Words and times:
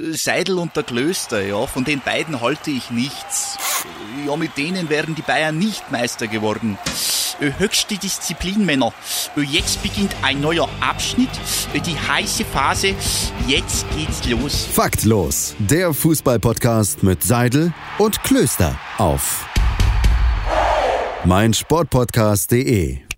Äh, 0.00 0.14
Seidel 0.14 0.58
und 0.58 0.76
der 0.76 0.82
Klöster, 0.82 1.44
ja, 1.44 1.66
von 1.66 1.84
den 1.84 2.00
beiden 2.00 2.40
halte 2.40 2.70
ich 2.70 2.90
nichts. 2.90 3.58
Ja, 4.26 4.36
mit 4.36 4.56
denen 4.56 4.88
wären 4.88 5.14
die 5.14 5.22
Bayern 5.22 5.58
nicht 5.58 5.90
Meister 5.90 6.26
geworden. 6.26 6.78
Äh, 7.40 7.52
höchste 7.58 7.96
Disziplin, 7.96 8.64
Männer. 8.64 8.92
Äh, 9.36 9.42
jetzt 9.42 9.82
beginnt 9.82 10.14
ein 10.22 10.40
neuer 10.40 10.68
Abschnitt, 10.80 11.30
die 11.74 11.98
heiße 11.98 12.44
Phase. 12.44 12.94
Jetzt 13.46 13.86
geht's 13.96 14.24
los. 14.28 14.66
Faktlos, 14.72 15.54
der 15.58 15.92
Fußballpodcast 15.92 17.02
mit 17.02 17.22
Seidel 17.22 17.72
und 17.98 18.22
Klöster 18.22 18.78
auf 18.98 19.46
meinsportpodcast.de. 21.24 23.09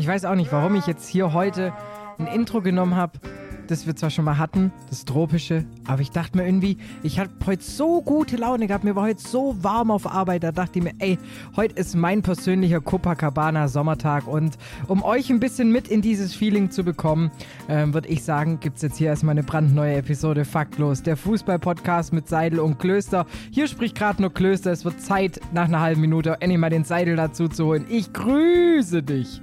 Ich 0.00 0.06
weiß 0.06 0.24
auch 0.24 0.34
nicht, 0.34 0.50
warum 0.50 0.76
ich 0.76 0.86
jetzt 0.86 1.06
hier 1.10 1.34
heute 1.34 1.74
ein 2.18 2.26
Intro 2.26 2.62
genommen 2.62 2.96
habe, 2.96 3.20
das 3.66 3.86
wir 3.86 3.94
zwar 3.94 4.08
schon 4.08 4.24
mal 4.24 4.38
hatten, 4.38 4.72
das 4.88 5.04
tropische, 5.04 5.66
aber 5.86 6.00
ich 6.00 6.10
dachte 6.10 6.38
mir 6.38 6.46
irgendwie, 6.46 6.78
ich 7.02 7.18
habe 7.18 7.28
heute 7.44 7.62
so 7.62 8.00
gute 8.00 8.36
Laune 8.36 8.66
gehabt, 8.66 8.82
mir 8.82 8.96
war 8.96 9.02
heute 9.02 9.20
so 9.20 9.56
warm 9.60 9.90
auf 9.90 10.10
Arbeit, 10.10 10.42
da 10.42 10.52
dachte 10.52 10.78
ich 10.78 10.84
mir, 10.86 10.94
ey, 11.00 11.18
heute 11.54 11.74
ist 11.74 11.94
mein 11.94 12.22
persönlicher 12.22 12.80
Copacabana 12.80 13.68
Sommertag 13.68 14.26
und 14.26 14.56
um 14.88 15.02
euch 15.02 15.28
ein 15.28 15.38
bisschen 15.38 15.70
mit 15.70 15.86
in 15.86 16.00
dieses 16.00 16.34
Feeling 16.34 16.70
zu 16.70 16.82
bekommen, 16.82 17.30
ähm, 17.68 17.92
würde 17.92 18.08
ich 18.08 18.24
sagen, 18.24 18.58
gibt 18.58 18.76
es 18.76 18.82
jetzt 18.82 18.96
hier 18.96 19.08
erstmal 19.08 19.32
eine 19.32 19.42
brandneue 19.42 19.96
Episode 19.96 20.46
Faktlos, 20.46 21.02
der 21.02 21.18
Fußball-Podcast 21.18 22.14
mit 22.14 22.26
Seidel 22.26 22.60
und 22.60 22.78
Klöster. 22.78 23.26
Hier 23.50 23.68
spricht 23.68 23.98
gerade 23.98 24.22
nur 24.22 24.32
Klöster, 24.32 24.72
es 24.72 24.86
wird 24.86 24.98
Zeit, 25.02 25.42
nach 25.52 25.66
einer 25.66 25.80
halben 25.80 26.00
Minute 26.00 26.38
endlich 26.40 26.58
mal 26.58 26.70
den 26.70 26.84
Seidel 26.84 27.16
dazu 27.16 27.48
zu 27.48 27.66
holen. 27.66 27.84
Ich 27.90 28.14
grüße 28.14 29.02
dich. 29.02 29.42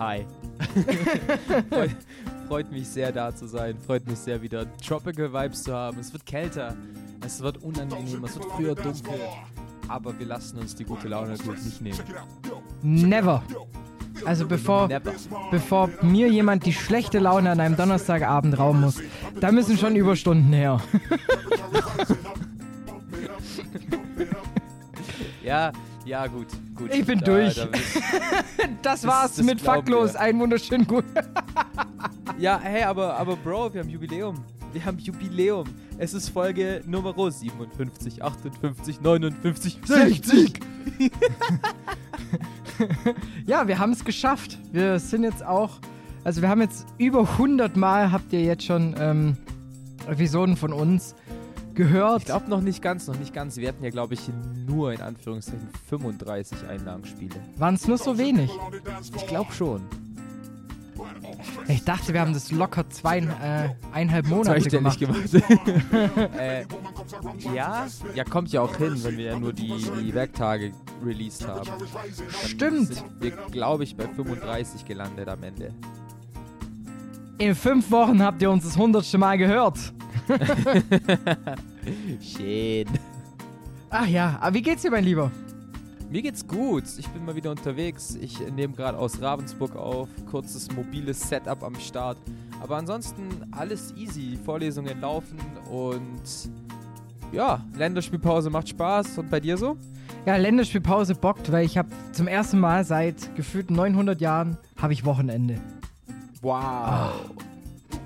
Hi. 0.00 0.24
freut, 1.68 1.90
freut 2.48 2.72
mich 2.72 2.88
sehr, 2.88 3.12
da 3.12 3.34
zu 3.34 3.46
sein. 3.46 3.76
Freut 3.86 4.06
mich 4.06 4.18
sehr, 4.18 4.40
wieder 4.40 4.64
Tropical 4.78 5.30
Vibes 5.30 5.62
zu 5.62 5.74
haben. 5.74 5.98
Es 5.98 6.10
wird 6.14 6.24
kälter, 6.24 6.74
es 7.22 7.42
wird 7.42 7.58
unangenehmer, 7.58 8.26
es 8.26 8.36
wird 8.36 8.46
früher 8.46 8.74
dunkel. 8.74 9.12
Aber 9.88 10.18
wir 10.18 10.24
lassen 10.24 10.58
uns 10.58 10.74
die 10.74 10.84
gute 10.84 11.06
Laune 11.06 11.32
natürlich 11.36 11.64
nicht 11.64 11.80
nehmen. 11.82 11.98
Never. 12.80 13.42
Also 14.24 14.46
bevor, 14.46 14.88
Never. 14.88 15.12
bevor 15.50 15.90
mir 16.00 16.28
jemand 16.28 16.64
die 16.64 16.72
schlechte 16.72 17.18
Laune 17.18 17.50
an 17.50 17.60
einem 17.60 17.76
Donnerstagabend 17.76 18.58
rauben 18.58 18.80
muss, 18.80 19.02
da 19.38 19.52
müssen 19.52 19.76
schon 19.76 19.96
Überstunden 19.96 20.52
her. 20.54 20.80
Ja, 25.42 25.72
ja, 26.04 26.26
gut. 26.26 26.46
gut. 26.74 26.92
Ich 26.94 27.04
bin 27.04 27.18
Da- 27.20 27.24
durch. 27.26 27.54
da 27.56 27.66
Das 28.82 29.00
Das- 29.02 29.06
war's 29.06 29.34
das 29.36 29.44
mit 29.46 29.60
Faktlos. 29.60 30.14
wir. 30.14 30.20
Ein 30.20 30.38
wunderschön 30.40 30.86
gut. 30.86 31.04
ja, 32.38 32.58
hey, 32.62 32.82
aber, 32.84 33.16
aber 33.16 33.36
Bro, 33.36 33.74
wir 33.74 33.80
haben 33.82 33.88
Jubiläum. 33.90 34.36
Wir 34.72 34.84
haben 34.84 34.98
Jubiläum. 34.98 35.66
Es 35.98 36.14
ist 36.14 36.28
Folge 36.28 36.82
Nummer 36.86 37.12
57, 37.30 38.22
58, 38.22 39.00
59, 39.00 39.78
60. 39.84 40.60
Ja, 43.46 43.66
wir 43.68 43.78
haben 43.78 43.92
es 43.92 44.04
geschafft. 44.04 44.58
Wir 44.72 44.98
sind 44.98 45.24
jetzt 45.24 45.44
auch, 45.44 45.78
also 46.24 46.40
wir 46.40 46.48
haben 46.48 46.60
jetzt 46.62 46.86
über 46.98 47.20
100 47.32 47.76
Mal, 47.76 48.10
habt 48.12 48.32
ihr 48.32 48.42
jetzt 48.42 48.64
schon 48.64 48.94
ähm, 48.98 49.36
Episoden 50.08 50.56
von 50.56 50.72
uns 50.72 51.14
gehört. 51.74 52.20
Ich 52.20 52.26
glaube 52.26 52.48
noch 52.48 52.60
nicht 52.60 52.82
ganz, 52.82 53.06
noch 53.06 53.18
nicht 53.18 53.32
ganz. 53.32 53.56
Wir 53.56 53.68
hatten 53.68 53.84
ja, 53.84 53.90
glaube 53.90 54.14
ich, 54.14 54.20
nur 54.66 54.92
in 54.92 55.00
Anführungszeichen 55.00 55.68
35 55.88 56.66
Einlagenspiele. 56.68 57.36
Waren 57.56 57.74
es 57.74 57.86
nur 57.86 57.98
so 57.98 58.18
wenig? 58.18 58.50
Ich 59.16 59.26
glaube 59.26 59.52
schon. 59.52 59.82
Ich 61.68 61.84
dachte, 61.84 62.12
wir 62.12 62.20
haben 62.20 62.32
das 62.34 62.50
locker 62.50 62.88
zweieinhalb 62.88 64.26
Monate 64.26 64.60
Zweistellig 64.60 64.98
gemacht. 64.98 65.30
gemacht. 65.30 65.50
äh, 66.38 66.64
ja, 67.54 67.86
ja, 68.14 68.24
kommt 68.24 68.52
ja 68.52 68.60
auch 68.60 68.76
hin, 68.76 69.02
wenn 69.02 69.16
wir 69.16 69.26
ja 69.26 69.38
nur 69.38 69.52
die, 69.52 69.72
die 70.02 70.14
Werktage 70.14 70.72
released 71.04 71.46
haben. 71.46 71.70
Stimmt. 72.46 72.94
Sind 72.94 73.04
wir, 73.20 73.30
glaube 73.50 73.84
ich, 73.84 73.96
bei 73.96 74.06
35 74.06 74.84
gelandet 74.84 75.28
am 75.28 75.42
Ende. 75.42 75.72
In 77.38 77.54
fünf 77.54 77.90
Wochen 77.90 78.22
habt 78.22 78.42
ihr 78.42 78.50
uns 78.50 78.64
das 78.64 78.76
hundertste 78.76 79.16
Mal 79.16 79.38
gehört. 79.38 79.78
Schön. 82.20 82.86
Ach 83.90 84.06
ja, 84.06 84.38
aber 84.40 84.54
wie 84.54 84.62
geht's 84.62 84.82
dir, 84.82 84.90
mein 84.90 85.04
Lieber? 85.04 85.30
Mir 86.10 86.22
geht's 86.22 86.46
gut. 86.46 86.84
Ich 86.98 87.06
bin 87.08 87.24
mal 87.24 87.36
wieder 87.36 87.52
unterwegs. 87.52 88.16
Ich 88.20 88.40
nehme 88.50 88.74
gerade 88.74 88.98
aus 88.98 89.20
Ravensburg 89.22 89.76
auf. 89.76 90.08
Kurzes 90.28 90.68
mobiles 90.72 91.28
Setup 91.28 91.62
am 91.62 91.76
Start. 91.76 92.18
Aber 92.60 92.76
ansonsten 92.76 93.28
alles 93.52 93.94
easy. 93.96 94.36
Vorlesungen 94.44 95.00
laufen 95.00 95.38
und 95.70 96.50
ja, 97.32 97.64
Länderspielpause 97.76 98.50
macht 98.50 98.68
Spaß. 98.68 99.18
Und 99.18 99.30
bei 99.30 99.38
dir 99.38 99.56
so? 99.56 99.76
Ja, 100.26 100.36
Länderspielpause 100.36 101.14
bockt, 101.14 101.50
weil 101.52 101.64
ich 101.64 101.78
habe 101.78 101.88
zum 102.12 102.26
ersten 102.26 102.58
Mal 102.58 102.84
seit 102.84 103.34
gefühlt 103.36 103.70
900 103.70 104.20
Jahren 104.20 104.58
habe 104.76 104.92
ich 104.92 105.04
Wochenende. 105.04 105.60
Wow. 106.42 107.12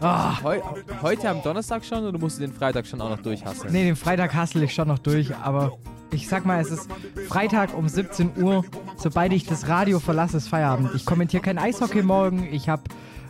Ah, 0.05 0.43
Heu 0.43 0.61
heute 1.03 1.31
am 1.31 1.43
Donnerstag 1.43 1.85
schon 1.85 2.05
oder 2.05 2.19
musst 2.19 2.39
du 2.39 2.43
den 2.43 2.53
Freitag 2.53 2.87
schon 2.87 3.01
auch 3.01 3.09
noch 3.09 3.21
durchhasseln? 3.23 3.73
nee, 3.73 3.85
den 3.85 3.97
Freitag 3.97 4.35
hassel 4.35 4.63
ich 4.63 4.75
schon 4.75 4.89
noch 4.89 4.99
durch, 4.99 5.35
aber 5.37 5.79
ich 6.11 6.29
sag 6.29 6.45
mal, 6.45 6.61
es 6.61 6.71
ist 6.71 6.91
Freitag 7.29 7.75
um 7.77 7.89
17 7.89 8.33
Uhr. 8.43 8.65
Sobald 8.97 9.33
ich 9.33 9.47
das 9.47 9.67
Radio 9.69 9.99
verlasse, 10.01 10.37
ist 10.37 10.49
Feierabend. 10.49 10.91
Ich 10.95 11.07
kommentiere 11.07 11.43
kein 11.43 11.59
Eishockey 11.59 12.03
morgen. 12.03 12.47
Ich 12.53 12.69
habe 12.69 12.83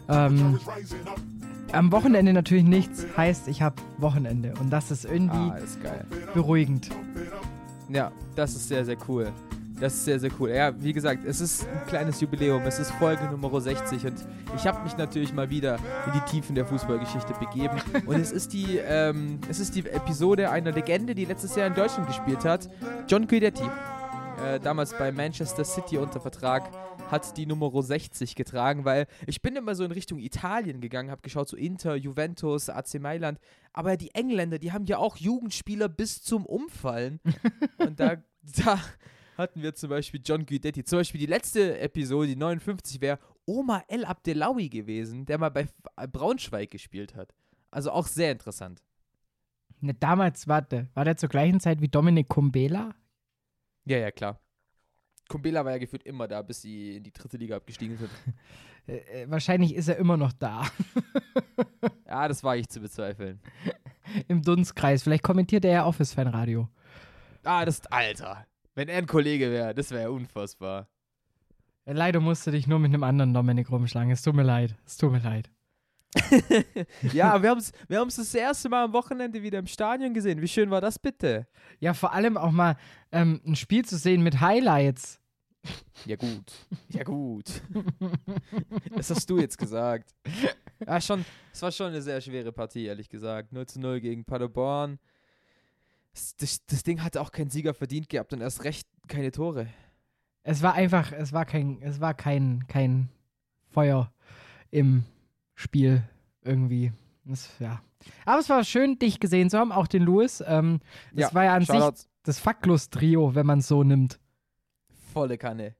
ähm, 0.08 0.58
am 1.72 1.92
Wochenende 1.92 2.32
natürlich 2.32 2.64
nichts. 2.64 3.06
Heißt, 3.16 3.48
ich 3.48 3.62
habe 3.62 3.76
Wochenende. 3.98 4.52
Und 4.60 4.70
das 4.70 4.90
ist 4.90 5.04
irgendwie 5.04 5.36
Ah, 5.52 5.56
ist 5.56 5.78
beruhigend. 6.34 6.90
Ja, 7.88 8.10
das 8.34 8.54
ist 8.56 8.68
sehr, 8.68 8.84
sehr 8.84 8.96
cool. 9.08 9.32
Das 9.80 9.94
ist 9.94 10.04
sehr, 10.04 10.20
sehr 10.20 10.30
cool. 10.38 10.50
Ja, 10.50 10.72
wie 10.82 10.92
gesagt, 10.92 11.24
es 11.24 11.40
ist 11.40 11.66
ein 11.66 11.86
kleines 11.86 12.20
Jubiläum. 12.20 12.62
Es 12.62 12.78
ist 12.78 12.92
Folge 12.92 13.24
Nummer 13.24 13.60
60 13.60 14.06
und 14.06 14.14
ich 14.56 14.66
habe 14.66 14.82
mich 14.84 14.96
natürlich 14.96 15.32
mal 15.32 15.50
wieder 15.50 15.78
in 16.06 16.12
die 16.12 16.30
Tiefen 16.30 16.54
der 16.54 16.64
Fußballgeschichte 16.64 17.34
begeben. 17.34 17.80
Und 18.06 18.20
es 18.20 18.30
ist 18.30 18.52
die, 18.52 18.78
ähm, 18.78 19.40
es 19.48 19.58
ist 19.58 19.74
die 19.74 19.86
Episode 19.86 20.50
einer 20.50 20.70
Legende, 20.70 21.14
die 21.14 21.24
letztes 21.24 21.56
Jahr 21.56 21.66
in 21.66 21.74
Deutschland 21.74 22.06
gespielt 22.06 22.44
hat. 22.44 22.68
John 23.08 23.26
Guidetti. 23.26 23.64
Äh, 24.44 24.60
damals 24.60 24.96
bei 24.96 25.10
Manchester 25.10 25.64
City 25.64 25.98
unter 25.98 26.20
Vertrag 26.20 26.70
hat 27.10 27.36
die 27.36 27.46
Nummer 27.46 27.70
60 27.82 28.34
getragen, 28.34 28.84
weil 28.84 29.06
ich 29.26 29.42
bin 29.42 29.56
immer 29.56 29.74
so 29.74 29.84
in 29.84 29.92
Richtung 29.92 30.18
Italien 30.18 30.80
gegangen, 30.80 31.10
habe 31.10 31.22
geschaut, 31.22 31.48
so 31.48 31.56
Inter, 31.56 31.94
Juventus, 31.94 32.68
AC 32.68 33.00
Mailand, 33.00 33.38
aber 33.72 33.96
die 33.96 34.14
Engländer, 34.14 34.58
die 34.58 34.72
haben 34.72 34.86
ja 34.86 34.98
auch 34.98 35.16
Jugendspieler 35.16 35.88
bis 35.88 36.22
zum 36.22 36.46
Umfallen. 36.46 37.20
Und 37.78 38.00
da, 38.00 38.16
da 38.64 38.80
hatten 39.36 39.62
wir 39.62 39.74
zum 39.74 39.90
Beispiel 39.90 40.20
John 40.24 40.46
Guidetti. 40.46 40.84
Zum 40.84 40.98
Beispiel 41.00 41.20
die 41.20 41.26
letzte 41.26 41.78
Episode, 41.80 42.28
die 42.28 42.36
59, 42.36 43.00
wäre 43.00 43.18
Omar 43.46 43.84
El 43.88 44.04
Abdelawi 44.04 44.68
gewesen, 44.68 45.26
der 45.26 45.38
mal 45.38 45.50
bei 45.50 45.62
F- 45.62 46.10
Braunschweig 46.12 46.70
gespielt 46.70 47.14
hat. 47.14 47.34
Also 47.70 47.90
auch 47.90 48.06
sehr 48.06 48.32
interessant. 48.32 48.82
Ne, 49.80 49.94
damals, 49.94 50.48
warte, 50.48 50.88
war 50.94 51.04
der 51.04 51.16
zur 51.16 51.28
gleichen 51.28 51.60
Zeit 51.60 51.80
wie 51.80 51.88
Dominik 51.88 52.28
Kumbela? 52.28 52.94
Ja, 53.84 53.98
ja, 53.98 54.10
klar. 54.10 54.40
Kumbela 55.28 55.64
war 55.64 55.72
ja 55.72 55.78
gefühlt 55.78 56.04
immer 56.04 56.28
da, 56.28 56.42
bis 56.42 56.62
sie 56.62 56.96
in 56.96 57.02
die 57.02 57.12
dritte 57.12 57.36
Liga 57.36 57.56
abgestiegen 57.56 57.96
sind. 57.98 58.10
Äh, 58.86 59.22
äh, 59.22 59.30
wahrscheinlich 59.30 59.74
ist 59.74 59.88
er 59.88 59.96
immer 59.96 60.18
noch 60.18 60.34
da. 60.34 60.66
Ja, 62.06 62.28
das 62.28 62.44
war 62.44 62.54
ich 62.58 62.68
zu 62.68 62.80
bezweifeln. 62.80 63.40
Im 64.28 64.42
Dunstkreis. 64.42 65.02
Vielleicht 65.02 65.22
kommentiert 65.22 65.64
er 65.64 65.72
ja 65.72 65.86
Office-Fan-Radio. 65.86 66.68
Ah, 67.44 67.64
das, 67.64 67.84
Alter. 67.86 68.46
Wenn 68.74 68.88
er 68.88 68.98
ein 68.98 69.06
Kollege 69.06 69.50
wäre, 69.50 69.74
das 69.74 69.90
wäre 69.90 70.02
ja 70.02 70.08
unfassbar. 70.08 70.88
Leider 71.86 72.20
musste 72.20 72.50
dich 72.50 72.66
nur 72.66 72.78
mit 72.78 72.92
einem 72.92 73.04
anderen 73.04 73.34
Dominik 73.34 73.70
rumschlagen. 73.70 74.10
Es 74.10 74.22
tut 74.22 74.34
mir 74.34 74.42
leid. 74.42 74.74
Es 74.86 74.96
tut 74.96 75.12
mir 75.12 75.20
leid. 75.20 75.50
ja, 77.12 77.42
wir 77.42 77.50
haben 77.50 77.58
es 77.58 77.72
wir 77.88 77.98
haben's 77.98 78.16
das 78.16 78.34
erste 78.34 78.68
Mal 78.68 78.84
am 78.84 78.92
Wochenende 78.92 79.42
wieder 79.42 79.58
im 79.58 79.66
Stadion 79.66 80.14
gesehen. 80.14 80.40
Wie 80.40 80.48
schön 80.48 80.70
war 80.70 80.80
das 80.80 80.98
bitte? 80.98 81.46
Ja, 81.80 81.92
vor 81.92 82.12
allem 82.12 82.36
auch 82.36 82.52
mal 82.52 82.76
ähm, 83.10 83.40
ein 83.44 83.56
Spiel 83.56 83.84
zu 83.84 83.96
sehen 83.96 84.22
mit 84.22 84.40
Highlights. 84.40 85.20
Ja, 86.04 86.16
gut. 86.16 86.52
Ja, 86.88 87.02
gut. 87.02 87.62
das 88.94 89.10
hast 89.10 89.28
du 89.28 89.38
jetzt 89.38 89.58
gesagt. 89.58 90.14
Ja, 90.86 91.00
schon, 91.00 91.24
es 91.52 91.62
war 91.62 91.72
schon 91.72 91.88
eine 91.88 92.02
sehr 92.02 92.20
schwere 92.20 92.52
Partie, 92.52 92.84
ehrlich 92.84 93.08
gesagt. 93.08 93.52
0 93.52 93.66
zu 93.66 93.80
0 93.80 94.00
gegen 94.00 94.24
Paderborn. 94.24 94.98
Das, 96.38 96.64
das, 96.66 96.82
Ding 96.84 97.02
hatte 97.02 97.20
auch 97.20 97.32
keinen 97.32 97.50
Sieger 97.50 97.74
verdient 97.74 98.08
gehabt 98.08 98.32
und 98.32 98.40
erst 98.40 98.64
recht 98.64 98.86
keine 99.08 99.32
Tore. 99.32 99.66
Es 100.44 100.62
war 100.62 100.74
einfach, 100.74 101.12
es 101.12 101.32
war 101.32 101.44
kein, 101.44 101.82
es 101.82 102.00
war 102.00 102.14
kein, 102.14 102.64
kein 102.68 103.08
Feuer 103.70 104.12
im 104.70 105.04
Spiel 105.54 106.04
irgendwie. 106.42 106.92
Das, 107.24 107.50
ja. 107.58 107.82
Aber 108.26 108.40
es 108.40 108.48
war 108.48 108.62
schön, 108.64 108.98
dich 108.98 109.18
gesehen 109.18 109.50
zu 109.50 109.58
haben, 109.58 109.72
auch 109.72 109.86
den 109.86 110.02
Louis. 110.02 110.42
Ähm, 110.46 110.80
das 111.12 111.30
Ja, 111.30 111.34
war 111.34 111.44
ja 111.44 111.54
an 111.54 111.62
sich 111.62 111.74
Shoutouts. 111.74 112.08
das 112.22 112.38
Faktlos-Trio, 112.38 113.34
wenn 113.34 113.46
man 113.46 113.60
es 113.60 113.68
so 113.68 113.82
nimmt. 113.82 114.20
Volle 115.12 115.38
Kanne. 115.38 115.74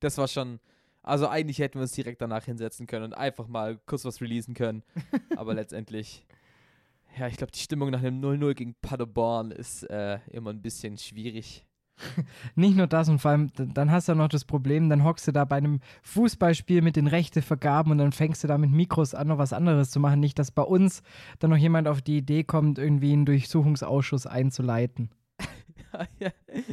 Das 0.00 0.18
war 0.18 0.26
schon. 0.28 0.58
Also 1.04 1.28
eigentlich 1.28 1.58
hätten 1.58 1.74
wir 1.74 1.82
uns 1.82 1.92
direkt 1.92 2.22
danach 2.22 2.44
hinsetzen 2.44 2.86
können 2.86 3.06
und 3.06 3.14
einfach 3.14 3.48
mal 3.48 3.78
kurz 3.86 4.04
was 4.04 4.20
releasen 4.20 4.54
können. 4.54 4.82
Aber 5.36 5.52
letztendlich, 5.52 6.24
ja, 7.18 7.26
ich 7.26 7.36
glaube, 7.36 7.52
die 7.52 7.60
Stimmung 7.60 7.90
nach 7.90 8.02
einem 8.02 8.20
0-0 8.20 8.54
gegen 8.54 8.74
Paderborn 8.80 9.50
ist 9.50 9.84
äh, 9.84 10.18
immer 10.30 10.50
ein 10.50 10.62
bisschen 10.62 10.98
schwierig. 10.98 11.66
Nicht 12.54 12.76
nur 12.76 12.86
das 12.86 13.08
und 13.08 13.18
vor 13.18 13.32
allem, 13.32 13.50
dann 13.54 13.90
hast 13.90 14.08
du 14.08 14.12
ja 14.12 14.16
noch 14.16 14.28
das 14.28 14.44
Problem, 14.44 14.88
dann 14.88 15.04
hockst 15.04 15.28
du 15.28 15.32
da 15.32 15.44
bei 15.44 15.56
einem 15.56 15.80
Fußballspiel 16.02 16.82
mit 16.82 16.96
den 16.96 17.06
Rechtevergaben 17.06 17.92
und 17.92 17.98
dann 17.98 18.12
fängst 18.12 18.42
du 18.42 18.48
da 18.48 18.58
mit 18.58 18.70
Mikros 18.70 19.14
an, 19.14 19.28
noch 19.28 19.38
was 19.38 19.52
anderes 19.52 19.90
zu 19.90 20.00
machen. 20.00 20.20
Nicht, 20.20 20.38
dass 20.38 20.50
bei 20.50 20.62
uns 20.62 21.02
dann 21.38 21.50
noch 21.50 21.56
jemand 21.56 21.88
auf 21.88 22.02
die 22.02 22.18
Idee 22.18 22.44
kommt, 22.44 22.78
irgendwie 22.78 23.12
einen 23.12 23.26
Durchsuchungsausschuss 23.26 24.26
einzuleiten. 24.26 25.10
ja, 26.18 26.30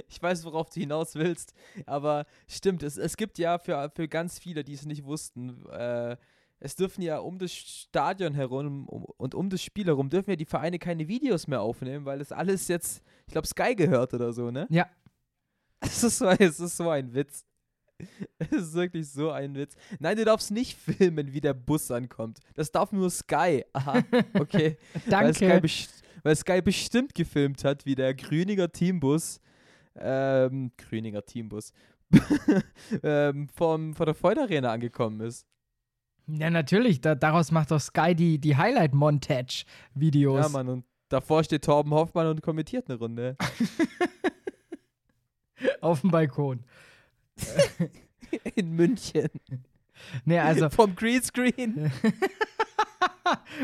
ich 0.07 0.21
weiß, 0.21 0.45
worauf 0.45 0.69
du 0.69 0.79
hinaus 0.79 1.15
willst, 1.15 1.53
aber 1.85 2.25
stimmt, 2.47 2.83
es, 2.83 2.97
es 2.97 3.17
gibt 3.17 3.37
ja 3.37 3.57
für, 3.57 3.91
für 3.93 4.07
ganz 4.07 4.39
viele, 4.39 4.63
die 4.63 4.73
es 4.73 4.85
nicht 4.85 5.03
wussten, 5.03 5.65
äh, 5.67 6.15
es 6.59 6.75
dürfen 6.75 7.01
ja 7.01 7.19
um 7.19 7.39
das 7.39 7.53
Stadion 7.53 8.33
herum 8.33 8.87
um, 8.87 9.05
und 9.05 9.33
um 9.33 9.49
das 9.49 9.61
Spiel 9.61 9.85
herum 9.85 10.09
dürfen 10.09 10.31
ja 10.31 10.35
die 10.35 10.45
Vereine 10.45 10.79
keine 10.79 11.07
Videos 11.07 11.47
mehr 11.47 11.61
aufnehmen, 11.61 12.05
weil 12.05 12.19
das 12.19 12.31
alles 12.31 12.67
jetzt, 12.67 13.01
ich 13.27 13.31
glaube, 13.31 13.47
Sky 13.47 13.75
gehört 13.75 14.13
oder 14.13 14.33
so, 14.33 14.51
ne? 14.51 14.67
Ja. 14.69 14.87
Es 15.81 16.03
ist, 16.03 16.21
es 16.21 16.59
ist 16.59 16.75
so 16.75 16.89
ein 16.89 17.13
Witz. 17.13 17.45
Es 18.37 18.51
ist 18.51 18.73
wirklich 18.73 19.09
so 19.09 19.31
ein 19.31 19.55
Witz. 19.55 19.75
Nein, 19.99 20.17
du 20.17 20.25
darfst 20.25 20.51
nicht 20.51 20.77
filmen, 20.77 21.31
wie 21.31 21.39
der 21.39 21.53
Bus 21.53 21.89
ankommt. 21.89 22.39
Das 22.53 22.69
darf 22.71 22.91
nur 22.91 23.09
Sky. 23.09 23.63
Aha, 23.71 24.03
okay. 24.33 24.77
Weil 25.07 25.33
Sky, 25.33 25.47
Danke. 25.47 25.69
weil 26.23 26.35
Sky 26.35 26.61
bestimmt 26.61 27.15
gefilmt 27.15 27.63
hat, 27.63 27.85
wie 27.85 27.95
der 27.95 28.13
Grüninger 28.13 28.69
Teambus, 28.69 29.39
ähm, 29.95 30.71
Grüninger 30.77 31.25
Teambus, 31.25 31.71
ähm, 33.03 33.47
vom, 33.49 33.93
von 33.95 34.05
der 34.05 34.15
Freude 34.15 34.41
Arena 34.41 34.73
angekommen 34.73 35.21
ist. 35.21 35.45
Ja, 36.29 36.49
natürlich. 36.49 37.01
Da, 37.01 37.15
daraus 37.15 37.51
macht 37.51 37.71
doch 37.71 37.79
Sky 37.79 38.15
die, 38.15 38.39
die 38.39 38.55
Highlight-Montage-Videos. 38.55 40.45
Ja, 40.45 40.49
Mann, 40.49 40.69
und 40.69 40.85
davor 41.09 41.43
steht 41.43 41.65
Torben 41.65 41.93
Hoffmann 41.93 42.27
und 42.27 42.41
kommentiert 42.41 42.89
eine 42.89 42.99
Runde. 42.99 43.35
auf 45.81 46.01
dem 46.01 46.11
Balkon. 46.11 46.63
In 48.55 48.75
München. 48.75 49.29
Nee, 50.25 50.39
also 50.39 50.69
Vom 50.69 50.95
Greenscreen. 50.95 51.91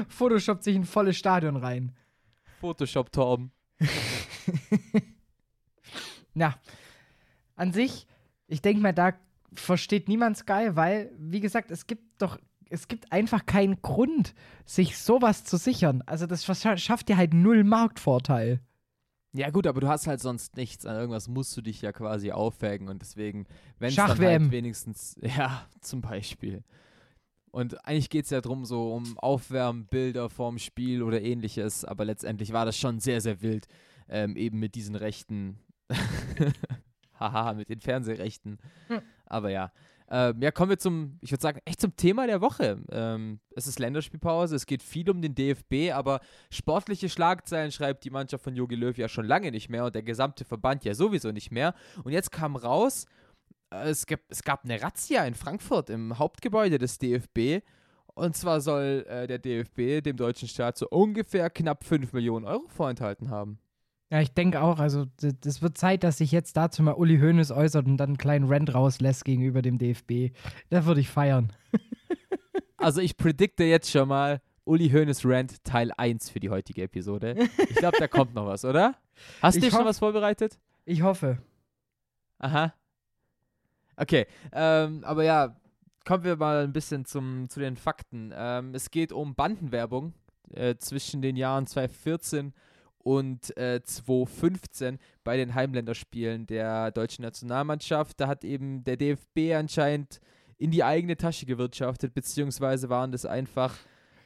Photoshop 0.09 0.63
sich 0.63 0.75
ein 0.75 0.85
volles 0.85 1.17
Stadion 1.17 1.55
rein. 1.55 1.95
Photoshop 2.59 3.11
Torben. 3.11 3.51
Ja, 6.33 6.55
an 7.55 7.71
sich, 7.71 8.07
ich 8.47 8.61
denke 8.61 8.81
mal, 8.81 8.93
da 8.93 9.13
versteht 9.53 10.09
niemand 10.09 10.37
Sky, 10.37 10.71
weil, 10.73 11.11
wie 11.17 11.39
gesagt, 11.39 11.71
es 11.71 11.87
gibt 11.87 12.21
doch, 12.21 12.37
es 12.69 12.87
gibt 12.87 13.11
einfach 13.11 13.45
keinen 13.45 13.81
Grund, 13.81 14.33
sich 14.65 14.97
sowas 14.97 15.43
zu 15.43 15.57
sichern. 15.57 16.03
Also 16.05 16.25
das 16.25 16.45
schafft 16.45 17.09
dir 17.09 17.17
halt 17.17 17.33
null 17.33 17.63
Marktvorteil. 17.63 18.59
Ja 19.33 19.49
gut, 19.49 19.67
aber 19.67 19.81
du 19.81 19.87
hast 19.89 20.07
halt 20.07 20.21
sonst 20.21 20.55
nichts. 20.55 20.85
An 20.85 20.95
irgendwas 20.95 21.27
musst 21.27 21.55
du 21.57 21.61
dich 21.61 21.81
ja 21.81 21.91
quasi 21.91 22.31
aufwägen 22.31 22.87
und 22.87 23.01
deswegen, 23.01 23.45
wenn 23.79 23.89
es 23.89 23.95
dann 23.95 24.17
halt 24.17 24.51
wenigstens, 24.51 25.17
ja, 25.21 25.67
zum 25.81 26.01
Beispiel. 26.01 26.63
Und 27.51 27.85
eigentlich 27.85 28.09
geht 28.09 28.25
es 28.25 28.31
ja 28.31 28.41
drum 28.41 28.65
so 28.65 28.93
um 28.93 29.17
Aufwärmbilder 29.17 30.29
vorm 30.29 30.57
Spiel 30.57 31.03
oder 31.03 31.21
ähnliches, 31.21 31.83
aber 31.83 32.05
letztendlich 32.05 32.53
war 32.53 32.65
das 32.65 32.77
schon 32.77 32.99
sehr, 32.99 33.19
sehr 33.19 33.41
wild, 33.41 33.67
ähm, 34.07 34.35
eben 34.37 34.59
mit 34.59 34.75
diesen 34.75 34.95
Rechten. 34.95 35.59
Haha, 37.19 37.53
mit 37.53 37.69
den 37.69 37.79
Fernsehrechten. 37.79 38.57
Hm. 38.87 39.01
Aber 39.25 39.49
ja. 39.49 39.71
Ähm, 40.09 40.41
ja, 40.41 40.51
kommen 40.51 40.69
wir 40.69 40.77
zum, 40.77 41.17
ich 41.21 41.31
würde 41.31 41.41
sagen, 41.41 41.59
echt 41.65 41.81
zum 41.81 41.95
Thema 41.95 42.27
der 42.27 42.41
Woche. 42.41 42.77
Ähm, 42.91 43.39
es 43.55 43.65
ist 43.65 43.79
Länderspielpause, 43.79 44.55
es 44.55 44.65
geht 44.65 44.83
viel 44.83 45.09
um 45.09 45.21
den 45.21 45.33
DFB, 45.33 45.91
aber 45.93 46.19
sportliche 46.51 47.09
Schlagzeilen 47.09 47.71
schreibt 47.71 48.03
die 48.03 48.11
Mannschaft 48.11 48.43
von 48.43 48.55
Jogi 48.55 48.75
Löw 48.75 48.95
ja 48.97 49.09
schon 49.09 49.25
lange 49.25 49.51
nicht 49.51 49.69
mehr 49.69 49.85
und 49.85 49.95
der 49.95 50.03
gesamte 50.03 50.45
Verband 50.45 50.85
ja 50.85 50.93
sowieso 50.93 51.31
nicht 51.31 51.51
mehr. 51.51 51.73
Und 52.03 52.11
jetzt 52.11 52.31
kam 52.31 52.55
raus, 52.55 53.05
äh, 53.71 53.89
es, 53.89 54.05
gab, 54.05 54.19
es 54.29 54.43
gab 54.43 54.63
eine 54.63 54.81
Razzia 54.81 55.25
in 55.25 55.33
Frankfurt 55.33 55.89
im 55.89 56.19
Hauptgebäude 56.19 56.77
des 56.77 56.99
DFB. 56.99 57.63
Und 58.13 58.35
zwar 58.35 58.61
soll 58.61 59.05
äh, 59.09 59.27
der 59.27 59.39
DFB 59.39 60.03
dem 60.03 60.17
deutschen 60.17 60.47
Staat 60.47 60.77
so 60.77 60.87
ungefähr 60.89 61.49
knapp 61.49 61.83
5 61.83 62.13
Millionen 62.13 62.45
Euro 62.45 62.67
vorenthalten 62.67 63.29
haben. 63.29 63.59
Ja, 64.11 64.21
ich 64.21 64.33
denke 64.33 64.61
auch, 64.61 64.79
also 64.79 65.05
das 65.17 65.61
wird 65.61 65.77
Zeit, 65.77 66.03
dass 66.03 66.19
sich 66.19 66.31
jetzt 66.31 66.55
dazu 66.57 66.83
mal 66.83 66.93
Uli 66.93 67.17
Hoeneß 67.17 67.51
äußert 67.51 67.87
und 67.87 67.97
dann 67.97 68.09
einen 68.09 68.17
kleinen 68.17 68.45
Rant 68.47 68.73
rauslässt 68.73 69.25
gegenüber 69.25 69.61
dem 69.61 69.79
DFB. 69.79 70.35
Da 70.69 70.85
würde 70.85 71.01
ich 71.01 71.09
feiern. 71.09 71.53
Also 72.77 73.01
ich 73.01 73.17
predikte 73.17 73.63
jetzt 73.63 73.89
schon 73.89 74.09
mal 74.09 74.41
Uli 74.63 74.89
Hoeneß 74.89 75.21
Rant 75.25 75.63
Teil 75.63 75.91
1 75.97 76.29
für 76.29 76.39
die 76.39 76.51
heutige 76.51 76.83
Episode. 76.83 77.35
Ich 77.69 77.77
glaube, 77.77 77.97
da 77.97 78.07
kommt 78.07 78.35
noch 78.35 78.45
was, 78.45 78.63
oder? 78.63 78.95
Hast 79.41 79.55
du 79.55 79.61
dir 79.61 79.71
schon 79.71 79.85
was 79.85 79.97
vorbereitet? 79.97 80.59
Ich 80.83 81.01
hoffe. 81.01 81.39
Aha. 82.37 82.75
Okay, 83.95 84.27
ähm, 84.51 85.03
aber 85.03 85.23
ja, 85.23 85.55
kommen 86.05 86.25
wir 86.25 86.35
mal 86.35 86.63
ein 86.63 86.73
bisschen 86.73 87.05
zum, 87.05 87.49
zu 87.49 87.59
den 87.59 87.77
Fakten. 87.77 88.31
Ähm, 88.35 88.75
es 88.75 88.91
geht 88.91 89.11
um 89.11 89.33
Bandenwerbung 89.33 90.13
äh, 90.51 90.75
zwischen 90.75 91.21
den 91.21 91.37
Jahren 91.37 91.65
2014 91.65 92.53
und 93.05 93.55
äh, 93.55 93.83
2015 93.83 94.97
bei 95.23 95.37
den 95.37 95.53
Heimländerspielen 95.53 96.47
der 96.47 96.89
deutschen 96.89 97.21
Nationalmannschaft. 97.21 98.19
Da 98.19 98.27
hat 98.27 98.43
eben 98.43 98.83
der 98.83 98.97
DFB 98.97 99.53
anscheinend 99.55 100.19
in 100.57 100.71
die 100.71 100.83
eigene 100.83 101.15
Tasche 101.15 101.45
gewirtschaftet, 101.45 102.15
beziehungsweise 102.15 102.89
waren 102.89 103.11
das 103.11 103.27
einfach 103.27 103.77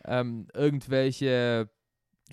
ähm, 0.06 0.48
irgendwelche 0.54 1.70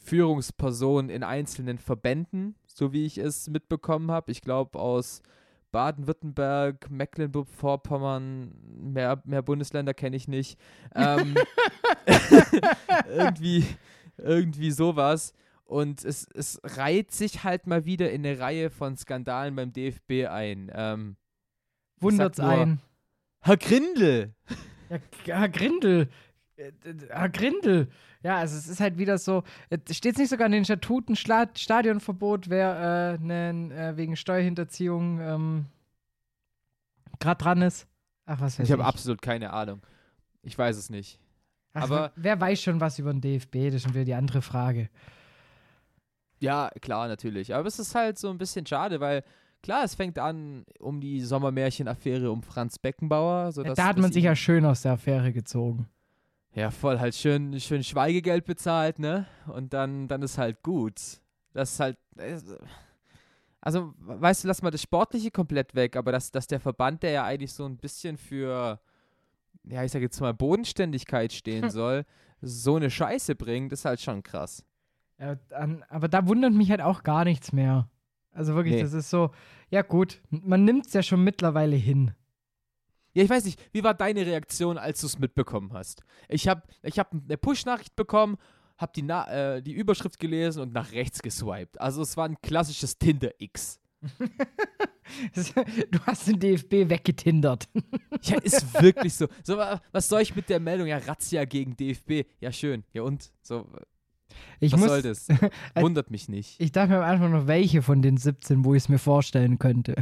Führungspersonen 0.01 1.11
in 1.11 1.25
einzelnen 1.25 1.79
Verbänden, 1.79 2.55
so 2.69 2.93
wie 2.93 3.07
ich 3.07 3.19
es 3.19 3.49
mitbekommen 3.49 4.13
habe. 4.13 4.31
Ich 4.31 4.41
glaube 4.41 4.79
aus 4.79 5.23
Baden-Württemberg, 5.73 6.89
Mecklenburg-Vorpommern, 6.89 8.55
mehr, 8.93 9.21
mehr 9.25 9.43
Bundesländer 9.43 9.95
kenne 9.95 10.15
ich 10.15 10.29
nicht. 10.29 10.61
Ähm, 10.95 11.35
irgendwie, 13.09 13.67
irgendwie 14.17 14.71
sowas. 14.71 15.35
Und 15.67 16.05
es, 16.05 16.27
es 16.33 16.61
reiht 16.63 17.11
sich 17.13 17.43
halt 17.45 17.67
mal 17.67 17.85
wieder 17.85 18.11
in 18.13 18.25
eine 18.25 18.39
Reihe 18.39 18.71
von 18.71 18.97
Skandalen 18.97 19.57
beim 19.57 19.73
DFB 19.73 20.27
ein. 20.29 20.71
Ähm, 20.73 21.17
Wundert's 22.01 22.39
nur- 22.39 22.49
ein. 22.49 22.81
Herr 23.41 23.57
Grindel! 23.57 24.35
Ja, 25.25 25.39
Herr 25.41 25.49
Grindel. 25.49 26.09
Äh, 26.57 26.69
äh, 26.69 26.95
Herr 27.11 27.29
Grindel. 27.29 27.89
Ja, 28.23 28.37
also 28.39 28.57
es 28.57 28.69
ist 28.69 28.81
halt 28.81 28.97
wieder 28.99 29.19
so. 29.19 29.43
Steht 29.91 30.13
es 30.15 30.19
nicht 30.19 30.31
sogar 30.31 30.47
in 30.47 30.53
den 30.53 30.65
Statuten 30.65 31.17
Schla 31.17 31.49
Stadionverbot, 31.55 32.49
wer 32.49 33.19
äh, 33.21 33.25
äh, 33.91 33.97
wegen 33.97 34.17
Steuerhinterziehung 34.17 35.21
ähm, 35.21 35.67
gerade 37.19 37.43
dran 37.43 37.63
ist? 37.63 37.87
Ach, 38.25 38.41
was 38.41 38.55
weiß 38.59 38.65
Ich 38.65 38.65
ich. 38.65 38.73
habe 38.73 38.85
absolut 38.85 39.23
keine 39.23 39.53
Ahnung. 39.53 39.81
Ich 40.43 40.57
weiß 40.57 40.77
es 40.77 40.91
nicht. 40.91 41.19
Ach, 41.73 41.83
aber- 41.83 42.13
wer 42.17 42.41
weiß 42.41 42.63
schon 42.63 42.81
was 42.81 42.99
über 42.99 43.13
den 43.13 43.21
DFB? 43.21 43.67
Das 43.67 43.75
ist 43.75 43.83
schon 43.83 43.95
wieder 43.95 44.05
die 44.05 44.15
andere 44.15 44.43
Frage. 44.43 44.89
Ja, 46.39 46.71
klar, 46.81 47.09
natürlich. 47.09 47.55
Aber 47.55 47.67
es 47.67 47.79
ist 47.79 47.95
halt 47.95 48.19
so 48.19 48.29
ein 48.31 48.39
bisschen 48.39 48.67
schade, 48.67 49.01
weil 49.01 49.25
klar, 49.63 49.85
es 49.85 49.95
fängt 49.95 50.19
an 50.19 50.65
um 50.79 51.01
die 51.01 51.21
Sommermärchen-Affäre 51.23 52.31
um 52.31 52.43
Franz 52.43 52.79
Beckenbauer. 52.79 53.53
So 53.53 53.63
Ja, 53.63 53.69
dass- 53.71 53.77
da 53.77 53.87
hat 53.87 53.99
man 53.99 54.13
sich 54.13 54.25
ja 54.25 54.37
schön 54.37 54.65
aus 54.65 54.83
der 54.83 54.93
Affäre 54.93 55.33
gezogen. 55.33 55.89
Ja, 56.55 56.71
voll 56.71 56.99
halt 56.99 57.15
schön, 57.15 57.59
schön 57.61 57.85
Schweigegeld 57.85 58.45
bezahlt, 58.47 58.99
ne? 58.99 59.27
Und 59.47 59.73
dann, 59.75 60.09
dann 60.09 60.23
ist 60.23 60.39
halt 60.39 60.63
gut. 60.63 60.95
Das 61.53 61.73
ist 61.73 61.81
halt. 61.81 61.99
äh, 62.19 62.39
Also, 63.61 63.95
weißt 63.99 64.45
du, 64.45 64.49
lass 64.49 64.63
mal 64.63 64.71
das 64.71 64.83
Sportliche 64.83 65.31
komplett 65.31 65.75
weg, 65.75 65.97
aber 65.97 66.13
dass, 66.13 66.31
dass 66.31 66.47
der 66.47 66.61
Verband, 66.61 67.03
der 67.03 67.11
ja 67.11 67.25
eigentlich 67.25 67.53
so 67.53 67.65
ein 67.67 67.77
bisschen 67.79 68.17
für, 68.17 68.79
ja, 69.65 69.83
ich 69.83 69.91
sag 69.91 70.03
jetzt 70.03 70.21
mal, 70.21 70.33
Bodenständigkeit 70.35 71.33
stehen 71.33 71.69
soll, 71.71 72.05
so 72.41 72.77
eine 72.77 72.91
Scheiße 72.91 73.35
bringt, 73.35 73.73
ist 73.73 73.85
halt 73.85 74.01
schon 74.01 74.23
krass. 74.23 74.65
Ja, 75.19 75.37
an, 75.51 75.83
aber 75.89 76.09
da 76.09 76.27
wundert 76.29 76.53
mich 76.53 76.71
halt 76.71 76.81
auch 76.83 77.03
gar 77.03 77.25
nichts 77.25 77.53
mehr. 77.53 77.89
Also 78.33 78.55
wirklich, 78.55 78.75
Nee. 78.77 78.83
das 78.83 78.93
ist 78.93 79.09
so, 79.09 79.31
ja 79.71 79.81
gut, 79.83 80.21
man 80.31 80.65
nimmt 80.65 80.87
es 80.87 80.93
ja 80.93 81.03
schon 81.03 81.25
mittlerweile 81.25 81.77
hin. 81.77 82.13
Ja, 83.15 83.23
ich 83.23 83.31
weiß 83.31 83.47
nicht, 83.47 83.59
wie 83.73 83.83
war 83.83 83.95
deine 83.95 84.27
Reaktion, 84.27 84.77
als 84.77 85.01
du 85.01 85.07
es 85.07 85.19
mitbekommen 85.19 85.73
hast? 85.73 86.03
Ich 86.29 86.49
habe 86.49 86.63
ich 86.83 86.99
hab 86.99 87.13
eine 87.13 87.39
Push-Nachricht 87.39 87.97
bekommen, 87.97 88.37
habe 88.77 88.93
die, 88.95 89.09
äh, 89.09 89.63
die 89.63 89.73
Überschrift 89.73 90.19
gelesen 90.21 90.61
und 90.61 90.75
nach 90.75 90.93
rechts 90.93 91.23
geswiped. 91.23 91.81
Also 91.81 92.03
es 92.03 92.19
war 92.19 92.27
ein 92.29 92.37
klassisches 92.43 92.99
Tinder-X. 92.99 93.81
Du 95.91 96.01
hast 96.05 96.27
den 96.27 96.39
DFB 96.41 96.91
weggetindert. 96.91 97.69
Ja, 98.23 98.39
ist 98.39 98.75
wirklich 98.83 99.15
so. 99.15 99.29
so. 99.45 99.57
wa- 99.57 99.81
Was 99.93 100.09
soll 100.09 100.21
ich 100.21 100.35
mit 100.35 100.49
der 100.49 100.59
Meldung? 100.59 100.89
Ja, 100.89 100.99
Razzia 100.99 101.45
gegen 101.45 101.77
DFB. 101.77 102.25
Ja, 102.41 102.51
schön. 102.51 102.83
Ja, 102.93 103.03
und? 103.03 103.33
So, 103.41 103.69
Ich 104.61 104.73
was 104.73 104.81
muss, 104.81 104.89
soll 104.89 105.03
das? 105.03 105.29
Wundert 105.75 106.11
mich 106.11 106.29
nicht. 106.29 106.61
ich 106.61 106.73
dachte 106.73 106.91
mir 106.91 106.99
am 106.99 107.11
Anfang 107.11 107.33
noch, 107.33 107.47
welche 107.47 107.83
von 107.83 108.03
den 108.03 108.17
17, 108.17 108.65
wo 108.65 108.75
ich 108.75 108.85
es 108.85 108.89
mir 108.89 108.99
vorstellen 108.99 109.59
könnte. 109.59 109.97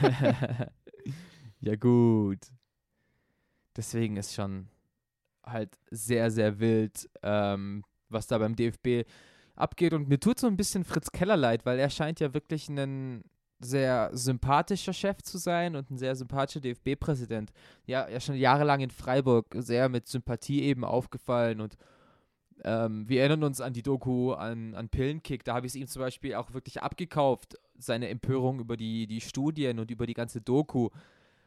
ja, 1.60 1.76
gut. 1.76 2.40
deswegen 3.76 4.16
ist 4.16 4.34
schon 4.34 4.68
halt 5.44 5.70
sehr, 5.90 6.30
sehr 6.30 6.58
wild, 6.58 7.08
ähm, 7.22 7.84
was 8.08 8.26
da 8.26 8.38
beim 8.38 8.56
DFB 8.56 9.06
abgeht. 9.54 9.92
Und 9.92 10.08
mir 10.08 10.18
tut 10.18 10.38
so 10.38 10.46
ein 10.46 10.56
bisschen 10.56 10.84
Fritz 10.84 11.10
Keller 11.10 11.36
leid, 11.36 11.66
weil 11.66 11.78
er 11.78 11.90
scheint 11.90 12.20
ja 12.20 12.32
wirklich 12.34 12.68
ein 12.68 13.24
sehr 13.60 14.10
sympathischer 14.12 14.92
Chef 14.92 15.22
zu 15.22 15.38
sein 15.38 15.76
und 15.76 15.90
ein 15.90 15.98
sehr 15.98 16.16
sympathischer 16.16 16.60
DFB-Präsident. 16.60 17.52
Ja, 17.86 18.08
ja 18.08 18.20
schon 18.20 18.34
jahrelang 18.34 18.80
in 18.80 18.90
Freiburg 18.90 19.46
sehr 19.58 19.88
mit 19.88 20.08
Sympathie 20.08 20.62
eben 20.62 20.84
aufgefallen 20.84 21.60
und 21.60 21.76
ähm, 22.62 23.08
wir 23.08 23.20
erinnern 23.20 23.44
uns 23.44 23.60
an 23.60 23.72
die 23.72 23.82
Doku 23.82 24.32
an, 24.32 24.74
an 24.74 24.88
Pillenkick. 24.88 25.44
Da 25.44 25.54
habe 25.54 25.66
ich 25.66 25.72
es 25.72 25.76
ihm 25.76 25.86
zum 25.86 26.00
Beispiel 26.00 26.34
auch 26.34 26.52
wirklich 26.52 26.82
abgekauft, 26.82 27.58
seine 27.76 28.08
Empörung 28.08 28.60
über 28.60 28.76
die, 28.76 29.06
die 29.06 29.20
Studien 29.20 29.78
und 29.78 29.90
über 29.90 30.06
die 30.06 30.14
ganze 30.14 30.40
Doku. 30.40 30.90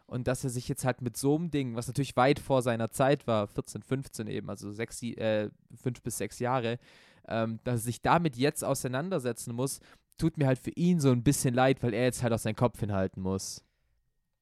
Und 0.05 0.27
dass 0.27 0.43
er 0.43 0.49
sich 0.49 0.67
jetzt 0.67 0.85
halt 0.85 1.01
mit 1.01 1.17
so 1.17 1.35
einem 1.35 1.51
Ding, 1.51 1.75
was 1.75 1.87
natürlich 1.87 2.15
weit 2.15 2.39
vor 2.39 2.61
seiner 2.61 2.91
Zeit 2.91 3.27
war, 3.27 3.47
14, 3.47 3.81
15 3.81 4.27
eben, 4.27 4.49
also 4.49 4.71
sechs, 4.71 5.01
äh, 5.03 5.49
fünf 5.75 6.01
bis 6.01 6.17
sechs 6.17 6.39
Jahre, 6.39 6.79
ähm, 7.27 7.59
dass 7.63 7.81
er 7.81 7.83
sich 7.83 8.01
damit 8.01 8.37
jetzt 8.37 8.63
auseinandersetzen 8.63 9.53
muss, 9.53 9.79
tut 10.17 10.37
mir 10.37 10.47
halt 10.47 10.59
für 10.59 10.71
ihn 10.71 10.99
so 10.99 11.11
ein 11.11 11.23
bisschen 11.23 11.53
leid, 11.53 11.83
weil 11.83 11.93
er 11.93 12.05
jetzt 12.05 12.23
halt 12.23 12.33
auch 12.33 12.39
seinen 12.39 12.55
Kopf 12.55 12.79
hinhalten 12.79 13.21
muss. 13.21 13.63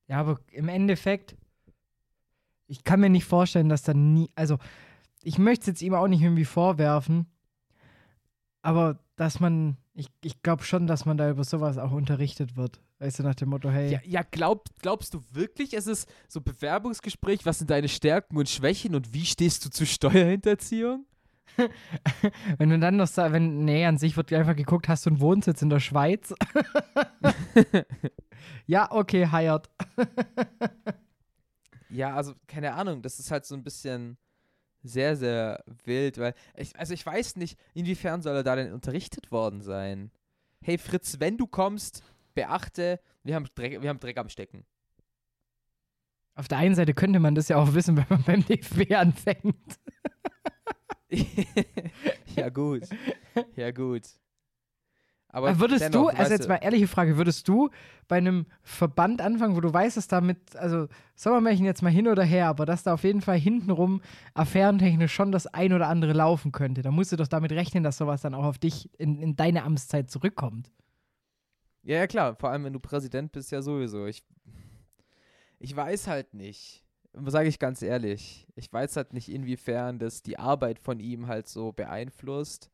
Ja, 0.08 0.20
aber 0.20 0.40
im 0.52 0.68
Endeffekt, 0.68 1.36
ich 2.68 2.84
kann 2.84 3.00
mir 3.00 3.10
nicht 3.10 3.26
vorstellen, 3.26 3.70
dass 3.70 3.82
da 3.82 3.94
nie, 3.94 4.30
also 4.36 4.60
ich 5.26 5.40
möchte 5.40 5.62
es 5.62 5.68
jetzt 5.68 5.82
ihm 5.82 5.96
auch 5.96 6.08
nicht 6.08 6.22
irgendwie 6.22 6.46
vorwerfen, 6.46 7.26
aber 8.62 9.00
dass 9.16 9.40
man, 9.40 9.78
ich, 9.94 10.08
ich 10.24 10.42
glaube 10.44 10.64
schon, 10.64 10.88
dass 10.88 11.06
man 11.06 11.18
da 11.18 11.30
über 11.30 11.44
sowas 11.44 11.78
auch 11.78 11.92
unterrichtet 11.92 12.56
wird. 12.56 12.80
Weißt 13.00 13.20
du, 13.20 13.24
nach 13.24 13.36
dem 13.36 13.50
Motto, 13.50 13.70
hey. 13.70 13.92
Ja, 13.92 14.00
ja 14.06 14.22
glaub, 14.30 14.70
glaubst 14.82 15.14
du 15.14 15.22
wirklich, 15.32 15.74
es 15.74 15.88
ist 15.88 16.08
so 16.28 16.42
Bewerbungsgespräch, 16.42 17.46
was 17.46 17.58
sind 17.58 17.70
deine 17.70 17.90
Stärken 17.90 18.38
und 18.38 18.50
Schwächen 18.50 18.96
und 18.96 19.14
wie 19.14 19.26
stehst 19.26 19.66
du 19.66 19.70
zu 19.70 19.86
Steuerhinterziehung? 19.86 21.06
wenn 22.58 22.70
du 22.70 22.80
dann 22.80 22.98
noch 22.98 23.08
sagst, 23.08 23.34
wenn, 23.34 23.66
nee, 23.66 23.86
an 23.86 23.98
sich 23.98 24.18
wird 24.18 24.32
einfach 24.32 24.56
geguckt, 24.56 24.88
hast 24.88 25.06
du 25.06 25.10
einen 25.10 25.22
Wohnsitz 25.22 25.62
in 25.62 25.70
der 25.70 25.80
Schweiz? 25.80 26.34
ja, 28.68 28.92
okay, 28.92 29.28
hired. 29.32 29.70
ja, 31.90 32.16
also 32.16 32.34
keine 32.48 32.74
Ahnung, 32.74 33.02
das 33.02 33.20
ist 33.20 33.32
halt 33.32 33.46
so 33.46 33.56
ein 33.56 33.64
bisschen 33.64 34.18
sehr, 34.86 35.16
sehr 35.16 35.64
wild, 35.84 36.18
weil 36.18 36.34
ich, 36.56 36.78
also 36.78 36.94
ich 36.94 37.06
weiß 37.06 37.36
nicht, 37.38 37.60
inwiefern 37.74 38.22
soll 38.22 38.36
er 38.36 38.44
da 38.44 38.56
denn 38.56 38.74
unterrichtet 38.74 39.32
worden 39.32 39.62
sein? 39.62 40.12
Hey 40.62 40.78
Fritz, 40.78 41.20
wenn 41.20 41.38
du 41.38 41.48
kommst, 41.48 42.04
beachte, 42.34 43.00
wir 43.24 43.36
haben 43.36 43.48
Dreck, 43.56 43.82
wir 43.82 43.90
haben 43.90 44.00
Dreck 44.00 44.18
am 44.18 44.30
Stecken. 44.30 44.66
Auf 46.36 46.48
der 46.48 46.58
einen 46.58 46.76
Seite 46.76 46.94
könnte 46.94 47.20
man 47.20 47.34
das 47.34 47.48
ja 47.48 47.58
auch 47.58 47.74
wissen, 47.74 47.98
wenn 47.98 48.06
man 48.10 48.24
beim 48.24 48.46
DFB 48.46 48.92
anfängt. 48.94 49.80
ja, 52.36 52.50
gut. 52.50 52.84
Ja, 53.56 53.72
gut. 53.72 54.04
Aber, 55.36 55.60
würdest 55.60 55.84
dennoch, 55.84 56.12
du, 56.12 56.18
also 56.18 56.32
jetzt 56.32 56.48
mal 56.48 56.56
ehrliche 56.56 56.88
Frage, 56.88 57.18
würdest 57.18 57.46
du 57.50 57.70
bei 58.08 58.16
einem 58.16 58.46
Verband 58.64 59.20
anfangen, 59.20 59.58
wo 59.58 59.60
du 59.60 59.74
weißt, 59.74 59.98
dass 59.98 60.08
damit, 60.08 60.56
also 60.56 60.88
Sommermärchen 61.14 61.66
jetzt 61.66 61.82
mal 61.82 61.92
hin 61.92 62.08
oder 62.08 62.24
her, 62.24 62.48
aber 62.48 62.66
dass 62.66 62.84
da 62.84 62.94
auf 62.94 63.04
jeden 63.04 63.20
Fall 63.20 63.38
hintenrum 63.38 64.02
affärentechnisch 64.34 65.14
schon 65.14 65.34
das 65.34 65.46
ein 65.46 65.74
oder 65.74 65.90
andere 65.90 66.14
laufen 66.14 66.54
könnte, 66.54 66.84
da 66.84 66.92
musst 66.92 67.12
du 67.12 67.18
doch 67.18 67.28
damit 67.28 67.52
rechnen, 67.52 67.84
dass 67.84 67.98
sowas 67.98 68.22
dann 68.22 68.34
auch 68.34 68.46
auf 68.46 68.60
dich 68.60 68.90
in, 68.98 69.20
in 69.20 69.36
deine 69.36 69.64
Amtszeit 69.64 70.10
zurückkommt. 70.10 70.72
Ja, 71.84 71.98
ja, 71.98 72.08
klar, 72.08 72.38
vor 72.38 72.52
allem 72.52 72.64
wenn 72.64 72.72
du 72.72 72.80
Präsident 72.80 73.34
bist, 73.34 73.52
ja 73.52 73.62
sowieso. 73.62 74.06
Ich, 74.06 74.24
ich 75.60 75.76
weiß 75.76 76.08
halt 76.08 76.34
nicht 76.34 76.86
sage 77.26 77.48
ich 77.48 77.60
ganz 77.60 77.82
ehrlich, 77.82 78.48
ich 78.56 78.72
weiß 78.72 78.96
halt 78.96 79.14
nicht, 79.14 79.30
inwiefern 79.30 80.00
das 80.00 80.22
die 80.22 80.38
Arbeit 80.40 80.80
von 80.80 81.00
ihm 81.00 81.28
halt 81.28 81.48
so 81.48 81.72
beeinflusst 81.72 82.70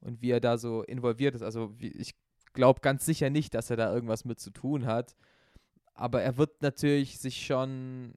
und 0.00 0.22
wie 0.22 0.30
er 0.30 0.40
da 0.40 0.58
so 0.58 0.82
involviert 0.82 1.34
ist. 1.34 1.42
Also 1.42 1.74
ich 1.78 2.14
glaube 2.52 2.80
ganz 2.80 3.04
sicher 3.04 3.30
nicht, 3.30 3.54
dass 3.54 3.70
er 3.70 3.76
da 3.76 3.92
irgendwas 3.92 4.24
mit 4.24 4.40
zu 4.40 4.50
tun 4.50 4.86
hat. 4.86 5.16
Aber 5.94 6.22
er 6.22 6.36
wird 6.36 6.62
natürlich 6.62 7.18
sich 7.18 7.44
schon 7.44 8.14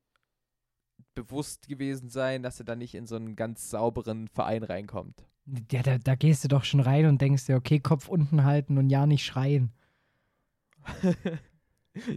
bewusst 1.15 1.67
gewesen 1.67 2.09
sein, 2.09 2.43
dass 2.43 2.59
er 2.59 2.65
da 2.65 2.75
nicht 2.75 2.95
in 2.95 3.07
so 3.07 3.15
einen 3.15 3.35
ganz 3.35 3.69
sauberen 3.69 4.27
Verein 4.27 4.63
reinkommt. 4.63 5.25
Ja, 5.71 5.81
da, 5.81 5.97
da 5.97 6.15
gehst 6.15 6.43
du 6.43 6.47
doch 6.47 6.63
schon 6.63 6.79
rein 6.79 7.07
und 7.07 7.21
denkst 7.21 7.47
dir, 7.47 7.55
okay, 7.55 7.79
Kopf 7.79 8.07
unten 8.07 8.43
halten 8.43 8.77
und 8.77 8.89
ja 8.89 9.05
nicht 9.05 9.25
schreien. 9.25 9.73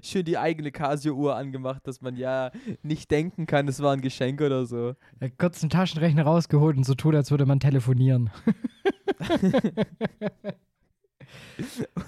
schön 0.03 0.25
die 0.25 0.39
eigene 0.39 0.73
Casio-Uhr 0.73 1.37
angemacht, 1.37 1.87
dass 1.87 2.01
man 2.01 2.17
ja 2.17 2.51
nicht 2.83 3.11
denken 3.11 3.47
kann, 3.47 3.69
es 3.69 3.81
war 3.81 3.93
ein 3.93 4.01
Geschenk 4.01 4.41
oder 4.41 4.67
so. 4.67 4.95
Ja, 5.21 5.29
kurz 5.37 5.63
einen 5.63 5.71
Taschenrechner 5.71 6.23
rausgeholt 6.25 6.77
und 6.77 6.85
so 6.85 6.95
tut, 6.95 7.15
als 7.15 7.31
würde 7.31 7.47
man 7.47 7.61
telefonieren. 7.61 8.31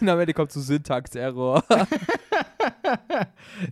und 0.00 0.08
am 0.08 0.20
Ende 0.20 0.34
kommt 0.34 0.52
so 0.52 0.60
Syntax-Error. 0.60 1.64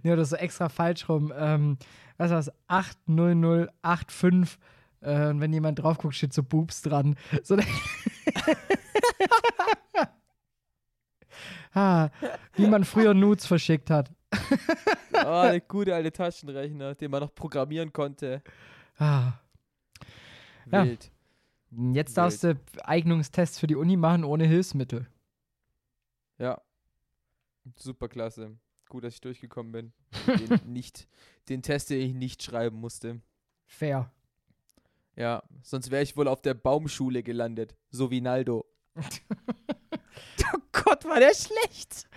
ja, 0.02 0.12
oder 0.12 0.24
so 0.24 0.36
extra 0.36 0.68
falsch 0.68 1.08
rum. 1.08 1.32
Ähm, 1.36 1.78
was 2.16 2.30
war 2.30 2.38
das? 2.38 2.52
80085. 2.68 4.58
Äh, 5.00 5.28
und 5.28 5.40
wenn 5.40 5.52
jemand 5.52 5.80
drauf 5.80 5.98
guckt, 5.98 6.14
steht 6.14 6.32
so 6.32 6.42
Boobs 6.42 6.82
dran. 6.82 7.16
So, 7.42 7.56
Ha, 11.74 12.10
wie 12.54 12.66
man 12.66 12.84
früher 12.84 13.14
Nudes 13.14 13.46
verschickt 13.46 13.90
hat. 13.90 14.10
oh, 15.12 15.42
der 15.42 15.60
gute 15.60 15.94
alte 15.94 16.12
Taschenrechner, 16.12 16.94
den 16.94 17.10
man 17.10 17.20
noch 17.20 17.34
programmieren 17.34 17.92
konnte. 17.92 18.42
Ah. 18.98 19.32
Wild. 20.66 21.04
Ja. 21.04 21.10
Jetzt 21.92 22.16
darfst 22.16 22.44
du 22.44 22.58
Eignungstests 22.82 23.58
für 23.58 23.66
die 23.66 23.76
Uni 23.76 23.96
machen 23.96 24.24
ohne 24.24 24.46
Hilfsmittel. 24.46 25.06
Ja. 26.38 26.60
Super 27.76 28.08
klasse. 28.08 28.56
Gut, 28.88 29.04
dass 29.04 29.14
ich 29.14 29.20
durchgekommen 29.20 29.72
bin. 29.72 29.92
Den, 30.26 30.72
nicht, 30.72 31.08
den 31.48 31.62
Test, 31.62 31.90
den 31.90 32.00
ich 32.00 32.14
nicht 32.14 32.42
schreiben 32.42 32.80
musste. 32.80 33.20
Fair. 33.66 34.12
Ja, 35.16 35.42
sonst 35.62 35.90
wäre 35.90 36.02
ich 36.02 36.16
wohl 36.16 36.28
auf 36.28 36.42
der 36.42 36.54
Baumschule 36.54 37.22
gelandet. 37.22 37.76
So 37.90 38.10
wie 38.10 38.20
Naldo. 38.20 38.66
oh 40.54 40.58
Gott, 40.72 41.04
war 41.04 41.20
der 41.20 41.32
schlecht. 41.34 42.08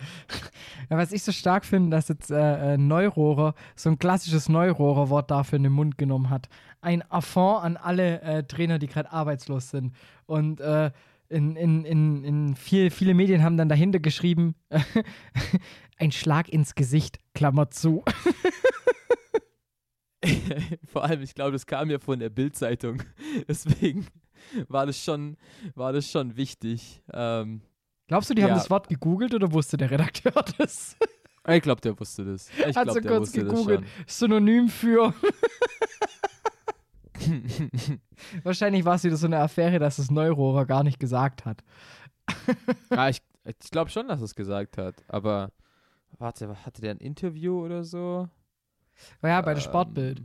Ja, 0.90 0.96
was 0.96 1.12
ich 1.12 1.22
so 1.22 1.32
stark 1.32 1.64
finde, 1.64 1.96
dass 1.96 2.08
jetzt 2.08 2.30
äh, 2.30 2.74
äh, 2.74 2.78
Neurohrer 2.78 3.54
so 3.76 3.90
ein 3.90 3.98
klassisches 3.98 4.48
Neurohrer-Wort 4.48 5.30
dafür 5.30 5.56
in 5.56 5.64
den 5.64 5.72
Mund 5.72 5.98
genommen 5.98 6.30
hat. 6.30 6.48
Ein 6.80 7.02
Affront 7.10 7.64
an 7.64 7.76
alle 7.76 8.20
äh, 8.22 8.44
Trainer, 8.44 8.78
die 8.78 8.86
gerade 8.86 9.12
arbeitslos 9.12 9.70
sind. 9.70 9.94
Und 10.26 10.60
äh, 10.60 10.90
in, 11.28 11.56
in, 11.56 11.84
in, 11.84 12.24
in 12.24 12.56
viel, 12.56 12.90
viele 12.90 13.14
Medien 13.14 13.42
haben 13.42 13.56
dann 13.56 13.68
dahinter 13.68 14.00
geschrieben, 14.00 14.54
ein 15.98 16.12
Schlag 16.12 16.48
ins 16.48 16.74
Gesicht, 16.74 17.18
Klammer 17.34 17.70
zu. 17.70 18.02
Vor 20.86 21.04
allem, 21.04 21.22
ich 21.22 21.34
glaube, 21.34 21.52
das 21.52 21.66
kam 21.66 21.90
ja 21.90 21.98
von 21.98 22.18
der 22.18 22.30
Bildzeitung. 22.30 23.02
Deswegen 23.46 24.06
war 24.68 24.86
das 24.86 25.02
schon, 25.02 25.36
war 25.74 25.92
das 25.92 26.10
schon 26.10 26.36
wichtig. 26.36 27.02
Ähm, 27.12 27.60
Glaubst 28.08 28.30
du, 28.30 28.34
die 28.34 28.42
ja. 28.42 28.48
haben 28.48 28.56
das 28.56 28.70
Wort 28.70 28.88
gegoogelt 28.88 29.34
oder 29.34 29.52
wusste 29.52 29.76
der 29.76 29.90
Redakteur 29.90 30.32
das? 30.58 30.96
Ich 31.46 31.62
glaube, 31.62 31.80
der 31.80 31.98
wusste 31.98 32.24
das. 32.24 32.50
Ich 32.50 32.76
Hat 32.76 32.84
glaub, 32.84 32.96
so 32.96 33.00
kurz 33.08 33.32
gegoogelt. 33.32 33.84
Synonym 34.06 34.68
für. 34.68 35.14
Wahrscheinlich 38.42 38.84
war 38.84 38.96
es 38.96 39.04
wieder 39.04 39.16
so 39.16 39.26
eine 39.26 39.38
Affäre, 39.38 39.78
dass 39.78 39.98
es 39.98 40.10
Neurohrer 40.10 40.66
gar 40.66 40.82
nicht 40.82 40.98
gesagt 40.98 41.44
hat. 41.44 41.62
ja, 42.90 43.08
ich, 43.08 43.22
ich 43.44 43.70
glaube 43.70 43.90
schon, 43.90 44.08
dass 44.08 44.20
es 44.20 44.34
gesagt 44.34 44.76
hat. 44.78 44.96
Aber 45.08 45.52
warte, 46.18 46.54
hatte 46.64 46.82
der 46.82 46.92
ein 46.92 46.98
Interview 46.98 47.64
oder 47.64 47.84
so? 47.84 48.28
Ja, 49.22 49.40
bei 49.40 49.54
der 49.54 49.62
ähm, 49.62 49.68
Sportbild. 49.68 50.22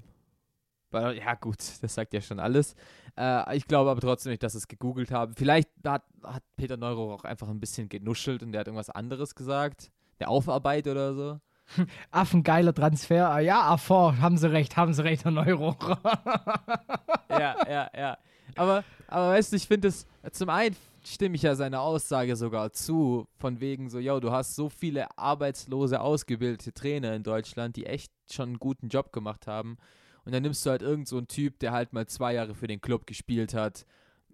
Ja, 0.91 1.35
gut, 1.35 1.57
das 1.81 1.93
sagt 1.93 2.13
ja 2.13 2.21
schon 2.21 2.39
alles. 2.39 2.75
Äh, 3.17 3.57
ich 3.57 3.67
glaube 3.67 3.91
aber 3.91 4.01
trotzdem 4.01 4.31
nicht, 4.31 4.43
dass 4.43 4.55
es 4.55 4.67
gegoogelt 4.67 5.11
haben. 5.11 5.33
Vielleicht 5.35 5.69
hat, 5.85 6.03
hat 6.23 6.43
Peter 6.55 6.77
Neuro 6.77 7.13
auch 7.13 7.23
einfach 7.23 7.47
ein 7.47 7.59
bisschen 7.59 7.89
genuschelt 7.89 8.43
und 8.43 8.51
der 8.51 8.61
hat 8.61 8.67
irgendwas 8.67 8.89
anderes 8.89 9.35
gesagt. 9.35 9.91
Der 10.19 10.29
Aufarbeit 10.29 10.87
oder 10.87 11.13
so. 11.13 11.39
Affengeiler 12.11 12.73
Transfer. 12.73 13.29
Ah, 13.29 13.39
ja, 13.39 13.61
Afford, 13.61 14.19
haben 14.19 14.37
sie 14.37 14.51
recht, 14.51 14.77
haben 14.77 14.93
sie 14.93 15.03
recht, 15.03 15.23
Herr 15.23 15.31
Neuro. 15.31 15.75
ja, 17.29 17.55
ja, 17.67 17.89
ja. 17.95 18.17
Aber, 18.55 18.83
aber 19.07 19.29
weißt 19.29 19.51
du, 19.51 19.55
ich 19.57 19.67
finde 19.67 19.87
es, 19.87 20.05
zum 20.31 20.49
einen 20.49 20.75
stimme 21.05 21.35
ich 21.35 21.41
ja 21.41 21.55
seiner 21.55 21.81
Aussage 21.81 22.35
sogar 22.35 22.71
zu, 22.71 23.27
von 23.37 23.59
wegen 23.59 23.89
so, 23.89 23.99
yo, 23.99 24.19
du 24.19 24.31
hast 24.31 24.55
so 24.55 24.69
viele 24.69 25.17
arbeitslose, 25.17 25.99
ausgebildete 25.99 26.73
Trainer 26.73 27.13
in 27.13 27.23
Deutschland, 27.23 27.75
die 27.75 27.85
echt 27.85 28.11
schon 28.31 28.49
einen 28.49 28.59
guten 28.59 28.89
Job 28.89 29.11
gemacht 29.11 29.47
haben. 29.47 29.77
Und 30.25 30.31
dann 30.33 30.43
nimmst 30.43 30.65
du 30.65 30.69
halt 30.69 30.81
irgend 30.81 31.07
so 31.07 31.17
einen 31.17 31.27
Typ, 31.27 31.59
der 31.59 31.71
halt 31.71 31.93
mal 31.93 32.07
zwei 32.07 32.33
Jahre 32.33 32.55
für 32.55 32.67
den 32.67 32.81
Club 32.81 33.05
gespielt 33.05 33.53
hat. 33.53 33.85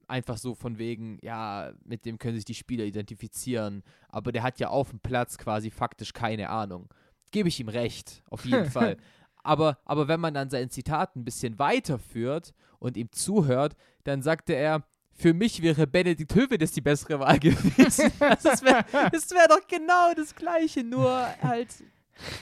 Einfach 0.08 0.38
so 0.38 0.56
von 0.56 0.78
wegen, 0.78 1.20
ja, 1.22 1.72
mit 1.84 2.06
dem 2.06 2.18
können 2.18 2.36
sich 2.36 2.46
die 2.46 2.56
Spieler 2.56 2.84
identifizieren. 2.86 3.84
Aber 4.08 4.32
der 4.32 4.44
hat 4.44 4.60
ja 4.60 4.70
auf 4.70 4.90
dem 4.90 5.00
Platz 5.00 5.38
quasi 5.38 5.72
faktisch 5.72 6.14
keine 6.14 6.50
Ahnung. 6.50 6.90
Gebe 7.32 7.50
ich 7.50 7.60
ihm 7.60 7.70
recht, 7.70 8.24
auf 8.30 8.46
jeden 8.46 8.66
Fall. 8.72 8.98
Aber, 9.44 9.80
aber 9.86 10.08
wenn 10.08 10.20
man 10.20 10.34
dann 10.34 10.50
sein 10.50 10.70
Zitat 10.70 11.16
ein 11.16 11.26
bisschen 11.26 11.60
weiterführt 11.60 12.54
und 12.80 12.98
ihm 12.98 13.12
zuhört, 13.12 13.76
dann 14.04 14.22
sagte 14.22 14.54
er, 14.54 14.84
für 15.20 15.34
mich 15.34 15.62
wäre 15.62 15.86
Benedikt 15.86 16.34
Hövedes 16.34 16.72
die 16.72 16.82
bessere 16.82 17.20
Wahl 17.20 17.40
gewesen. 17.40 18.12
Also 18.20 18.50
das 18.50 18.64
wäre 18.64 18.86
wär 18.92 19.48
doch 19.48 19.68
genau 19.68 20.14
das 20.16 20.34
Gleiche, 20.34 20.84
nur 20.84 21.28
halt 21.42 21.70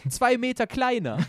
zwei 0.09 0.37
Meter 0.37 0.67
kleiner. 0.67 1.17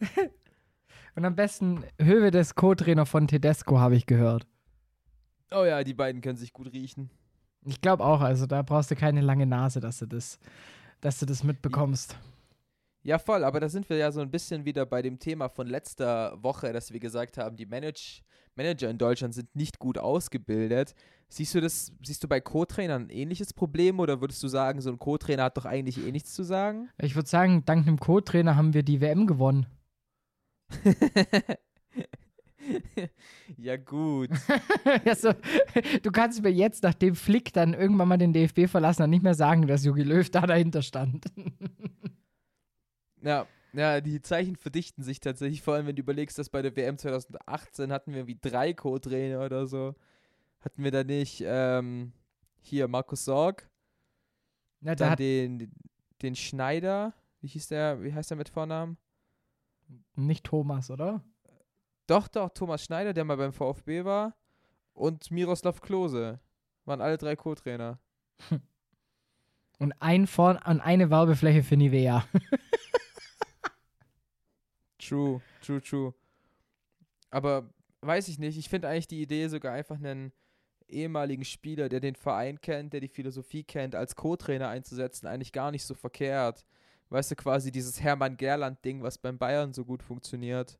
Und 1.14 1.24
am 1.24 1.34
besten 1.34 1.84
Hövedes 2.00 2.54
Co-Trainer 2.54 3.06
von 3.06 3.26
Tedesco, 3.26 3.80
habe 3.80 3.96
ich 3.96 4.06
gehört. 4.06 4.46
Oh 5.50 5.64
ja, 5.64 5.82
die 5.82 5.94
beiden 5.94 6.20
können 6.20 6.36
sich 6.36 6.52
gut 6.52 6.72
riechen. 6.72 7.10
Ich 7.64 7.80
glaube 7.80 8.04
auch, 8.04 8.20
also 8.20 8.46
da 8.46 8.62
brauchst 8.62 8.90
du 8.90 8.96
keine 8.96 9.20
lange 9.20 9.46
Nase, 9.46 9.80
dass 9.80 9.98
du 9.98 10.06
das, 10.06 10.38
dass 11.00 11.18
du 11.18 11.26
das 11.26 11.42
mitbekommst. 11.42 12.16
Ja, 13.02 13.18
voll, 13.18 13.44
aber 13.44 13.58
da 13.60 13.68
sind 13.68 13.88
wir 13.88 13.96
ja 13.96 14.12
so 14.12 14.20
ein 14.20 14.30
bisschen 14.30 14.64
wieder 14.64 14.84
bei 14.84 15.02
dem 15.02 15.18
Thema 15.18 15.48
von 15.48 15.66
letzter 15.66 16.42
Woche, 16.42 16.72
dass 16.72 16.92
wir 16.92 17.00
gesagt 17.00 17.38
haben, 17.38 17.56
die 17.56 17.66
Manage 17.66 18.22
Manager 18.58 18.90
in 18.90 18.98
Deutschland 18.98 19.34
sind 19.34 19.54
nicht 19.54 19.78
gut 19.78 19.98
ausgebildet. 19.98 20.94
Siehst 21.28 21.54
du 21.54 21.60
das, 21.60 21.92
siehst 22.04 22.22
du 22.24 22.28
bei 22.28 22.40
Co-Trainern 22.40 23.04
ein 23.04 23.10
ähnliches 23.10 23.54
Problem 23.54 24.00
oder 24.00 24.20
würdest 24.20 24.42
du 24.42 24.48
sagen, 24.48 24.80
so 24.80 24.90
ein 24.90 24.98
Co-Trainer 24.98 25.44
hat 25.44 25.56
doch 25.56 25.64
eigentlich 25.64 26.04
eh 26.04 26.10
nichts 26.10 26.34
zu 26.34 26.42
sagen? 26.42 26.90
Ich 26.98 27.14
würde 27.14 27.28
sagen, 27.28 27.64
dank 27.64 27.86
einem 27.86 27.98
Co-Trainer 27.98 28.56
haben 28.56 28.74
wir 28.74 28.82
die 28.82 29.00
WM 29.00 29.26
gewonnen. 29.26 29.66
ja, 33.56 33.76
gut. 33.76 34.30
also, 35.04 35.32
du 36.02 36.10
kannst 36.10 36.42
mir 36.42 36.50
jetzt, 36.50 36.82
nachdem 36.82 37.14
Flick 37.14 37.52
dann 37.52 37.74
irgendwann 37.74 38.08
mal 38.08 38.18
den 38.18 38.32
DFB 38.32 38.68
verlassen 38.68 39.02
hat, 39.02 39.10
nicht 39.10 39.22
mehr 39.22 39.34
sagen, 39.34 39.66
dass 39.66 39.84
Jogi 39.84 40.02
Löw 40.02 40.28
da 40.30 40.46
dahinter 40.46 40.82
stand. 40.82 41.26
ja, 43.22 43.46
ja, 43.72 44.00
die 44.00 44.20
Zeichen 44.22 44.56
verdichten 44.56 45.02
sich 45.02 45.20
tatsächlich, 45.20 45.62
vor 45.62 45.74
allem 45.74 45.86
wenn 45.86 45.96
du 45.96 46.02
überlegst, 46.02 46.38
dass 46.38 46.48
bei 46.48 46.62
der 46.62 46.74
WM 46.76 46.98
2018 46.98 47.92
hatten 47.92 48.14
wir 48.14 48.26
wie 48.26 48.38
drei 48.40 48.72
Co-Trainer 48.72 49.44
oder 49.44 49.66
so. 49.66 49.94
Hatten 50.60 50.82
wir 50.82 50.90
da 50.90 51.04
nicht 51.04 51.42
ähm, 51.46 52.12
hier 52.60 52.88
Markus 52.88 53.24
Sorg, 53.24 53.68
ja, 54.80 54.94
dann 54.94 55.16
den, 55.16 55.70
den 56.22 56.34
Schneider, 56.34 57.14
wie 57.40 57.48
hieß 57.48 57.68
der, 57.68 58.02
wie 58.02 58.12
heißt 58.12 58.30
der 58.30 58.36
mit 58.36 58.48
Vornamen? 58.48 58.96
Nicht 60.14 60.44
Thomas, 60.44 60.90
oder? 60.90 61.22
Doch, 62.06 62.28
doch, 62.28 62.50
Thomas 62.50 62.82
Schneider, 62.82 63.12
der 63.12 63.24
mal 63.24 63.36
beim 63.36 63.52
VfB 63.52 64.04
war, 64.04 64.34
und 64.94 65.30
Miroslav 65.30 65.80
Klose. 65.80 66.40
Waren 66.84 67.00
alle 67.00 67.18
drei 67.18 67.36
Co-Trainer. 67.36 67.98
Und 69.78 69.92
ein 70.00 70.26
Vorn 70.26 70.56
eine 70.56 71.08
Werbefläche 71.08 71.62
für 71.62 71.76
Nivea. 71.76 72.26
true, 74.98 75.40
true, 75.62 75.80
true. 75.80 76.14
Aber 77.30 77.72
weiß 78.00 78.26
ich 78.28 78.40
nicht, 78.40 78.58
ich 78.58 78.68
finde 78.68 78.88
eigentlich 78.88 79.06
die 79.06 79.22
Idee 79.22 79.46
sogar 79.46 79.74
einfach 79.74 79.96
einen 79.96 80.32
ehemaligen 80.88 81.44
Spieler, 81.44 81.88
der 81.88 82.00
den 82.00 82.16
Verein 82.16 82.60
kennt, 82.60 82.92
der 82.92 83.00
die 83.00 83.08
Philosophie 83.08 83.62
kennt, 83.62 83.94
als 83.94 84.16
Co-Trainer 84.16 84.68
einzusetzen, 84.68 85.26
eigentlich 85.26 85.52
gar 85.52 85.70
nicht 85.70 85.84
so 85.84 85.94
verkehrt. 85.94 86.64
Weißt 87.10 87.30
du, 87.30 87.36
quasi 87.36 87.72
dieses 87.72 88.00
Hermann 88.00 88.36
Gerland-Ding, 88.36 89.02
was 89.02 89.18
beim 89.18 89.38
Bayern 89.38 89.72
so 89.72 89.84
gut 89.84 90.02
funktioniert. 90.02 90.78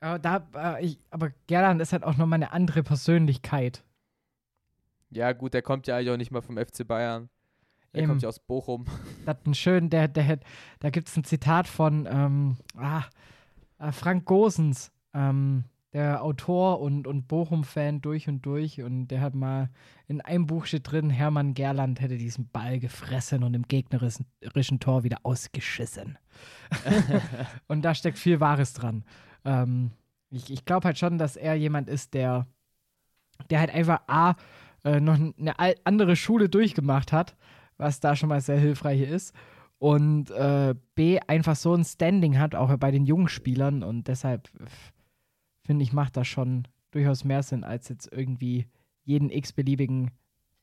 Aber, 0.00 0.18
da, 0.18 0.48
äh, 0.54 0.84
ich, 0.84 0.98
aber 1.10 1.30
Gerland 1.46 1.80
ist 1.82 1.92
halt 1.92 2.04
auch 2.04 2.16
nochmal 2.16 2.36
eine 2.36 2.52
andere 2.52 2.82
Persönlichkeit. 2.82 3.84
Ja, 5.10 5.32
gut, 5.32 5.54
der 5.54 5.62
kommt 5.62 5.86
ja 5.86 5.96
eigentlich 5.96 6.10
auch 6.10 6.16
nicht 6.16 6.30
mal 6.30 6.42
vom 6.42 6.56
FC 6.56 6.86
Bayern. 6.86 7.28
Eben. 7.94 8.08
kommt 8.08 8.22
ja 8.22 8.28
aus 8.28 8.38
Bochum. 8.38 8.84
Das 9.24 9.36
hat 9.36 9.44
einen 9.44 9.54
schönen, 9.54 9.90
der, 9.90 10.08
der, 10.08 10.38
da 10.80 10.90
gibt 10.90 11.08
es 11.08 11.16
ein 11.16 11.24
Zitat 11.24 11.68
von 11.68 12.06
ähm, 12.10 12.56
ah, 12.76 13.04
äh, 13.78 13.92
Frank 13.92 14.24
Gosens. 14.24 14.90
Ähm, 15.12 15.64
der 15.92 16.22
Autor 16.22 16.80
und, 16.80 17.06
und 17.06 17.28
Bochum-Fan 17.28 18.00
durch 18.02 18.28
und 18.28 18.42
durch. 18.42 18.82
Und 18.82 19.08
der 19.08 19.20
hat 19.20 19.34
mal 19.34 19.70
in 20.06 20.20
einem 20.20 20.46
Buch 20.46 20.66
steht 20.66 20.90
drin, 20.90 21.10
Hermann 21.10 21.54
Gerland 21.54 22.00
hätte 22.00 22.18
diesen 22.18 22.48
Ball 22.48 22.78
gefressen 22.78 23.42
und 23.42 23.54
im 23.54 23.62
gegnerischen 23.62 24.80
Tor 24.80 25.04
wieder 25.04 25.18
ausgeschissen. 25.22 26.18
und 27.68 27.82
da 27.82 27.94
steckt 27.94 28.18
viel 28.18 28.40
Wahres 28.40 28.74
dran. 28.74 29.04
Ähm, 29.44 29.92
ich 30.30 30.50
ich 30.50 30.64
glaube 30.64 30.86
halt 30.86 30.98
schon, 30.98 31.18
dass 31.18 31.36
er 31.36 31.54
jemand 31.54 31.88
ist, 31.88 32.12
der, 32.14 32.46
der 33.50 33.60
halt 33.60 33.70
einfach 33.70 34.02
A, 34.08 34.34
äh, 34.84 35.00
noch 35.00 35.14
eine 35.14 35.54
andere 35.84 36.16
Schule 36.16 36.48
durchgemacht 36.48 37.12
hat, 37.12 37.36
was 37.78 38.00
da 38.00 38.14
schon 38.14 38.28
mal 38.28 38.40
sehr 38.40 38.58
hilfreich 38.58 39.00
ist. 39.00 39.34
Und 39.78 40.30
äh, 40.32 40.74
B, 40.94 41.20
einfach 41.28 41.54
so 41.54 41.72
ein 41.72 41.84
Standing 41.84 42.38
hat, 42.38 42.54
auch 42.54 42.76
bei 42.78 42.90
den 42.90 43.06
jungen 43.06 43.28
Spielern. 43.28 43.82
Und 43.82 44.08
deshalb 44.08 44.50
finde 45.68 45.82
ich, 45.82 45.92
macht 45.92 46.16
das 46.16 46.26
schon 46.26 46.66
durchaus 46.92 47.24
mehr 47.24 47.42
Sinn, 47.42 47.62
als 47.62 47.90
jetzt 47.90 48.10
irgendwie 48.10 48.66
jeden 49.04 49.28
x-beliebigen 49.28 50.12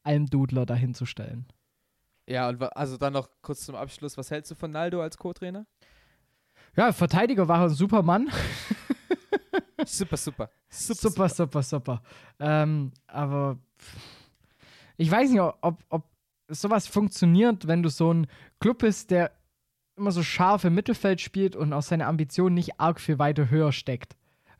Almdudler 0.01 0.65
dahinzustellen. 0.65 1.45
Ja, 2.27 2.49
und 2.49 2.59
also 2.75 2.97
dann 2.97 3.13
noch 3.13 3.29
kurz 3.43 3.67
zum 3.67 3.75
Abschluss, 3.75 4.17
was 4.17 4.31
hältst 4.31 4.49
du 4.49 4.55
von 4.55 4.71
Naldo 4.71 5.03
als 5.03 5.19
Co-Trainer? 5.19 5.67
Ja, 6.75 6.91
Verteidiger 6.91 7.47
war 7.47 7.65
ein 7.65 7.69
super 7.69 8.01
Mann. 8.01 8.31
super, 9.85 10.17
super. 10.17 10.49
Super, 10.69 11.03
super, 11.03 11.29
super. 11.29 11.61
super. 11.61 12.01
Ähm, 12.39 12.91
aber 13.05 13.59
ich 14.97 15.11
weiß 15.11 15.29
nicht, 15.29 15.39
ob, 15.39 15.83
ob 15.89 16.09
sowas 16.47 16.87
funktioniert, 16.87 17.67
wenn 17.67 17.83
du 17.83 17.89
so 17.89 18.11
ein 18.11 18.25
Club 18.59 18.79
bist, 18.79 19.11
der 19.11 19.31
immer 19.97 20.11
so 20.11 20.23
scharf 20.23 20.63
im 20.63 20.73
Mittelfeld 20.73 21.21
spielt 21.21 21.55
und 21.55 21.73
aus 21.73 21.89
seiner 21.89 22.07
Ambition 22.07 22.55
nicht 22.55 22.79
arg 22.79 22.99
viel 22.99 23.19
weiter 23.19 23.51
höher 23.51 23.71
steckt. 23.71 24.15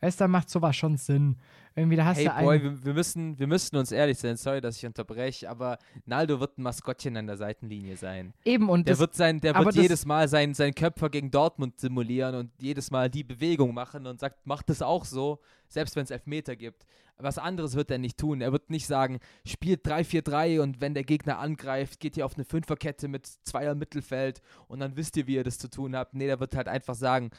Weißt 0.06 0.22
du, 0.22 0.28
macht 0.28 0.52
sowas 0.52 0.76
schon 0.76 0.98
Sinn. 0.98 1.36
Irgendwie, 1.76 1.96
da 1.96 2.06
hast 2.06 2.20
hey 2.20 2.26
du 2.26 2.44
Boy, 2.44 2.62
wir, 2.62 2.86
wir, 2.86 2.94
müssen, 2.94 3.40
wir 3.40 3.48
müssen 3.48 3.76
uns 3.76 3.92
ehrlich 3.92 4.20
sein, 4.20 4.38
sorry, 4.38 4.62
dass 4.62 4.78
ich 4.78 4.86
unterbreche, 4.86 5.50
aber 5.50 5.80
Naldo 6.06 6.40
wird 6.40 6.60
ein 6.60 6.62
Maskottchen 6.62 7.18
an 7.18 7.26
der 7.26 7.38
Seitenlinie 7.38 7.98
sein. 7.98 8.36
Eben, 8.46 8.70
und 8.70 8.88
der 8.88 8.94
das, 8.94 9.00
wird, 9.00 9.16
sein, 9.16 9.42
der 9.42 9.56
wird 9.56 9.74
jedes 9.74 10.06
Mal 10.06 10.28
seinen 10.28 10.54
sein 10.54 10.76
Köpfer 10.76 11.10
gegen 11.10 11.32
Dortmund 11.32 11.80
simulieren 11.80 12.36
und 12.36 12.52
jedes 12.62 12.92
Mal 12.92 13.10
die 13.10 13.24
Bewegung 13.24 13.74
machen 13.74 14.06
und 14.06 14.20
sagt, 14.20 14.46
macht 14.46 14.70
das 14.70 14.84
auch 14.84 15.06
so, 15.06 15.40
selbst 15.70 15.96
wenn 15.96 16.04
es 16.04 16.12
Elfmeter 16.12 16.56
gibt. 16.56 16.86
Was 17.18 17.40
anderes 17.40 17.74
wird 17.74 17.90
er 17.90 17.98
nicht 17.98 18.20
tun. 18.20 18.42
Er 18.42 18.52
wird 18.52 18.70
nicht 18.70 18.86
sagen, 18.86 19.18
spielt 19.44 19.88
3-4-3 19.88 20.62
und 20.62 20.82
wenn 20.82 20.94
der 20.94 21.04
Gegner 21.04 21.40
angreift, 21.40 22.00
geht 22.00 22.16
ihr 22.16 22.28
auf 22.28 22.36
eine 22.36 22.46
Fünferkette 22.46 23.08
mit 23.08 23.26
Zweier 23.26 23.74
Mittelfeld 23.74 24.44
und 24.68 24.82
dann 24.82 24.98
wisst 24.98 25.18
ihr, 25.18 25.26
wie 25.26 25.34
ihr 25.34 25.44
das 25.44 25.58
zu 25.58 25.68
tun 25.68 25.96
habt. 25.96 26.14
Nee, 26.14 26.28
der 26.28 26.40
wird 26.40 26.56
halt 26.56 26.68
einfach 26.68 26.94
sagen, 26.94 27.32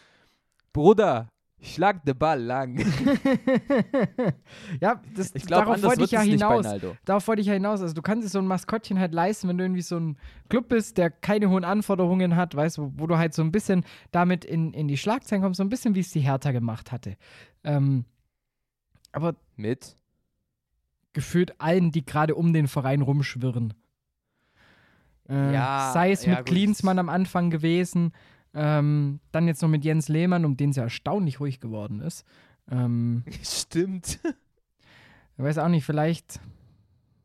Bruder, 0.72 1.30
Schlag 1.60 2.04
den 2.04 2.16
Ball 2.18 2.40
lang. 2.40 2.78
ja, 4.80 5.00
das, 5.16 5.34
ich 5.34 5.46
glaub, 5.46 5.64
darauf 5.64 5.82
wollte 5.82 6.04
ich 6.04 6.10
ja 6.10 6.20
hinaus. 6.20 6.66
Darauf 7.04 7.26
wollte 7.26 7.40
ich 7.40 7.48
ja 7.48 7.54
hinaus. 7.54 7.80
Also 7.80 7.94
du 7.94 8.02
kannst 8.02 8.26
dir 8.26 8.30
so 8.30 8.38
ein 8.38 8.46
Maskottchen 8.46 8.98
halt 8.98 9.14
leisten, 9.14 9.48
wenn 9.48 9.56
du 9.56 9.64
irgendwie 9.64 9.82
so 9.82 9.98
ein 9.98 10.18
Club 10.50 10.68
bist, 10.68 10.98
der 10.98 11.10
keine 11.10 11.48
hohen 11.48 11.64
Anforderungen 11.64 12.36
hat, 12.36 12.54
weißt 12.54 12.76
du, 12.76 12.92
wo 12.96 13.06
du 13.06 13.16
halt 13.16 13.32
so 13.32 13.42
ein 13.42 13.52
bisschen 13.52 13.84
damit 14.12 14.44
in, 14.44 14.74
in 14.74 14.86
die 14.86 14.98
Schlagzeilen 14.98 15.42
kommst, 15.42 15.56
so 15.56 15.64
ein 15.64 15.70
bisschen 15.70 15.94
wie 15.94 16.00
es 16.00 16.10
die 16.10 16.20
Hertha 16.20 16.52
gemacht 16.52 16.92
hatte. 16.92 17.16
Ähm, 17.64 18.04
aber 19.12 19.34
mit 19.56 19.96
gefühlt 21.14 21.58
allen, 21.58 21.90
die 21.90 22.04
gerade 22.04 22.34
um 22.34 22.52
den 22.52 22.68
Verein 22.68 23.00
rumschwirren. 23.00 23.72
Äh, 25.28 25.54
ja, 25.54 25.90
sei 25.94 26.12
es 26.12 26.26
ja, 26.26 26.36
mit 26.36 26.46
Klinsmann 26.46 26.98
am 26.98 27.08
Anfang 27.08 27.48
gewesen, 27.48 28.12
ähm, 28.56 29.20
dann 29.32 29.46
jetzt 29.46 29.60
noch 29.60 29.68
mit 29.68 29.84
Jens 29.84 30.08
Lehmann, 30.08 30.46
um 30.46 30.56
den 30.56 30.70
es 30.70 30.76
ja 30.76 30.84
erstaunlich 30.84 31.40
ruhig 31.40 31.60
geworden 31.60 32.00
ist. 32.00 32.24
Ähm, 32.70 33.22
Stimmt. 33.42 34.18
Ich 35.36 35.44
weiß 35.44 35.58
auch 35.58 35.68
nicht, 35.68 35.84
vielleicht, 35.84 36.40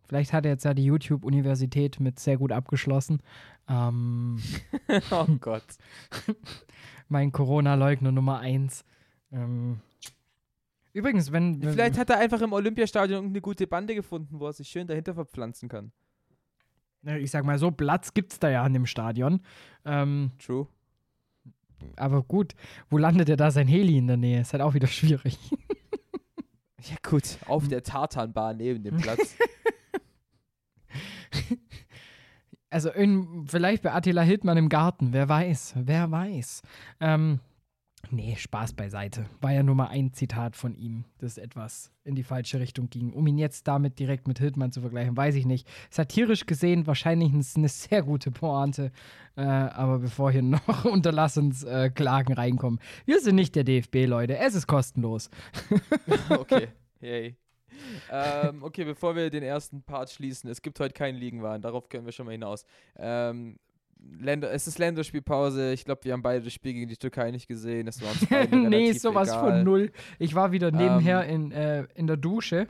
vielleicht 0.08 0.34
hat 0.34 0.46
er 0.46 0.52
jetzt 0.52 0.66
ja 0.66 0.74
die 0.74 0.84
YouTube-Universität 0.84 2.02
mit 2.02 2.20
sehr 2.20 2.38
gut 2.38 2.52
abgeschlossen. 2.52 3.22
Ähm, 3.70 4.42
oh 5.12 5.26
Gott. 5.40 5.64
mein 7.08 7.32
Corona-Leugner 7.32 8.12
Nummer 8.12 8.40
eins. 8.40 8.84
Ähm, 9.32 9.80
übrigens, 10.92 11.32
wenn. 11.32 11.62
Vielleicht 11.62 11.98
hat 11.98 12.10
er 12.10 12.18
einfach 12.18 12.42
im 12.42 12.52
Olympiastadion 12.52 13.28
eine 13.28 13.40
gute 13.40 13.68
Bande 13.68 13.96
gefunden, 13.96 14.42
wo 14.42 14.48
er 14.48 14.54
sich 14.54 14.68
schön 14.68 14.86
dahinter 14.86 15.14
verpflanzen 15.14 15.70
kann. 15.70 15.94
Ich 17.04 17.32
sag 17.32 17.46
mal 17.46 17.58
so, 17.58 17.72
Platz 17.72 18.14
gibt's 18.14 18.38
da 18.38 18.50
ja 18.50 18.64
an 18.64 18.74
dem 18.74 18.86
Stadion. 18.86 19.42
Ähm, 19.86 20.32
True 20.38 20.68
aber 21.96 22.24
gut, 22.24 22.54
wo 22.90 22.98
landet 22.98 23.30
er 23.30 23.38
da 23.38 23.52
sein 23.52 23.68
Heli 23.68 23.98
in 23.98 24.08
der 24.08 24.18
Nähe? 24.18 24.42
Ist 24.42 24.54
halt 24.54 24.62
auch 24.62 24.74
wieder 24.74 24.88
schwierig. 24.88 25.38
ja, 26.82 26.96
gut, 27.08 27.38
auf 27.48 27.68
der 27.68 27.84
Tartanbahn 27.84 28.58
neben 28.58 28.84
dem 28.84 28.98
Platz. 28.98 29.36
also 32.70 32.90
in, 32.92 33.48
vielleicht 33.48 33.84
bei 33.84 33.94
Attila 33.94 34.22
Hildmann 34.22 34.58
im 34.58 34.70
Garten, 34.70 35.14
wer 35.14 35.30
weiß, 35.30 35.74
wer 35.78 36.12
weiß. 36.12 36.62
Ähm, 37.00 37.40
nee, 38.12 38.36
Spaß 38.36 38.74
beiseite. 38.74 39.26
War 39.42 39.52
ja 39.52 39.64
nur 39.64 39.76
mal 39.76 39.88
ein 39.88 40.14
Zitat 40.14 40.56
von 40.56 40.76
ihm, 40.76 41.06
das 41.20 41.38
etwas 41.38 41.92
in 42.04 42.16
die 42.16 42.24
falsche 42.24 42.60
Richtung 42.60 42.90
ging. 42.90 43.14
Um 43.14 43.26
ihn 43.28 43.38
jetzt 43.38 43.68
damit 43.68 44.00
direkt 44.00 44.28
mit 44.28 44.40
Hildmann 44.40 44.72
zu 44.72 44.82
vergleichen, 44.82 45.16
weiß 45.16 45.36
ich 45.36 45.46
nicht. 45.46 45.68
Satirisch 45.90 46.46
gesehen 46.46 46.88
wahrscheinlich 46.88 47.32
eine 47.34 47.70
sehr 47.70 48.04
gute 48.04 48.32
Pointe. 48.32 48.92
Äh, 49.36 49.42
aber 49.42 50.00
bevor 50.00 50.32
hier 50.32 50.42
noch 50.42 50.86
Unterlassungsklagen 50.86 52.36
äh, 52.36 52.40
reinkommen, 52.40 52.80
wir 53.06 53.20
sind 53.20 53.36
nicht 53.36 53.56
der 53.56 53.64
DFB, 53.64 54.06
Leute. 54.06 54.38
Es 54.38 54.56
ist 54.56 54.68
kostenlos. 54.68 55.30
okay, 56.30 56.68
yay. 57.00 57.36
ähm, 58.12 58.64
okay, 58.64 58.84
bevor 58.84 59.16
wir 59.16 59.30
den 59.30 59.44
ersten 59.44 59.84
Part 59.84 60.10
schließen, 60.10 60.50
es 60.50 60.62
gibt 60.62 60.80
heute 60.80 60.94
keinen 60.94 61.16
Liegenwahn, 61.16 61.62
darauf 61.62 61.90
können 61.90 62.06
wir 62.06 62.12
schon 62.12 62.26
mal 62.26 62.34
hinaus. 62.34 62.66
Ähm, 62.98 63.58
Länder, 64.20 64.52
es 64.52 64.68
ist 64.68 64.80
Länderspielpause. 64.80 65.74
Ich 65.74 65.86
glaube, 65.86 66.04
wir 66.04 66.14
haben 66.14 66.22
beide 66.22 66.44
das 66.44 66.54
Spiel 66.54 66.74
gegen 66.74 66.90
die 66.90 66.98
Türkei 66.98 67.32
nicht 67.32 67.48
gesehen. 67.48 67.88
Es 67.88 68.02
war 68.02 68.10
uns 68.12 68.52
Nee, 68.70 68.94
sowas 68.94 69.30
egal. 69.30 69.40
von 69.40 69.64
null. 69.64 69.92
Ich 70.20 70.36
war 70.36 70.52
wieder 70.52 70.72
nebenher 70.72 71.28
ähm, 71.28 71.46
in, 71.46 71.52
äh, 71.52 71.88
in 71.96 72.08
der 72.08 72.18
Dusche 72.18 72.68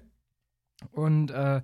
und 0.92 1.32
äh, 1.32 1.62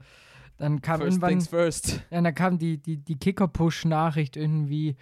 dann 0.58 0.82
kam 0.82 1.00
first 1.00 1.12
irgendwann. 1.12 1.30
Things 1.30 1.48
first. 1.48 2.02
Ja, 2.10 2.22
dann 2.22 2.36
kam 2.36 2.58
die, 2.58 2.82
die, 2.82 2.98
die 2.98 3.18
Kicker-Push-Nachricht 3.18 4.38
irgendwie. 4.38 4.96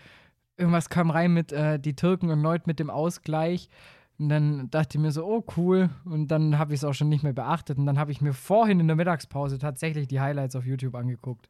Irgendwas 0.57 0.89
kam 0.89 1.09
rein 1.09 1.33
mit 1.33 1.51
äh, 1.51 1.79
die 1.79 1.95
Türken 1.95 2.29
erneut 2.29 2.67
mit 2.67 2.79
dem 2.79 2.89
Ausgleich. 2.89 3.69
Und 4.17 4.29
dann 4.29 4.69
dachte 4.69 4.97
ich 4.97 5.01
mir 5.01 5.11
so, 5.11 5.25
oh 5.25 5.45
cool. 5.57 5.89
Und 6.05 6.29
dann 6.29 6.57
habe 6.57 6.73
ich 6.73 6.79
es 6.79 6.83
auch 6.85 6.93
schon 6.93 7.09
nicht 7.09 7.23
mehr 7.23 7.33
beachtet. 7.33 7.77
Und 7.77 7.85
dann 7.85 7.99
habe 7.99 8.11
ich 8.11 8.21
mir 8.21 8.33
vorhin 8.33 8.79
in 8.79 8.87
der 8.87 8.95
Mittagspause 8.95 9.57
tatsächlich 9.57 10.07
die 10.07 10.21
Highlights 10.21 10.55
auf 10.55 10.65
YouTube 10.65 10.95
angeguckt. 10.95 11.49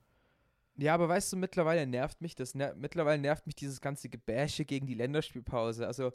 Ja, 0.78 0.94
aber 0.94 1.08
weißt 1.08 1.34
du, 1.34 1.38
mittlerweile 1.38 1.88
nervt 1.88 2.22
mich 2.22 2.36
das. 2.36 2.54
Ner 2.54 2.74
mittlerweile 2.76 3.22
nervt 3.22 3.46
mich 3.46 3.56
dieses 3.56 3.80
ganze 3.80 4.10
Gebäsche 4.10 4.66
gegen 4.66 4.88
die 4.88 4.94
Länderspielpause. 4.94 5.88
Also, 5.88 6.12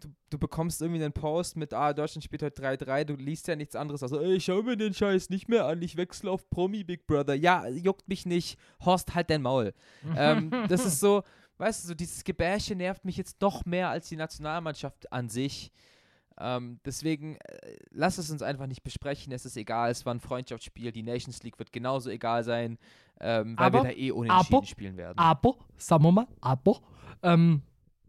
du, 0.00 0.08
du 0.30 0.38
bekommst 0.38 0.80
irgendwie 0.80 1.02
einen 1.02 1.12
Post 1.12 1.56
mit, 1.56 1.74
ah, 1.74 1.92
Deutschland 1.92 2.24
spielt 2.24 2.42
heute 2.42 2.62
3-3, 2.62 3.04
du 3.04 3.14
liest 3.14 3.48
ja 3.48 3.56
nichts 3.56 3.76
anderes. 3.76 4.02
Also, 4.02 4.20
ich 4.22 4.44
schau 4.44 4.62
mir 4.62 4.76
den 4.76 4.94
Scheiß 4.94 5.28
nicht 5.28 5.48
mehr 5.48 5.66
an, 5.66 5.82
ich 5.82 5.96
wechsle 5.96 6.30
auf 6.30 6.48
Promi 6.48 6.84
Big 6.84 7.06
Brother. 7.06 7.34
Ja, 7.34 7.66
juckt 7.68 8.08
mich 8.08 8.24
nicht. 8.24 8.58
Horst, 8.84 9.14
halt 9.14 9.28
dein 9.28 9.42
Maul. 9.42 9.74
ähm, 10.16 10.50
das 10.68 10.86
ist 10.86 11.00
so, 11.00 11.22
weißt 11.58 11.84
du, 11.84 11.88
so 11.88 11.94
dieses 11.94 12.24
Gebäsche 12.24 12.74
nervt 12.74 13.04
mich 13.04 13.18
jetzt 13.18 13.40
noch 13.42 13.66
mehr 13.66 13.90
als 13.90 14.08
die 14.08 14.16
Nationalmannschaft 14.16 15.12
an 15.12 15.28
sich. 15.28 15.72
Ähm, 16.38 16.80
deswegen 16.84 17.36
äh, 17.36 17.76
lass 17.90 18.18
es 18.18 18.30
uns 18.30 18.42
einfach 18.42 18.66
nicht 18.66 18.84
besprechen. 18.84 19.32
Es 19.32 19.46
ist 19.46 19.56
egal, 19.56 19.90
es 19.90 20.04
war 20.04 20.14
ein 20.14 20.20
Freundschaftsspiel. 20.20 20.92
Die 20.92 21.02
Nations 21.02 21.42
League 21.42 21.58
wird 21.58 21.72
genauso 21.72 22.10
egal 22.10 22.44
sein, 22.44 22.78
ähm, 23.20 23.54
weil 23.56 23.66
aber, 23.66 23.82
wir 23.84 23.90
da 23.90 23.96
eh 23.96 24.10
unentschieden 24.10 24.56
aber, 24.56 24.66
spielen 24.66 24.96
werden. 24.96 25.18
Aber, 25.18 25.54
sagen 25.76 26.04
wir 26.04 26.12
mal, 26.12 26.26
aber, 26.40 26.80
ähm, 27.22 27.62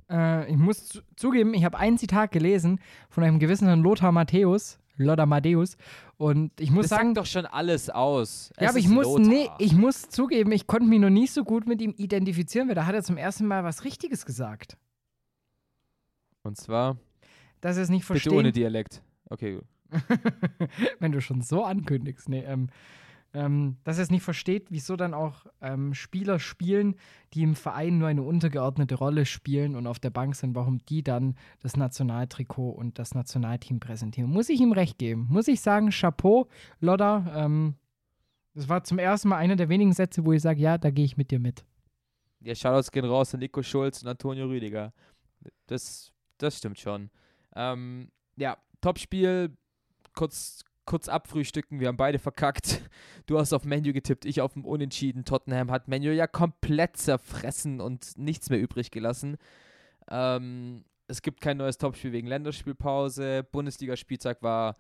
äh, 0.10 0.50
ich 0.52 0.58
muss 0.58 1.02
zugeben, 1.16 1.54
ich 1.54 1.64
habe 1.64 1.78
ein 1.78 1.98
Zitat 1.98 2.32
gelesen 2.32 2.80
von 3.10 3.24
einem 3.24 3.40
gewissen 3.40 3.68
Herrn 3.68 3.82
Lothar 3.82 4.12
Matthäus. 4.12 4.80
Lothar 4.98 5.28
Matthäus. 5.28 5.78
Und 6.18 6.60
ich 6.60 6.72
muss 6.72 6.84
das 6.84 6.98
sagen. 6.98 7.10
sagt 7.10 7.18
doch 7.18 7.26
schon 7.26 7.46
alles 7.46 7.90
aus. 7.90 8.52
Ja, 8.60 8.70
aber 8.70 8.80
ich 8.80 8.90
muss, 8.90 9.08
nee, 9.20 9.48
ich 9.60 9.74
muss 9.74 10.10
zugeben, 10.10 10.52
ich 10.52 10.66
konnte 10.66 10.88
mich 10.88 11.00
noch 11.00 11.12
nicht 11.12 11.32
so 11.32 11.44
gut 11.44 11.68
mit 11.68 11.82
ihm 11.82 11.94
identifizieren, 11.98 12.68
weil 12.68 12.76
da 12.76 12.88
hat 12.88 12.96
er 12.96 13.04
zum 13.04 13.18
ersten 13.18 13.46
Mal 13.46 13.64
was 13.64 13.84
Richtiges 13.84 14.26
gesagt. 14.26 14.76
Und 16.42 16.58
zwar 16.58 16.98
dass 17.62 17.78
er 17.78 17.84
es 17.84 17.90
nicht 17.90 18.06
versteht. 18.06 18.32
Bitte 18.32 18.40
ohne 18.40 18.52
Dialekt. 18.52 19.02
Okay. 19.30 19.60
Wenn 21.00 21.12
du 21.12 21.22
schon 21.22 21.42
so 21.42 21.64
ankündigst. 21.64 22.30
Nee, 22.30 22.44
ähm, 22.46 22.68
ähm, 23.34 23.78
dass 23.84 23.98
er 23.98 24.04
es 24.04 24.12
nicht 24.12 24.24
versteht, 24.24 24.68
wieso 24.72 24.96
dann 24.96 25.14
auch 25.14 25.46
ähm, 25.62 25.94
Spieler 25.94 26.40
spielen, 26.40 26.96
die 27.34 27.44
im 27.44 27.56
Verein 27.56 27.98
nur 27.98 28.08
eine 28.08 28.24
untergeordnete 28.24 28.96
Rolle 28.96 29.26
spielen 29.26 29.76
und 29.76 29.88
auf 29.88 30.00
der 30.00 30.10
Bank 30.10 30.36
sind, 30.36 30.56
warum 30.56 30.80
die 30.86 31.04
dann 31.04 31.36
das 31.60 31.76
Nationaltrikot 31.76 32.70
und 32.72 33.00
das 33.00 33.14
Nationalteam 33.14 33.80
präsentieren. 33.80 34.32
Muss 34.32 34.50
ich 34.50 34.60
ihm 34.60 34.72
recht 34.72 34.98
geben. 34.98 35.28
Muss 35.30 35.48
ich 35.48 35.62
sagen, 35.62 35.90
Chapeau, 35.90 36.48
Lodder. 36.80 37.32
Ähm, 37.36 37.76
das 38.54 38.70
war 38.70 38.84
zum 38.84 38.98
ersten 38.98 39.30
Mal 39.30 39.38
einer 39.38 39.56
der 39.56 39.70
wenigen 39.70 39.94
Sätze, 39.94 40.26
wo 40.26 40.34
ich 40.34 40.42
sage, 40.42 40.60
ja, 40.60 40.78
da 40.78 40.90
gehe 40.90 41.06
ich 41.06 41.18
mit 41.18 41.30
dir 41.30 41.40
mit. 41.40 41.64
Ja, 42.40 42.56
Shoutouts 42.56 42.92
gehen 42.92 43.06
raus 43.06 43.34
an 43.34 43.40
Nico 43.40 43.62
Schulz 43.62 44.02
und 44.02 44.08
Antonio 44.08 44.46
Rüdiger. 44.48 44.94
Das, 45.68 46.12
das 46.38 46.58
stimmt 46.58 46.80
schon. 46.80 47.10
Ähm, 47.56 48.10
ja, 48.36 48.58
Topspiel, 48.82 49.56
kurz, 50.14 50.64
kurz 50.88 51.08
abfrühstücken. 51.08 51.80
Wir 51.80 51.90
haben 51.90 51.98
beide 51.98 52.18
verkackt. 52.18 52.82
Du 53.28 53.38
hast 53.38 53.54
auf 53.54 53.66
Menu 53.66 53.94
getippt, 53.94 54.26
ich 54.26 54.42
auf 54.42 54.54
dem 54.54 54.66
Unentschieden. 54.66 55.26
Tottenham 55.26 55.70
hat 55.70 55.88
Menu 55.88 56.12
ja 56.12 56.26
komplett 56.26 56.98
zerfressen 56.98 57.82
und 57.82 58.18
nichts 58.18 58.50
mehr 58.50 58.60
übrig 58.60 58.90
gelassen. 58.90 59.38
Ähm, 60.10 60.86
es 61.08 61.22
gibt 61.22 61.42
kein 61.42 61.58
neues 61.58 61.78
Topspiel 61.78 62.14
wegen 62.14 62.28
Länderspielpause. 62.28 63.46
Bundesligaspieltag 63.52 64.42
war 64.42 64.76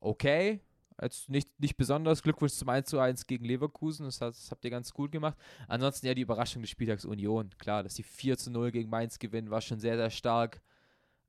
okay. 0.00 0.60
Jetzt 1.00 1.28
nicht, 1.28 1.48
nicht 1.60 1.76
besonders. 1.76 2.22
Glückwunsch 2.22 2.52
zum 2.52 2.68
1 2.68 2.88
zu 2.88 2.98
1 2.98 3.26
gegen 3.26 3.44
Leverkusen. 3.44 4.06
Das, 4.06 4.18
das, 4.18 4.50
habt 4.50 4.64
ihr 4.64 4.70
ganz 4.70 4.92
gut 4.92 5.12
gemacht. 5.12 5.36
Ansonsten 5.68 6.06
ja 6.06 6.14
die 6.14 6.22
Überraschung 6.22 6.62
des 6.62 6.70
Spieltags 6.70 7.04
Union. 7.04 7.50
Klar, 7.58 7.82
dass 7.82 7.94
die 7.94 8.02
4 8.02 8.38
zu 8.38 8.50
0 8.50 8.70
gegen 8.70 8.90
Mainz 8.90 9.18
gewinnen, 9.18 9.50
war 9.50 9.60
schon 9.60 9.78
sehr, 9.78 9.96
sehr 9.96 10.10
stark. 10.10 10.60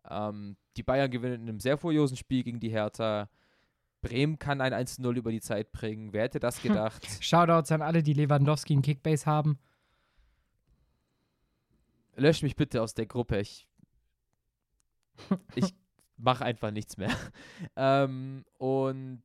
Ähm, 0.10 0.58
die 0.78 0.84
Bayern 0.84 1.12
gewinnen 1.12 1.42
in 1.44 1.50
einem 1.50 1.60
sehr 1.60 1.78
furiosen 1.78 2.18
Spiel 2.18 2.44
gegen 2.44 2.60
die 2.60 2.70
Hertha. 2.70 3.30
Bremen 4.02 4.40
kann 4.40 4.62
ein 4.62 4.74
1-0 4.74 5.16
über 5.16 5.32
die 5.32 5.42
Zeit 5.42 5.72
bringen. 5.72 6.14
Wer 6.14 6.24
hätte 6.24 6.40
das 6.40 6.62
gedacht? 6.62 7.06
Shoutouts 7.22 7.72
an 7.72 7.82
alle, 7.82 8.04
die 8.04 8.14
Lewandowski 8.14 8.74
in 8.74 8.82
Kickbase 8.82 9.26
haben. 9.26 9.60
Lösch 12.16 12.42
mich 12.42 12.56
bitte 12.56 12.82
aus 12.82 12.94
der 12.94 13.06
Gruppe. 13.06 13.40
Ich, 13.40 13.68
ich 15.56 15.74
mache 16.18 16.44
einfach 16.44 16.72
nichts 16.72 16.98
mehr. 16.98 17.16
ähm, 17.76 18.44
und 18.58 19.24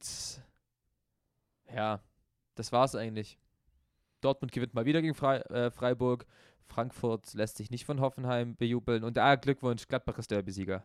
ja, 1.75 2.01
das 2.55 2.73
war's 2.73 2.95
eigentlich. 2.95 3.39
Dortmund 4.21 4.53
gewinnt 4.53 4.75
mal 4.75 4.87
wieder 4.87 5.03
gegen 5.03 5.15
Fre 5.15 5.49
äh, 5.51 5.71
Freiburg. 5.71 6.27
Frankfurt 6.67 7.33
lässt 7.35 7.57
sich 7.57 7.71
nicht 7.71 7.85
von 7.85 8.01
Hoffenheim 8.01 8.57
bejubeln. 8.57 9.05
Und 9.05 9.19
ah, 9.19 9.37
Glückwunsch, 9.37 9.87
Gladbach 9.89 10.19
ist 10.19 10.31
Derby-Sieger. 10.31 10.85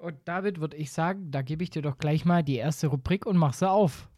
Und 0.00 0.16
David, 0.24 0.60
würde 0.60 0.78
ich 0.78 0.92
sagen, 0.92 1.30
da 1.30 1.42
gebe 1.42 1.62
ich 1.62 1.68
dir 1.68 1.82
doch 1.82 1.98
gleich 1.98 2.24
mal 2.24 2.42
die 2.42 2.56
erste 2.56 2.86
Rubrik 2.86 3.26
und 3.26 3.36
mach 3.36 3.52
sie 3.52 3.68
auf. 3.68 4.08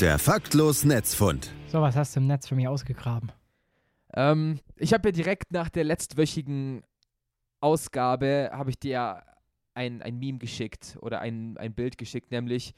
Der 0.00 0.18
faktlos 0.18 0.82
Netzfund. 0.82 1.52
So, 1.68 1.80
was 1.80 1.94
hast 1.94 2.16
du 2.16 2.20
im 2.20 2.26
Netz 2.26 2.48
für 2.48 2.56
mich 2.56 2.66
ausgegraben? 2.66 3.30
Ähm, 4.12 4.58
ich 4.74 4.92
habe 4.92 5.08
ja 5.08 5.12
direkt 5.12 5.52
nach 5.52 5.68
der 5.68 5.84
letztwöchigen 5.84 6.82
Ausgabe, 7.60 8.50
habe 8.52 8.70
ich 8.70 8.78
dir 8.80 9.22
ein, 9.74 10.02
ein 10.02 10.18
Meme 10.18 10.38
geschickt 10.38 10.98
oder 11.00 11.20
ein, 11.20 11.56
ein 11.58 11.74
Bild 11.74 11.96
geschickt, 11.96 12.32
nämlich 12.32 12.74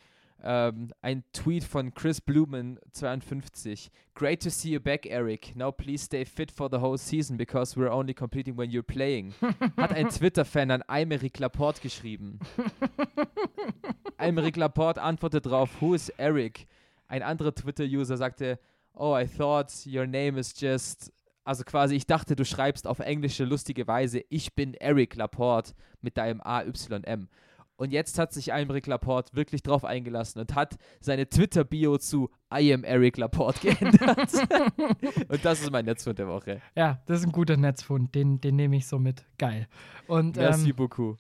ähm, 0.47 0.93
ein 1.03 1.25
Tweet 1.33 1.65
von 1.65 1.93
Chris 1.93 2.21
Blumen 2.21 2.79
52. 2.93 3.91
Great 4.15 4.41
to 4.43 4.51
see 4.51 4.71
you 4.71 4.81
back, 4.81 5.05
Eric. 5.05 5.57
Now 5.57 5.73
please 5.73 6.05
stay 6.05 6.25
fit 6.25 6.51
for 6.53 6.71
the 6.71 6.79
whole 6.79 6.97
season 6.97 7.37
because 7.37 7.77
we're 7.77 7.91
only 7.91 8.15
competing 8.15 8.57
when 8.57 8.71
you're 8.71 8.83
playing. 8.83 9.35
Hat 9.77 9.93
ein 9.93 10.09
Twitter-Fan 10.11 10.71
an 10.71 10.83
Aymeric 10.89 11.39
Laporte 11.39 11.81
geschrieben. 11.81 12.39
Aymeric 14.19 14.57
Laporte 14.57 15.03
antwortet 15.03 15.47
drauf, 15.47 15.81
who 15.81 15.95
is 15.95 16.09
Eric? 16.11 16.67
Ein 17.09 17.23
anderer 17.23 17.55
Twitter-User 17.55 18.17
sagte, 18.17 18.59
oh, 18.95 19.17
I 19.17 19.27
thought 19.27 19.71
your 19.85 20.07
name 20.07 20.39
is 20.39 20.55
just 20.59 21.13
also 21.45 21.63
quasi, 21.63 21.95
ich 21.95 22.07
dachte, 22.07 22.35
du 22.35 22.45
schreibst 22.45 22.89
auf 22.89 22.99
englische 22.99 23.45
lustige 23.45 23.87
Weise, 23.87 24.21
ich 24.31 24.55
bin 24.55 24.75
Eric 24.75 25.15
Laporte 25.15 25.75
mit 26.03 26.17
deinem 26.19 26.41
AYM. 26.43 27.29
Und 27.77 27.93
jetzt 27.93 28.19
hat 28.19 28.33
sich 28.33 28.53
Aymeric 28.53 28.87
Laporte 28.87 29.37
wirklich 29.37 29.63
drauf 29.63 29.85
eingelassen 29.85 30.41
und 30.41 30.55
hat 30.55 30.77
seine 31.01 31.29
Twitter-Bio 31.29 31.99
zu 31.99 32.31
I 32.53 32.73
am 32.73 32.85
Eric 32.85 33.19
Laporte 33.19 33.61
geändert. 33.69 34.33
und 35.29 35.45
das 35.45 35.61
ist 35.61 35.71
mein 35.71 35.85
Netzfund 35.85 36.19
der 36.19 36.29
Woche. 36.29 36.63
Ja, 36.75 37.03
das 37.07 37.21
ist 37.21 37.27
ein 37.27 37.33
guter 37.33 37.57
Netzfund. 37.57 38.15
Den, 38.15 38.41
den 38.41 38.57
nehme 38.57 38.77
ich 38.77 38.87
so 38.87 38.99
mit. 38.99 39.27
Geil. 39.37 39.69
Und, 40.07 40.37
Merci 40.37 40.71
ähm, 40.71 40.77
beaucoup. 40.77 41.19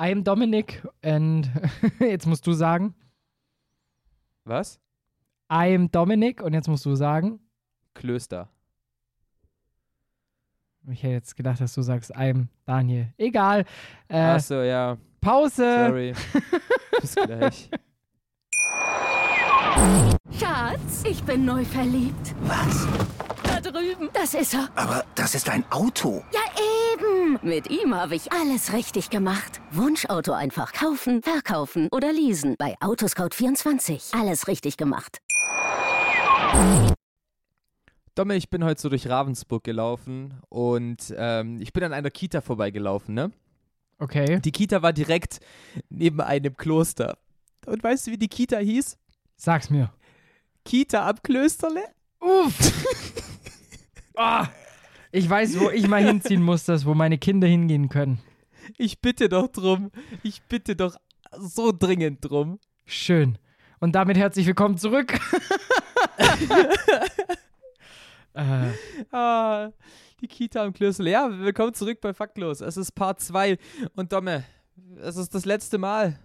I 0.00 0.12
am 0.12 0.24
Dominic 0.24 0.86
und 1.02 1.50
jetzt 2.00 2.26
musst 2.26 2.46
du 2.46 2.52
sagen. 2.52 2.94
Was? 4.44 4.80
I 5.50 5.74
am 5.74 5.90
Dominic 5.90 6.42
und 6.42 6.54
jetzt 6.54 6.68
musst 6.68 6.86
du 6.86 6.94
sagen. 6.94 7.40
Klöster. 7.94 8.48
Ich 10.90 11.02
hätte 11.02 11.12
jetzt 11.12 11.36
gedacht, 11.36 11.60
dass 11.60 11.74
du 11.74 11.82
sagst, 11.82 12.10
I 12.10 12.30
am 12.30 12.48
Daniel. 12.64 13.12
Egal. 13.18 13.64
Äh, 14.08 14.18
Achso, 14.18 14.62
ja. 14.62 14.96
Pause. 15.28 15.86
Sorry. 15.86 16.14
Bis 17.02 17.14
gleich. 17.14 17.68
Schatz, 20.40 21.04
ich 21.04 21.22
bin 21.22 21.44
neu 21.44 21.66
verliebt. 21.66 22.34
Was? 22.44 22.88
Da 23.42 23.60
drüben. 23.60 24.08
Das 24.14 24.32
ist 24.32 24.54
er. 24.54 24.70
Aber 24.74 25.04
das 25.14 25.34
ist 25.34 25.50
ein 25.50 25.70
Auto. 25.70 26.24
Ja, 26.32 26.40
eben. 26.94 27.38
Mit 27.42 27.68
ihm 27.68 27.94
habe 27.94 28.14
ich 28.14 28.32
alles 28.32 28.72
richtig 28.72 29.10
gemacht. 29.10 29.60
Wunschauto 29.70 30.32
einfach 30.32 30.72
kaufen, 30.72 31.22
verkaufen 31.22 31.88
oder 31.92 32.10
leasen. 32.10 32.54
Bei 32.58 32.78
Autoscout24. 32.78 34.18
Alles 34.18 34.48
richtig 34.48 34.78
gemacht. 34.78 35.18
Domme, 38.14 38.34
ich 38.34 38.48
bin 38.48 38.64
heute 38.64 38.80
so 38.80 38.88
durch 38.88 39.06
Ravensburg 39.06 39.62
gelaufen 39.62 40.40
und 40.48 41.14
ähm, 41.18 41.60
ich 41.60 41.74
bin 41.74 41.84
an 41.84 41.92
einer 41.92 42.10
Kita 42.10 42.40
vorbeigelaufen, 42.40 43.14
ne? 43.14 43.30
Okay. 43.98 44.40
Die 44.40 44.52
Kita 44.52 44.82
war 44.82 44.92
direkt 44.92 45.40
neben 45.88 46.20
einem 46.20 46.56
Kloster. 46.56 47.18
Und 47.66 47.82
weißt 47.82 48.06
du, 48.06 48.12
wie 48.12 48.18
die 48.18 48.28
Kita 48.28 48.58
hieß? 48.58 48.96
Sag's 49.36 49.70
mir. 49.70 49.92
Kita 50.64 51.08
am 51.08 51.16
Klösterle? 51.22 51.84
Uff. 52.20 52.58
Ah, 54.20 54.48
ich 55.12 55.30
weiß, 55.30 55.60
wo 55.60 55.70
ich 55.70 55.86
mal 55.86 56.04
hinziehen 56.04 56.42
muss, 56.42 56.64
das, 56.64 56.84
wo 56.84 56.92
meine 56.92 57.18
Kinder 57.18 57.46
hingehen 57.46 57.88
können. 57.88 58.18
Ich 58.76 59.00
bitte 59.00 59.28
doch 59.28 59.46
drum. 59.46 59.92
Ich 60.24 60.42
bitte 60.42 60.74
doch 60.74 60.96
so 61.38 61.70
dringend 61.70 62.28
drum. 62.28 62.58
Schön. 62.84 63.38
Und 63.78 63.92
damit 63.92 64.16
herzlich 64.16 64.44
willkommen 64.44 64.76
zurück. 64.76 65.14
äh, 68.34 68.70
Ah, 69.12 69.70
die 70.20 70.26
Kita 70.26 70.64
am 70.64 70.72
Klösterle. 70.72 71.10
Ja, 71.10 71.30
willkommen 71.30 71.74
zurück 71.74 72.00
bei 72.00 72.12
Faktlos. 72.12 72.60
Es 72.60 72.76
ist 72.76 72.92
Part 72.92 73.20
2. 73.20 73.56
Und 73.94 74.12
Domme, 74.12 74.44
es 75.00 75.16
ist 75.16 75.34
das 75.34 75.44
letzte 75.44 75.78
Mal 75.78 76.18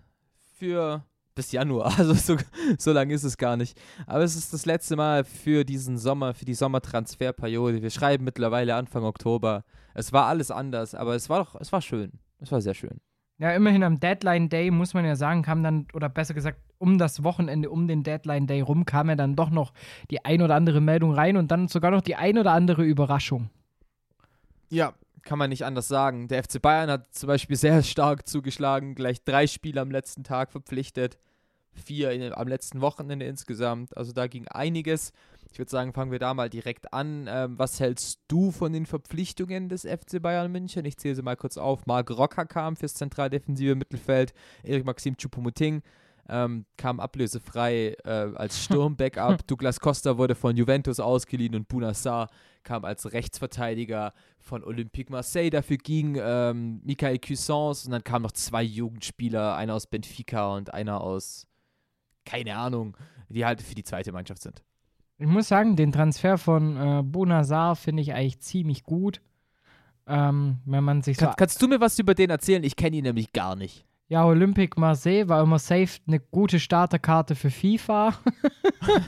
für 0.56 1.04
bis 1.36 1.52
Januar. 1.52 1.94
Also 1.98 2.14
so, 2.14 2.38
so 2.78 2.92
lange 2.92 3.14
ist 3.14 3.24
es 3.24 3.38
gar 3.38 3.58
nicht. 3.58 3.80
Aber 4.08 4.24
es 4.24 4.36
ist 4.36 4.54
das 4.54 4.66
letzte 4.66 4.96
Mal 4.96 5.24
für 5.24 5.64
diesen 5.64 5.98
Sommer, 5.98 6.34
für 6.34 6.46
die 6.46 6.54
Sommertransferperiode. 6.54 7.82
Wir 7.82 7.90
schreiben 7.90 8.24
mittlerweile 8.24 8.76
Anfang 8.76 9.04
Oktober. 9.04 9.64
Es 9.94 10.12
war 10.12 10.26
alles 10.26 10.50
anders, 10.50 10.96
aber 10.96 11.14
es 11.16 11.30
war 11.30 11.44
doch, 11.44 11.56
es 11.60 11.72
war 11.72 11.82
schön. 11.82 12.14
Es 12.40 12.52
war 12.52 12.62
sehr 12.62 12.74
schön. 12.74 13.00
ja, 13.38 13.52
immerhin 13.52 13.84
am 13.84 14.00
Deadline 14.00 14.50
Day, 14.50 14.72
muss 14.72 14.94
man 14.94 15.06
ja 15.06 15.16
sagen, 15.16 15.44
kam 15.44 15.64
dann, 15.64 15.88
oder 15.94 16.10
besser 16.10 16.34
gesagt, 16.34 16.60
um 16.78 16.98
das 16.98 17.24
Wochenende, 17.24 17.70
um 17.70 17.88
den 17.88 18.04
Deadline 18.04 18.48
Day 18.48 18.62
rum, 18.62 18.86
kam 18.86 19.10
ja 19.10 19.16
dann 19.16 19.36
doch 19.36 19.50
noch 19.50 19.72
die 20.10 20.26
ein 20.26 20.42
oder 20.42 20.56
andere 20.56 20.82
Meldung 20.82 21.14
rein 21.14 21.38
und 21.38 21.52
dann 21.52 21.68
sogar 21.68 21.92
noch 21.92 22.02
die 22.02 22.16
ein 22.16 22.38
oder 22.38 22.52
andere 22.52 22.84
Überraschung. 22.84 23.50
Ja, 24.74 24.96
kann 25.22 25.38
man 25.38 25.52
nicht 25.52 25.66
anders 25.66 25.88
sagen. 25.88 26.28
Der 26.28 26.44
FC 26.44 26.60
Bayern 26.60 26.90
hat 26.90 27.14
zum 27.14 27.28
Beispiel 27.28 27.56
sehr 27.56 27.84
stark 27.84 28.28
zugeschlagen, 28.28 28.96
gleich 28.96 29.24
drei 29.24 29.46
Spiele 29.46 29.80
am 29.80 29.92
letzten 29.92 30.24
Tag 30.24 30.52
verpflichtet, 30.52 31.20
vier 31.74 32.10
in, 32.10 32.34
am 32.34 32.48
letzten 32.48 32.82
Wochenende 32.82 33.28
insgesamt. 33.28 33.96
Also 33.96 34.14
da 34.14 34.26
ging 34.26 34.48
einiges. 34.48 35.14
Ich 35.52 35.60
würde 35.60 35.70
sagen, 35.70 35.94
fangen 35.94 36.12
wir 36.12 36.18
da 36.18 36.34
mal 36.34 36.50
direkt 36.50 36.92
an. 36.92 37.28
Ähm, 37.30 37.60
was 37.60 37.80
hältst 37.80 38.22
du 38.28 38.50
von 38.50 38.74
den 38.74 38.88
Verpflichtungen 38.88 39.70
des 39.70 39.84
FC 39.84 40.20
Bayern 40.20 40.52
München? 40.52 40.86
Ich 40.86 40.98
zähle 40.98 41.14
sie 41.14 41.22
mal 41.22 41.38
kurz 41.38 41.58
auf. 41.58 41.86
Marc 41.86 42.10
Rocker 42.10 42.48
kam 42.48 42.76
fürs 42.76 42.96
zentraldefensive 42.96 43.76
Mittelfeld, 43.76 44.34
Erik 44.64 44.86
Maxim 44.86 45.14
Choupo-Moting 45.18 45.84
ähm, 46.30 46.66
kam 46.78 47.00
ablösefrei 47.00 47.96
äh, 48.04 48.10
als 48.36 48.60
Sturm-Backup. 48.64 49.46
Douglas 49.48 49.80
Costa 49.80 50.18
wurde 50.18 50.36
von 50.36 50.56
Juventus 50.56 51.00
ausgeliehen 51.00 51.56
und 51.56 51.68
Bunassar 51.68 52.30
kam 52.64 52.86
als 52.86 53.12
Rechtsverteidiger 53.12 54.14
von 54.40 54.64
Olympique 54.64 55.12
Marseille. 55.12 55.50
Dafür 55.50 55.78
ging 55.78 56.18
ähm, 56.20 56.82
Michael 56.84 57.20
Cuisance 57.20 57.86
und 57.86 57.92
dann 57.92 58.04
kamen 58.04 58.24
noch 58.24 58.32
zwei 58.32 58.64
Jugendspieler, 58.64 59.56
einer 59.56 59.74
aus 59.74 59.88
Benfica 59.88 60.56
und 60.56 60.74
einer 60.74 61.02
aus, 61.02 61.48
keine 62.26 62.56
Ahnung, 62.56 62.96
die 63.30 63.46
halt 63.46 63.62
für 63.62 63.76
die 63.76 63.84
zweite 63.84 64.12
Mannschaft 64.12 64.42
sind. 64.42 64.64
Ich 65.18 65.28
muss 65.28 65.48
sagen, 65.48 65.76
den 65.76 65.92
Transfer 65.92 66.38
von 66.38 66.78
äh, 66.78 67.04
Bonazar 67.04 67.76
finde 67.76 68.02
ich 68.02 68.14
eigentlich 68.14 68.40
ziemlich 68.40 68.84
gut. 68.84 69.22
Ähm, 70.06 70.60
wenn 70.66 70.84
man 70.84 71.02
sich 71.02 71.18
so. 71.18 71.28
Kann, 71.28 71.36
kannst 71.38 71.62
du 71.62 71.68
mir 71.68 71.80
was 71.80 71.98
über 71.98 72.14
den 72.14 72.30
erzählen? 72.30 72.64
Ich 72.64 72.76
kenne 72.76 72.98
ihn 72.98 73.04
nämlich 73.04 73.32
gar 73.32 73.56
nicht. 73.56 73.86
Ja, 74.14 74.26
Olympique 74.26 74.80
Marseille 74.80 75.28
war 75.28 75.42
immer 75.42 75.58
safe 75.58 75.98
eine 76.08 76.20
gute 76.20 76.60
Starterkarte 76.60 77.34
für 77.34 77.50
FIFA. 77.50 78.14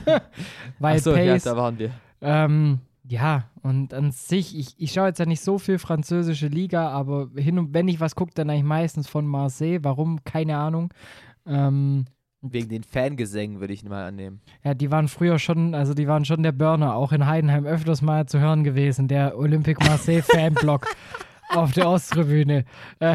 Weil 0.80 0.96
Achso, 0.96 1.14
ja, 1.14 1.34
Pace. 1.34 1.44
da 1.44 1.56
waren 1.56 1.78
wir. 1.78 1.92
Ähm, 2.20 2.80
ja, 3.04 3.44
und 3.62 3.94
an 3.94 4.10
sich, 4.10 4.58
ich, 4.58 4.74
ich 4.78 4.92
schaue 4.92 5.06
jetzt 5.06 5.20
ja 5.20 5.26
nicht 5.26 5.42
so 5.42 5.58
viel 5.58 5.78
französische 5.78 6.48
Liga, 6.48 6.88
aber 6.88 7.28
hin 7.36 7.56
und 7.60 7.72
wenn 7.72 7.86
ich 7.86 8.00
was 8.00 8.16
gucke, 8.16 8.32
dann 8.34 8.50
eigentlich 8.50 8.64
meistens 8.64 9.06
von 9.06 9.28
Marseille. 9.28 9.78
Warum? 9.84 10.24
Keine 10.24 10.56
Ahnung. 10.56 10.92
Ähm, 11.46 12.06
Wegen 12.42 12.68
den 12.68 12.82
Fangesängen 12.82 13.60
würde 13.60 13.74
ich 13.74 13.84
mal 13.84 14.08
annehmen. 14.08 14.40
ja, 14.64 14.74
die 14.74 14.90
waren 14.90 15.06
früher 15.06 15.38
schon, 15.38 15.76
also 15.76 15.94
die 15.94 16.08
waren 16.08 16.24
schon 16.24 16.42
der 16.42 16.50
Burner, 16.50 16.96
auch 16.96 17.12
in 17.12 17.26
Heidenheim 17.26 17.64
öfters 17.64 18.02
mal 18.02 18.26
zu 18.26 18.40
hören 18.40 18.64
gewesen, 18.64 19.06
der 19.06 19.38
Olympique 19.38 19.86
Marseille 19.86 20.22
Fanblock 20.22 20.88
auf 21.50 21.70
der 21.74 21.88
Osttribüne. 21.88 22.64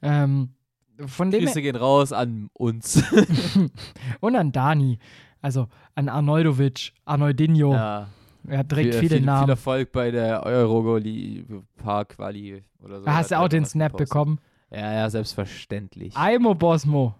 Äh, 0.00 0.22
ähm, 0.22 0.50
von 1.06 1.30
dem 1.30 1.44
Grüße 1.44 1.62
gehen 1.62 1.76
raus 1.76 2.12
an 2.12 2.50
uns. 2.54 3.02
und 4.20 4.36
an 4.36 4.52
Dani, 4.52 4.98
also 5.40 5.68
an 5.94 6.08
Arnoldovic, 6.08 6.92
Arnoldinho, 7.04 7.72
ja. 7.72 8.08
er 8.46 8.58
hat 8.58 8.70
direkt 8.70 8.94
viel, 8.94 9.00
viele 9.00 9.16
viel, 9.16 9.26
Namen. 9.26 9.44
Viel 9.44 9.50
Erfolg 9.50 9.92
bei 9.92 10.10
der 10.10 10.44
Eurogoli 10.44 11.46
Park 11.76 12.16
Quali 12.16 12.62
oder 12.82 13.00
so. 13.00 13.06
Da 13.06 13.14
hast 13.14 13.30
du 13.30 13.38
auch 13.38 13.48
den 13.48 13.64
Snap 13.64 13.92
gepostet. 13.92 14.08
bekommen. 14.08 14.40
Ja, 14.70 14.92
ja, 14.92 15.10
selbstverständlich. 15.10 16.16
Aimo 16.16 16.54
Bosmo. 16.54 17.14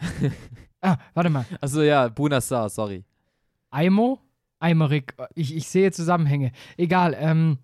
ah, 0.80 0.96
warte 1.14 1.30
mal. 1.30 1.44
Also 1.60 1.82
ja, 1.82 2.08
Bunassar, 2.08 2.70
sorry. 2.70 3.04
Aimo? 3.70 4.18
Eimerik. 4.58 5.14
Ich, 5.34 5.54
ich 5.54 5.68
sehe 5.68 5.90
Zusammenhänge. 5.92 6.52
Egal, 6.76 7.16
ähm. 7.18 7.58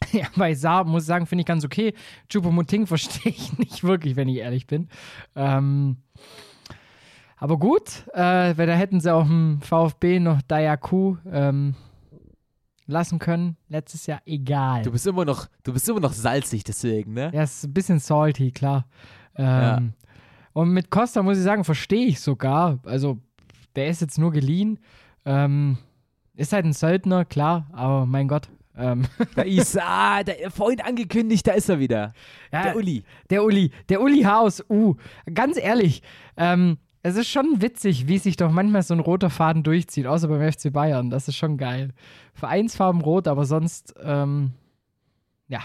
Ja, 0.12 0.26
bei 0.36 0.54
Saar 0.54 0.84
muss 0.84 1.04
ich 1.04 1.06
sagen, 1.06 1.26
finde 1.26 1.40
ich 1.42 1.46
ganz 1.46 1.64
okay. 1.64 1.94
Chupomoting 2.28 2.86
verstehe 2.86 3.32
ich 3.32 3.58
nicht 3.58 3.82
wirklich, 3.82 4.16
wenn 4.16 4.28
ich 4.28 4.38
ehrlich 4.38 4.66
bin. 4.66 4.88
Ähm, 5.34 5.96
aber 7.38 7.58
gut, 7.58 8.06
äh, 8.14 8.56
weil 8.56 8.66
da 8.66 8.74
hätten 8.74 9.00
sie 9.00 9.12
auch 9.12 9.26
im 9.26 9.60
VfB 9.60 10.20
noch 10.20 10.40
Dayaku 10.42 11.16
ähm, 11.30 11.74
lassen 12.86 13.18
können. 13.18 13.56
Letztes 13.68 14.06
Jahr 14.06 14.20
egal. 14.26 14.82
Du 14.82 14.92
bist 14.92 15.06
immer 15.06 15.24
noch, 15.24 15.48
du 15.62 15.72
bist 15.72 15.88
immer 15.88 16.00
noch 16.00 16.12
salzig 16.12 16.64
deswegen, 16.64 17.12
ne? 17.14 17.30
Ja, 17.34 17.42
ist 17.42 17.64
ein 17.64 17.74
bisschen 17.74 17.98
salty, 17.98 18.52
klar. 18.52 18.86
Ähm, 19.34 19.44
Ja. 19.46 19.82
Und 20.52 20.70
mit 20.70 20.90
Costa 20.90 21.22
muss 21.22 21.36
ich 21.36 21.44
sagen, 21.44 21.64
verstehe 21.64 22.06
ich 22.06 22.20
sogar. 22.20 22.78
Also, 22.84 23.18
der 23.74 23.88
ist 23.88 24.00
jetzt 24.00 24.18
nur 24.18 24.32
geliehen. 24.32 24.78
Ähm, 25.26 25.76
ist 26.34 26.54
halt 26.54 26.64
ein 26.64 26.72
Söldner, 26.72 27.26
klar, 27.26 27.66
aber 27.72 28.06
mein 28.06 28.28
Gott. 28.28 28.48
Ähm, 28.76 29.06
Da 29.34 29.42
ist, 29.42 29.78
ah, 29.80 30.22
der, 30.22 30.50
vorhin 30.50 30.80
angekündigt, 30.80 31.46
da 31.46 31.52
ist 31.52 31.68
er 31.68 31.78
wieder. 31.78 32.12
ja, 32.52 32.62
Der 32.64 32.76
Uli. 32.76 33.04
Der 33.30 33.44
Uli, 33.44 33.70
der 33.88 34.00
Uli 34.00 34.22
Haus, 34.22 34.64
uh, 34.68 34.94
ganz 35.32 35.58
ehrlich, 35.58 36.02
ähm, 36.36 36.78
es 37.02 37.16
ist 37.16 37.28
schon 37.28 37.62
witzig, 37.62 38.08
wie 38.08 38.18
sich 38.18 38.36
doch 38.36 38.50
manchmal 38.50 38.82
so 38.82 38.92
ein 38.92 39.00
roter 39.00 39.30
Faden 39.30 39.62
durchzieht, 39.62 40.06
außer 40.06 40.26
beim 40.26 40.52
FC 40.52 40.72
Bayern. 40.72 41.08
Das 41.08 41.28
ist 41.28 41.36
schon 41.36 41.56
geil. 41.56 41.92
Vereinsfarben 42.34 43.00
rot, 43.00 43.28
aber 43.28 43.44
sonst, 43.44 43.94
ähm, 44.02 44.52
ja. 45.46 45.60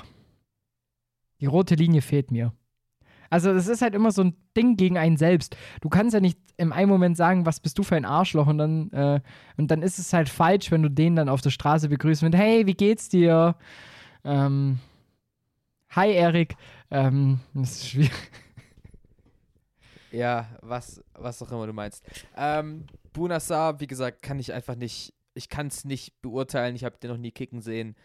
Die 1.40 1.48
rote 1.48 1.74
Linie 1.74 2.04
fehlt 2.04 2.30
mir. 2.30 2.54
Also, 3.32 3.54
das 3.54 3.68
ist 3.68 3.82
halt 3.82 3.96
immer 3.96 4.12
so 4.12 4.24
ein 4.24 4.36
Ding 4.56 4.76
gegen 4.76 4.98
einen 4.98 5.18
selbst. 5.18 5.56
Du 5.82 5.90
kannst 5.90 6.14
ja 6.14 6.20
nicht 6.20 6.38
im 6.58 6.74
einen 6.74 6.90
Moment 6.90 7.18
sagen, 7.18 7.46
was 7.46 7.60
bist 7.60 7.80
du 7.80 7.84
für 7.84 7.96
ein 7.96 8.06
Arschloch 8.06 8.46
und 8.46 8.60
dann, 8.60 8.92
äh, 8.92 9.22
und 9.58 9.72
dann 9.72 9.82
ist 9.82 9.98
es 9.98 10.14
halt 10.14 10.30
falsch, 10.30 10.70
wenn 10.70 10.84
du 10.84 10.90
den 10.90 11.16
dann 11.16 11.30
auf 11.30 11.42
der 11.42 11.50
Straße 11.50 11.90
begrüßt 11.90 12.22
mit, 12.22 12.36
hey, 12.36 12.68
wie 12.68 12.76
geht's 12.76 13.10
dir? 13.10 13.56
Ähm, 14.24 14.80
hi, 15.90 16.12
Erik. 16.12 16.56
Ähm, 16.92 17.40
das 17.54 17.72
ist 17.72 17.90
schwierig. 17.90 18.12
Ja, 20.12 20.50
was, 20.62 21.02
was 21.14 21.42
auch 21.42 21.52
immer 21.52 21.68
du 21.68 21.74
meinst. 21.74 22.06
Ähm, 22.36 22.86
Bunassar, 23.14 23.80
wie 23.80 23.88
gesagt, 23.88 24.22
kann 24.22 24.40
ich 24.40 24.52
einfach 24.52 24.76
nicht, 24.76 25.14
ich 25.34 25.48
kann 25.48 25.68
es 25.68 25.86
nicht 25.86 26.22
beurteilen. 26.22 26.76
Ich 26.76 26.84
habe 26.84 26.98
den 26.98 27.12
noch 27.12 27.18
nie 27.18 27.32
kicken 27.32 27.62
sehen. 27.62 27.96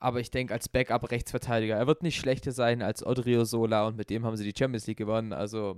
Aber 0.00 0.18
ich 0.18 0.30
denke, 0.30 0.54
als 0.54 0.68
Backup-Rechtsverteidiger, 0.68 1.76
er 1.76 1.86
wird 1.86 2.02
nicht 2.02 2.18
schlechter 2.18 2.52
sein 2.52 2.82
als 2.82 3.04
Odriozola 3.04 3.86
und 3.86 3.96
mit 3.96 4.08
dem 4.10 4.24
haben 4.24 4.36
sie 4.36 4.50
die 4.50 4.58
Champions 4.58 4.86
League 4.86 4.96
gewonnen. 4.96 5.32
Also 5.34 5.76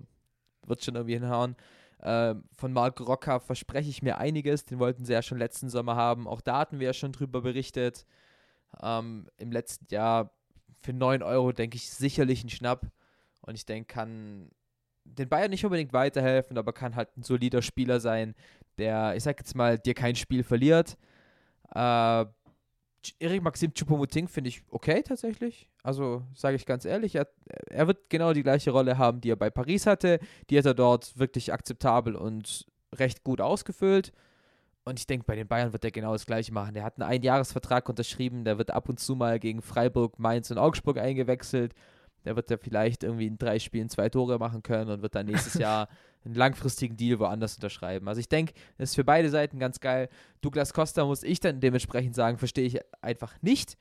wird 0.64 0.85
schon 0.85 0.94
irgendwie 0.94 1.14
hinhauen. 1.14 1.56
Ähm, 2.00 2.44
von 2.52 2.72
Marc 2.72 3.00
Rocca 3.00 3.40
verspreche 3.40 3.90
ich 3.90 4.00
mir 4.00 4.18
einiges. 4.18 4.64
Den 4.64 4.78
wollten 4.78 5.04
sie 5.04 5.12
ja 5.12 5.22
schon 5.22 5.38
letzten 5.38 5.68
Sommer 5.68 5.96
haben. 5.96 6.28
Auch 6.28 6.40
da 6.40 6.58
hatten 6.58 6.78
wir 6.78 6.87
ja 6.87 6.92
schon 6.92 7.12
drüber 7.12 7.42
berichtet. 7.42 8.06
Ähm, 8.80 9.28
Im 9.38 9.50
letzten 9.50 9.87
Jahr 9.92 10.32
für 10.82 10.92
9 10.92 11.22
Euro, 11.22 11.52
denke 11.52 11.76
ich, 11.76 11.90
sicherlich 11.90 12.44
ein 12.44 12.48
Schnapp. 12.48 12.87
Und 13.40 13.56
ich 13.56 13.66
denke, 13.66 13.92
kann 13.92 14.50
den 15.04 15.28
Bayern 15.28 15.50
nicht 15.50 15.64
unbedingt 15.64 15.92
weiterhelfen, 15.92 16.58
aber 16.58 16.72
kann 16.72 16.94
halt 16.94 17.16
ein 17.16 17.22
solider 17.22 17.61
Spieler 17.61 17.98
sein, 17.98 18.35
der, 18.78 19.16
ich 19.16 19.24
sag 19.24 19.38
jetzt 19.40 19.56
mal, 19.56 19.78
dir 19.78 19.94
kein 19.94 20.14
Spiel 20.14 20.44
verliert. 20.44 20.96
Äh, 21.74 22.24
Erik 23.18 23.42
Maxim 23.42 23.72
Choupo-Moting 23.72 24.28
finde 24.28 24.48
ich 24.48 24.62
okay 24.70 25.02
tatsächlich. 25.02 25.68
Also 25.82 26.22
sage 26.34 26.56
ich 26.56 26.66
ganz 26.66 26.84
ehrlich, 26.84 27.14
er, 27.14 27.28
er 27.68 27.86
wird 27.86 28.08
genau 28.08 28.32
die 28.32 28.42
gleiche 28.42 28.70
Rolle 28.70 28.98
haben, 28.98 29.20
die 29.20 29.30
er 29.30 29.36
bei 29.36 29.50
Paris 29.50 29.86
hatte. 29.86 30.20
Die 30.50 30.58
hat 30.58 30.66
er 30.66 30.74
dort 30.74 31.18
wirklich 31.18 31.52
akzeptabel 31.52 32.14
und 32.14 32.66
recht 32.94 33.24
gut 33.24 33.40
ausgefüllt. 33.40 34.12
Und 34.84 34.98
ich 34.98 35.06
denke, 35.06 35.24
bei 35.26 35.36
den 35.36 35.46
Bayern 35.46 35.72
wird 35.72 35.84
er 35.84 35.90
genau 35.90 36.12
das 36.12 36.26
gleiche 36.26 36.52
machen. 36.52 36.74
Der 36.74 36.84
hat 36.84 37.00
einen 37.00 37.08
Einjahresvertrag 37.08 37.88
unterschrieben, 37.88 38.44
der 38.44 38.58
wird 38.58 38.72
ab 38.72 38.88
und 38.88 38.98
zu 38.98 39.14
mal 39.14 39.38
gegen 39.38 39.62
Freiburg, 39.62 40.18
Mainz 40.18 40.50
und 40.50 40.58
Augsburg 40.58 40.98
eingewechselt. 40.98 41.74
Der 42.24 42.36
wird 42.36 42.50
ja 42.50 42.56
vielleicht 42.56 43.04
irgendwie 43.04 43.26
in 43.26 43.38
drei 43.38 43.58
Spielen 43.58 43.88
zwei 43.88 44.08
Tore 44.08 44.38
machen 44.38 44.62
können 44.62 44.90
und 44.90 45.02
wird 45.02 45.14
dann 45.14 45.26
nächstes 45.26 45.54
Jahr 45.60 45.88
einen 46.24 46.35
langfristigen 46.35 46.96
Deal 46.96 47.18
woanders 47.18 47.56
unterschreiben. 47.56 48.08
Also 48.08 48.20
ich 48.20 48.28
denke, 48.28 48.54
das 48.78 48.90
ist 48.90 48.94
für 48.94 49.04
beide 49.04 49.28
Seiten 49.28 49.58
ganz 49.58 49.80
geil. 49.80 50.08
Douglas 50.40 50.72
Costa 50.72 51.04
muss 51.04 51.22
ich 51.22 51.40
dann 51.40 51.61
dementsprechend 51.61 52.14
sagen, 52.14 52.38
verstehe 52.38 52.66
ich 52.66 52.78
einfach 53.00 53.35
nicht. 53.42 53.76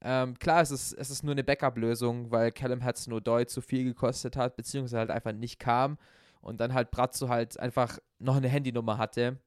Ähm, 0.00 0.38
klar, 0.38 0.62
es 0.62 0.70
ist, 0.70 0.92
es 0.94 1.10
ist 1.10 1.22
nur 1.22 1.32
eine 1.32 1.44
Backup-Lösung, 1.44 2.30
weil 2.30 2.50
Callum 2.50 2.84
Hudson-Odoi 2.84 3.44
zu 3.44 3.60
viel 3.60 3.84
gekostet 3.84 4.36
hat, 4.36 4.56
beziehungsweise 4.56 4.98
halt 4.98 5.10
einfach 5.10 5.32
nicht 5.32 5.58
kam 5.58 5.98
und 6.40 6.60
dann 6.60 6.74
halt 6.74 6.90
Brazzo 6.90 7.28
halt 7.28 7.58
einfach 7.58 7.98
noch 8.18 8.36
eine 8.36 8.48
Handynummer 8.48 8.98
hatte. 8.98 9.38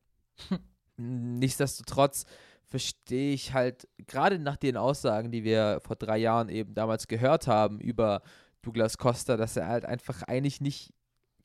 Nichtsdestotrotz 0.97 2.25
verstehe 2.63 3.33
ich 3.33 3.53
halt, 3.53 3.87
gerade 4.07 4.39
nach 4.39 4.57
den 4.57 4.77
Aussagen, 4.77 5.31
die 5.31 5.43
wir 5.43 5.79
vor 5.83 5.95
drei 5.95 6.17
Jahren 6.17 6.49
eben 6.49 6.73
damals 6.73 7.07
gehört 7.07 7.47
haben 7.47 7.79
über 7.79 8.21
Douglas 8.61 8.97
Costa, 8.97 9.37
dass 9.37 9.57
er 9.57 9.67
halt 9.67 9.85
einfach 9.85 10.23
eigentlich 10.23 10.61
nicht 10.61 10.93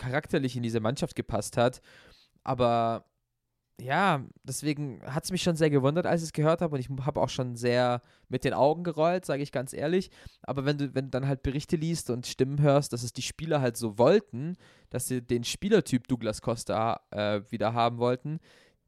charakterlich 0.00 0.56
in 0.56 0.62
diese 0.62 0.80
Mannschaft 0.80 1.14
gepasst 1.14 1.56
hat. 1.56 1.80
Aber 2.42 3.04
ja, 3.80 4.24
deswegen 4.44 5.00
hat 5.04 5.24
es 5.24 5.32
mich 5.32 5.42
schon 5.42 5.56
sehr 5.56 5.70
gewundert, 5.70 6.06
als 6.06 6.22
ich 6.22 6.28
es 6.28 6.32
gehört 6.32 6.60
habe 6.60 6.74
und 6.74 6.80
ich 6.80 6.88
habe 7.04 7.20
auch 7.20 7.28
schon 7.28 7.56
sehr 7.56 8.02
mit 8.28 8.44
den 8.44 8.52
Augen 8.52 8.84
gerollt, 8.84 9.24
sage 9.24 9.42
ich 9.42 9.52
ganz 9.52 9.72
ehrlich. 9.72 10.10
Aber 10.42 10.64
wenn 10.64 10.78
du, 10.78 10.94
wenn 10.94 11.06
du 11.06 11.10
dann 11.10 11.26
halt 11.26 11.42
Berichte 11.42 11.76
liest 11.76 12.10
und 12.10 12.26
Stimmen 12.26 12.60
hörst, 12.60 12.92
dass 12.92 13.02
es 13.02 13.12
die 13.12 13.22
Spieler 13.22 13.60
halt 13.60 13.76
so 13.76 13.98
wollten, 13.98 14.56
dass 14.90 15.08
sie 15.08 15.22
den 15.22 15.44
Spielertyp 15.44 16.08
Douglas 16.08 16.42
Costa 16.42 17.00
äh, 17.10 17.40
wieder 17.50 17.72
haben 17.72 17.98
wollten, 17.98 18.40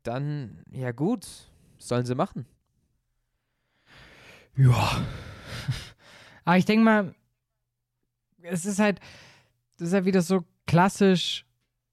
dann, 0.03 0.63
ja 0.71 0.93
gut, 0.93 1.27
sollen 1.79 2.07
sie 2.07 2.15
machen. 2.15 2.47
Ja. 4.57 5.01
Aber 6.45 6.59
ich 6.59 6.65
denke 6.65 6.85
mal, 6.85 7.15
es 8.43 8.67
ist 8.67 8.79
halt, 8.79 9.01
das 9.79 9.89
ist 9.89 9.93
ja 9.93 9.99
halt 9.99 10.07
wieder 10.07 10.23
so 10.23 10.45
klassisch 10.67 11.45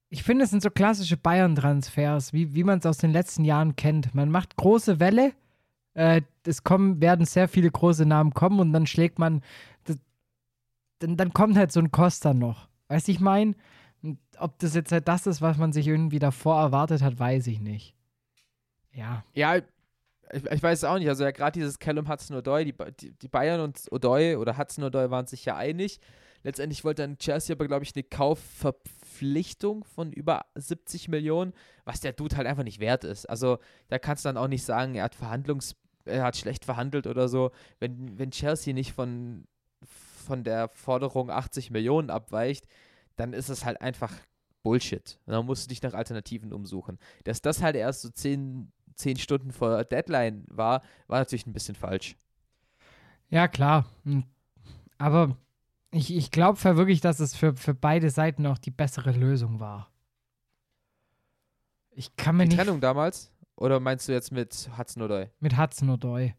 ich 0.09 0.23
finde, 0.23 0.43
es 0.43 0.49
sind 0.49 0.63
so 0.63 0.71
klassische 0.71 1.17
Bayern-Transfers, 1.17 2.33
wie, 2.33 2.53
wie 2.55 2.63
man 2.63 2.79
es 2.79 2.85
aus 2.85 2.97
den 2.97 3.11
letzten 3.11 3.45
Jahren 3.45 3.75
kennt. 3.75 4.15
Man 4.15 4.31
macht 4.31 4.55
große 4.55 4.99
Welle, 4.99 5.33
äh, 5.93 6.21
es 6.45 6.63
kommen, 6.63 6.99
werden 6.99 7.25
sehr 7.25 7.47
viele 7.47 7.69
große 7.69 8.05
Namen 8.05 8.33
kommen 8.33 8.59
und 8.59 8.73
dann 8.73 8.87
schlägt 8.87 9.19
man, 9.19 9.43
das, 9.83 9.97
dann, 10.97 11.15
dann 11.15 11.31
kommt 11.33 11.57
halt 11.57 11.71
so 11.71 11.79
ein 11.79 11.91
Costa 11.91 12.33
noch. 12.33 12.67
Weißt 12.87 13.07
du, 13.07 13.11
ich 13.11 13.19
meine? 13.19 13.55
Ob 14.39 14.57
das 14.59 14.73
jetzt 14.73 14.91
halt 14.91 15.07
das 15.07 15.27
ist, 15.27 15.41
was 15.41 15.57
man 15.57 15.73
sich 15.73 15.85
irgendwie 15.85 16.19
davor 16.19 16.59
erwartet 16.59 17.01
hat, 17.01 17.19
weiß 17.19 17.47
ich 17.47 17.59
nicht. 17.59 17.93
Ja. 18.93 19.23
Ja, 19.33 19.57
ich, 19.57 20.45
ich 20.45 20.63
weiß 20.63 20.79
es 20.79 20.83
auch 20.85 20.97
nicht. 20.97 21.09
Also 21.09 21.25
ja, 21.25 21.31
gerade 21.31 21.51
dieses 21.51 21.77
Callum 21.77 22.07
Hudson-Odoi, 22.07 22.63
die, 22.63 22.73
die, 22.99 23.11
die, 23.11 23.27
Bayern 23.27 23.59
und 23.59 23.91
Odoi 23.91 24.37
oder 24.37 24.57
Hudson-Odoi 24.57 25.11
waren 25.11 25.27
sich 25.27 25.43
ja 25.45 25.57
einig. 25.57 25.99
Letztendlich 26.43 26.83
wollte 26.83 27.01
dann 27.03 27.17
Chelsea 27.17 27.55
aber, 27.55 27.67
glaube 27.67 27.83
ich, 27.83 27.93
eine 27.95 28.03
Kaufverpflichtung 28.03 28.99
Verpflichtung 29.19 29.83
von 29.83 30.13
über 30.13 30.45
70 30.55 31.09
Millionen, 31.09 31.53
was 31.83 31.99
der 31.99 32.13
Dude 32.13 32.37
halt 32.37 32.47
einfach 32.47 32.63
nicht 32.63 32.79
wert 32.79 33.03
ist. 33.03 33.25
Also 33.25 33.59
da 33.89 33.99
kannst 33.99 34.23
du 34.23 34.29
dann 34.29 34.37
auch 34.37 34.47
nicht 34.47 34.63
sagen, 34.63 34.95
er 34.95 35.03
hat 35.03 35.15
Verhandlungs, 35.15 35.75
er 36.05 36.23
hat 36.23 36.37
schlecht 36.37 36.63
verhandelt 36.63 37.05
oder 37.05 37.27
so. 37.27 37.51
Wenn, 37.79 38.17
wenn 38.17 38.31
Chelsea 38.31 38.73
nicht 38.73 38.93
von, 38.93 39.45
von 39.83 40.45
der 40.45 40.69
Forderung 40.69 41.29
80 41.29 41.71
Millionen 41.71 42.09
abweicht, 42.09 42.65
dann 43.17 43.33
ist 43.33 43.49
es 43.49 43.65
halt 43.65 43.81
einfach 43.81 44.13
Bullshit. 44.63 45.19
Und 45.25 45.33
dann 45.33 45.45
musst 45.45 45.65
du 45.65 45.69
dich 45.69 45.81
nach 45.81 45.93
Alternativen 45.93 46.53
umsuchen. 46.53 46.97
Dass 47.25 47.41
das 47.41 47.61
halt 47.61 47.75
erst 47.75 48.03
so 48.03 48.09
10, 48.09 48.71
10 48.95 49.17
Stunden 49.17 49.51
vor 49.51 49.83
Deadline 49.83 50.45
war, 50.47 50.81
war 51.07 51.19
natürlich 51.19 51.45
ein 51.45 51.53
bisschen 51.53 51.75
falsch. 51.75 52.15
Ja, 53.29 53.49
klar. 53.49 53.85
Hm. 54.05 54.23
Aber 54.97 55.37
ich, 55.91 56.15
ich 56.15 56.31
glaube 56.31 56.61
wirklich, 56.77 57.01
dass 57.01 57.19
es 57.19 57.35
für, 57.35 57.55
für 57.55 57.73
beide 57.73 58.09
Seiten 58.09 58.45
auch 58.45 58.57
die 58.57 58.71
bessere 58.71 59.11
Lösung 59.11 59.59
war. 59.59 59.91
Ich 61.91 62.15
kann 62.15 62.37
mir 62.37 62.43
die 62.43 62.49
nicht. 62.49 62.57
Trennung 62.57 62.79
damals? 62.79 63.31
Oder 63.55 63.79
meinst 63.79 64.07
du 64.07 64.13
jetzt 64.13 64.31
mit 64.31 64.69
Hudson 64.77 65.03
O'Doy? 65.03 65.29
Mit 65.39 65.57
Hudson 65.57 65.89
O'Doy. 65.89 66.33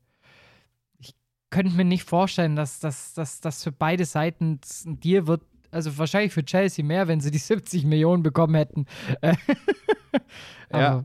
Ich 0.99 1.15
könnte 1.51 1.75
mir 1.75 1.85
nicht 1.85 2.05
vorstellen, 2.05 2.57
dass 2.57 2.81
das 2.81 3.13
dass, 3.13 3.41
dass 3.41 3.63
für 3.63 3.73
beide 3.73 4.05
Seiten 4.05 4.61
ein 4.87 5.01
Deal 5.01 5.27
wird. 5.27 5.43
Also 5.71 5.99
wahrscheinlich 5.99 6.33
für 6.33 6.45
Chelsea 6.45 6.85
mehr, 6.85 7.09
wenn 7.09 7.21
sie 7.21 7.31
die 7.31 7.39
70 7.39 7.85
Millionen 7.85 8.23
bekommen 8.23 8.55
hätten. 8.55 8.87
Aber 10.71 10.83
ja. 10.83 11.05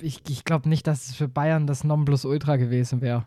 ich, 0.00 0.22
ich 0.28 0.44
glaube 0.44 0.68
nicht, 0.68 0.86
dass 0.86 1.08
es 1.08 1.14
für 1.14 1.28
Bayern 1.28 1.66
das 1.66 1.84
Nonplusultra 1.84 2.56
gewesen 2.56 3.00
wäre. 3.00 3.26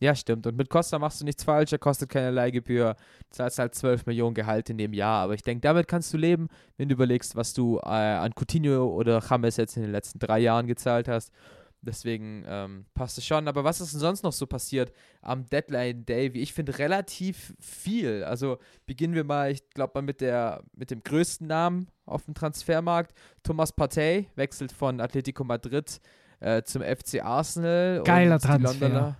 Ja, 0.00 0.14
stimmt. 0.14 0.46
Und 0.46 0.56
mit 0.56 0.70
Costa 0.70 0.98
machst 0.98 1.20
du 1.20 1.24
nichts 1.24 1.42
falsch, 1.42 1.72
er 1.72 1.78
kostet 1.78 2.08
keine 2.08 2.30
Leihgebühr. 2.30 2.94
Du 2.94 3.26
zahlst 3.30 3.58
halt 3.58 3.74
12 3.74 4.06
Millionen 4.06 4.34
Gehalt 4.34 4.70
in 4.70 4.78
dem 4.78 4.92
Jahr. 4.92 5.24
Aber 5.24 5.34
ich 5.34 5.42
denke, 5.42 5.62
damit 5.62 5.88
kannst 5.88 6.12
du 6.12 6.16
leben, 6.16 6.48
wenn 6.76 6.88
du 6.88 6.94
überlegst, 6.94 7.34
was 7.34 7.52
du 7.52 7.78
äh, 7.78 7.88
an 7.88 8.32
Coutinho 8.34 8.86
oder 8.86 9.20
James 9.28 9.56
jetzt 9.56 9.76
in 9.76 9.82
den 9.82 9.92
letzten 9.92 10.18
drei 10.18 10.38
Jahren 10.38 10.66
gezahlt 10.66 11.08
hast. 11.08 11.32
Deswegen 11.80 12.44
ähm, 12.46 12.86
passt 12.94 13.18
es 13.18 13.26
schon. 13.26 13.46
Aber 13.46 13.64
was 13.64 13.80
ist 13.80 13.92
denn 13.92 14.00
sonst 14.00 14.22
noch 14.22 14.32
so 14.32 14.46
passiert 14.46 14.92
am 15.22 15.46
Deadline 15.46 16.04
Day? 16.04 16.34
Wie 16.34 16.40
ich 16.40 16.52
finde, 16.52 16.78
relativ 16.78 17.54
viel. 17.60 18.24
Also 18.24 18.58
beginnen 18.86 19.14
wir 19.14 19.24
mal, 19.24 19.50
ich 19.50 19.68
glaube 19.70 19.92
mal 19.94 20.02
mit, 20.02 20.20
der, 20.20 20.62
mit 20.74 20.90
dem 20.90 21.02
größten 21.02 21.46
Namen 21.46 21.88
auf 22.04 22.24
dem 22.24 22.34
Transfermarkt. 22.34 23.14
Thomas 23.42 23.72
Partey 23.72 24.28
wechselt 24.34 24.72
von 24.72 25.00
Atletico 25.00 25.44
Madrid 25.44 26.00
äh, 26.40 26.62
zum 26.62 26.82
FC 26.82 27.22
Arsenal. 27.22 28.02
Geiler 28.04 28.40
Transfer 28.40 29.16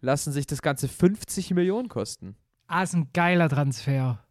lassen 0.00 0.32
sich 0.32 0.46
das 0.46 0.62
Ganze 0.62 0.88
50 0.88 1.52
Millionen 1.52 1.88
kosten. 1.88 2.36
Ah, 2.66 2.82
ist 2.82 2.94
ein 2.94 3.10
geiler 3.12 3.48
Transfer. 3.48 4.24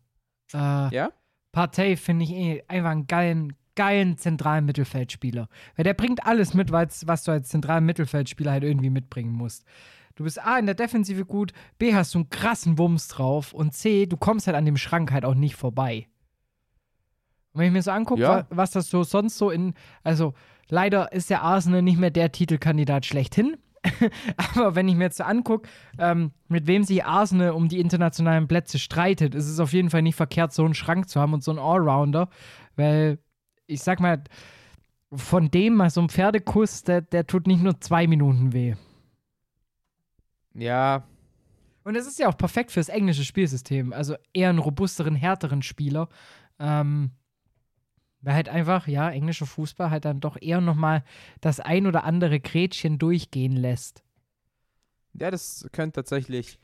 Äh, 0.53 0.57
ja? 0.95 1.11
Partey 1.51 1.97
finde 1.97 2.25
ich 2.25 2.31
eh 2.31 2.63
einfach 2.67 2.91
einen 2.91 3.07
geilen, 3.07 3.53
geilen 3.75 4.17
zentralen 4.17 4.65
Mittelfeldspieler. 4.65 5.49
Weil 5.75 5.83
der 5.83 5.93
bringt 5.93 6.25
alles 6.25 6.53
mit, 6.53 6.71
was 6.71 7.23
du 7.23 7.31
als 7.31 7.49
zentralen 7.49 7.85
Mittelfeldspieler 7.85 8.51
halt 8.51 8.63
irgendwie 8.63 8.89
mitbringen 8.89 9.31
musst. 9.31 9.65
Du 10.15 10.23
bist 10.23 10.43
A 10.43 10.57
in 10.57 10.65
der 10.65 10.75
Defensive 10.75 11.25
gut, 11.25 11.53
B 11.77 11.93
hast 11.93 12.15
du 12.15 12.19
einen 12.19 12.29
krassen 12.29 12.79
Wumms 12.79 13.07
drauf 13.07 13.53
und 13.53 13.73
C, 13.73 14.07
du 14.07 14.17
kommst 14.17 14.47
halt 14.47 14.57
an 14.57 14.65
dem 14.65 14.77
Schrank 14.77 15.11
halt 15.11 15.25
auch 15.25 15.35
nicht 15.35 15.55
vorbei. 15.55 16.07
Und 17.53 17.61
wenn 17.61 17.67
ich 17.67 17.73
mir 17.73 17.83
so 17.83 17.91
angucke, 17.91 18.21
ja. 18.21 18.47
was 18.49 18.71
das 18.71 18.89
so 18.89 19.03
sonst 19.03 19.37
so 19.37 19.51
in, 19.51 19.75
also 20.03 20.33
leider 20.69 21.11
ist 21.11 21.29
der 21.29 21.43
Arsenal 21.43 21.83
nicht 21.83 21.99
mehr 21.99 22.09
der 22.09 22.31
Titelkandidat 22.31 23.05
schlechthin, 23.05 23.57
Aber 24.37 24.75
wenn 24.75 24.87
ich 24.87 24.95
mir 24.95 25.05
jetzt 25.05 25.17
so 25.17 25.23
angucke, 25.23 25.67
ähm, 25.97 26.31
mit 26.47 26.67
wem 26.67 26.83
sich 26.83 27.05
Arsenal 27.05 27.51
um 27.51 27.67
die 27.67 27.79
internationalen 27.79 28.47
Plätze 28.47 28.79
streitet, 28.79 29.35
ist 29.35 29.47
es 29.47 29.59
auf 29.59 29.73
jeden 29.73 29.89
Fall 29.89 30.01
nicht 30.01 30.15
verkehrt, 30.15 30.53
so 30.53 30.65
einen 30.65 30.73
Schrank 30.73 31.09
zu 31.09 31.19
haben 31.19 31.33
und 31.33 31.43
so 31.43 31.51
einen 31.51 31.59
Allrounder. 31.59 32.29
Weil, 32.75 33.19
ich 33.65 33.81
sag 33.81 33.99
mal, 33.99 34.23
von 35.13 35.49
dem 35.49 35.75
mal 35.75 35.89
so 35.89 36.01
ein 36.01 36.09
Pferdekuss, 36.09 36.83
der, 36.83 37.01
der 37.01 37.25
tut 37.25 37.47
nicht 37.47 37.63
nur 37.63 37.79
zwei 37.79 38.07
Minuten 38.07 38.53
weh. 38.53 38.75
Ja. 40.53 41.03
Und 41.83 41.95
es 41.95 42.07
ist 42.07 42.19
ja 42.19 42.27
auch 42.27 42.37
perfekt 42.37 42.71
fürs 42.71 42.89
englische 42.89 43.23
Spielsystem. 43.23 43.93
Also 43.93 44.15
eher 44.33 44.49
einen 44.49 44.59
robusteren, 44.59 45.15
härteren 45.15 45.61
Spieler. 45.61 46.09
Ähm, 46.59 47.11
weil 48.27 48.35
halt 48.35 48.49
einfach, 48.49 48.89
ja, 48.89 49.09
englischer 49.09 49.45
Fußball 49.45 49.89
halt 49.89 50.03
dann 50.03 50.19
doch 50.19 50.35
eher 50.41 50.59
nochmal 50.59 51.01
das 51.39 51.61
ein 51.61 51.87
oder 51.87 52.03
andere 52.03 52.41
Gretchen 52.41 52.99
durchgehen 52.99 53.55
lässt. 53.55 54.03
Ja, 55.13 55.31
das 55.31 55.65
könnte 55.71 56.01
tatsächlich 56.01 56.59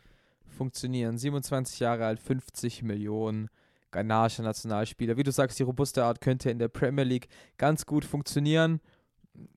funktionieren. 0.45 1.17
27 1.17 1.79
Jahre 1.79 2.05
alt, 2.05 2.19
50 2.19 2.83
Millionen, 2.83 3.47
ghanaischer 3.91 4.43
Nationalspieler. 4.43 5.15
Wie 5.15 5.23
du 5.23 5.31
sagst, 5.31 5.57
die 5.57 5.63
robuste 5.63 6.03
Art 6.03 6.19
könnte 6.19 6.49
in 6.49 6.59
der 6.59 6.67
Premier 6.67 7.05
League 7.05 7.29
ganz 7.57 7.85
gut 7.85 8.03
funktionieren. 8.03 8.81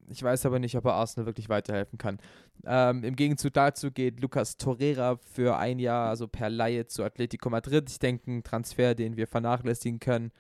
Ich 0.09 0.23
weiß 0.23 0.47
aber 0.47 0.61
nicht, 0.61 0.77
ob 0.77 0.85
er 0.85 0.95
Arsenal 0.95 1.27
wirklich 1.27 1.49
weiterhelfen 1.49 1.99
kann. 1.99 2.21
Ähm, 2.65 3.03
Im 3.03 3.17
Gegenzug 3.17 3.53
dazu 3.53 3.91
geht 3.91 4.21
Lucas 4.21 4.59
Torreira 4.59 5.17
für 5.17 5.57
ein 5.57 5.81
Jahr, 5.81 6.09
also 6.09 6.29
per 6.29 6.51
Laie 6.51 6.87
zu 6.87 7.03
Atletico 7.03 7.51
Madrid. 7.51 7.91
Ich 7.91 7.99
denke, 7.99 8.31
ein 8.31 8.45
Transfer, 8.45 8.95
den 8.95 9.17
wir 9.17 9.27
vernachlässigen 9.27 9.99
können 9.99 10.31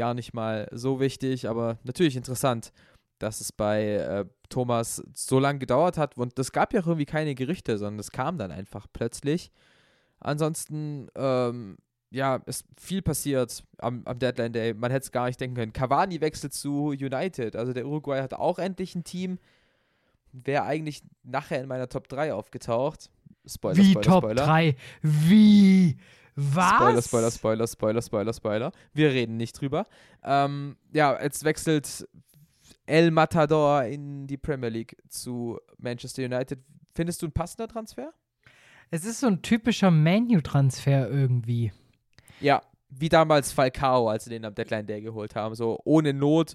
gar 0.00 0.14
nicht 0.14 0.32
mal 0.32 0.66
so 0.72 0.98
wichtig, 0.98 1.46
aber 1.46 1.76
natürlich 1.84 2.16
interessant, 2.16 2.72
dass 3.18 3.42
es 3.42 3.52
bei 3.52 3.84
äh, 3.84 4.24
Thomas 4.48 5.02
so 5.12 5.38
lange 5.38 5.58
gedauert 5.58 5.98
hat. 5.98 6.16
Und 6.16 6.38
es 6.38 6.52
gab 6.52 6.72
ja 6.72 6.80
irgendwie 6.80 7.04
keine 7.04 7.34
Gerüchte, 7.34 7.76
sondern 7.76 8.00
es 8.00 8.10
kam 8.10 8.38
dann 8.38 8.50
einfach 8.50 8.86
plötzlich. 8.90 9.52
Ansonsten, 10.18 11.08
ähm, 11.14 11.76
ja, 12.08 12.36
ist 12.46 12.64
viel 12.80 13.02
passiert 13.02 13.62
am, 13.76 14.00
am 14.06 14.18
Deadline 14.18 14.54
Day. 14.54 14.72
Man 14.72 14.90
hätte 14.90 15.04
es 15.04 15.12
gar 15.12 15.26
nicht 15.26 15.38
denken 15.38 15.56
können. 15.56 15.74
Cavani 15.74 16.22
wechselt 16.22 16.54
zu 16.54 16.88
United. 16.88 17.54
Also 17.54 17.74
der 17.74 17.86
Uruguay 17.86 18.22
hat 18.22 18.32
auch 18.32 18.58
endlich 18.58 18.94
ein 18.94 19.04
Team. 19.04 19.38
Wäre 20.32 20.62
eigentlich 20.62 21.02
nachher 21.24 21.60
in 21.60 21.68
meiner 21.68 21.90
Top 21.90 22.08
3 22.08 22.32
aufgetaucht. 22.32 23.10
Spoiler, 23.44 23.76
Wie 23.76 23.90
Spoiler, 23.90 24.06
Top 24.06 24.24
Spoiler. 24.24 24.46
3? 24.46 24.76
Wie? 25.02 25.98
Was? 26.40 26.76
Spoiler, 26.76 27.02
Spoiler, 27.02 27.30
Spoiler, 27.30 27.66
Spoiler, 27.66 28.02
Spoiler, 28.02 28.32
Spoiler. 28.32 28.72
Wir 28.92 29.10
reden 29.10 29.36
nicht 29.36 29.60
drüber. 29.60 29.84
Ähm, 30.24 30.76
ja, 30.92 31.20
jetzt 31.22 31.44
wechselt 31.44 32.08
El 32.86 33.10
Matador 33.10 33.84
in 33.84 34.26
die 34.26 34.36
Premier 34.36 34.70
League 34.70 34.96
zu 35.08 35.58
Manchester 35.78 36.24
United. 36.24 36.58
Findest 36.94 37.22
du 37.22 37.26
ein 37.26 37.32
passender 37.32 37.68
Transfer? 37.68 38.12
Es 38.90 39.04
ist 39.04 39.20
so 39.20 39.28
ein 39.28 39.42
typischer 39.42 39.90
Menu-Transfer 39.90 41.08
irgendwie. 41.08 41.72
Ja, 42.40 42.62
wie 42.88 43.08
damals 43.08 43.52
Falcao, 43.52 44.08
als 44.08 44.24
sie 44.24 44.30
den 44.30 44.44
am 44.44 44.54
Deadline 44.54 44.86
Day 44.86 45.00
geholt 45.00 45.36
haben. 45.36 45.54
So 45.54 45.78
ohne 45.84 46.12
Not 46.12 46.54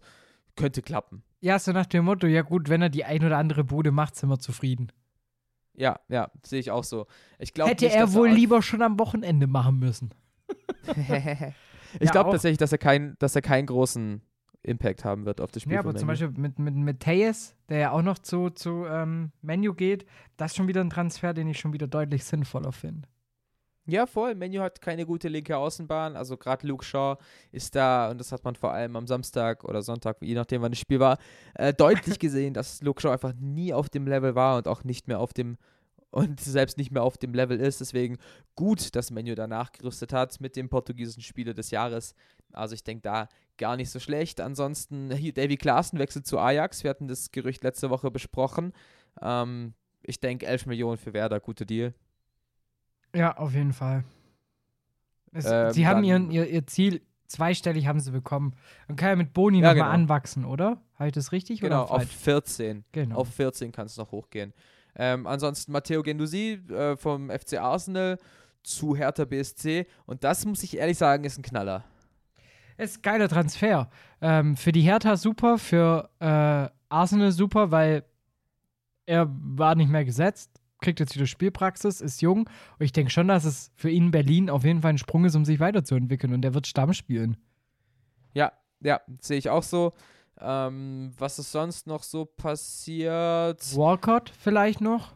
könnte 0.56 0.82
klappen. 0.82 1.24
Ja, 1.40 1.60
so 1.60 1.72
nach 1.72 1.86
dem 1.86 2.06
Motto, 2.06 2.28
ja 2.28 2.42
gut, 2.42 2.70
wenn 2.70 2.82
er 2.82 2.90
die 2.90 3.06
ein 3.06 3.24
oder 3.24 3.38
andere 3.38 3.64
Bude 3.64 3.92
macht, 3.92 4.16
sind 4.16 4.30
wir 4.30 4.40
zufrieden. 4.40 4.92
Ja, 5.78 5.99
ja, 6.09 6.32
sehe 6.43 6.59
ich 6.59 6.71
auch 6.71 6.84
so. 6.84 7.05
Ich 7.39 7.53
glaube 7.53 7.71
Hätte 7.71 7.86
nicht, 7.86 7.95
er 7.95 8.13
wohl 8.13 8.30
auch- 8.30 8.34
lieber 8.34 8.61
schon 8.61 8.82
am 8.82 8.97
Wochenende 8.99 9.47
machen 9.47 9.80
müssen. 9.80 10.09
ich 10.88 10.95
Ja, 12.01 12.11
glaube 12.11 12.32
tatsächlich, 12.32 12.57
dass 12.57 12.71
er, 12.71 12.78
kein, 12.78 13.15
dass 13.19 13.36
er 13.36 13.41
keinen 13.41 13.65
großen 13.67 14.21
Impact 14.63 15.05
haben 15.05 15.26
wird 15.26 15.41
auf 15.41 15.51
das 15.51 15.63
Spiel. 15.63 15.73
Ja, 15.73 15.80
aber 15.80 15.95
zum. 15.95 16.07
Beispiel 16.07 16.30
mit, 16.30 16.57
mit, 16.59 16.76
mit 16.76 16.99
Tejes, 16.99 17.55
der 17.69 17.78
ja 17.80 17.91
auch 17.91 18.01
noch 18.01 18.17
zu, 18.19 18.49
zu 18.49 18.86
ähm, 18.88 19.32
Menu 19.41 19.73
geht, 19.73 20.05
das 20.38 20.51
ist 20.51 20.57
schon 20.57 20.67
wieder 20.67 20.82
ein 20.82 20.89
Transfer, 20.89 21.34
den 21.34 21.47
ich 21.47 21.59
schon 21.59 21.73
wieder 21.73 21.88
deutlich 21.88 22.23
sinnvoller 22.23 22.71
finde. 22.71 23.07
Ja, 23.88 24.08
voll. 24.08 24.34
Menu 24.34 24.62
hat 24.62 24.82
keine 24.82 25.06
gute 25.06 25.28
linke 25.28 25.56
Außenbahn. 25.56 26.16
Also 26.16 26.38
gerade 26.38 26.66
Luke 26.66 26.84
Shaw 26.84 27.18
ist 27.52 27.76
da, 27.76 28.10
und 28.10 28.20
das 28.20 28.32
hat 28.32 28.44
man 28.44 28.56
vor 28.56 28.72
allem 28.72 28.96
am 28.96 29.06
Samstag 29.06 29.64
oder 29.64 29.84
Sonntag, 29.84 30.18
je 30.22 30.34
nachdem 30.34 30.64
wann 30.64 30.72
das 30.72 30.80
Spiel 30.80 31.00
war, 31.00 31.20
äh, 31.54 31.74
deutlich 31.74 32.18
gesehen, 32.20 32.54
dass 32.56 32.82
Luke 32.82 33.00
Shaw 33.00 33.12
einfach 33.12 33.34
nie 33.40 33.74
auf 33.74 33.90
dem 33.90 34.08
Level 34.08 34.34
war 34.34 34.58
und 34.58 34.68
auch 34.68 34.84
nicht 34.84 35.08
mehr 35.08 35.20
auf 35.20 35.34
dem 35.34 35.58
und 36.16 36.40
selbst 36.40 36.78
nicht 36.78 36.92
mehr 36.92 37.04
auf 37.04 37.18
dem 37.18 37.34
Level 37.34 37.60
ist. 37.60 37.82
Deswegen 37.82 38.18
gut, 38.56 38.96
dass 38.96 39.12
Menu 39.12 39.36
da 39.36 39.48
nachgerüstet 39.48 40.14
hat 40.14 40.40
mit 40.40 40.56
dem 40.56 40.70
portugiesischen 40.70 41.22
Spieler 41.22 41.54
des 41.54 41.72
Jahres. 41.72 42.16
Also 42.54 42.74
ich 42.74 42.86
denke 42.86 43.02
da 43.02 43.28
gar 43.58 43.76
nicht 43.76 43.92
so 43.92 44.00
schlecht. 44.00 44.40
Ansonsten, 44.40 45.12
hier, 45.12 45.34
Davy 45.34 45.58
Klaassen 45.58 46.00
wechselt 46.00 46.26
zu 46.26 46.40
Ajax. 46.40 46.84
Wir 46.84 46.90
hatten 46.90 47.10
das 47.10 47.32
Gerücht 47.32 47.64
letzte 47.64 47.90
Woche 47.90 48.12
besprochen. 48.12 48.72
Ähm, 49.22 49.74
ich 50.04 50.22
denke 50.22 50.46
11 50.46 50.68
Millionen 50.68 50.98
für 50.98 51.14
Werder, 51.14 51.42
guter 51.42 51.66
Deal. 51.66 51.94
Ja, 53.16 53.38
auf 53.38 53.53
jeden 53.53 53.74
Fall. 53.74 54.03
Es, 55.32 55.45
Ähm, 55.45 55.72
sie 55.72 55.88
haben 55.88 55.97
dann- 55.97 56.03
ihren, 56.05 56.32
ihr, 56.32 56.47
ihr 56.49 56.66
Ziel, 56.68 57.01
zweistellig 57.28 57.88
haben 57.88 57.99
sie 57.99 58.11
bekommen. 58.11 58.53
Man 58.88 58.95
kann 58.97 59.09
ja 59.09 59.16
mit 59.16 59.34
Boni 59.34 59.59
Ja, 59.59 59.70
nochmal 59.70 59.76
genau. 59.89 59.89
anwachsen, 59.89 60.45
oder? 60.45 60.82
Habe 60.95 61.07
ich 61.07 61.13
das 61.13 61.32
richtig 61.32 61.59
Genau, 61.61 61.84
oder 61.84 61.91
auf 61.91 61.97
falsch? 62.03 62.16
14. 62.16 62.86
Genau. 62.91 63.16
Auf 63.18 63.30
14 63.34 63.72
kann 63.72 63.86
es 63.88 63.97
noch 63.97 64.11
hochgehen. 64.11 64.53
Ähm, 64.95 65.28
ansonsten 65.28 65.72
Matteo 65.72 66.03
Gendusi 66.03 66.53
äh, 66.70 66.95
vom 66.95 67.30
FC 67.30 67.57
Arsenal 67.59 68.18
zu 68.63 68.95
Hertha 68.95 69.26
BSC. 69.26 69.88
Und 70.05 70.24
das 70.24 70.45
muss 70.45 70.63
ich 70.63 70.78
ehrlich 70.78 70.97
sagen, 70.97 71.24
ist 71.26 71.38
ein 71.38 71.41
Knaller. 71.43 71.84
Ist 72.78 73.03
geiler 73.03 73.28
Transfer. 73.28 73.89
Ähm, 74.22 74.55
für 74.55 74.72
die 74.72 74.82
Hertha 74.82 75.18
super, 75.18 75.57
für 75.57 76.09
äh, 76.20 76.70
Arsenal 76.89 77.32
super, 77.32 77.72
weil 77.72 78.03
er 79.05 79.28
war 79.30 79.76
nicht 79.76 79.89
mehr 79.89 80.05
gesetzt, 80.05 80.61
kriegt 80.82 80.99
jetzt 80.99 81.15
wieder 81.15 81.26
Spielpraxis, 81.26 82.01
ist 82.01 82.21
jung. 82.21 82.39
Und 82.80 82.86
ich 82.86 82.91
denke 82.91 83.11
schon, 83.11 83.28
dass 83.28 83.45
es 83.45 83.71
für 83.76 83.89
ihn 83.89 84.05
in 84.05 84.11
Berlin 84.11 84.49
auf 84.49 84.63
jeden 84.63 84.82
Fall 84.82 84.91
ein 84.93 84.97
Sprung 84.97 85.26
ist, 85.26 85.36
um 85.36 85.45
sich 85.45 85.59
weiterzuentwickeln. 85.59 86.34
Und 86.34 86.41
der 86.41 86.53
wird 86.53 86.67
Stamm 86.67 86.93
spielen. 86.93 87.38
Ja, 88.34 88.51
ja, 88.82 89.01
sehe 89.21 89.38
ich 89.38 89.49
auch 89.49 89.63
so. 89.63 89.93
Ähm, 90.39 91.11
was 91.17 91.39
ist 91.39 91.51
sonst 91.51 91.88
noch 91.88 92.03
so 92.03 92.26
passiert? 92.26 93.61
Walcott 93.78 94.32
vielleicht 94.38 94.82
noch? 94.82 95.13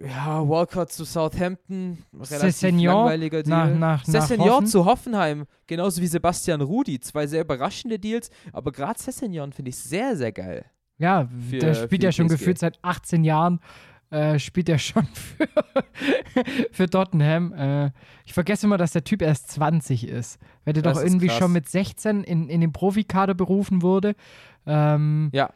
Ja, 0.00 0.48
Walcott 0.48 0.90
zu 0.92 1.04
Southampton, 1.04 1.98
relativ 2.14 2.38
Sessegnon 2.38 2.84
langweiliger 2.94 3.38
nach- 3.38 3.66
Deal. 3.66 3.74
nach- 3.74 3.78
nach 3.78 4.04
Sessegnon 4.04 4.48
Hoffen. 4.50 4.66
zu 4.66 4.84
Hoffenheim, 4.84 5.44
genauso 5.66 6.00
wie 6.00 6.06
Sebastian 6.06 6.60
Rudi. 6.60 6.98
Zwei 7.00 7.26
sehr 7.26 7.42
überraschende 7.42 7.98
Deals, 7.98 8.30
aber 8.52 8.72
gerade 8.72 8.98
Sessegnon 8.98 9.52
finde 9.52 9.70
ich 9.70 9.76
sehr, 9.76 10.16
sehr 10.16 10.32
geil. 10.32 10.64
Ja, 10.98 11.28
Für- 11.50 11.58
der 11.58 11.74
spielt 11.74 12.04
ja 12.04 12.12
schon 12.12 12.28
PSG. 12.28 12.38
gefühlt 12.38 12.58
seit 12.58 12.78
18 12.82 13.24
Jahren. 13.24 13.60
Äh, 14.12 14.38
spielt 14.38 14.68
er 14.68 14.78
schon 14.78 15.06
für, 15.14 15.48
für 16.70 16.90
Tottenham. 16.90 17.52
Äh, 17.54 17.90
ich 18.26 18.34
vergesse 18.34 18.66
immer, 18.66 18.76
dass 18.76 18.92
der 18.92 19.04
Typ 19.04 19.22
erst 19.22 19.50
20 19.52 20.06
ist. 20.06 20.38
Weil 20.64 20.74
der 20.74 20.82
Das 20.82 20.94
doch 20.94 21.00
ist 21.02 21.08
irgendwie 21.08 21.28
krass. 21.28 21.38
schon 21.38 21.52
mit 21.52 21.68
16 21.68 22.22
in, 22.22 22.48
in 22.48 22.60
den 22.60 22.72
Profikader 22.72 23.32
berufen 23.34 23.80
wurde. 23.80 24.14
Ähm, 24.66 25.30
Ja, 25.32 25.50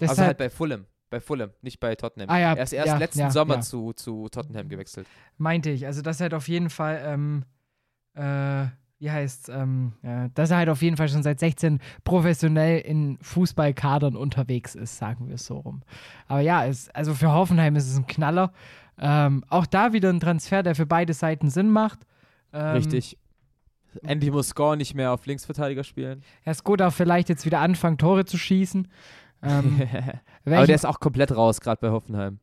deshalb, 0.00 0.10
also 0.18 0.22
halt 0.24 0.38
bei 0.38 0.50
Fulham. 0.50 0.86
Bei 1.08 1.20
Fulham, 1.20 1.50
nicht 1.62 1.78
bei 1.80 1.94
Tottenham. 1.94 2.28
Ah 2.30 2.38
ja, 2.38 2.54
er 2.54 2.62
ist 2.64 2.72
erst 2.72 2.88
ja, 2.88 2.96
letzten 2.98 3.20
ja, 3.20 3.30
Sommer 3.30 3.56
ja. 3.56 3.60
Zu, 3.60 3.92
zu 3.92 4.28
Tottenham 4.28 4.68
gewechselt. 4.68 5.06
meinte 5.38 5.70
ich. 5.70 5.86
Also, 5.86 6.02
dass 6.02 6.20
er 6.20 6.24
halt 6.24 6.34
auf 6.34 6.48
jeden 6.48 6.70
Fall, 6.70 7.00
ähm, 7.04 7.44
äh, 8.14 8.66
wie 9.00 9.10
heißt 9.10 9.48
ähm, 9.48 9.94
ja, 10.02 10.28
dass 10.28 10.50
er 10.50 10.58
halt 10.58 10.68
auf 10.68 10.82
jeden 10.82 10.98
Fall 10.98 11.08
schon 11.08 11.22
seit 11.22 11.40
16 11.40 11.80
professionell 12.04 12.80
in 12.80 13.18
Fußballkadern 13.22 14.14
unterwegs 14.14 14.74
ist, 14.74 14.98
sagen 14.98 15.28
wir 15.28 15.36
es 15.36 15.46
so 15.46 15.56
rum. 15.56 15.82
Aber 16.28 16.40
ja, 16.40 16.66
es, 16.66 16.90
also 16.90 17.14
für 17.14 17.32
Hoffenheim 17.32 17.76
ist 17.76 17.90
es 17.90 17.96
ein 17.96 18.06
Knaller. 18.06 18.52
Ähm, 18.98 19.42
auch 19.48 19.64
da 19.64 19.94
wieder 19.94 20.10
ein 20.10 20.20
Transfer, 20.20 20.62
der 20.62 20.74
für 20.74 20.84
beide 20.84 21.14
Seiten 21.14 21.48
Sinn 21.48 21.70
macht. 21.70 22.00
Ähm, 22.52 22.76
Richtig. 22.76 23.16
Endlich 24.02 24.30
muss 24.30 24.48
Score 24.48 24.76
nicht 24.76 24.94
mehr 24.94 25.12
auf 25.12 25.24
Linksverteidiger 25.24 25.82
spielen. 25.82 26.22
Herr 26.42 26.54
Skoda 26.54 26.90
vielleicht 26.90 27.30
jetzt 27.30 27.46
wieder 27.46 27.60
anfangen, 27.60 27.96
Tore 27.96 28.26
zu 28.26 28.36
schießen. 28.36 28.86
Ähm, 29.42 29.82
Aber 30.44 30.66
der 30.66 30.74
ist 30.74 30.84
auch 30.84 31.00
komplett 31.00 31.34
raus, 31.34 31.62
gerade 31.62 31.80
bei 31.80 31.90
Hoffenheim. 31.90 32.38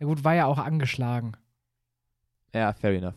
ja 0.00 0.06
gut, 0.06 0.24
war 0.24 0.34
ja 0.34 0.46
auch 0.46 0.58
angeschlagen. 0.58 1.36
Ja, 2.52 2.72
fair 2.72 2.92
enough. 2.92 3.14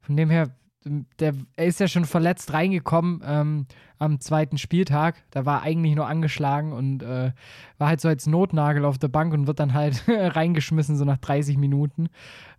Von 0.00 0.16
dem 0.16 0.30
her, 0.30 0.50
der, 0.84 1.34
er 1.56 1.66
ist 1.66 1.80
ja 1.80 1.88
schon 1.88 2.04
verletzt 2.04 2.52
reingekommen 2.52 3.22
ähm, 3.24 3.66
am 3.98 4.20
zweiten 4.20 4.58
Spieltag. 4.58 5.16
Da 5.30 5.44
war 5.44 5.60
er 5.60 5.62
eigentlich 5.62 5.94
nur 5.94 6.06
angeschlagen 6.06 6.72
und 6.72 7.02
äh, 7.02 7.32
war 7.78 7.88
halt 7.88 8.00
so 8.00 8.08
als 8.08 8.26
Notnagel 8.26 8.84
auf 8.84 8.98
der 8.98 9.08
Bank 9.08 9.34
und 9.34 9.46
wird 9.46 9.60
dann 9.60 9.74
halt 9.74 10.04
reingeschmissen, 10.08 10.96
so 10.96 11.04
nach 11.04 11.18
30 11.18 11.56
Minuten. 11.58 12.08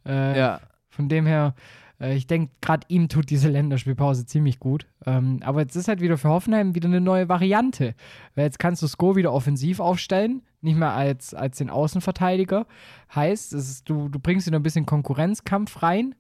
Äh, 0.06 0.38
Ja, 0.38 0.60
Von 0.90 1.08
dem 1.08 1.26
her, 1.26 1.56
äh, 2.00 2.16
ich 2.16 2.28
denke, 2.28 2.52
gerade 2.62 2.86
ihm 2.90 3.08
tut 3.08 3.30
diese 3.30 3.48
Länderspielpause 3.50 4.26
ziemlich 4.26 4.60
gut. 4.60 4.86
Ähm, 5.06 5.40
aber 5.44 5.62
jetzt 5.62 5.76
ist 5.76 5.88
halt 5.88 6.02
wieder 6.02 6.18
für 6.18 6.30
Hoffenheim 6.30 6.76
wieder 6.76 6.88
eine 6.90 7.02
neue 7.02 7.30
Variante. 7.30 7.96
Weil 8.36 8.46
jetzt 8.46 8.60
kannst 8.60 8.82
du 8.84 8.88
Sko 8.88 9.16
wieder 9.16 9.32
offensiv 9.32 9.80
aufstellen, 9.80 10.42
nicht 10.62 10.78
mehr 10.78 10.92
als, 10.92 11.34
als 11.34 11.58
den 11.58 11.70
Außenverteidiger. 11.70 12.68
Heißt, 13.16 13.54
es 13.54 13.70
ist, 13.70 13.90
du, 13.90 14.10
du 14.10 14.20
bringst 14.20 14.46
wieder 14.46 14.60
ein 14.60 14.64
bisschen 14.64 14.86
Konkurrenzkampf 14.86 15.82
rein. 15.82 16.16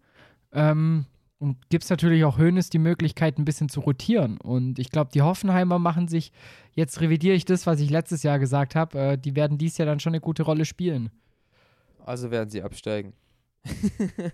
Ähm, 0.53 1.05
und 1.39 1.69
gibst 1.69 1.89
natürlich 1.89 2.23
auch 2.25 2.37
Hönes 2.37 2.69
die 2.69 2.79
Möglichkeit, 2.79 3.37
ein 3.37 3.45
bisschen 3.45 3.69
zu 3.69 3.79
rotieren. 3.79 4.37
Und 4.37 4.77
ich 4.77 4.91
glaube, 4.91 5.11
die 5.13 5.21
Hoffenheimer 5.21 5.79
machen 5.79 6.07
sich, 6.07 6.31
jetzt 6.73 6.99
revidiere 7.01 7.35
ich 7.35 7.45
das, 7.45 7.65
was 7.65 7.79
ich 7.79 7.89
letztes 7.89 8.23
Jahr 8.23 8.39
gesagt 8.39 8.75
habe, 8.75 8.99
äh, 8.99 9.17
die 9.17 9.35
werden 9.35 9.57
dies 9.57 9.77
Jahr 9.77 9.85
dann 9.85 9.99
schon 9.99 10.11
eine 10.11 10.21
gute 10.21 10.43
Rolle 10.43 10.65
spielen. 10.65 11.09
also 12.05 12.29
werden 12.29 12.49
sie 12.49 12.61
absteigen. 12.61 13.13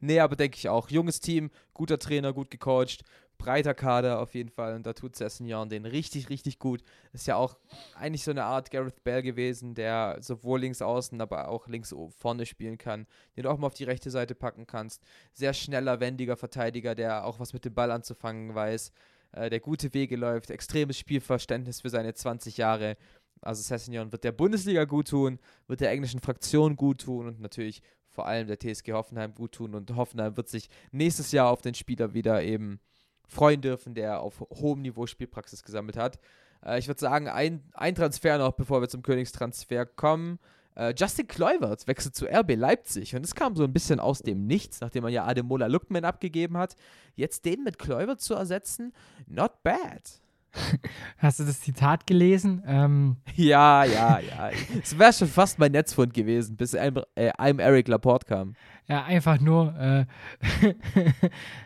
nee, 0.00 0.18
aber 0.18 0.36
denke 0.36 0.56
ich 0.56 0.68
auch. 0.68 0.90
Junges 0.90 1.20
Team, 1.20 1.50
guter 1.72 1.98
Trainer, 1.98 2.32
gut 2.32 2.50
gecoacht, 2.50 3.04
breiter 3.38 3.74
Kader 3.74 4.20
auf 4.20 4.34
jeden 4.34 4.50
Fall. 4.50 4.74
Und 4.74 4.86
da 4.86 4.92
tut 4.92 5.16
Sessignon 5.16 5.68
den 5.68 5.86
richtig, 5.86 6.28
richtig 6.28 6.58
gut. 6.58 6.82
Ist 7.12 7.26
ja 7.26 7.36
auch 7.36 7.58
eigentlich 7.94 8.24
so 8.24 8.30
eine 8.30 8.44
Art 8.44 8.70
Gareth 8.70 9.04
Bell 9.04 9.22
gewesen, 9.22 9.74
der 9.74 10.18
sowohl 10.20 10.60
links 10.60 10.82
außen, 10.82 11.20
aber 11.20 11.48
auch 11.48 11.68
links 11.68 11.94
vorne 12.16 12.46
spielen 12.46 12.78
kann, 12.78 13.06
den 13.36 13.44
du 13.44 13.50
auch 13.50 13.58
mal 13.58 13.66
auf 13.66 13.74
die 13.74 13.84
rechte 13.84 14.10
Seite 14.10 14.34
packen 14.34 14.66
kannst. 14.66 15.02
Sehr 15.32 15.54
schneller, 15.54 16.00
wendiger 16.00 16.36
Verteidiger, 16.36 16.94
der 16.94 17.24
auch 17.24 17.40
was 17.40 17.52
mit 17.52 17.64
dem 17.64 17.74
Ball 17.74 17.90
anzufangen 17.90 18.54
weiß, 18.54 18.92
äh, 19.32 19.50
der 19.50 19.60
gute 19.60 19.92
Wege 19.94 20.16
läuft, 20.16 20.50
extremes 20.50 20.98
Spielverständnis 20.98 21.80
für 21.80 21.90
seine 21.90 22.14
20 22.14 22.56
Jahre. 22.56 22.96
Also 23.40 23.62
Sessignon 23.62 24.12
wird 24.12 24.24
der 24.24 24.32
Bundesliga 24.32 24.84
gut 24.84 25.08
tun, 25.08 25.38
wird 25.66 25.80
der 25.80 25.90
englischen 25.90 26.20
Fraktion 26.20 26.76
gut 26.76 27.02
tun 27.02 27.26
und 27.26 27.40
natürlich 27.40 27.82
vor 28.14 28.26
allem 28.26 28.46
der 28.46 28.58
TSG 28.58 28.92
Hoffenheim 28.92 29.34
gut 29.34 29.52
tun. 29.52 29.74
Und 29.74 29.94
Hoffenheim 29.96 30.36
wird 30.36 30.48
sich 30.48 30.68
nächstes 30.92 31.32
Jahr 31.32 31.50
auf 31.50 31.60
den 31.60 31.74
Spieler 31.74 32.14
wieder 32.14 32.42
eben 32.42 32.80
freuen 33.26 33.60
dürfen, 33.60 33.94
der 33.94 34.20
auf 34.20 34.40
hohem 34.40 34.82
Niveau 34.82 35.06
Spielpraxis 35.06 35.62
gesammelt 35.64 35.96
hat. 35.96 36.18
Äh, 36.64 36.78
ich 36.78 36.88
würde 36.88 37.00
sagen, 37.00 37.28
ein, 37.28 37.62
ein 37.74 37.94
Transfer 37.94 38.38
noch, 38.38 38.52
bevor 38.52 38.80
wir 38.80 38.88
zum 38.88 39.02
Königstransfer 39.02 39.86
kommen. 39.86 40.38
Äh, 40.76 40.94
Justin 40.96 41.28
Kluivert 41.28 41.86
wechselt 41.86 42.16
zu 42.16 42.26
RB 42.26 42.56
Leipzig 42.56 43.14
und 43.14 43.24
es 43.24 43.34
kam 43.34 43.54
so 43.54 43.64
ein 43.64 43.72
bisschen 43.72 44.00
aus 44.00 44.20
dem 44.20 44.46
Nichts, 44.46 44.80
nachdem 44.80 45.04
man 45.04 45.12
ja 45.12 45.24
Ademola 45.24 45.66
Lookman 45.66 46.04
abgegeben 46.04 46.56
hat. 46.56 46.76
Jetzt 47.14 47.44
den 47.44 47.62
mit 47.62 47.78
Kluivert 47.78 48.20
zu 48.20 48.34
ersetzen, 48.34 48.92
not 49.26 49.62
bad. 49.62 50.20
Hast 51.18 51.40
du 51.40 51.44
das 51.44 51.60
Zitat 51.60 52.06
gelesen? 52.06 52.62
Ähm, 52.66 53.16
Ja, 53.34 53.84
ja, 53.84 54.18
ja. 54.20 54.50
Es 54.82 54.98
wäre 54.98 55.12
schon 55.12 55.28
fast 55.28 55.58
mein 55.58 55.72
Netzfund 55.72 56.14
gewesen, 56.14 56.56
bis 56.56 56.74
einem, 56.74 57.02
äh, 57.14 57.30
einem 57.30 57.58
Eric 57.58 57.88
Laporte 57.88 58.26
kam. 58.26 58.54
Ja, 58.86 59.04
einfach 59.04 59.40
nur, 59.40 59.74
äh, 59.78 60.06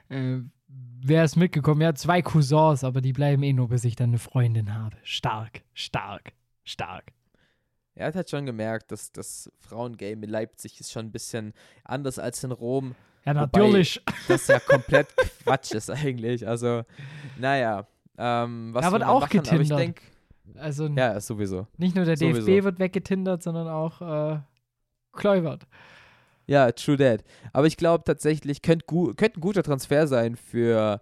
äh, 0.14 0.42
wer 1.08 1.24
ist 1.24 1.36
mitgekommen? 1.36 1.80
Ja, 1.80 1.94
zwei 1.94 2.22
Cousins, 2.22 2.84
aber 2.84 3.00
die 3.00 3.12
bleiben 3.12 3.42
eh 3.42 3.52
nur, 3.52 3.68
bis 3.68 3.84
ich 3.84 3.96
dann 3.96 4.10
eine 4.10 4.18
Freundin 4.18 4.74
habe. 4.74 4.96
Stark, 5.02 5.62
stark, 5.74 6.32
stark. 6.64 7.12
Er 7.94 8.06
hat 8.08 8.14
halt 8.14 8.30
schon 8.30 8.46
gemerkt, 8.46 8.92
dass 8.92 9.10
das 9.10 9.50
Frauengame 9.58 10.24
in 10.24 10.30
Leipzig 10.30 10.78
ist 10.80 10.92
schon 10.92 11.06
ein 11.06 11.10
bisschen 11.12 11.52
anders 11.84 12.18
als 12.18 12.44
in 12.44 12.52
Rom. 12.52 12.94
Ja, 13.24 13.32
Wobei- 13.34 13.58
natürlich. 13.58 14.00
Das 14.28 14.46
ja 14.46 14.60
komplett 14.60 15.08
Quatsch 15.42 15.72
ist 15.72 15.90
eigentlich. 15.90 16.46
Also, 16.46 16.82
naja. 17.38 17.86
Ähm, 18.16 18.70
was 18.72 18.84
Da 18.84 18.92
wird 18.92 19.02
auch 19.02 19.20
machen? 19.20 19.38
Aber 19.38 19.42
ich 19.46 19.50
getindert. 19.50 19.78
denke, 19.80 20.02
Also 20.56 20.86
ja, 20.88 21.18
sowieso. 21.20 21.66
nicht 21.76 21.94
nur 21.96 22.04
der 22.04 22.16
sowieso. 22.16 22.46
DFB 22.46 22.64
wird 22.64 22.78
weggetindert, 22.78 23.42
sondern 23.42 23.68
auch 23.68 24.00
äh, 24.36 24.40
Kluivert. 25.12 25.66
Ja, 26.48 26.72
true 26.72 26.96
that. 26.96 27.22
Aber 27.52 27.66
ich 27.68 27.76
glaube 27.76 28.02
tatsächlich, 28.04 28.62
könnte 28.62 28.86
gu 28.86 29.14
könnte 29.14 29.38
ein 29.38 29.42
guter 29.42 29.62
Transfer 29.62 30.08
sein 30.08 30.34
für, 30.34 31.00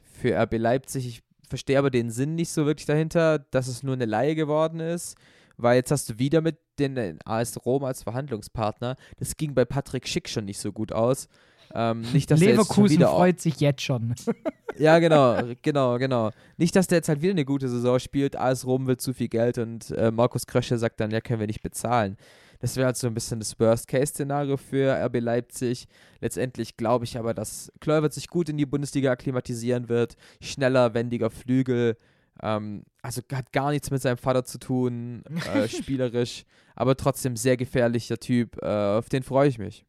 für 0.00 0.40
RB 0.40 0.56
Leipzig. 0.56 1.06
Ich 1.06 1.22
verstehe 1.48 1.78
aber 1.78 1.90
den 1.90 2.10
Sinn 2.10 2.36
nicht 2.36 2.50
so 2.50 2.64
wirklich 2.64 2.86
dahinter, 2.86 3.40
dass 3.50 3.68
es 3.68 3.82
nur 3.82 3.94
eine 3.94 4.06
Laie 4.06 4.34
geworden 4.34 4.80
ist. 4.80 5.16
weil 5.56 5.76
jetzt 5.76 5.90
hast 5.90 6.08
du 6.08 6.18
wieder 6.18 6.40
mit 6.40 6.58
den 6.78 7.18
AS 7.24 7.64
Rom 7.64 7.84
als 7.84 8.02
Verhandlungspartner. 8.02 8.96
Das 9.18 9.36
ging 9.36 9.54
bei 9.54 9.64
Patrick 9.64 10.08
Schick 10.08 10.28
schon 10.28 10.44
nicht 10.44 10.58
so 10.58 10.72
gut 10.72 10.92
aus. 10.92 11.28
Ähm, 11.74 12.02
nicht, 12.12 12.30
dass 12.30 12.40
Leverkusen 12.40 12.98
wieder 12.98 13.08
freut 13.08 13.40
sich 13.40 13.58
jetzt 13.60 13.82
schon. 13.82 14.14
ja, 14.78 14.98
genau, 14.98 15.38
genau, 15.62 15.98
genau. 15.98 16.30
Nicht, 16.56 16.76
dass 16.76 16.86
der 16.86 16.98
jetzt 16.98 17.08
halt 17.08 17.22
wieder 17.22 17.32
eine 17.32 17.44
gute 17.44 17.68
Saison 17.68 17.98
spielt, 17.98 18.36
AS 18.36 18.66
Rom 18.66 18.86
will 18.86 18.96
zu 18.96 19.12
viel 19.12 19.28
Geld 19.28 19.58
und 19.58 19.90
äh, 19.92 20.10
Markus 20.10 20.46
Krösche 20.46 20.78
sagt 20.78 21.00
dann, 21.00 21.10
ja, 21.10 21.20
können 21.20 21.40
wir 21.40 21.46
nicht 21.46 21.62
bezahlen. 21.62 22.16
Das 22.60 22.76
wäre 22.76 22.86
halt 22.86 22.96
so 22.96 23.06
ein 23.06 23.14
bisschen 23.14 23.38
das 23.40 23.58
Worst-Case-Szenario 23.58 24.56
für 24.56 24.92
RB 25.04 25.20
Leipzig. 25.20 25.86
Letztendlich 26.20 26.76
glaube 26.76 27.04
ich 27.04 27.18
aber, 27.18 27.34
dass 27.34 27.72
Kluivert 27.80 28.12
sich 28.12 28.28
gut 28.28 28.48
in 28.48 28.56
die 28.56 28.66
Bundesliga 28.66 29.10
akklimatisieren 29.12 29.88
wird. 29.88 30.16
Schneller, 30.40 30.94
wendiger 30.94 31.30
Flügel. 31.30 31.96
Ähm, 32.42 32.84
also 33.02 33.22
hat 33.32 33.52
gar 33.52 33.70
nichts 33.70 33.90
mit 33.90 34.02
seinem 34.02 34.16
Vater 34.16 34.44
zu 34.44 34.58
tun, 34.58 35.22
äh, 35.54 35.68
spielerisch, 35.68 36.44
aber 36.74 36.96
trotzdem 36.96 37.36
sehr 37.36 37.56
gefährlicher 37.56 38.18
Typ. 38.18 38.60
Äh, 38.62 38.66
auf 38.66 39.08
den 39.08 39.22
freue 39.22 39.48
ich 39.48 39.58
mich. 39.58 39.84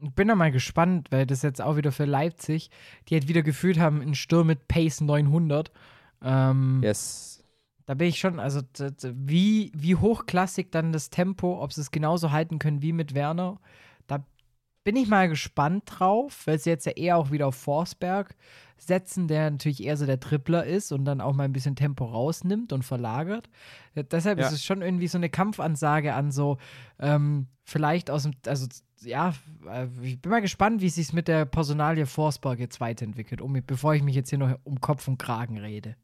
Ich 0.00 0.10
bin 0.14 0.28
da 0.28 0.34
mal 0.34 0.50
gespannt, 0.50 1.08
weil 1.10 1.26
das 1.26 1.42
jetzt 1.42 1.60
auch 1.60 1.76
wieder 1.76 1.92
für 1.92 2.06
Leipzig, 2.06 2.70
die 3.08 3.14
halt 3.14 3.28
wieder 3.28 3.42
gefühlt 3.42 3.78
haben, 3.78 4.00
einen 4.00 4.14
Sturm 4.14 4.48
mit 4.48 4.66
Pace 4.66 5.00
900. 5.00 5.70
Ähm, 6.24 6.80
Yes. 6.82 7.31
Da 7.86 7.94
bin 7.94 8.08
ich 8.08 8.18
schon, 8.18 8.38
also 8.38 8.60
wie, 9.02 9.72
wie 9.74 9.96
hochklassig 9.96 10.70
dann 10.70 10.92
das 10.92 11.10
Tempo, 11.10 11.62
ob 11.62 11.72
sie 11.72 11.80
es 11.80 11.90
genauso 11.90 12.30
halten 12.30 12.58
können 12.58 12.82
wie 12.82 12.92
mit 12.92 13.14
Werner, 13.14 13.58
da 14.06 14.24
bin 14.84 14.96
ich 14.96 15.08
mal 15.08 15.28
gespannt 15.28 15.84
drauf, 15.86 16.46
weil 16.46 16.58
sie 16.58 16.70
jetzt 16.70 16.86
ja 16.86 16.92
eher 16.92 17.16
auch 17.16 17.30
wieder 17.30 17.46
auf 17.48 17.56
Forsberg 17.56 18.34
setzen, 18.76 19.28
der 19.28 19.50
natürlich 19.50 19.82
eher 19.82 19.96
so 19.96 20.06
der 20.06 20.18
Tripler 20.18 20.64
ist 20.64 20.90
und 20.92 21.04
dann 21.04 21.20
auch 21.20 21.34
mal 21.34 21.44
ein 21.44 21.52
bisschen 21.52 21.76
Tempo 21.76 22.04
rausnimmt 22.04 22.72
und 22.72 22.82
verlagert. 22.84 23.48
Ja, 23.94 24.02
deshalb 24.02 24.38
Ja. 24.38 24.46
ist 24.46 24.52
es 24.52 24.64
schon 24.64 24.82
irgendwie 24.82 25.06
so 25.06 25.18
eine 25.18 25.30
Kampfansage 25.30 26.14
an 26.14 26.32
so, 26.32 26.58
ähm, 26.98 27.46
vielleicht 27.64 28.10
aus 28.10 28.24
dem, 28.24 28.32
also 28.46 28.66
ja, 29.02 29.34
äh, 29.68 29.86
ich 30.02 30.20
bin 30.20 30.30
mal 30.30 30.40
gespannt, 30.40 30.80
wie 30.80 30.86
es 30.86 30.96
sich 30.96 31.12
mit 31.12 31.28
der 31.28 31.44
Personalie 31.44 32.06
Forsberg 32.06 32.58
jetzt 32.58 32.80
weiterentwickelt, 32.80 33.40
um, 33.40 33.56
bevor 33.64 33.94
ich 33.94 34.02
mich 34.02 34.16
jetzt 34.16 34.30
hier 34.30 34.38
noch 34.38 34.58
um 34.64 34.80
Kopf 34.80 35.06
und 35.06 35.18
Kragen 35.18 35.58
rede. 35.58 35.96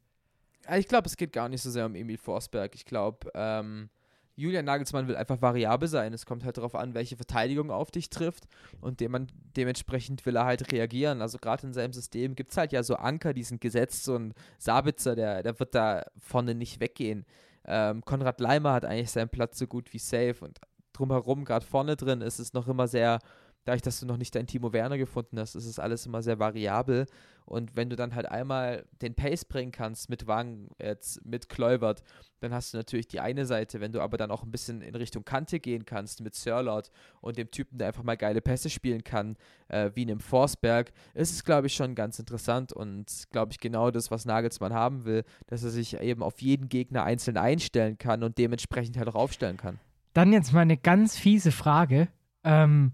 Ja, 0.69 0.77
Ich 0.77 0.87
glaube, 0.87 1.07
es 1.07 1.17
geht 1.17 1.33
gar 1.33 1.49
nicht 1.49 1.61
so 1.61 1.71
sehr 1.71 1.85
um 1.85 1.95
Emil 1.95 2.17
Forsberg. 2.17 2.75
Ich 2.75 2.85
glaube, 2.85 3.31
ähm, 3.33 3.89
Julian 4.35 4.65
Nagelsmann 4.65 5.07
will 5.07 5.17
einfach 5.17 5.41
variabel 5.41 5.89
sein. 5.89 6.13
Es 6.13 6.25
kommt 6.25 6.45
halt 6.45 6.57
darauf 6.57 6.75
an, 6.75 6.93
welche 6.93 7.17
Verteidigung 7.17 7.71
auf 7.71 7.91
dich 7.91 8.09
trifft 8.09 8.45
und 8.79 9.01
dem 9.01 9.27
dementsprechend 9.57 10.25
will 10.25 10.37
er 10.37 10.45
halt 10.45 10.71
reagieren. 10.71 11.21
Also 11.21 11.39
gerade 11.39 11.67
in 11.67 11.73
seinem 11.73 11.91
System 11.91 12.35
gibt 12.35 12.51
es 12.51 12.57
halt 12.57 12.71
ja 12.71 12.83
so 12.83 12.95
Anker, 12.95 13.33
die 13.33 13.43
sind 13.43 13.59
gesetzt. 13.59 14.05
So 14.05 14.15
ein 14.15 14.33
Sabitzer, 14.57 15.15
der, 15.15 15.43
der 15.43 15.59
wird 15.59 15.75
da 15.75 16.05
vorne 16.19 16.55
nicht 16.55 16.79
weggehen. 16.79 17.25
Ähm, 17.65 18.05
Konrad 18.05 18.39
Leimer 18.39 18.71
hat 18.71 18.85
eigentlich 18.85 19.11
seinen 19.11 19.29
Platz 19.29 19.59
so 19.59 19.67
gut 19.67 19.91
wie 19.91 19.99
safe 19.99 20.37
und 20.41 20.59
drumherum, 20.93 21.43
gerade 21.45 21.65
vorne 21.65 21.95
drin, 21.95 22.21
ist 22.21 22.39
es 22.39 22.53
noch 22.53 22.67
immer 22.67 22.87
sehr, 22.87 23.19
dadurch, 23.65 23.81
dass 23.81 23.99
du 23.99 24.05
noch 24.05 24.17
nicht 24.17 24.33
deinen 24.35 24.47
Timo 24.47 24.73
Werner 24.73 24.97
gefunden 24.97 25.39
hast, 25.39 25.55
ist 25.55 25.65
es 25.65 25.79
alles 25.79 26.05
immer 26.05 26.21
sehr 26.21 26.39
variabel. 26.39 27.05
Und 27.45 27.75
wenn 27.75 27.89
du 27.89 27.95
dann 27.95 28.13
halt 28.13 28.29
einmal 28.29 28.85
den 29.01 29.15
Pace 29.15 29.43
bringen 29.43 29.71
kannst 29.71 30.07
mit 30.07 30.27
Wang, 30.27 30.69
jetzt 30.79 31.25
mit 31.25 31.49
Kluivert, 31.49 32.03
dann 32.41 32.53
hast 32.53 32.73
du 32.73 32.77
natürlich 32.77 33.07
die 33.07 33.19
eine 33.19 33.47
Seite. 33.47 33.81
Wenn 33.81 33.91
du 33.91 34.01
aber 34.01 34.17
dann 34.17 34.29
auch 34.29 34.43
ein 34.43 34.51
bisschen 34.51 34.83
in 34.83 34.93
Richtung 34.93 35.25
Kante 35.25 35.59
gehen 35.59 35.83
kannst 35.83 36.21
mit 36.21 36.35
Sirlot 36.35 36.91
und 37.21 37.37
dem 37.37 37.49
Typen, 37.49 37.79
der 37.79 37.87
einfach 37.87 38.03
mal 38.03 38.17
geile 38.17 38.41
Pässe 38.41 38.69
spielen 38.69 39.03
kann, 39.03 39.35
äh, 39.67 39.89
wie 39.95 40.03
einem 40.03 40.19
Forsberg, 40.19 40.91
ist 41.15 41.31
es, 41.31 41.43
glaube 41.43 41.67
ich, 41.67 41.73
schon 41.73 41.95
ganz 41.95 42.19
interessant 42.19 42.71
und, 42.71 43.23
glaube 43.31 43.51
ich, 43.51 43.59
genau 43.59 43.89
das, 43.89 44.11
was 44.11 44.25
Nagelsmann 44.25 44.73
haben 44.73 45.05
will, 45.05 45.23
dass 45.47 45.63
er 45.63 45.71
sich 45.71 45.99
eben 45.99 46.21
auf 46.21 46.41
jeden 46.41 46.69
Gegner 46.69 47.03
einzeln 47.03 47.37
einstellen 47.37 47.97
kann 47.97 48.21
und 48.21 48.37
dementsprechend 48.37 48.95
halt 48.95 49.07
auch 49.07 49.15
aufstellen 49.15 49.57
kann. 49.57 49.79
Dann 50.13 50.33
jetzt 50.33 50.53
mal 50.53 50.61
eine 50.61 50.77
ganz 50.77 51.17
fiese 51.17 51.51
Frage. 51.51 52.09
Ähm, 52.43 52.93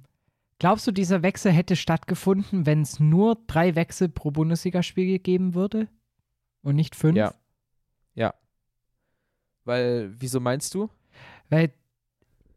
glaubst 0.59 0.87
du, 0.87 0.91
dieser 0.91 1.23
Wechsel 1.23 1.51
hätte 1.51 1.75
stattgefunden, 1.75 2.65
wenn 2.65 2.81
es 2.81 2.99
nur 2.99 3.37
drei 3.47 3.75
Wechsel 3.75 4.09
pro 4.09 4.31
Bundesligaspiel 4.31 5.05
gegeben 5.05 5.53
würde? 5.53 5.87
Und 6.61 6.75
nicht 6.75 6.95
fünf? 6.95 7.17
Ja. 7.17 7.33
Ja. 8.15 8.33
Weil, 9.63 10.13
wieso 10.17 10.39
meinst 10.39 10.73
du? 10.73 10.89
Weil 11.49 11.71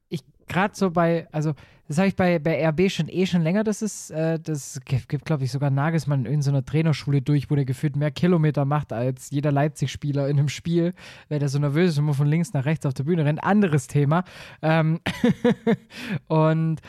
ich 0.09 0.23
gerade 0.47 0.75
so 0.75 0.91
bei, 0.91 1.29
also 1.33 1.55
das 1.89 1.97
habe 1.97 2.09
ich 2.09 2.17
bei, 2.17 2.39
bei 2.39 2.67
RB 2.69 2.91
schon 2.91 3.09
eh 3.09 3.25
schon 3.25 3.43
länger, 3.43 3.65
das 3.65 3.81
ist, 3.81 4.11
äh, 4.11 4.39
das 4.39 4.79
gibt, 4.85 5.25
glaube 5.25 5.45
ich, 5.45 5.51
sogar 5.51 5.71
Nagelsmann 5.71 6.21
in 6.21 6.27
irgendeiner 6.27 6.65
Trainerschule 6.65 7.23
durch, 7.23 7.51
wo 7.51 7.55
der 7.55 7.65
gefühlt 7.65 7.97
mehr 7.97 8.11
Kilometer 8.11 8.67
macht 8.67 8.93
als 8.93 9.31
jeder 9.31 9.53
Leipzig-Spieler 9.53 10.29
in 10.29 10.39
einem 10.39 10.51
Spiel, 10.51 10.93
weil 11.31 11.39
der 11.39 11.49
so 11.49 11.59
nervös 11.59 11.93
ist 11.93 11.99
und 11.99 12.05
immer 12.05 12.15
von 12.15 12.27
links 12.27 12.53
nach 12.53 12.67
rechts 12.67 12.85
auf 12.85 12.93
der 12.93 13.05
Bühne 13.05 13.25
rennt. 13.25 13.43
Anderes 13.43 13.87
Thema. 13.87 14.25
Ähm 14.61 15.01
und 16.29 16.83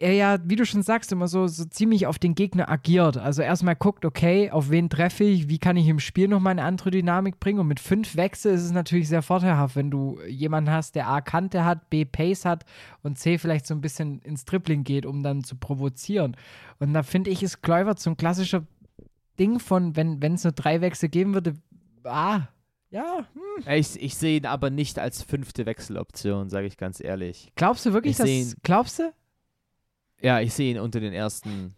er 0.00 0.14
ja, 0.14 0.38
wie 0.44 0.56
du 0.56 0.64
schon 0.64 0.82
sagst, 0.82 1.12
immer 1.12 1.28
so, 1.28 1.46
so 1.46 1.66
ziemlich 1.66 2.06
auf 2.06 2.18
den 2.18 2.34
Gegner 2.34 2.70
agiert. 2.70 3.18
Also 3.18 3.42
erstmal 3.42 3.76
guckt, 3.76 4.06
okay, 4.06 4.50
auf 4.50 4.70
wen 4.70 4.88
treffe 4.88 5.24
ich, 5.24 5.48
wie 5.50 5.58
kann 5.58 5.76
ich 5.76 5.86
im 5.88 6.00
Spiel 6.00 6.26
noch 6.26 6.40
mal 6.40 6.50
eine 6.50 6.64
andere 6.64 6.90
Dynamik 6.90 7.38
bringen. 7.38 7.60
Und 7.60 7.68
mit 7.68 7.80
fünf 7.80 8.16
Wechsel 8.16 8.54
ist 8.54 8.64
es 8.64 8.72
natürlich 8.72 9.08
sehr 9.08 9.20
vorteilhaft, 9.20 9.76
wenn 9.76 9.90
du 9.90 10.18
jemanden 10.26 10.70
hast, 10.70 10.94
der 10.94 11.06
A 11.06 11.20
Kante 11.20 11.66
hat, 11.66 11.90
B 11.90 12.06
Pace 12.06 12.46
hat 12.46 12.64
und 13.02 13.18
C 13.18 13.36
vielleicht 13.36 13.66
so 13.66 13.74
ein 13.74 13.82
bisschen 13.82 14.20
ins 14.22 14.46
Dribbling 14.46 14.84
geht, 14.84 15.04
um 15.04 15.22
dann 15.22 15.44
zu 15.44 15.54
provozieren. 15.56 16.34
Und 16.78 16.94
da 16.94 17.02
finde 17.02 17.28
ich, 17.28 17.42
ist 17.42 17.62
Kluivert 17.62 18.00
so 18.00 18.08
ein 18.08 18.16
klassischer 18.16 18.66
Ding 19.38 19.60
von, 19.60 19.96
wenn 19.96 20.22
es 20.22 20.44
nur 20.44 20.54
drei 20.54 20.80
Wechsel 20.80 21.10
geben 21.10 21.34
würde, 21.34 21.54
ah, 22.04 22.48
ja, 22.90 23.28
hm. 23.34 23.72
Ich, 23.72 24.02
ich 24.02 24.16
sehe 24.16 24.38
ihn 24.38 24.46
aber 24.46 24.70
nicht 24.70 24.98
als 24.98 25.22
fünfte 25.22 25.66
Wechseloption, 25.66 26.48
sage 26.48 26.66
ich 26.66 26.76
ganz 26.76 27.00
ehrlich. 27.00 27.52
Glaubst 27.54 27.86
du 27.86 27.92
wirklich, 27.92 28.18
Ich 28.18 28.46
dass, 28.46 28.56
glaubst 28.62 28.98
du? 28.98 29.12
Ja, 30.20 30.40
ich 30.40 30.52
sehe 30.54 30.70
ihn 30.72 30.78
unter 30.80 31.00
den 31.00 31.12
ersten 31.12 31.74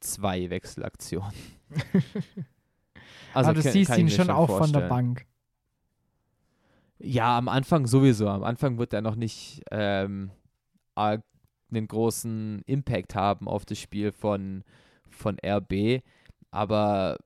zwei 0.00 0.50
Wechselaktionen. 0.50 1.32
Also 3.34 3.50
Aber 3.50 3.58
du 3.58 3.62
kann- 3.64 3.72
siehst 3.72 3.98
ihn 3.98 4.06
mir 4.06 4.10
schon 4.12 4.30
auch 4.30 4.46
von 4.46 4.72
der 4.72 4.88
vorstellen. 4.88 4.88
Bank. 4.88 5.26
Ja, 6.98 7.36
am 7.36 7.48
Anfang 7.48 7.86
sowieso. 7.86 8.28
Am 8.30 8.42
Anfang 8.42 8.78
wird 8.78 8.94
er 8.94 9.02
noch 9.02 9.14
nicht 9.16 9.60
ähm, 9.70 10.30
einen 10.94 11.22
großen 11.88 12.62
Impact 12.64 13.14
haben 13.14 13.46
auf 13.46 13.66
das 13.66 13.78
Spiel 13.78 14.10
von, 14.12 14.64
von 15.10 15.36
RB. 15.44 16.00
Aber 16.50 17.18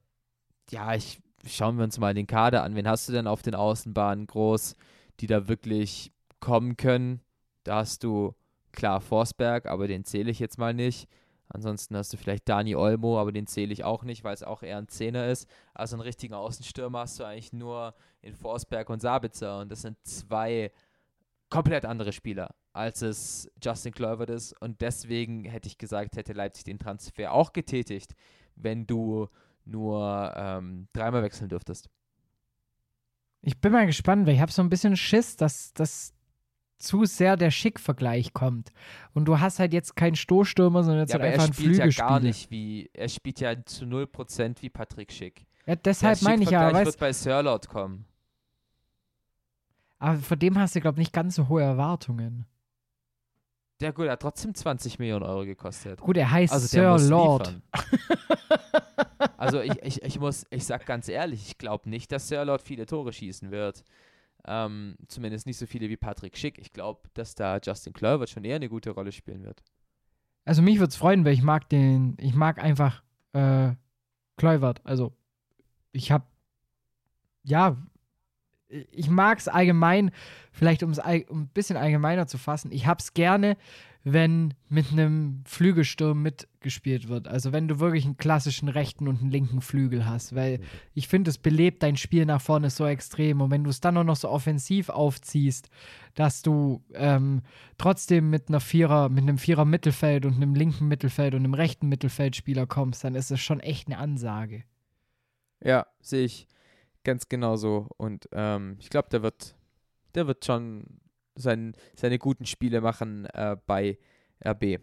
ja, 0.71 0.95
ich 0.97 1.21
schauen 1.47 1.77
wir 1.77 1.85
uns 1.85 1.99
mal 2.01 2.13
den 2.15 2.27
Kader 2.27 2.65
an. 2.65 2.75
Wen 2.75 2.89
hast 2.89 3.09
du 3.09 3.13
denn 3.13 3.29
auf 3.29 3.43
den 3.43 3.55
Außenbahnen 3.55 4.27
groß, 4.27 4.75
die 5.21 5.29
da 5.29 5.47
wirklich 5.47 6.11
kommen 6.41 6.77
können? 6.77 7.21
Da 7.63 7.77
hast 7.77 8.03
du 8.03 8.35
klar 8.73 9.01
Forsberg, 9.01 9.67
aber 9.67 9.89
den 9.89 10.05
zähle 10.05 10.31
ich 10.31 10.39
jetzt 10.39 10.59
mal 10.59 10.75
nicht. 10.75 11.09
Ansonsten 11.53 11.97
hast 11.97 12.13
du 12.13 12.17
vielleicht 12.17 12.49
Dani 12.49 12.77
Olmo, 12.77 13.19
aber 13.19 13.33
den 13.33 13.49
zähle 13.49 13.73
ich 13.73 13.83
auch 13.83 14.05
nicht, 14.05 14.23
weil 14.23 14.35
es 14.35 14.45
auch 14.45 14.63
eher 14.63 14.79
ein 14.79 14.89
Zehner 14.89 15.27
ist. 15.27 15.49
Also 15.75 15.97
einen 15.97 16.03
richtigen 16.03 16.35
Außenstürmer 16.35 17.01
hast 17.01 17.19
du 17.19 17.25
eigentlich 17.25 17.53
nur 17.53 17.95
in 18.23 18.35
Forsberg 18.35 18.89
und 18.89 19.01
Sabitzer 19.03 19.59
und 19.59 19.71
das 19.71 19.83
sind 19.83 19.97
zwei 20.05 20.71
komplett 21.49 21.85
andere 21.85 22.13
Spieler, 22.13 22.55
als 22.73 23.03
es 23.03 23.51
Justin 23.61 23.93
Kluivert 23.93 24.31
ist 24.31 24.53
und 24.63 24.81
deswegen 24.81 25.45
hätte 25.45 25.67
ich 25.67 25.77
gesagt, 25.77 26.17
hätte 26.17 26.33
Leipzig 26.33 26.65
den 26.65 26.79
Transfer 26.79 27.33
auch 27.33 27.53
getätigt, 27.53 28.15
wenn 28.55 28.87
du 28.87 29.29
nur 29.65 30.33
ähm, 30.37 30.87
dreimal 30.93 31.25
wechseln 31.25 31.49
dürftest. 31.49 31.91
Ich 33.43 33.61
bin 33.61 33.73
mal 33.73 33.87
gespannt, 33.87 34.27
weil 34.27 34.35
ich 34.35 34.41
habe 34.41 34.53
so 34.53 34.63
ein 34.63 34.69
bisschen 34.69 34.97
Schiss, 34.97 35.37
dass 35.37 35.73
das 35.73 36.15
zu 36.83 37.05
sehr 37.05 37.37
der 37.37 37.51
Schick-Vergleich 37.51 38.33
kommt. 38.33 38.73
Und 39.15 39.27
du 39.27 39.39
hast 39.41 39.59
halt 39.59 39.73
jetzt 39.73 39.97
keinen 39.97 40.17
Stoßstürmer, 40.17 40.83
sondern 40.83 41.03
jetzt 41.03 41.13
Ja, 41.13 41.21
halt 41.21 41.33
einfach 41.33 41.43
er 41.43 41.45
einen 41.45 41.55
spielt 41.55 41.69
ja 41.77 41.83
Flügelspieler. 41.83 42.09
gar 42.09 42.21
nicht 42.21 42.51
wie, 42.51 42.91
er 42.93 43.09
spielt 43.09 43.41
ja 43.41 43.65
zu 43.65 43.85
0% 43.85 44.63
wie 44.63 44.71
Patrick 44.71 45.13
Schick. 45.13 45.47
Ja, 45.67 45.77
deshalb 45.77 46.23
meine 46.23 46.43
ich 46.43 46.51
ja, 46.51 46.73
weißt, 46.73 46.87
wird 46.87 46.99
bei 46.99 47.13
Sirlot 47.13 47.69
kommen. 47.69 48.07
aber 49.99 50.19
von 50.19 50.39
dem 50.39 50.59
hast 50.59 50.75
du, 50.75 50.81
glaube 50.81 50.97
ich, 50.97 51.07
nicht 51.07 51.13
ganz 51.13 51.35
so 51.37 51.49
hohe 51.49 51.63
Erwartungen. 51.63 52.47
Der 53.81 53.93
gut, 53.93 54.07
er 54.07 54.13
hat 54.13 54.21
trotzdem 54.23 54.55
20 54.55 54.99
Millionen 54.99 55.23
Euro 55.25 55.45
gekostet. 55.47 56.01
Gut, 56.01 56.17
er 56.17 56.31
heißt 56.31 56.53
Also 56.53 56.67
Sir 56.67 56.99
Lord. 57.09 57.61
Also 59.39 59.61
ich, 59.61 59.73
ich, 59.83 60.03
ich 60.03 60.21
muss, 60.21 60.45
ich 60.51 60.67
sag 60.67 60.85
ganz 60.85 61.09
ehrlich, 61.09 61.47
ich 61.47 61.59
glaube 61.59 61.89
nicht, 61.89 62.13
dass 62.13 62.29
Sir 62.29 62.45
Lord 62.45 62.61
viele 62.63 62.85
Tore 62.87 63.13
schießen 63.13 63.51
wird. 63.51 63.85
Ähm, 64.47 64.97
zumindest 65.09 65.47
nicht 65.47 65.59
so 65.59 65.67
viele 65.67 65.89
wie 65.89 65.97
Patrick 65.97 66.37
Schick. 66.37 66.59
Ich 66.59 66.73
glaube, 66.73 67.09
dass 67.15 67.35
da 67.35 67.59
Justin 67.63 67.93
Kluivert 67.93 68.31
schon 68.31 68.45
eher 68.45 68.57
eine 68.57 68.69
gute 68.69 68.91
Rolle 68.91 69.13
spielen 69.13 69.45
wird. 69.45 69.63
Also 70.45 70.63
mich 70.63 70.79
würde 70.79 70.91
es 70.91 70.97
freuen, 70.97 71.25
weil 71.25 71.35
ich 71.35 71.43
mag 71.43 71.69
den, 71.69 72.17
ich 72.19 72.35
mag 72.35 72.59
einfach 72.63 73.03
äh, 73.33 73.73
Kluivert. 74.37 74.81
Also 74.85 75.13
ich 75.93 76.11
habe, 76.11 76.25
ja, 77.43 77.77
ich 78.71 79.11
mag 79.11 79.39
es 79.39 79.49
allgemein, 79.49 80.11
vielleicht 80.53 80.83
um 80.83 80.91
es 80.91 80.99
um 80.99 81.43
ein 81.43 81.49
bisschen 81.49 81.77
allgemeiner 81.77 82.27
zu 82.27 82.39
fassen, 82.39 82.73
ich 82.73 82.87
hab's 82.87 83.15
gerne, 83.15 83.57
wenn 84.03 84.55
mit 84.69 84.93
einem 84.93 85.43
Flügelsturm 85.47 86.23
mitgespielt 86.23 87.09
wird. 87.09 87.29
Also 87.29 87.53
wenn 87.53 87.69
du 87.69 87.81
wirklich 87.81 88.07
einen 88.07 88.17
klassischen 88.17 88.69
rechten 88.69 89.09
und 89.09 89.21
einen 89.21 89.31
linken 89.31 89.61
Flügel 89.61 90.07
hast, 90.07 90.35
weil 90.35 90.61
ich 90.95 91.07
finde, 91.07 91.29
es 91.29 91.37
belebt 91.37 91.83
dein 91.83 91.97
Spiel 91.99 92.25
nach 92.25 92.41
vorne 92.41 92.71
so 92.71 92.87
extrem. 92.87 93.43
Und 93.43 93.51
wenn 93.51 93.63
du 93.63 93.69
es 93.69 93.81
dann 93.81 93.99
auch 93.99 94.05
noch 94.05 94.17
so 94.17 94.31
offensiv 94.31 94.89
aufziehst, 94.89 95.69
dass 96.15 96.41
du 96.41 96.83
ähm, 96.95 97.43
trotzdem 97.77 98.31
mit 98.31 98.49
einer 98.49 98.61
Vierer, 98.61 99.11
mit 99.11 99.23
einem 99.23 99.37
Vierer 99.37 99.67
Mittelfeld 99.67 100.25
und 100.25 100.37
einem 100.37 100.55
linken 100.55 100.89
Mittelfeld 100.89 101.35
und 101.35 101.45
einem 101.45 101.55
rechten 101.55 101.89
Mittelfeldspieler 101.89 102.67
kommst, 102.67 103.05
dann 103.05 103.15
ist 103.15 103.31
es 103.31 103.41
schon 103.41 103.61
echt 103.61 103.89
eine 103.89 103.99
Ansage. 103.99 104.65
Ja, 105.63 105.87
sehe 106.01 106.25
ich 106.25 106.47
ganz 107.05 107.29
genauso. 107.29 107.89
Und 107.97 108.29
ähm, 108.33 108.77
ich 108.81 108.91
glaube, 108.91 109.09
der 109.11 109.23
wird, 109.23 109.57
der 110.15 110.27
wird 110.27 110.45
schon 110.45 111.01
sein, 111.35 111.75
seine 111.95 112.19
guten 112.19 112.47
Spiele 112.47 112.81
machen 112.81 113.27
äh, 113.27 113.57
bei 113.67 113.99
RB. 114.45 114.81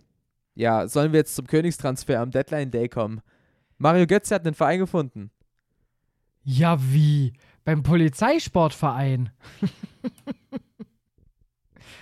Ja, 0.56 0.88
sollen 0.88 1.12
wir 1.12 1.20
jetzt 1.20 1.36
zum 1.36 1.48
Königstransfer 1.48 2.20
am 2.20 2.32
Deadline 2.32 2.72
Day 2.72 2.90
kommen? 2.90 3.22
Mario 3.78 4.08
Götze 4.08 4.36
hat 4.36 4.46
einen 4.46 4.56
Verein 4.56 4.80
gefunden. 4.80 5.32
Ja, 6.44 6.78
wie? 6.82 7.34
Beim 7.64 7.84
Polizeisportverein. 7.84 9.32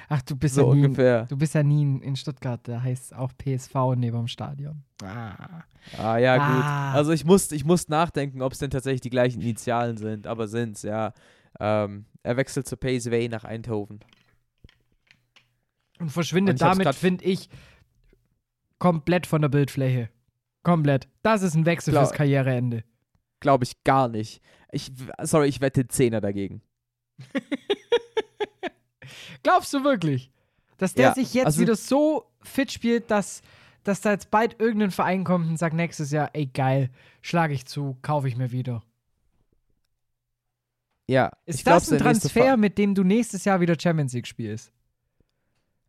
Ach, 0.09 0.21
du 0.21 0.35
bist 0.35 0.55
So 0.55 0.69
ja 0.69 0.75
nie, 0.75 0.85
ungefähr. 0.85 1.25
Du 1.25 1.37
bist 1.37 1.53
ja 1.55 1.63
nie 1.63 1.81
in 2.01 2.15
Stuttgart, 2.15 2.59
da 2.67 2.81
heißt 2.81 3.15
auch 3.15 3.31
PSV 3.37 3.73
neben 3.97 4.17
dem 4.17 4.27
Stadion. 4.27 4.83
Ah. 5.03 5.63
Ah, 5.97 6.17
ja, 6.17 6.35
Ah. 6.39 6.47
gut. 6.91 6.95
Also 6.97 7.11
ich 7.11 7.25
muss, 7.25 7.51
ich 7.51 7.65
muss 7.65 7.87
nachdenken, 7.89 8.41
ob 8.41 8.53
es 8.53 8.59
denn 8.59 8.69
tatsächlich 8.69 9.01
die 9.01 9.09
gleichen 9.09 9.41
Initialen 9.41 9.97
sind, 9.97 10.27
aber 10.27 10.47
sind's, 10.47 10.83
ja. 10.83 11.13
Ähm, 11.59 12.05
er 12.23 12.37
wechselt 12.37 12.67
zu 12.67 12.75
PSV 12.77 13.29
nach 13.29 13.43
Eindhoven. 13.45 13.99
Und 15.99 16.09
verschwindet 16.11 16.55
Und 16.55 16.61
damit, 16.61 16.93
finde 16.95 17.23
ich, 17.23 17.49
komplett 18.79 19.25
von 19.27 19.41
der 19.41 19.49
Bildfläche. 19.49 20.09
Komplett. 20.63 21.07
Das 21.23 21.41
ist 21.41 21.55
ein 21.55 21.65
Wechsel 21.65 21.91
Klar. 21.93 22.05
fürs 22.05 22.15
Karriereende. 22.17 22.83
Glaube 23.39 23.63
ich 23.63 23.83
gar 23.83 24.07
nicht. 24.09 24.41
Ich, 24.71 24.91
sorry, 25.21 25.47
ich 25.47 25.61
wette 25.61 25.87
Zehner 25.87 26.19
dagegen. 26.21 26.61
Glaubst 29.43 29.73
du 29.73 29.83
wirklich, 29.83 30.31
dass 30.77 30.93
der 30.93 31.07
Ja, 31.09 31.13
sich 31.13 31.33
jetzt 31.33 31.45
also- 31.45 31.61
wieder 31.61 31.75
so 31.75 32.25
fit 32.41 32.71
spielt, 32.71 33.09
dass, 33.11 33.41
dass 33.83 34.01
da 34.01 34.11
jetzt 34.11 34.31
bald 34.31 34.59
irgendein 34.59 34.91
Verein 34.91 35.23
kommt 35.23 35.47
und 35.47 35.57
sagt 35.57 35.75
nächstes 35.75 36.11
Jahr, 36.11 36.29
ey 36.33 36.47
geil, 36.47 36.89
schlage 37.21 37.53
ich 37.53 37.65
zu, 37.65 37.97
kaufe 38.01 38.27
ich 38.27 38.37
mir 38.37 38.51
wieder. 38.51 38.83
Ja. 41.07 41.31
Ist 41.45 41.59
ich 41.59 41.63
glaub, 41.65 41.75
das 41.79 41.91
ein 41.91 41.99
Transfer, 41.99 42.57
mit 42.57 42.77
dem 42.77 42.95
du 42.95 43.03
nächstes 43.03 43.45
Jahr 43.45 43.61
wieder 43.61 43.75
Champions 43.79 44.13
League 44.13 44.27
spielst? 44.27 44.71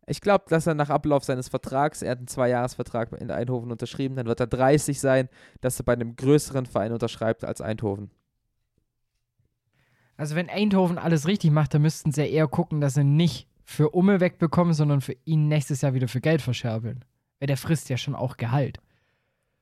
Ich 0.07 0.21
glaube, 0.21 0.45
dass 0.49 0.67
er 0.67 0.75
nach 0.75 0.91
Ablauf 0.91 1.25
seines 1.25 1.49
Vertrags, 1.49 2.01
er 2.03 2.13
hat 2.13 2.19
einen 2.19 2.29
Zweijahresvertrag 2.29 3.11
in 3.21 3.31
Eindhoven 3.31 3.73
unterschrieben, 3.73 4.15
dann 4.15 4.27
wird 4.27 4.39
er 4.39 4.47
30 4.47 5.01
sein, 5.01 5.29
dass 5.63 5.81
er 5.81 5.85
bei 5.85 5.95
einem 5.95 6.15
größeren 6.15 6.67
Verein 6.67 6.93
unterschreibt 6.93 7.45
als 7.45 7.61
Eindhoven. 7.61 8.11
Also 10.17 10.35
wenn 10.35 10.49
Eindhoven 10.49 10.99
alles 10.99 11.27
richtig 11.27 11.51
macht, 11.51 11.75
dann 11.75 11.83
müssten 11.83 12.13
sie 12.13 12.23
ja 12.23 12.27
eher 12.27 12.49
gucken, 12.49 12.81
dass 12.81 12.95
sie 12.95 13.05
nicht 13.05 13.49
für 13.65 13.91
Umme 13.91 14.21
wegbekommen, 14.21 14.75
sondern 14.75 15.01
für 15.01 15.17
ihn 15.25 15.49
nächstes 15.49 15.83
Jahr 15.83 15.95
wieder 15.95 16.09
für 16.09 16.21
Geld 16.21 16.41
verscherbeln. 16.41 17.05
Weil 17.39 17.49
der 17.49 17.57
frisst 17.57 17.89
ja 17.89 17.97
schon 17.97 18.15
auch 18.15 18.37
Gehalt. 18.37 18.79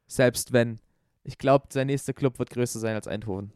Selbst 0.07 0.53
wenn. 0.53 0.79
Ich 1.25 1.39
glaube, 1.39 1.67
sein 1.71 1.87
nächster 1.87 2.13
Club 2.13 2.39
wird 2.39 2.51
größer 2.51 2.79
sein 2.79 2.95
als 2.95 3.09
Eindhoven. 3.09 3.53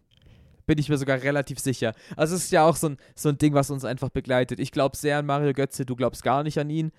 Bin 0.67 0.79
ich 0.79 0.89
mir 0.89 0.97
sogar 0.97 1.23
relativ 1.23 1.59
sicher. 1.59 1.95
Also 2.17 2.35
es 2.35 2.45
ist 2.45 2.53
ja 2.53 2.65
auch 2.65 2.77
so 2.77 2.89
ein, 2.89 2.97
so 3.15 3.29
ein 3.29 3.39
Ding, 3.39 3.55
was 3.55 3.71
uns 3.71 3.85
einfach 3.85 4.09
begleitet. 4.09 4.59
Ich 4.59 4.73
glaube 4.73 4.97
sehr 4.97 5.19
an 5.19 5.27
Mario 5.27 5.53
Götze, 5.53 5.85
du 5.85 5.95
glaubst 5.95 6.23
gar 6.23 6.43
nicht 6.43 6.59
an 6.59 6.71
ihn. 6.71 6.93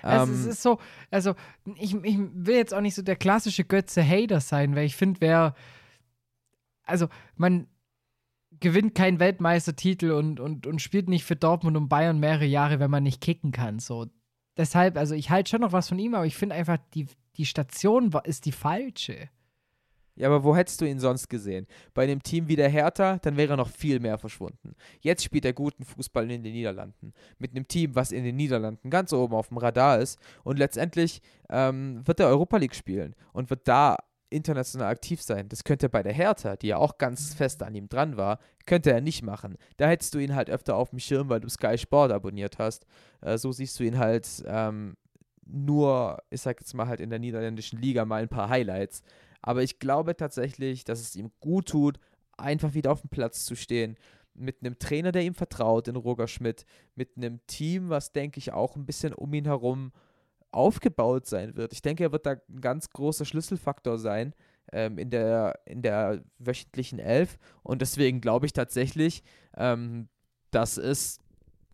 Also 0.00 0.32
Ähm, 0.32 0.38
es 0.38 0.46
ist 0.46 0.62
so, 0.62 0.78
also 1.10 1.34
ich, 1.76 1.94
ich 1.94 2.18
will 2.18 2.56
jetzt 2.56 2.72
auch 2.72 2.80
nicht 2.80 2.94
so 2.94 3.02
der 3.02 3.16
klassische 3.16 3.64
Götze-Hater 3.64 4.40
sein, 4.40 4.74
weil 4.74 4.86
ich 4.86 4.96
finde, 4.96 5.20
wer, 5.20 5.54
also 6.84 7.08
man 7.36 7.66
gewinnt 8.62 8.94
keinen 8.94 9.20
Weltmeistertitel 9.20 10.12
und, 10.12 10.40
und, 10.40 10.66
und 10.66 10.80
spielt 10.80 11.08
nicht 11.08 11.24
für 11.24 11.36
Dortmund 11.36 11.76
und 11.76 11.88
Bayern 11.88 12.18
mehrere 12.18 12.46
Jahre, 12.46 12.80
wenn 12.80 12.90
man 12.90 13.02
nicht 13.02 13.20
kicken 13.20 13.52
kann. 13.52 13.78
So. 13.78 14.06
Deshalb, 14.56 14.96
also 14.96 15.14
ich 15.14 15.30
halte 15.30 15.50
schon 15.50 15.60
noch 15.60 15.72
was 15.72 15.88
von 15.88 15.98
ihm, 15.98 16.14
aber 16.14 16.26
ich 16.26 16.36
finde 16.36 16.54
einfach, 16.54 16.78
die, 16.94 17.06
die 17.36 17.46
Station 17.46 18.10
ist 18.24 18.46
die 18.46 18.52
falsche. 18.52 19.28
Ja, 20.14 20.28
aber 20.28 20.44
wo 20.44 20.54
hättest 20.54 20.80
du 20.80 20.84
ihn 20.84 21.00
sonst 21.00 21.28
gesehen? 21.28 21.66
Bei 21.94 22.02
einem 22.04 22.22
Team 22.22 22.46
wie 22.46 22.56
der 22.56 22.68
Hertha, 22.68 23.18
dann 23.18 23.36
wäre 23.38 23.54
er 23.54 23.56
noch 23.56 23.70
viel 23.70 23.98
mehr 23.98 24.18
verschwunden. 24.18 24.74
Jetzt 25.00 25.24
spielt 25.24 25.46
er 25.46 25.54
guten 25.54 25.84
Fußball 25.84 26.30
in 26.30 26.42
den 26.42 26.52
Niederlanden. 26.52 27.14
Mit 27.38 27.52
einem 27.52 27.66
Team, 27.66 27.94
was 27.94 28.12
in 28.12 28.24
den 28.24 28.36
Niederlanden 28.36 28.90
ganz 28.90 29.12
oben 29.14 29.34
auf 29.34 29.48
dem 29.48 29.56
Radar 29.56 30.00
ist. 30.00 30.18
Und 30.44 30.58
letztendlich 30.58 31.22
ähm, 31.48 32.06
wird 32.06 32.20
er 32.20 32.28
Europa 32.28 32.58
League 32.58 32.74
spielen 32.74 33.14
und 33.32 33.48
wird 33.48 33.66
da 33.66 33.96
international 34.32 34.88
aktiv 34.88 35.22
sein. 35.22 35.48
Das 35.48 35.64
könnte 35.64 35.86
er 35.86 35.90
bei 35.90 36.02
der 36.02 36.12
Hertha, 36.12 36.56
die 36.56 36.68
ja 36.68 36.76
auch 36.76 36.98
ganz 36.98 37.34
fest 37.34 37.62
an 37.62 37.74
ihm 37.74 37.88
dran 37.88 38.16
war, 38.16 38.38
könnte 38.66 38.92
er 38.92 39.00
nicht 39.00 39.22
machen. 39.22 39.56
Da 39.76 39.88
hättest 39.88 40.14
du 40.14 40.18
ihn 40.18 40.34
halt 40.34 40.50
öfter 40.50 40.76
auf 40.76 40.90
dem 40.90 40.98
Schirm, 40.98 41.28
weil 41.28 41.40
du 41.40 41.48
Sky 41.48 41.78
Sport 41.78 42.12
abonniert 42.12 42.58
hast. 42.58 42.86
Äh, 43.20 43.38
so 43.38 43.52
siehst 43.52 43.78
du 43.78 43.84
ihn 43.84 43.98
halt 43.98 44.42
ähm, 44.46 44.96
nur, 45.46 46.22
ich 46.30 46.40
sag 46.40 46.60
jetzt 46.60 46.74
mal 46.74 46.86
halt 46.86 47.00
in 47.00 47.10
der 47.10 47.18
niederländischen 47.18 47.80
Liga 47.80 48.04
mal 48.04 48.22
ein 48.22 48.28
paar 48.28 48.48
Highlights. 48.48 49.02
Aber 49.42 49.62
ich 49.62 49.78
glaube 49.78 50.16
tatsächlich, 50.16 50.84
dass 50.84 51.00
es 51.00 51.16
ihm 51.16 51.30
gut 51.40 51.68
tut, 51.68 51.98
einfach 52.36 52.74
wieder 52.74 52.92
auf 52.92 53.00
dem 53.00 53.10
Platz 53.10 53.44
zu 53.44 53.54
stehen. 53.54 53.96
Mit 54.34 54.58
einem 54.60 54.78
Trainer, 54.78 55.12
der 55.12 55.22
ihm 55.22 55.34
vertraut, 55.34 55.88
in 55.88 55.96
Roger 55.96 56.28
Schmidt. 56.28 56.64
Mit 56.94 57.16
einem 57.16 57.40
Team, 57.46 57.90
was, 57.90 58.12
denke 58.12 58.38
ich, 58.38 58.52
auch 58.52 58.76
ein 58.76 58.86
bisschen 58.86 59.12
um 59.12 59.34
ihn 59.34 59.44
herum 59.44 59.92
aufgebaut 60.52 61.26
sein 61.26 61.56
wird. 61.56 61.72
Ich 61.72 61.82
denke, 61.82 62.04
er 62.04 62.12
wird 62.12 62.26
da 62.26 62.32
ein 62.32 62.60
ganz 62.60 62.90
großer 62.90 63.24
Schlüsselfaktor 63.24 63.98
sein 63.98 64.34
ähm, 64.72 64.98
in, 64.98 65.10
der, 65.10 65.58
in 65.64 65.82
der 65.82 66.22
wöchentlichen 66.38 66.98
Elf. 66.98 67.38
Und 67.62 67.82
deswegen 67.82 68.20
glaube 68.20 68.46
ich 68.46 68.52
tatsächlich, 68.52 69.22
ähm, 69.56 70.08
dass 70.50 70.76
es 70.76 71.18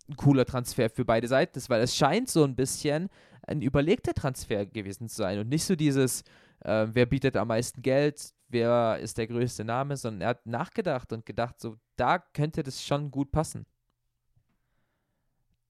ein 0.08 0.16
cooler 0.16 0.46
Transfer 0.46 0.88
für 0.88 1.04
beide 1.04 1.28
Seiten 1.28 1.58
ist, 1.58 1.68
weil 1.68 1.82
es 1.82 1.96
scheint 1.96 2.28
so 2.28 2.44
ein 2.44 2.56
bisschen 2.56 3.08
ein 3.46 3.62
überlegter 3.62 4.14
Transfer 4.14 4.66
gewesen 4.66 5.08
zu 5.08 5.16
sein 5.16 5.38
und 5.38 5.48
nicht 5.48 5.64
so 5.64 5.74
dieses, 5.74 6.22
äh, 6.60 6.86
wer 6.90 7.06
bietet 7.06 7.36
am 7.36 7.48
meisten 7.48 7.82
Geld, 7.82 8.32
wer 8.48 8.98
ist 9.00 9.18
der 9.18 9.26
größte 9.26 9.64
Name, 9.64 9.96
sondern 9.96 10.22
er 10.22 10.28
hat 10.28 10.46
nachgedacht 10.46 11.12
und 11.12 11.26
gedacht, 11.26 11.60
so 11.60 11.76
da 11.96 12.18
könnte 12.18 12.62
das 12.62 12.82
schon 12.82 13.10
gut 13.10 13.30
passen. 13.30 13.66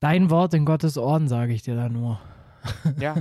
Dein 0.00 0.30
Wort 0.30 0.54
in 0.54 0.64
Gottes 0.64 0.96
Ohren, 0.96 1.26
sage 1.28 1.52
ich 1.52 1.62
dir 1.62 1.74
da 1.74 1.88
nur. 1.88 2.20
Ja, 2.98 3.16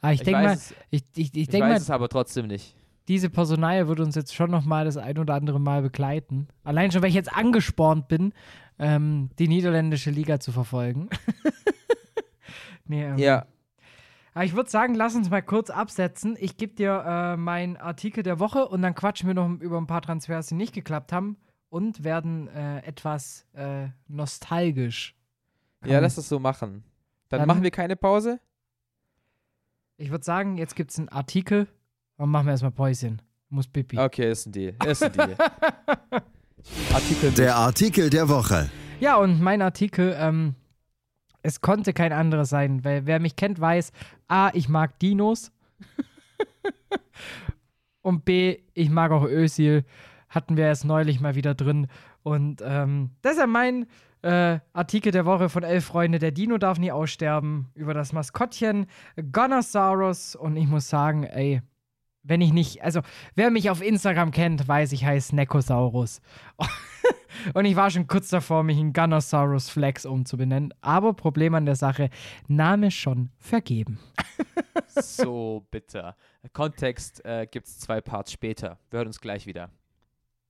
Aber 0.00 0.12
ich 0.12 0.20
ich, 0.20 0.24
denke 0.24 0.42
mal, 0.42 0.58
ich, 0.90 1.04
ich, 1.14 1.34
ich 1.36 1.48
denke 1.48 1.66
weiß 1.66 1.72
mal, 1.72 1.76
es 1.76 1.90
aber 1.90 2.08
trotzdem 2.08 2.46
nicht. 2.46 2.74
diese 3.08 3.30
Personalie 3.30 3.88
wird 3.88 4.00
uns 4.00 4.14
jetzt 4.14 4.34
schon 4.34 4.50
noch 4.50 4.64
mal 4.64 4.84
das 4.84 4.96
ein 4.96 5.18
oder 5.18 5.34
andere 5.34 5.60
Mal 5.60 5.82
begleiten. 5.82 6.48
Allein 6.64 6.90
schon, 6.92 7.02
weil 7.02 7.08
ich 7.10 7.14
jetzt 7.14 7.32
angespornt 7.34 8.08
bin, 8.08 8.32
ähm, 8.78 9.30
die 9.38 9.48
niederländische 9.48 10.10
Liga 10.10 10.40
zu 10.40 10.52
verfolgen. 10.52 11.08
nee, 12.86 13.04
ähm, 13.04 13.18
Ja, 13.18 13.46
Aber 14.34 14.44
ich 14.44 14.54
würde 14.54 14.70
sagen, 14.70 14.94
lass 14.94 15.14
uns 15.14 15.30
mal 15.30 15.42
kurz 15.42 15.70
absetzen. 15.70 16.36
Ich 16.40 16.56
gebe 16.56 16.74
dir 16.74 17.02
äh, 17.06 17.36
meinen 17.36 17.76
Artikel 17.76 18.22
der 18.22 18.38
Woche 18.38 18.66
und 18.68 18.82
dann 18.82 18.94
quatschen 18.94 19.26
wir 19.26 19.34
noch 19.34 19.48
über 19.60 19.78
ein 19.78 19.86
paar 19.86 20.02
Transfers, 20.02 20.46
die 20.48 20.54
nicht 20.54 20.72
geklappt 20.74 21.12
haben 21.12 21.36
und 21.68 22.04
werden 22.04 22.48
äh, 22.48 22.78
etwas 22.80 23.46
äh, 23.52 23.88
nostalgisch. 24.08 25.14
ja, 25.84 25.94
Komm. 25.96 26.02
lass 26.02 26.16
es 26.18 26.28
so 26.28 26.38
machen. 26.38 26.84
Dann, 27.28 27.40
Dann- 27.40 27.46
machen 27.48 27.62
wir 27.62 27.70
keine 27.70 27.96
Pause. 27.96 28.40
Ich 30.00 30.10
würde 30.10 30.24
sagen, 30.24 30.56
jetzt 30.56 30.76
gibt 30.76 30.92
es 30.92 30.98
einen 30.98 31.10
Artikel 31.10 31.68
und 32.16 32.30
machen 32.30 32.46
wir 32.46 32.52
erstmal 32.52 32.72
Päuschen. 32.72 33.20
Muss 33.50 33.68
Pipi. 33.68 33.98
Okay, 33.98 34.30
ist 34.30 34.46
ein 34.46 34.52
Deal. 34.52 34.74
Ist 34.86 35.02
ein 35.02 35.12
Deal. 35.12 35.36
Artikel 36.94 37.30
Der 37.32 37.56
Artikel 37.56 38.08
der 38.08 38.26
Woche. 38.30 38.70
Ja, 39.00 39.16
und 39.16 39.42
mein 39.42 39.60
Artikel, 39.60 40.16
ähm, 40.18 40.54
es 41.42 41.60
konnte 41.60 41.92
kein 41.92 42.14
anderes 42.14 42.48
sein, 42.48 42.82
weil 42.82 43.04
wer 43.04 43.20
mich 43.20 43.36
kennt, 43.36 43.60
weiß, 43.60 43.92
A, 44.26 44.48
ich 44.54 44.70
mag 44.70 44.98
Dinos 45.00 45.52
und 48.00 48.24
B, 48.24 48.60
ich 48.72 48.88
mag 48.88 49.10
auch 49.12 49.24
Ösil. 49.24 49.84
Hatten 50.30 50.56
wir 50.56 50.64
erst 50.64 50.86
neulich 50.86 51.20
mal 51.20 51.34
wieder 51.34 51.54
drin. 51.54 51.88
Und 52.22 52.62
ähm, 52.64 53.10
das 53.20 53.32
ist 53.32 53.40
ja 53.40 53.46
mein 53.46 53.84
äh, 54.22 54.60
Artikel 54.72 55.12
der 55.12 55.26
Woche 55.26 55.48
von 55.48 55.62
Elf 55.62 55.84
Freunde. 55.84 56.18
Der 56.18 56.30
Dino 56.30 56.58
darf 56.58 56.78
nie 56.78 56.92
aussterben. 56.92 57.68
Über 57.74 57.94
das 57.94 58.12
Maskottchen 58.12 58.86
Gonosaurus. 59.32 60.36
Und 60.36 60.56
ich 60.56 60.66
muss 60.66 60.88
sagen, 60.88 61.24
ey, 61.24 61.62
wenn 62.22 62.40
ich 62.40 62.52
nicht, 62.52 62.82
also 62.82 63.00
wer 63.34 63.50
mich 63.50 63.70
auf 63.70 63.82
Instagram 63.82 64.30
kennt, 64.30 64.66
weiß, 64.66 64.92
ich 64.92 65.04
heiße 65.04 65.34
Nekosaurus. 65.34 66.20
Und 67.54 67.64
ich 67.64 67.76
war 67.76 67.90
schon 67.90 68.06
kurz 68.06 68.28
davor, 68.28 68.62
mich 68.64 68.78
in 68.78 68.92
Gunnosaurus 68.92 69.70
Flex 69.70 70.04
umzubenennen. 70.04 70.74
Aber 70.80 71.14
Problem 71.14 71.54
an 71.54 71.64
der 71.64 71.76
Sache, 71.76 72.10
Name 72.48 72.90
schon 72.90 73.30
vergeben. 73.38 73.98
so 74.88 75.66
bitter. 75.70 76.16
Kontext 76.52 77.24
äh, 77.24 77.46
gibt 77.50 77.68
es 77.68 77.78
zwei 77.78 78.00
Parts 78.00 78.32
später. 78.32 78.78
Wir 78.90 78.98
hören 78.98 79.06
uns 79.06 79.20
gleich 79.20 79.46
wieder. 79.46 79.70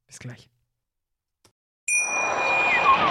Bis 0.06 0.18
gleich. 0.18 0.50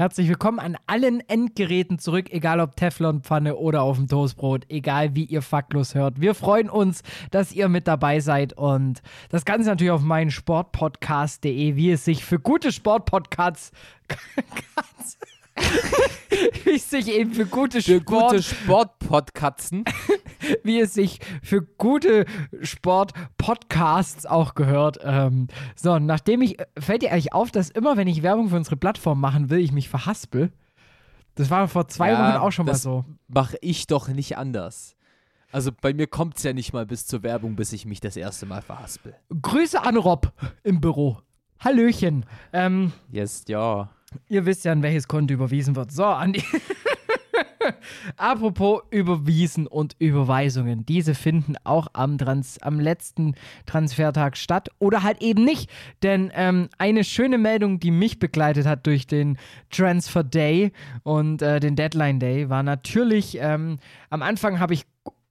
Herzlich 0.00 0.28
willkommen 0.28 0.60
an 0.60 0.78
allen 0.86 1.20
Endgeräten 1.28 1.98
zurück, 1.98 2.32
egal 2.32 2.60
ob 2.60 2.74
Teflonpfanne 2.74 3.56
oder 3.56 3.82
auf 3.82 3.98
dem 3.98 4.08
Toastbrot, 4.08 4.64
egal 4.70 5.14
wie 5.14 5.24
ihr 5.24 5.42
faktlos 5.42 5.94
hört. 5.94 6.22
Wir 6.22 6.34
freuen 6.34 6.70
uns, 6.70 7.02
dass 7.30 7.52
ihr 7.52 7.68
mit 7.68 7.86
dabei 7.86 8.20
seid 8.20 8.54
und 8.54 9.02
das 9.28 9.44
Ganze 9.44 9.68
natürlich 9.68 9.90
auf 9.90 10.00
meinen 10.00 10.30
Sportpodcast.de, 10.30 11.76
wie 11.76 11.90
es 11.90 12.06
sich 12.06 12.24
für 12.24 12.38
gute 12.38 12.72
Sportpodcasts 12.72 13.72
wie 16.64 16.76
es 16.76 16.88
sich 16.88 17.08
eben 17.08 17.34
für 17.34 17.44
gute 17.44 17.82
Für 17.82 18.00
Sport, 18.00 18.30
gute 18.30 18.42
Sportpodcasten. 18.42 19.84
wie 20.64 20.80
es 20.80 20.94
sich 20.94 21.20
für 21.42 21.62
gute 21.62 22.24
Sport-Podcasts 22.62 24.26
auch 24.26 24.54
gehört. 24.54 24.98
Ähm, 25.02 25.48
so, 25.76 25.98
nachdem 25.98 26.42
ich, 26.42 26.56
fällt 26.78 27.02
dir 27.02 27.12
eigentlich 27.12 27.32
auf, 27.32 27.50
dass 27.50 27.70
immer, 27.70 27.96
wenn 27.96 28.08
ich 28.08 28.22
Werbung 28.22 28.48
für 28.48 28.56
unsere 28.56 28.76
Plattform 28.76 29.20
machen 29.20 29.50
will, 29.50 29.58
ich 29.58 29.72
mich 29.72 29.88
verhaspel? 29.88 30.52
Das 31.34 31.50
war 31.50 31.68
vor 31.68 31.88
zwei 31.88 32.10
Ja, 32.10 32.28
Wochen 32.34 32.36
auch 32.42 32.50
schon 32.50 32.66
mal 32.66 32.74
so. 32.74 33.04
Mache 33.28 33.56
ich 33.60 33.86
doch 33.86 34.08
nicht 34.08 34.36
anders. 34.36 34.96
Also 35.52 35.70
bei 35.72 35.92
mir 35.94 36.06
kommt 36.06 36.36
es 36.36 36.42
ja 36.44 36.52
nicht 36.52 36.72
mal 36.72 36.86
bis 36.86 37.06
zur 37.06 37.22
Werbung, 37.22 37.56
bis 37.56 37.72
ich 37.72 37.84
mich 37.86 38.00
das 38.00 38.16
erste 38.16 38.46
Mal 38.46 38.62
verhaspel. 38.62 39.14
Grüße 39.42 39.82
an 39.82 39.96
Rob 39.96 40.32
im 40.62 40.80
Büro. 40.80 41.18
Hallöchen. 41.58 42.24
Ähm, 42.52 42.92
Yes, 43.10 43.44
ja. 43.48 43.90
ihr 44.28 44.46
wisst 44.46 44.64
ja, 44.64 44.72
an 44.72 44.82
welches 44.82 45.08
Konto 45.08 45.34
überwiesen 45.34 45.74
wird. 45.76 45.90
So, 45.92 46.04
Andi. 46.04 46.42
Apropos 48.16 48.82
Überwiesen 48.90 49.66
und 49.66 49.96
Überweisungen. 49.98 50.86
Diese 50.86 51.14
finden 51.14 51.56
auch 51.64 51.88
am, 51.92 52.18
Trans 52.18 52.60
am 52.62 52.80
letzten 52.80 53.34
Transfertag 53.66 54.36
statt 54.36 54.70
oder 54.78 55.02
halt 55.02 55.22
eben 55.22 55.44
nicht. 55.44 55.70
Denn 56.02 56.30
ähm, 56.34 56.68
eine 56.78 57.04
schöne 57.04 57.38
Meldung, 57.38 57.80
die 57.80 57.90
mich 57.90 58.18
begleitet 58.18 58.66
hat 58.66 58.86
durch 58.86 59.06
den 59.06 59.38
Transfer 59.70 60.24
Day 60.24 60.72
und 61.02 61.42
äh, 61.42 61.60
den 61.60 61.76
Deadline 61.76 62.20
Day, 62.20 62.48
war 62.48 62.62
natürlich, 62.62 63.38
ähm, 63.40 63.78
am 64.08 64.22
Anfang 64.22 64.60
habe 64.60 64.74
ich 64.74 64.86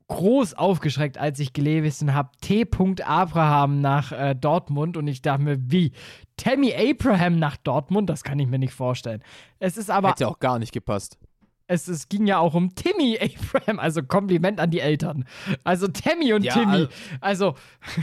groß 0.07 0.55
aufgeschreckt, 0.55 1.17
als 1.17 1.39
ich 1.39 1.53
gelesen 1.53 2.13
habe, 2.13 2.31
T. 2.41 2.65
Abraham 3.05 3.79
nach 3.79 4.11
äh, 4.11 4.35
Dortmund 4.35 4.97
und 4.97 5.07
ich 5.07 5.21
dachte 5.21 5.43
mir, 5.43 5.57
wie? 5.71 5.91
Tammy 6.35 6.73
Abraham 6.73 7.37
nach 7.37 7.57
Dortmund? 7.57 8.09
Das 8.09 8.23
kann 8.23 8.39
ich 8.39 8.47
mir 8.47 8.59
nicht 8.59 8.73
vorstellen. 8.73 9.21
Es 9.59 9.77
ist 9.77 9.91
aber 9.91 10.09
Hätte 10.09 10.27
auch 10.27 10.39
gar 10.39 10.57
nicht 10.57 10.71
gepasst. 10.71 11.19
Es, 11.71 11.87
es 11.87 12.09
ging 12.09 12.25
ja 12.25 12.39
auch 12.39 12.55
um 12.55 12.73
Timmy 12.73 13.17
Abraham, 13.21 13.79
also 13.79 14.01
Kompliment 14.03 14.59
an 14.59 14.71
die 14.71 14.79
Eltern. 14.79 15.25
Also 15.63 15.87
Tammy 15.87 16.33
und 16.33 16.43
Ja, 16.43 16.53
Timmy. 16.55 16.71
al- 16.73 16.89
Also, 17.21 17.55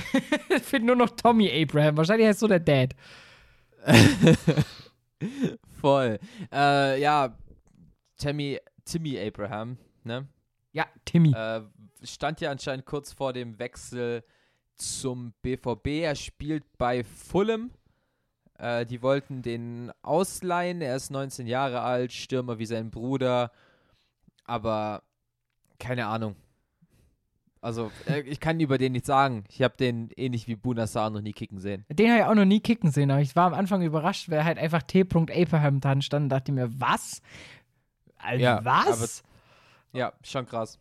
ich 0.56 0.62
finde 0.62 0.86
nur 0.86 0.96
noch 0.96 1.10
Tommy 1.10 1.50
Abraham. 1.50 1.96
Wahrscheinlich 1.96 2.28
heißt 2.28 2.38
so 2.40 2.46
der 2.46 2.60
Dad. 2.60 2.94
Voll. 5.80 6.18
Äh, 6.52 7.00
ja, 7.00 7.36
Tammy, 8.18 8.58
Timmy 8.84 9.18
Abraham, 9.18 9.76
ne? 10.04 10.26
Ja, 10.72 10.86
Timmy. 11.04 11.32
Äh, 11.34 11.62
stand 12.02 12.40
ja 12.40 12.50
anscheinend 12.50 12.86
kurz 12.86 13.12
vor 13.12 13.32
dem 13.32 13.58
Wechsel 13.58 14.22
zum 14.76 15.32
BVB. 15.42 15.86
Er 16.02 16.14
spielt 16.14 16.64
bei 16.78 17.02
Fulham. 17.02 17.70
Äh, 18.58 18.86
die 18.86 19.02
wollten 19.02 19.42
den 19.42 19.92
ausleihen. 20.02 20.80
Er 20.80 20.96
ist 20.96 21.10
19 21.10 21.46
Jahre 21.46 21.80
alt, 21.80 22.12
Stürmer 22.12 22.58
wie 22.58 22.66
sein 22.66 22.90
Bruder. 22.90 23.52
Aber 24.44 25.02
keine 25.78 26.06
Ahnung. 26.06 26.36
Also, 27.60 27.90
äh, 28.06 28.20
ich 28.20 28.38
kann 28.38 28.60
über 28.60 28.78
den 28.78 28.92
nichts 28.92 29.08
sagen. 29.08 29.44
Ich 29.48 29.60
habe 29.62 29.76
den 29.76 30.10
ähnlich 30.16 30.46
wie 30.46 30.56
Bunassar 30.56 31.10
noch 31.10 31.20
nie 31.20 31.32
kicken 31.32 31.58
sehen. 31.58 31.84
Den 31.88 32.10
habe 32.10 32.20
ich 32.20 32.26
auch 32.26 32.34
noch 32.34 32.44
nie 32.44 32.60
kicken 32.60 32.90
sehen, 32.90 33.10
aber 33.10 33.20
ich 33.20 33.34
war 33.34 33.46
am 33.46 33.54
Anfang 33.54 33.82
überrascht, 33.82 34.30
weil 34.30 34.44
halt 34.44 34.58
einfach 34.58 34.82
T. 34.82 35.00
Abraham 35.02 35.80
dran 35.80 36.00
stand 36.00 36.24
und 36.24 36.28
dachte 36.28 36.52
mir, 36.52 36.68
was? 36.80 37.22
Also, 38.18 38.44
Ja, 38.44 38.64
was? 38.64 39.24
Ja, 39.92 40.12
schon 40.22 40.46
krass. 40.46 40.78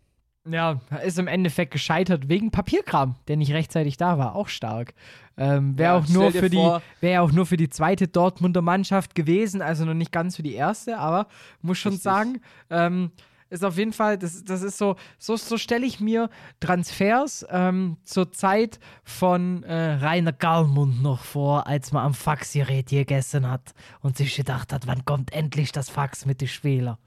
Ja, 0.47 0.79
ist 1.03 1.17
im 1.17 1.27
Endeffekt 1.27 1.71
gescheitert 1.71 2.29
wegen 2.29 2.51
Papierkram, 2.51 3.15
der 3.27 3.35
nicht 3.35 3.51
rechtzeitig 3.51 3.97
da 3.97 4.17
war. 4.19 4.35
Auch 4.35 4.47
stark. 4.47 4.93
Ähm, 5.37 5.77
wäre 5.77 5.95
Ja, 5.95 5.99
auch 5.99 6.07
nur 6.07 6.31
für 6.31 6.49
die, 6.49 6.71
wäre 7.01 7.21
auch 7.21 7.31
nur 7.31 7.45
für 7.45 7.57
die 7.57 7.69
zweite 7.69 8.07
Dortmunder 8.07 8.61
Mannschaft 8.61 9.15
gewesen, 9.15 9.61
also 9.61 9.85
noch 9.85 9.93
nicht 9.95 10.11
ganz 10.11 10.35
für 10.35 10.43
die 10.43 10.53
erste, 10.53 10.97
aber 10.97 11.27
muss 11.61 11.77
schon 11.79 11.93
Richtig. 11.93 12.03
sagen, 12.03 12.41
ähm, 12.69 13.11
ist 13.49 13.63
auf 13.65 13.77
jeden 13.77 13.93
Fall, 13.93 14.17
das, 14.17 14.43
das 14.43 14.61
ist 14.61 14.77
so, 14.77 14.95
so, 15.17 15.35
so 15.35 15.57
stelle 15.57 15.85
ich 15.85 15.99
mir 15.99 16.29
Transfers 16.59 17.45
ähm, 17.49 17.97
zur 18.03 18.31
Zeit 18.31 18.79
von 19.03 19.63
äh, 19.63 19.93
Rainer 19.95 20.33
Gallmund 20.33 21.01
noch 21.01 21.23
vor, 21.23 21.67
als 21.67 21.91
man 21.91 22.05
am 22.05 22.13
Faxgerät 22.13 22.89
gegessen 22.89 23.49
hat 23.49 23.73
und 24.01 24.17
sich 24.17 24.35
gedacht 24.35 24.73
hat, 24.73 24.87
wann 24.87 25.05
kommt 25.05 25.33
endlich 25.33 25.71
das 25.71 25.89
Fax 25.89 26.25
mit 26.25 26.41
den 26.41 26.47
Schwäler. 26.47 26.97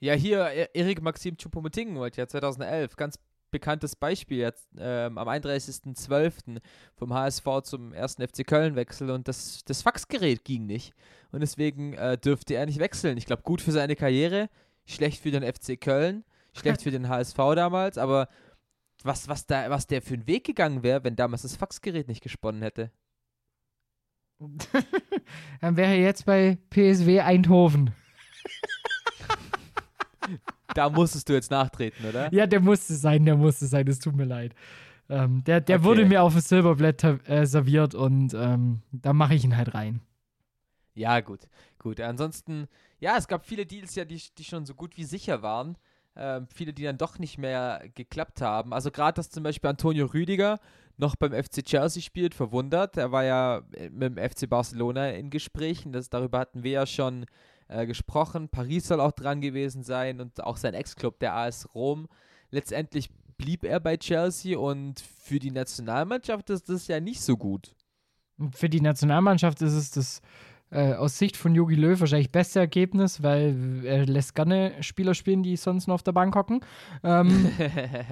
Ja, 0.00 0.14
hier, 0.14 0.50
E- 0.52 0.68
Erik 0.72 1.02
Maxim 1.02 1.36
Choupo-Moting 1.36 1.94
wollte 1.96 2.20
ja 2.20 2.26
2011, 2.26 2.96
ganz 2.96 3.18
bekanntes 3.50 3.96
Beispiel 3.96 4.38
jetzt 4.38 4.68
ähm, 4.78 5.18
am 5.18 5.28
31.12. 5.28 6.60
vom 6.96 7.12
HSV 7.12 7.44
zum 7.64 7.92
1. 7.92 8.14
FC 8.14 8.46
Köln 8.46 8.76
wechsel 8.76 9.10
und 9.10 9.28
das, 9.28 9.64
das 9.64 9.82
Faxgerät 9.82 10.44
ging 10.44 10.66
nicht. 10.66 10.94
Und 11.32 11.40
deswegen 11.40 11.94
äh, 11.94 12.16
dürfte 12.16 12.54
er 12.54 12.64
nicht 12.66 12.78
wechseln. 12.78 13.18
Ich 13.18 13.26
glaube, 13.26 13.42
gut 13.42 13.60
für 13.60 13.72
seine 13.72 13.96
Karriere, 13.96 14.48
schlecht 14.86 15.20
für 15.20 15.30
den 15.32 15.42
FC 15.42 15.78
Köln, 15.80 16.24
schlecht 16.54 16.82
für 16.82 16.90
den 16.92 17.08
HSV 17.08 17.36
damals, 17.36 17.98
aber 17.98 18.28
was, 19.02 19.28
was, 19.28 19.46
da, 19.46 19.68
was 19.70 19.86
der 19.86 20.00
für 20.00 20.14
einen 20.14 20.26
Weg 20.26 20.44
gegangen 20.44 20.82
wäre, 20.82 21.04
wenn 21.04 21.16
damals 21.16 21.42
das 21.42 21.56
Faxgerät 21.56 22.08
nicht 22.08 22.22
gesponnen 22.22 22.62
hätte. 22.62 22.90
Dann 25.60 25.76
wäre 25.76 25.90
er 25.92 26.00
jetzt 26.00 26.24
bei 26.24 26.56
PSW 26.70 27.20
Eindhoven. 27.20 27.92
Da 30.74 30.88
musstest 30.88 31.28
du 31.28 31.32
jetzt 31.32 31.50
nachtreten, 31.50 32.06
oder? 32.06 32.32
Ja, 32.32 32.46
der 32.46 32.60
musste 32.60 32.94
sein, 32.94 33.24
der 33.24 33.36
musste 33.36 33.66
sein, 33.66 33.86
es 33.88 33.98
tut 33.98 34.14
mir 34.14 34.24
leid. 34.24 34.54
Ähm, 35.08 35.42
der 35.44 35.60
der 35.60 35.76
Okay. 35.76 35.84
wurde 35.84 36.06
mir 36.06 36.22
auf 36.22 36.32
dem 36.32 36.40
Silberblatt 36.40 37.02
äh, 37.28 37.44
serviert 37.46 37.94
und 37.94 38.32
ähm, 38.34 38.82
da 38.92 39.12
mache 39.12 39.34
ich 39.34 39.42
ihn 39.44 39.56
halt 39.56 39.74
rein. 39.74 40.00
Ja, 40.94 41.20
gut. 41.20 41.48
Gut. 41.78 42.00
Ansonsten, 42.00 42.66
ja, 42.98 43.16
es 43.16 43.26
gab 43.26 43.44
viele 43.46 43.66
Deals 43.66 43.94
ja, 43.94 44.04
die, 44.04 44.20
die 44.38 44.44
schon 44.44 44.66
so 44.66 44.74
gut 44.74 44.96
wie 44.96 45.04
sicher 45.04 45.42
waren. 45.42 45.76
Ähm, 46.16 46.46
viele, 46.52 46.72
die 46.72 46.82
dann 46.82 46.98
doch 46.98 47.18
nicht 47.18 47.38
mehr 47.38 47.82
geklappt 47.94 48.40
haben. 48.42 48.72
Also 48.72 48.90
gerade, 48.90 49.14
dass 49.14 49.30
zum 49.30 49.42
Beispiel 49.42 49.70
Antonio 49.70 50.06
Rüdiger 50.06 50.58
noch 50.96 51.16
beim 51.16 51.32
FC 51.32 51.64
Chelsea 51.64 52.02
spielt, 52.02 52.34
verwundert. 52.34 52.96
Er 52.96 53.10
war 53.12 53.24
ja 53.24 53.62
äh, 53.72 53.88
mit 53.90 54.16
dem 54.16 54.30
FC 54.30 54.48
Barcelona 54.48 55.10
in 55.10 55.30
Gesprächen. 55.30 55.92
Das, 55.92 56.10
darüber 56.10 56.40
hatten 56.40 56.62
wir 56.62 56.72
ja 56.72 56.86
schon 56.86 57.26
äh, 57.70 57.86
gesprochen. 57.86 58.48
Paris 58.48 58.88
soll 58.88 59.00
auch 59.00 59.12
dran 59.12 59.40
gewesen 59.40 59.82
sein 59.82 60.20
und 60.20 60.42
auch 60.42 60.56
sein 60.56 60.74
Ex-Club, 60.74 61.18
der 61.20 61.34
AS 61.34 61.74
Rom. 61.74 62.08
Letztendlich 62.50 63.10
blieb 63.38 63.64
er 63.64 63.80
bei 63.80 63.96
Chelsea 63.96 64.58
und 64.58 65.00
für 65.00 65.38
die 65.38 65.50
Nationalmannschaft 65.50 66.50
ist 66.50 66.68
das 66.68 66.88
ja 66.88 67.00
nicht 67.00 67.22
so 67.22 67.36
gut. 67.36 67.74
Für 68.52 68.68
die 68.68 68.80
Nationalmannschaft 68.80 69.62
ist 69.62 69.72
es 69.72 69.90
das 69.90 70.20
äh, 70.70 70.94
aus 70.94 71.18
Sicht 71.18 71.36
von 71.36 71.54
Jogi 71.54 71.74
Löw 71.74 71.98
wahrscheinlich 72.00 72.32
beste 72.32 72.60
Ergebnis, 72.60 73.22
weil 73.22 73.84
er 73.84 74.06
lässt 74.06 74.34
gerne 74.34 74.74
Spieler 74.82 75.14
spielen, 75.14 75.42
die 75.42 75.56
sonst 75.56 75.86
nur 75.86 75.94
auf 75.94 76.02
der 76.02 76.12
Bank 76.12 76.34
hocken. 76.34 76.60
Ähm, 77.02 77.50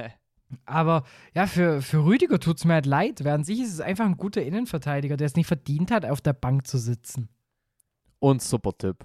aber 0.64 1.04
ja, 1.34 1.46
für, 1.46 1.82
für 1.82 2.04
Rüdiger 2.04 2.40
tut 2.40 2.58
es 2.58 2.64
mir 2.64 2.74
halt 2.74 2.86
leid. 2.86 3.24
Während 3.24 3.44
sich 3.44 3.60
ist 3.60 3.72
es 3.72 3.80
einfach 3.80 4.06
ein 4.06 4.16
guter 4.16 4.42
Innenverteidiger, 4.42 5.16
der 5.16 5.26
es 5.26 5.36
nicht 5.36 5.46
verdient 5.46 5.90
hat, 5.90 6.04
auf 6.04 6.20
der 6.20 6.32
Bank 6.32 6.66
zu 6.66 6.78
sitzen. 6.78 7.28
und 8.18 8.42
super 8.42 8.72
Tipp. 8.76 9.04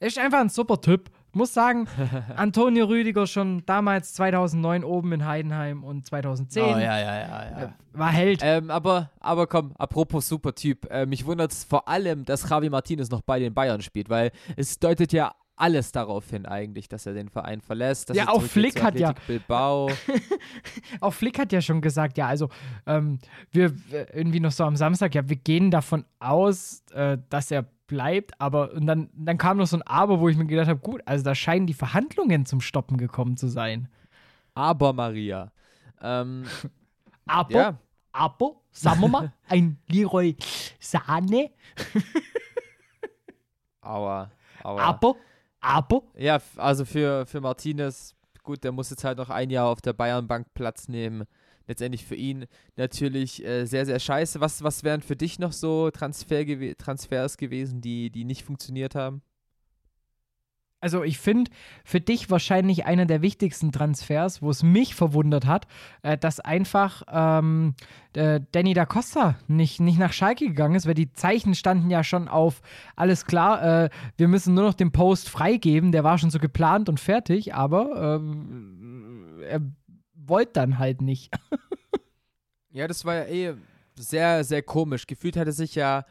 Er 0.00 0.06
ist 0.08 0.18
einfach 0.18 0.40
ein 0.40 0.48
super 0.48 0.80
Typ. 0.80 1.10
Muss 1.32 1.54
sagen, 1.54 1.86
Antonio 2.36 2.86
Rüdiger 2.86 3.26
schon 3.26 3.64
damals 3.66 4.14
2009 4.14 4.82
oben 4.82 5.12
in 5.12 5.24
Heidenheim 5.26 5.84
und 5.84 6.04
2010 6.06 6.62
Oh, 6.64 6.66
ja, 6.70 6.78
ja, 6.78 6.98
ja, 6.98 7.20
ja. 7.28 7.62
äh, 7.66 7.68
war 7.92 8.10
Held. 8.10 8.40
Ähm, 8.42 8.70
aber, 8.70 9.10
aber 9.20 9.46
komm, 9.46 9.72
apropos 9.78 10.26
super 10.26 10.54
Typ, 10.54 10.90
äh, 10.90 11.06
mich 11.06 11.26
wundert 11.26 11.52
es 11.52 11.62
vor 11.64 11.86
allem, 11.86 12.24
dass 12.24 12.48
Javi 12.48 12.68
Martinez 12.70 13.10
noch 13.10 13.20
bei 13.20 13.38
den 13.38 13.54
Bayern 13.54 13.80
spielt, 13.82 14.08
weil 14.08 14.32
es 14.56 14.78
deutet 14.80 15.12
ja 15.12 15.32
alles 15.54 15.92
darauf 15.92 16.28
hin 16.30 16.46
eigentlich, 16.46 16.88
dass 16.88 17.04
er 17.04 17.12
den 17.12 17.28
Verein 17.28 17.60
verlässt. 17.60 18.08
Dass 18.08 18.16
Ja, 18.16 18.28
auch 18.28 18.40
Flick 18.42 18.82
hat 18.82 18.98
ja- 18.98 19.12
Bilbao. 19.26 19.90
Auch 21.02 21.12
Flick 21.12 21.38
hat 21.38 21.52
ja 21.52 21.60
schon 21.60 21.82
gesagt, 21.82 22.16
ja, 22.16 22.26
also 22.26 22.48
ähm, 22.86 23.18
wir 23.52 23.70
wir- 23.90 24.14
irgendwie 24.14 24.40
noch 24.40 24.52
so 24.52 24.64
am 24.64 24.74
Samstag, 24.76 25.14
ja, 25.14 25.28
wir 25.28 25.36
gehen 25.36 25.70
davon 25.70 26.06
aus, 26.18 26.82
äh, 26.94 27.18
dass 27.28 27.50
er 27.50 27.66
bleibt, 27.90 28.40
aber 28.40 28.72
und 28.72 28.86
dann, 28.86 29.10
dann 29.12 29.36
kam 29.36 29.56
noch 29.56 29.66
so 29.66 29.76
ein 29.76 29.82
Aber, 29.82 30.20
wo 30.20 30.28
ich 30.28 30.36
mir 30.36 30.46
gedacht 30.46 30.68
habe, 30.68 30.78
gut, 30.78 31.02
also 31.06 31.24
da 31.24 31.34
scheinen 31.34 31.66
die 31.66 31.74
Verhandlungen 31.74 32.46
zum 32.46 32.60
Stoppen 32.60 32.96
gekommen 32.96 33.36
zu 33.36 33.48
sein. 33.48 33.88
aber 34.54 34.92
Maria. 34.92 35.50
Ähm, 36.00 36.44
Aber 37.26 37.52
ja, 37.52 37.78
aber, 38.12 38.56
sagen 38.72 39.00
wir 39.02 39.08
mal, 39.08 39.32
ein 39.48 39.78
Leroy 39.86 40.36
Sahne. 40.80 41.50
Aua. 43.80 44.30
Aua. 44.64 44.82
Aber, 44.82 45.16
aber, 45.60 46.02
Ja, 46.16 46.40
also 46.56 46.84
für, 46.84 47.24
für 47.26 47.40
Martinez, 47.40 48.16
gut, 48.42 48.64
der 48.64 48.72
muss 48.72 48.90
jetzt 48.90 49.04
halt 49.04 49.18
noch 49.18 49.30
ein 49.30 49.50
Jahr 49.50 49.68
auf 49.68 49.80
der 49.80 49.92
Bayernbank 49.92 50.52
Platz 50.54 50.88
nehmen. 50.88 51.24
Letztendlich 51.70 52.04
für 52.04 52.16
ihn 52.16 52.46
natürlich 52.74 53.44
äh, 53.44 53.64
sehr, 53.64 53.86
sehr 53.86 54.00
scheiße. 54.00 54.40
Was, 54.40 54.64
was 54.64 54.82
wären 54.82 55.02
für 55.02 55.14
dich 55.14 55.38
noch 55.38 55.52
so 55.52 55.92
Transfer 55.92 56.44
gewe 56.44 56.76
Transfers 56.76 57.36
gewesen, 57.36 57.80
die, 57.80 58.10
die 58.10 58.24
nicht 58.24 58.42
funktioniert 58.42 58.96
haben? 58.96 59.22
Also 60.80 61.04
ich 61.04 61.20
finde 61.20 61.52
für 61.84 62.00
dich 62.00 62.28
wahrscheinlich 62.28 62.86
einer 62.86 63.06
der 63.06 63.22
wichtigsten 63.22 63.70
Transfers, 63.70 64.42
wo 64.42 64.50
es 64.50 64.64
mich 64.64 64.96
verwundert 64.96 65.46
hat, 65.46 65.68
äh, 66.02 66.18
dass 66.18 66.40
einfach 66.40 67.04
ähm, 67.08 67.76
äh, 68.14 68.40
Danny 68.50 68.74
da 68.74 68.84
Costa 68.84 69.36
nicht, 69.46 69.78
nicht 69.78 70.00
nach 70.00 70.12
Schalke 70.12 70.46
gegangen 70.48 70.74
ist, 70.74 70.88
weil 70.88 70.94
die 70.94 71.12
Zeichen 71.12 71.54
standen 71.54 71.88
ja 71.88 72.02
schon 72.02 72.26
auf, 72.26 72.62
alles 72.96 73.26
klar, 73.26 73.84
äh, 73.84 73.90
wir 74.16 74.26
müssen 74.26 74.54
nur 74.54 74.64
noch 74.64 74.74
den 74.74 74.90
Post 74.90 75.28
freigeben, 75.28 75.92
der 75.92 76.02
war 76.02 76.18
schon 76.18 76.30
so 76.30 76.40
geplant 76.40 76.88
und 76.88 76.98
fertig, 76.98 77.54
aber 77.54 78.16
ähm, 78.16 79.38
er 79.48 79.60
wollte 80.30 80.52
dann 80.54 80.78
halt 80.78 81.02
nicht. 81.02 81.34
Ja, 82.72 82.86
das 82.86 83.04
war 83.04 83.16
ja 83.16 83.24
eh 83.24 83.54
sehr, 83.96 84.44
sehr 84.44 84.62
komisch. 84.62 85.08
Gefühlt 85.08 85.36
hat 85.36 85.48
er 85.48 85.52
sich 85.52 85.74
ja 85.74 86.06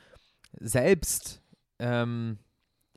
selbst 0.59 1.41
ähm, 1.79 2.37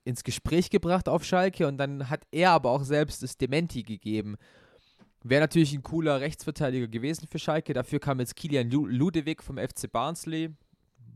ins 0.03 0.25
Gespräch 0.25 0.69
gebracht 0.69 1.09
auf 1.09 1.23
Schalke 1.25 1.69
und 1.69 1.79
dann 1.79 2.11
hat 2.11 2.27
er 2.33 2.51
aber 2.51 2.73
auch 2.73 2.83
selbst 2.83 3.23
das 3.23 3.37
Dementi 3.39 3.85
gegeben. 3.85 4.37
Wäre 5.23 5.43
natürlich 5.43 5.73
ein 5.75 5.85
cooler 5.85 6.21
Rechtsverteidiger 6.21 6.89
gewesen 6.89 7.29
für 7.29 7.39
Schalke. 7.39 7.73
Dafür 7.73 8.01
kam 8.01 8.19
jetzt 8.19 8.35
Kilian 8.35 8.69
Lu 8.69 8.85
Ludewig 8.87 9.45
vom 9.45 9.59
FC 9.59 9.91
Barnsley. 9.93 10.51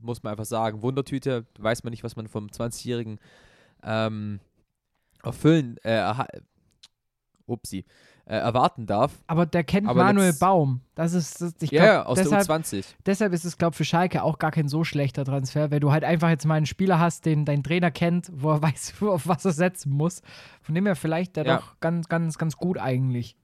Muss 0.00 0.22
man 0.22 0.30
einfach 0.30 0.44
sagen, 0.44 0.82
Wundertüte. 0.82 1.46
Weiß 1.58 1.82
man 1.82 1.90
nicht, 1.90 2.04
was 2.04 2.14
man 2.14 2.28
vom 2.28 2.46
20-Jährigen 2.46 3.18
ähm, 3.82 4.38
erfüllen, 5.24 5.78
äh, 5.82 5.98
erha- 5.98 6.28
upsi, 7.46 7.84
äh, 8.26 8.36
erwarten 8.36 8.86
darf. 8.86 9.12
Aber 9.28 9.46
der 9.46 9.62
kennt 9.64 9.88
Aber 9.88 10.02
Manuel 10.02 10.32
Baum. 10.32 10.80
Das 10.96 11.12
ist, 11.12 11.40
das, 11.40 11.54
ich 11.60 11.70
Ja, 11.70 11.78
glaube, 11.82 11.92
ja, 11.94 12.06
aus 12.06 12.18
deshalb, 12.18 12.46
der 12.46 12.56
U20. 12.56 12.84
deshalb 13.06 13.32
ist 13.32 13.44
es, 13.44 13.56
glaube 13.56 13.72
ich, 13.74 13.76
für 13.78 13.84
Schalke 13.84 14.22
auch 14.22 14.38
gar 14.38 14.50
kein 14.50 14.68
so 14.68 14.82
schlechter 14.84 15.24
Transfer, 15.24 15.70
weil 15.70 15.80
du 15.80 15.92
halt 15.92 16.02
einfach 16.04 16.28
jetzt 16.28 16.44
mal 16.44 16.56
einen 16.56 16.66
Spieler 16.66 16.98
hast, 16.98 17.24
den 17.24 17.44
dein 17.44 17.62
Trainer 17.62 17.90
kennt, 17.90 18.30
wo 18.34 18.50
er 18.50 18.62
weiß, 18.62 18.94
auf 19.02 19.28
was 19.28 19.44
er 19.44 19.52
setzen 19.52 19.92
muss. 19.92 20.22
Von 20.60 20.74
dem 20.74 20.86
her 20.86 20.96
vielleicht 20.96 21.36
der 21.36 21.46
Ja. 21.46 21.56
doch 21.58 21.78
ganz, 21.80 22.08
ganz, 22.08 22.36
ganz 22.36 22.56
gut 22.56 22.78
eigentlich. 22.78 23.36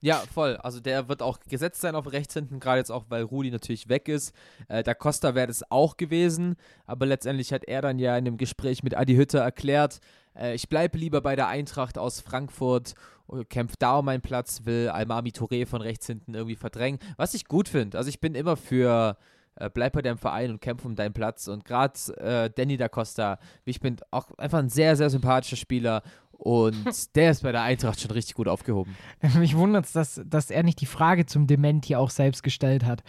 Ja, 0.00 0.22
voll. 0.32 0.56
Also 0.58 0.78
der 0.78 1.08
wird 1.08 1.22
auch 1.22 1.40
gesetzt 1.48 1.80
sein 1.80 1.96
auf 1.96 2.12
rechts 2.12 2.34
hinten, 2.34 2.60
gerade 2.60 2.78
jetzt 2.78 2.92
auch, 2.92 3.06
weil 3.08 3.24
Rudi 3.24 3.50
natürlich 3.50 3.88
weg 3.88 4.06
ist. 4.06 4.32
Äh, 4.68 4.84
der 4.84 4.94
Costa 4.94 5.34
wäre 5.34 5.48
das 5.48 5.68
auch 5.72 5.96
gewesen, 5.96 6.54
aber 6.86 7.04
letztendlich 7.06 7.52
hat 7.52 7.64
er 7.64 7.82
dann 7.82 7.98
ja 7.98 8.16
in 8.16 8.24
dem 8.24 8.36
Gespräch 8.36 8.84
mit 8.84 8.96
Adi 8.96 9.16
Hütter 9.16 9.40
erklärt, 9.40 9.98
äh, 10.36 10.54
ich 10.54 10.68
bleibe 10.68 10.96
lieber 10.98 11.20
bei 11.20 11.34
der 11.34 11.48
Eintracht 11.48 11.98
aus 11.98 12.20
Frankfurt, 12.20 12.94
äh, 13.32 13.44
kämpfe 13.44 13.76
da 13.78 13.98
um 13.98 14.04
meinen 14.04 14.22
Platz, 14.22 14.62
will 14.64 14.88
Almami 14.88 15.30
Touré 15.30 15.66
von 15.66 15.82
rechts 15.82 16.06
hinten 16.06 16.34
irgendwie 16.34 16.56
verdrängen, 16.56 16.98
was 17.16 17.34
ich 17.34 17.46
gut 17.46 17.68
finde. 17.68 17.98
Also 17.98 18.08
ich 18.08 18.20
bin 18.20 18.34
immer 18.34 18.56
für 18.56 19.16
äh, 19.56 19.70
bleib 19.70 19.92
bei 19.92 20.02
deinem 20.02 20.18
Verein 20.18 20.50
und 20.50 20.60
kämpf 20.60 20.84
um 20.84 20.94
deinen 20.94 21.12
Platz. 21.12 21.48
Und 21.48 21.64
gerade 21.64 21.94
äh, 22.18 22.50
Danny 22.54 22.76
da 22.76 22.88
Costa, 22.88 23.38
ich 23.64 23.80
bin 23.80 23.96
auch 24.10 24.30
einfach 24.38 24.58
ein 24.58 24.68
sehr, 24.68 24.96
sehr 24.96 25.10
sympathischer 25.10 25.56
Spieler 25.56 26.02
und 26.32 26.76
der 27.16 27.32
ist 27.32 27.42
bei 27.42 27.50
der 27.50 27.62
Eintracht 27.62 28.00
schon 28.00 28.12
richtig 28.12 28.34
gut 28.36 28.46
aufgehoben. 28.46 28.96
Mich 29.38 29.56
wundert 29.56 29.86
es, 29.86 29.92
dass, 29.92 30.22
dass 30.24 30.50
er 30.50 30.62
nicht 30.62 30.80
die 30.80 30.86
Frage 30.86 31.26
zum 31.26 31.48
Dementi 31.48 31.96
auch 31.96 32.10
selbst 32.10 32.42
gestellt 32.44 32.84
hat. 32.84 33.02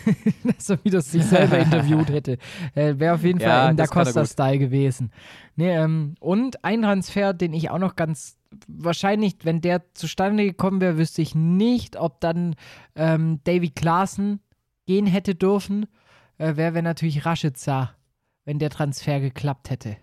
dass 0.44 0.68
er 0.68 0.84
wieder 0.84 1.00
sich 1.00 1.24
selber 1.24 1.58
interviewt 1.58 2.10
hätte. 2.10 2.38
Äh, 2.74 2.98
Wäre 2.98 3.14
auf 3.14 3.22
jeden 3.24 3.40
Ja, 3.40 3.62
Fall 3.62 3.70
im 3.70 3.76
Da. 3.78 3.86
Costa-Style 3.86 4.58
gewesen. 4.58 5.10
Nee, 5.56 5.74
ähm, 5.74 6.16
und 6.20 6.62
ein 6.64 6.82
Transfer, 6.82 7.32
den 7.32 7.54
ich 7.54 7.70
auch 7.70 7.78
noch 7.78 7.96
ganz 7.96 8.36
wahrscheinlich, 8.66 9.36
wenn 9.42 9.60
der 9.60 9.94
zustande 9.94 10.44
gekommen 10.44 10.80
wäre, 10.80 10.98
wüsste 10.98 11.22
ich 11.22 11.34
nicht, 11.34 11.96
ob 11.96 12.20
dann 12.20 12.54
ähm, 12.94 13.40
Davy 13.44 13.70
Klaassen 13.70 14.40
gehen 14.86 15.06
hätte 15.06 15.34
dürfen. 15.34 15.86
Äh, 16.38 16.56
Wäre 16.56 16.74
wär 16.74 16.82
natürlich 16.82 17.24
Rashica, 17.24 17.94
wenn 18.44 18.58
der 18.58 18.70
Transfer 18.70 19.20
geklappt 19.20 19.70
hätte. 19.70 19.96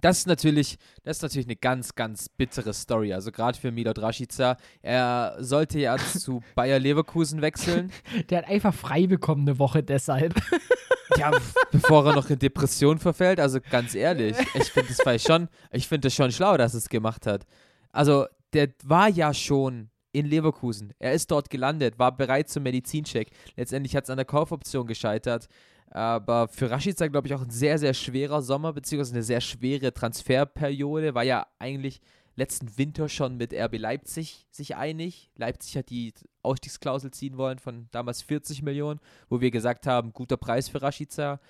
Das 0.00 0.18
ist 0.18 0.26
natürlich, 0.26 0.78
das 1.02 1.18
ist 1.18 1.22
natürlich 1.22 1.46
eine 1.46 1.56
ganz, 1.56 1.94
ganz 1.94 2.28
bittere 2.28 2.72
Story. 2.72 3.12
Also 3.12 3.32
gerade 3.32 3.58
für 3.58 3.70
Milot 3.70 3.98
Rashica. 3.98 4.56
Er 4.82 5.36
sollte 5.38 5.78
ja 5.78 5.96
zu 6.18 6.42
Bayer 6.54 6.78
Leverkusen 6.78 7.42
wechseln. 7.42 7.92
Der 8.30 8.38
hat 8.38 8.48
einfach 8.48 8.74
frei 8.74 9.06
bekommen 9.06 9.42
eine 9.42 9.58
Woche 9.58 9.82
deshalb. 9.82 10.34
ja, 11.16 11.32
bevor 11.72 12.06
er 12.06 12.14
noch 12.14 12.30
in 12.30 12.38
Depression 12.38 12.98
verfällt. 12.98 13.40
Also 13.40 13.60
ganz 13.70 13.94
ehrlich, 13.94 14.36
ich 14.54 14.70
finde 14.70 14.88
das 14.88 14.98
vielleicht 15.00 15.26
schon, 15.26 15.48
ich 15.72 15.88
finde 15.88 16.06
das 16.06 16.14
schon 16.14 16.32
schlau, 16.32 16.56
dass 16.56 16.74
er 16.74 16.78
es 16.78 16.88
gemacht 16.88 17.26
hat. 17.26 17.44
Also 17.90 18.26
der 18.52 18.68
war 18.84 19.08
ja 19.08 19.34
schon 19.34 19.90
in 20.12 20.26
Leverkusen. 20.26 20.94
Er 20.98 21.12
ist 21.12 21.30
dort 21.30 21.50
gelandet, 21.50 21.98
war 21.98 22.16
bereit 22.16 22.48
zum 22.48 22.62
Medizincheck. 22.62 23.30
Letztendlich 23.56 23.94
hat 23.94 24.04
es 24.04 24.10
an 24.10 24.16
der 24.16 24.24
Kaufoption 24.24 24.86
gescheitert. 24.86 25.48
Aber 25.90 26.48
für 26.48 26.70
Rashica, 26.70 27.06
glaube 27.06 27.28
ich, 27.28 27.34
auch 27.34 27.42
ein 27.42 27.50
sehr, 27.50 27.78
sehr 27.78 27.94
schwerer 27.94 28.42
Sommer, 28.42 28.72
beziehungsweise 28.72 29.14
eine 29.14 29.22
sehr 29.22 29.40
schwere 29.40 29.92
Transferperiode. 29.94 31.14
War 31.14 31.22
ja 31.24 31.46
eigentlich 31.58 32.00
letzten 32.36 32.78
Winter 32.78 33.08
schon 33.08 33.36
mit 33.36 33.52
RB 33.52 33.78
Leipzig 33.78 34.46
sich 34.50 34.76
einig. 34.76 35.30
Leipzig 35.34 35.76
hat 35.76 35.90
die 35.90 36.14
Ausstiegsklausel 36.42 37.10
ziehen 37.10 37.36
wollen 37.36 37.58
von 37.58 37.88
damals 37.90 38.22
40 38.22 38.62
Millionen, 38.62 39.00
wo 39.28 39.40
wir 39.40 39.50
gesagt 39.50 39.86
haben, 39.86 40.12
guter 40.12 40.36
Preis 40.36 40.68
für 40.68 40.80
Rashica. 40.80 41.40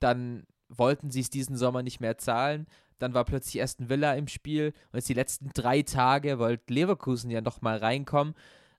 Dann 0.00 0.44
wollten 0.68 1.10
sie 1.10 1.20
es 1.20 1.30
diesen 1.30 1.56
Sommer 1.56 1.82
nicht 1.82 2.00
mehr 2.00 2.18
zahlen. 2.18 2.66
Dann 2.98 3.14
war 3.14 3.24
plötzlich 3.24 3.62
Aston 3.62 3.88
Villa 3.88 4.14
im 4.14 4.28
Spiel 4.28 4.72
und 4.92 4.98
jetzt 4.98 5.08
die 5.08 5.14
letzten 5.14 5.50
drei 5.54 5.82
Tage 5.82 6.38
wollte 6.38 6.72
Leverkusen 6.72 7.30
ja 7.30 7.40
nochmal 7.40 7.78
reinkommen. 7.78 8.34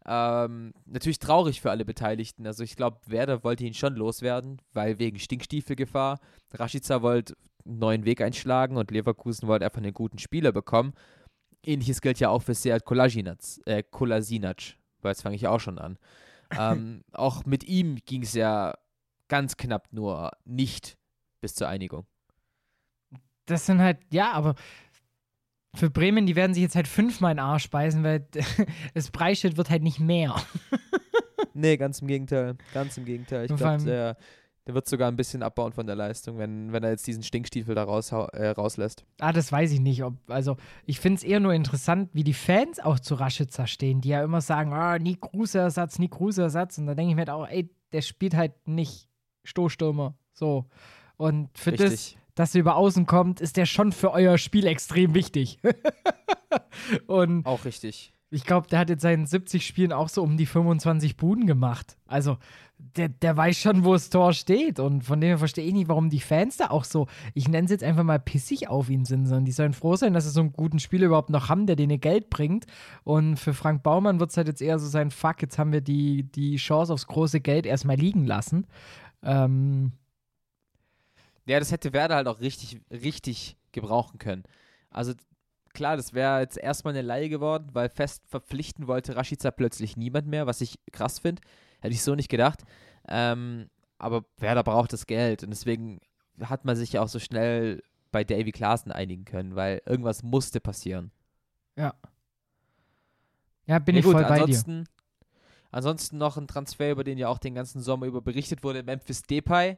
Ähm, 0.07 0.73
natürlich 0.85 1.19
traurig 1.19 1.61
für 1.61 1.71
alle 1.71 1.85
Beteiligten. 1.85 2.45
Also 2.45 2.63
ich 2.63 2.75
glaube, 2.75 2.99
Werder 3.07 3.43
wollte 3.43 3.65
ihn 3.65 3.73
schon 3.73 3.95
loswerden, 3.95 4.61
weil 4.73 4.99
wegen 4.99 5.17
Stinkstiefelgefahr. 5.17 6.19
Rashica 6.53 7.01
wollte 7.01 7.35
einen 7.65 7.79
neuen 7.79 8.05
Weg 8.05 8.21
einschlagen 8.21 8.77
und 8.77 8.91
Leverkusen 8.91 9.47
wollte 9.47 9.65
einfach 9.65 9.79
einen 9.79 9.93
guten 9.93 10.19
Spieler 10.19 10.51
bekommen. 10.51 10.93
Ähnliches 11.65 12.01
gilt 12.01 12.19
ja 12.19 12.29
auch 12.29 12.43
für 12.43 12.53
Seat 12.53 12.85
Kolasinac, 12.85 13.39
äh, 13.65 13.81
Kolasinac, 13.81 14.75
weil 15.01 15.11
jetzt 15.11 15.23
fange 15.23 15.35
ich 15.35 15.47
auch 15.47 15.59
schon 15.59 15.79
an. 15.79 15.97
ähm, 16.57 17.03
auch 17.13 17.45
mit 17.45 17.63
ihm 17.63 17.97
ging 18.05 18.21
es 18.21 18.33
ja 18.33 18.75
ganz 19.27 19.57
knapp 19.57 19.91
nur 19.91 20.31
nicht 20.45 20.97
bis 21.41 21.55
zur 21.55 21.67
Einigung. 21.67 22.05
Das 23.47 23.65
sind 23.65 23.79
halt, 23.79 23.99
ja, 24.11 24.31
aber 24.33 24.55
für 25.75 25.89
Bremen, 25.89 26.25
die 26.25 26.35
werden 26.35 26.53
sich 26.53 26.63
jetzt 26.63 26.75
halt 26.75 26.87
fünfmal 26.87 27.31
in 27.31 27.37
den 27.37 27.45
Arsch 27.45 27.69
beißen, 27.69 28.03
weil 28.03 28.27
das 28.93 29.11
Preisschild 29.11 29.57
wird 29.57 29.69
halt 29.69 29.83
nicht 29.83 29.99
mehr. 29.99 30.35
Nee, 31.57 31.77
ganz 31.77 32.01
im 32.01 32.07
Gegenteil. 32.07 32.57
Ganz 32.73 32.97
im 32.97 33.05
Gegenteil. 33.05 33.45
Ich 33.45 33.55
glaube, 33.55 33.81
der, 33.83 34.17
der 34.67 34.73
wird 34.73 34.87
sogar 34.87 35.07
ein 35.07 35.15
bisschen 35.15 35.41
abbauen 35.41 35.71
von 35.71 35.87
der 35.87 35.95
Leistung, 35.95 36.37
wenn, 36.37 36.73
wenn 36.73 36.83
er 36.83 36.89
jetzt 36.89 37.07
diesen 37.07 37.23
Stinkstiefel 37.23 37.75
da 37.75 37.83
raus, 37.83 38.11
äh, 38.11 38.47
rauslässt. 38.49 39.05
Ah, 39.19 39.31
das 39.31 39.53
weiß 39.53 39.71
ich 39.71 39.79
nicht. 39.79 40.03
Ob, 40.03 40.15
also, 40.27 40.57
ich 40.85 40.99
finde 40.99 41.17
es 41.17 41.23
eher 41.23 41.39
nur 41.39 41.53
interessant, 41.53 42.09
wie 42.11 42.25
die 42.25 42.33
Fans 42.33 42.81
auch 42.81 42.99
zu 42.99 43.15
Rashica 43.15 43.67
stehen, 43.67 44.01
die 44.01 44.09
ja 44.09 44.21
immer 44.21 44.41
sagen, 44.41 44.73
ah, 44.73 44.99
nie 44.99 45.15
Kruse-Ersatz, 45.15 45.97
nie 45.97 46.09
Kruse-Ersatz. 46.09 46.77
Und 46.77 46.87
da 46.87 46.93
denke 46.93 47.11
ich 47.11 47.15
mir 47.15 47.21
halt 47.21 47.29
auch, 47.29 47.47
ey, 47.47 47.69
der 47.93 48.01
spielt 48.01 48.35
halt 48.35 48.67
nicht 48.67 49.07
Stoßstürmer. 49.45 50.15
So. 50.33 50.65
Und 51.15 51.57
für 51.57 51.71
das, 51.71 51.91
Richtig. 51.91 52.17
Dass 52.35 52.53
er 52.53 52.61
über 52.61 52.75
außen 52.75 53.05
kommt, 53.05 53.41
ist 53.41 53.57
der 53.57 53.65
schon 53.65 53.91
für 53.91 54.11
euer 54.11 54.37
Spiel 54.37 54.67
extrem 54.67 55.13
wichtig. 55.13 55.59
Und 57.07 57.45
Auch 57.45 57.65
richtig. 57.65 58.13
ich 58.29 58.43
glaube, 58.43 58.67
der 58.67 58.79
hat 58.79 58.89
jetzt 58.89 59.01
seinen 59.01 59.25
70 59.25 59.65
Spielen 59.65 59.91
auch 59.91 60.09
so 60.09 60.21
um 60.21 60.37
die 60.37 60.45
25 60.45 61.17
Buden 61.17 61.47
gemacht. 61.47 61.97
Also, 62.05 62.37
der, 62.77 63.07
der 63.07 63.37
weiß 63.37 63.57
schon, 63.57 63.85
wo 63.85 63.93
das 63.93 64.09
Tor 64.09 64.33
steht. 64.33 64.79
Und 64.79 65.03
von 65.03 65.21
dem 65.21 65.29
her 65.29 65.37
verstehe 65.37 65.65
ich 65.65 65.73
nicht, 65.73 65.87
warum 65.87 66.09
die 66.09 66.19
Fans 66.19 66.57
da 66.57 66.69
auch 66.71 66.83
so, 66.83 67.07
ich 67.33 67.47
nenne 67.47 67.65
es 67.65 67.71
jetzt 67.71 67.83
einfach 67.83 68.03
mal 68.03 68.19
pissig 68.19 68.67
auf 68.67 68.89
ihn 68.89 69.05
sind, 69.05 69.25
sondern 69.27 69.45
die 69.45 69.53
sollen 69.53 69.73
froh 69.73 69.95
sein, 69.95 70.13
dass 70.13 70.25
sie 70.25 70.31
so 70.31 70.41
einen 70.41 70.53
guten 70.53 70.79
Spieler 70.79 71.07
überhaupt 71.07 71.29
noch 71.29 71.47
haben, 71.49 71.67
der 71.67 71.77
denen 71.77 71.99
Geld 72.01 72.29
bringt. 72.29 72.65
Und 73.05 73.37
für 73.37 73.53
Frank 73.53 73.81
Baumann 73.83 74.19
wird 74.19 74.31
es 74.31 74.37
halt 74.37 74.47
jetzt 74.47 74.61
eher 74.61 74.77
so 74.79 74.87
sein, 74.87 75.11
fuck, 75.11 75.41
jetzt 75.41 75.57
haben 75.57 75.71
wir 75.71 75.81
die, 75.81 76.23
die 76.23 76.57
Chance 76.57 76.93
aufs 76.93 77.07
große 77.07 77.39
Geld 77.39 77.65
erstmal 77.65 77.95
liegen 77.95 78.25
lassen. 78.25 78.67
Ähm, 79.23 79.93
Ja, 81.45 81.59
das 81.59 81.71
hätte 81.71 81.93
Werder 81.93 82.15
halt 82.15 82.27
auch 82.27 82.39
richtig, 82.39 82.81
richtig 82.91 83.57
gebrauchen 83.71 84.17
können. 84.19 84.43
Also 84.89 85.13
klar, 85.73 85.97
das 85.97 86.13
wäre 86.13 86.39
jetzt 86.41 86.57
erstmal 86.57 86.93
eine 86.93 87.01
Laie 87.05 87.29
geworden, 87.29 87.69
weil 87.73 87.89
fest 87.89 88.23
verpflichten 88.27 88.87
wollte 88.87 89.15
Rashica 89.15 89.51
plötzlich 89.51 89.97
niemand 89.97 90.27
mehr, 90.27 90.47
was 90.47 90.61
ich 90.61 90.79
krass 90.91 91.19
finde. 91.19 91.41
Hätte 91.81 91.93
ich 91.93 92.01
so 92.03 92.15
nicht 92.15 92.29
gedacht. 92.29 92.63
Ähm, 93.07 93.69
aber 93.97 94.25
Werder 94.37 94.63
braucht 94.63 94.93
das 94.93 95.05
Geld 95.05 95.43
und 95.43 95.51
deswegen 95.51 95.99
hat 96.41 96.65
man 96.65 96.75
sich 96.75 96.93
ja 96.93 97.01
auch 97.01 97.07
so 97.07 97.19
schnell 97.19 97.83
bei 98.11 98.23
Davy 98.23 98.51
Klaassen 98.51 98.91
einigen 98.91 99.25
können, 99.25 99.55
weil 99.55 99.81
irgendwas 99.85 100.23
musste 100.23 100.59
passieren. 100.59 101.11
ja. 101.75 101.93
Ja, 103.67 103.79
bin 103.79 103.95
Ja, 103.95 103.99
ich 103.99 104.05
gut, 104.05 104.13
voll 104.13 104.25
bei 104.25 104.35
dir. 104.37 104.41
ansonsten, 104.41 104.87
Ansonsten 105.71 106.17
noch 106.17 106.37
ein 106.37 106.47
Transfer, 106.47 106.91
über 106.91 107.03
den 107.03 107.17
ja 107.17 107.27
auch 107.27 107.39
den 107.39 107.55
ganzen 107.55 107.81
Sommer 107.81 108.05
über 108.05 108.21
berichtet 108.21 108.63
wurde, 108.63 108.83
Memphis 108.83 109.23
Depay 109.23 109.77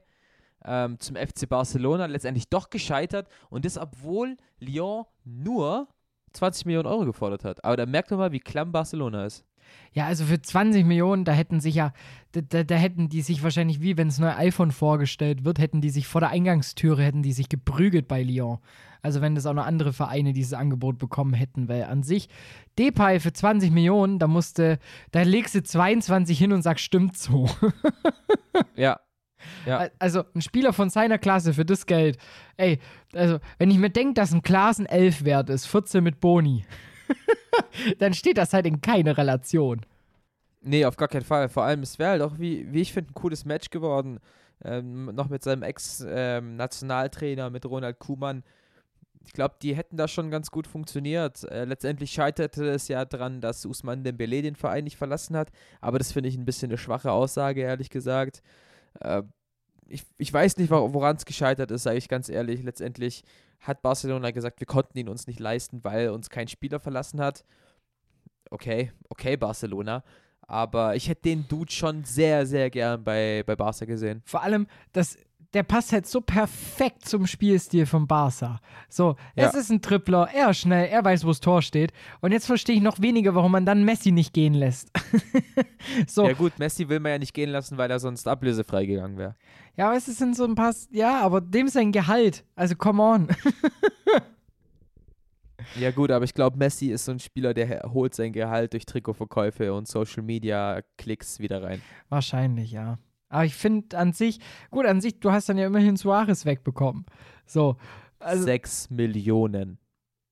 ähm, 0.65 0.99
zum 0.99 1.15
FC 1.15 1.47
Barcelona, 1.47 2.05
letztendlich 2.05 2.49
doch 2.49 2.69
gescheitert 2.69 3.27
und 3.49 3.65
das, 3.65 3.77
obwohl 3.77 4.37
Lyon 4.59 5.05
nur 5.23 5.87
20 6.33 6.65
Millionen 6.65 6.87
Euro 6.87 7.05
gefordert 7.05 7.43
hat. 7.43 7.63
Aber 7.63 7.77
da 7.77 7.85
merkt 7.85 8.11
man 8.11 8.19
mal, 8.19 8.31
wie 8.31 8.39
klamm 8.39 8.71
Barcelona 8.71 9.25
ist. 9.25 9.45
Ja, 9.93 10.05
also 10.05 10.25
für 10.25 10.41
20 10.41 10.85
Millionen, 10.85 11.25
da 11.25 11.31
hätten 11.31 11.59
sich 11.59 11.75
ja, 11.75 11.91
da, 12.31 12.41
da, 12.41 12.63
da 12.63 12.75
hätten 12.75 13.09
die 13.09 13.21
sich 13.21 13.43
wahrscheinlich, 13.43 13.81
wie 13.81 13.97
wenn 13.97 14.07
das 14.07 14.19
neue 14.19 14.35
iPhone 14.35 14.71
vorgestellt 14.71 15.43
wird, 15.43 15.59
hätten 15.59 15.81
die 15.81 15.89
sich 15.89 16.07
vor 16.07 16.21
der 16.21 16.29
Eingangstüre, 16.29 17.03
hätten 17.03 17.23
die 17.23 17.33
sich 17.33 17.49
geprügelt 17.49 18.07
bei 18.07 18.23
Lyon. 18.23 18.59
Also 19.01 19.21
wenn 19.21 19.35
das 19.35 19.45
auch 19.45 19.53
noch 19.53 19.65
andere 19.65 19.93
Vereine 19.93 20.33
dieses 20.33 20.53
Angebot 20.53 20.97
bekommen 20.97 21.33
hätten, 21.33 21.67
weil 21.67 21.85
an 21.85 22.03
sich 22.03 22.29
Depay 22.77 23.19
für 23.19 23.33
20 23.33 23.71
Millionen, 23.71 24.19
da 24.19 24.27
musste, 24.27 24.79
da 25.11 25.21
legst 25.23 25.55
du 25.55 25.63
22 25.63 26.37
hin 26.37 26.53
und 26.53 26.61
sagst, 26.61 26.83
stimmt 26.83 27.17
so. 27.17 27.49
Ja. 28.75 28.99
Ja. 29.65 29.89
Also 29.99 30.23
ein 30.35 30.41
Spieler 30.41 30.73
von 30.73 30.89
seiner 30.89 31.17
Klasse 31.17 31.53
für 31.53 31.65
das 31.65 31.85
Geld. 31.85 32.17
Ey, 32.57 32.79
also 33.13 33.39
wenn 33.57 33.71
ich 33.71 33.77
mir 33.77 33.89
denke, 33.89 34.13
dass 34.15 34.31
ein 34.31 34.41
Klassen 34.41 34.85
11 34.85 35.23
wert 35.23 35.49
ist, 35.49 35.65
14 35.67 36.03
mit 36.03 36.19
Boni, 36.19 36.65
dann 37.99 38.13
steht 38.13 38.37
das 38.37 38.53
halt 38.53 38.65
in 38.65 38.81
keine 38.81 39.17
Relation. 39.17 39.85
Nee, 40.61 40.85
auf 40.85 40.97
gar 40.97 41.07
keinen 41.07 41.23
Fall. 41.23 41.49
Vor 41.49 41.63
allem, 41.63 41.81
es 41.81 41.97
wäre 41.99 42.11
halt 42.11 42.21
auch, 42.21 42.39
wie, 42.39 42.71
wie 42.73 42.81
ich 42.81 42.93
finde, 42.93 43.11
ein 43.11 43.13
cooles 43.13 43.45
Match 43.45 43.69
geworden. 43.69 44.19
Ähm, 44.63 45.05
noch 45.13 45.29
mit 45.29 45.43
seinem 45.43 45.63
Ex-Nationaltrainer, 45.63 47.49
mit 47.49 47.65
Ronald 47.65 47.99
Kuhmann. 47.99 48.43
Ich 49.25 49.33
glaube, 49.33 49.55
die 49.61 49.75
hätten 49.75 49.97
da 49.97 50.07
schon 50.07 50.31
ganz 50.31 50.51
gut 50.51 50.67
funktioniert. 50.67 51.43
Äh, 51.43 51.65
letztendlich 51.65 52.11
scheiterte 52.11 52.67
es 52.69 52.87
ja 52.87 53.05
daran, 53.05 53.41
dass 53.41 53.65
Usman 53.65 54.03
Dembele 54.03 54.41
den 54.41 54.55
Verein 54.55 54.85
nicht 54.85 54.97
verlassen 54.97 55.35
hat. 55.35 55.51
Aber 55.81 55.99
das 55.99 56.11
finde 56.11 56.29
ich 56.29 56.37
ein 56.37 56.45
bisschen 56.45 56.71
eine 56.71 56.77
schwache 56.77 57.11
Aussage, 57.11 57.61
ehrlich 57.61 57.89
gesagt. 57.89 58.41
Äh, 58.99 59.23
ich, 59.89 60.03
ich 60.17 60.31
weiß 60.31 60.57
nicht, 60.57 60.69
woran 60.69 61.15
es 61.15 61.25
gescheitert 61.25 61.71
ist, 61.71 61.83
sage 61.83 61.97
ich 61.97 62.07
ganz 62.07 62.29
ehrlich. 62.29 62.63
Letztendlich 62.63 63.23
hat 63.59 63.81
Barcelona 63.81 64.31
gesagt, 64.31 64.59
wir 64.59 64.67
konnten 64.67 64.97
ihn 64.97 65.09
uns 65.09 65.27
nicht 65.27 65.39
leisten, 65.39 65.83
weil 65.83 66.09
uns 66.09 66.29
kein 66.29 66.47
Spieler 66.47 66.79
verlassen 66.79 67.19
hat. 67.19 67.43
Okay, 68.49 68.91
okay, 69.09 69.37
Barcelona. 69.37 70.03
Aber 70.41 70.95
ich 70.95 71.09
hätte 71.09 71.23
den 71.23 71.47
Dude 71.47 71.71
schon 71.71 72.05
sehr, 72.05 72.45
sehr 72.45 72.69
gern 72.69 73.03
bei, 73.03 73.43
bei 73.45 73.55
Barca 73.55 73.85
gesehen. 73.85 74.21
Vor 74.25 74.43
allem, 74.43 74.67
das, 74.93 75.17
der 75.53 75.63
passt 75.63 75.91
halt 75.93 76.05
so 76.07 76.21
perfekt 76.21 77.05
zum 77.07 77.25
Spielstil 77.27 77.85
von 77.85 78.07
Barca. 78.07 78.59
So, 78.89 79.15
Ja. 79.35 79.47
es 79.47 79.53
ist 79.55 79.69
ein 79.71 79.81
Tripler, 79.81 80.27
er 80.33 80.49
ist 80.51 80.59
schnell, 80.59 80.87
er 80.89 81.03
weiß, 81.03 81.23
wo 81.23 81.29
das 81.29 81.39
Tor 81.39 81.61
steht. 81.61 81.93
Und 82.21 82.31
jetzt 82.31 82.45
verstehe 82.45 82.75
ich 82.75 82.81
noch 82.81 83.01
weniger, 83.01 83.33
warum 83.35 83.51
man 83.51 83.65
dann 83.65 83.83
Messi 83.83 84.11
nicht 84.11 84.33
gehen 84.33 84.53
lässt. 84.53 84.91
so, 86.07 86.27
Ja 86.27 86.33
gut, 86.33 86.59
Messi 86.59 86.87
will 86.89 86.99
man 86.99 87.13
ja 87.13 87.17
nicht 87.19 87.33
gehen 87.33 87.49
lassen, 87.49 87.77
weil 87.77 87.89
er 87.89 87.99
sonst 87.99 88.27
ablösefrei 88.27 88.85
gegangen 88.85 89.17
wäre. 89.17 89.35
ja, 89.75 89.87
aber 89.87 89.97
es 89.97 90.05
sind 90.05 90.35
so 90.35 90.43
ein 90.45 90.55
paar, 90.55 90.73
ja, 90.91 91.21
aber 91.21 91.41
dem 91.41 91.67
sein 91.69 91.91
Gehalt. 91.91 92.43
Also, 92.55 92.75
come 92.75 93.01
on. 93.01 93.27
Ja 95.79 95.91
gut, 95.91 96.11
aber 96.11 96.23
ich 96.23 96.33
glaube, 96.33 96.57
Messi 96.57 96.87
ist 96.91 97.05
so 97.05 97.11
ein 97.11 97.19
Spieler, 97.19 97.53
der 97.53 97.91
holt 97.91 98.13
sein 98.15 98.31
Gehalt 98.31 98.73
durch 98.73 98.85
Trikotverkäufe 98.85 99.73
und 99.73 99.87
Social 99.87 100.23
Media 100.23 100.81
Klicks 100.97 101.39
wieder 101.39 101.61
rein. 101.61 101.81
Wahrscheinlich, 102.09 102.71
ja. 102.71 102.99
Aber 103.29 103.45
ich 103.45 103.55
finde 103.55 103.97
an 103.97 104.13
sich, 104.13 104.39
gut, 104.71 104.85
an 104.85 105.01
sich, 105.01 105.19
du 105.19 105.31
hast 105.31 105.49
dann 105.49 105.57
ja 105.57 105.67
immerhin 105.67 105.97
Suarez 105.97 106.45
wegbekommen. 106.45 107.05
So. 107.45 107.77
Also, 108.19 108.43
Sechs 108.43 108.89
Millionen. 108.89 109.77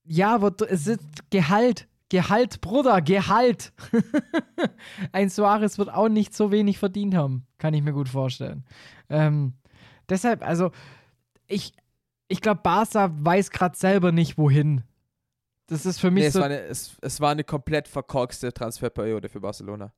ja, 0.05 0.33
aber 0.35 0.53
es 0.69 0.87
ist 0.87 1.01
Gehalt. 1.29 1.87
Gehalt, 2.09 2.61
Bruder, 2.61 3.01
Gehalt. 3.01 3.73
Ein 5.11 5.29
Suarez 5.29 5.77
wird 5.77 5.89
auch 5.89 6.07
nicht 6.07 6.35
so 6.35 6.51
wenig 6.51 6.77
verdient 6.77 7.15
haben. 7.15 7.45
Kann 7.57 7.73
ich 7.73 7.81
mir 7.81 7.93
gut 7.93 8.09
vorstellen. 8.09 8.63
Ähm, 9.09 9.53
deshalb, 10.07 10.45
also, 10.45 10.71
ich, 11.47 11.73
ich 12.27 12.41
glaube, 12.41 12.61
Barca 12.61 13.11
weiß 13.19 13.49
gerade 13.51 13.75
selber 13.77 14.11
nicht, 14.11 14.37
wohin. 14.37 14.83
Das 15.67 15.85
ist 15.87 15.99
für 15.99 16.11
mich 16.11 16.21
Nee, 16.21 16.27
es, 16.27 16.33
so. 16.33 16.39
war 16.39 16.45
eine, 16.45 16.59
es, 16.61 16.95
es 17.01 17.19
war 17.19 17.31
eine 17.31 17.43
komplett 17.43 17.87
verkorkste 17.87 18.53
Transferperiode 18.53 19.27
für 19.29 19.39
Barcelona. 19.41 19.91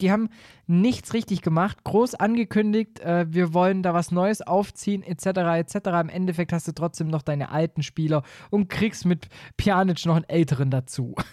Die 0.00 0.12
haben 0.12 0.28
nichts 0.66 1.14
richtig 1.14 1.42
gemacht, 1.42 1.82
groß 1.84 2.14
angekündigt, 2.14 3.00
äh, 3.00 3.26
wir 3.28 3.54
wollen 3.54 3.82
da 3.82 3.94
was 3.94 4.10
Neues 4.10 4.42
aufziehen, 4.42 5.02
etc., 5.02 5.26
etc. 5.26 5.74
Im 6.00 6.08
Endeffekt 6.08 6.52
hast 6.52 6.68
du 6.68 6.72
trotzdem 6.72 7.08
noch 7.08 7.22
deine 7.22 7.50
alten 7.50 7.82
Spieler 7.82 8.22
und 8.50 8.68
kriegst 8.68 9.04
mit 9.06 9.28
Pjanic 9.56 10.04
noch 10.06 10.16
einen 10.16 10.28
älteren 10.28 10.70
dazu. 10.70 11.14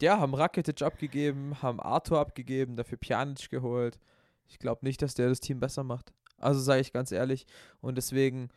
Ja, 0.00 0.18
haben 0.18 0.34
Rakitic 0.34 0.82
abgegeben, 0.82 1.62
haben 1.62 1.80
Arthur 1.80 2.20
abgegeben, 2.20 2.76
dafür 2.76 2.98
Pjanic 2.98 3.48
geholt. 3.50 3.98
Ich 4.46 4.58
glaube 4.58 4.84
nicht, 4.84 5.00
dass 5.00 5.14
der 5.14 5.30
das 5.30 5.40
Team 5.40 5.58
besser 5.58 5.84
macht. 5.84 6.12
Also 6.36 6.60
sage 6.60 6.82
ich 6.82 6.92
ganz 6.92 7.12
ehrlich. 7.12 7.46
Und 7.80 7.96
deswegen 7.96 8.50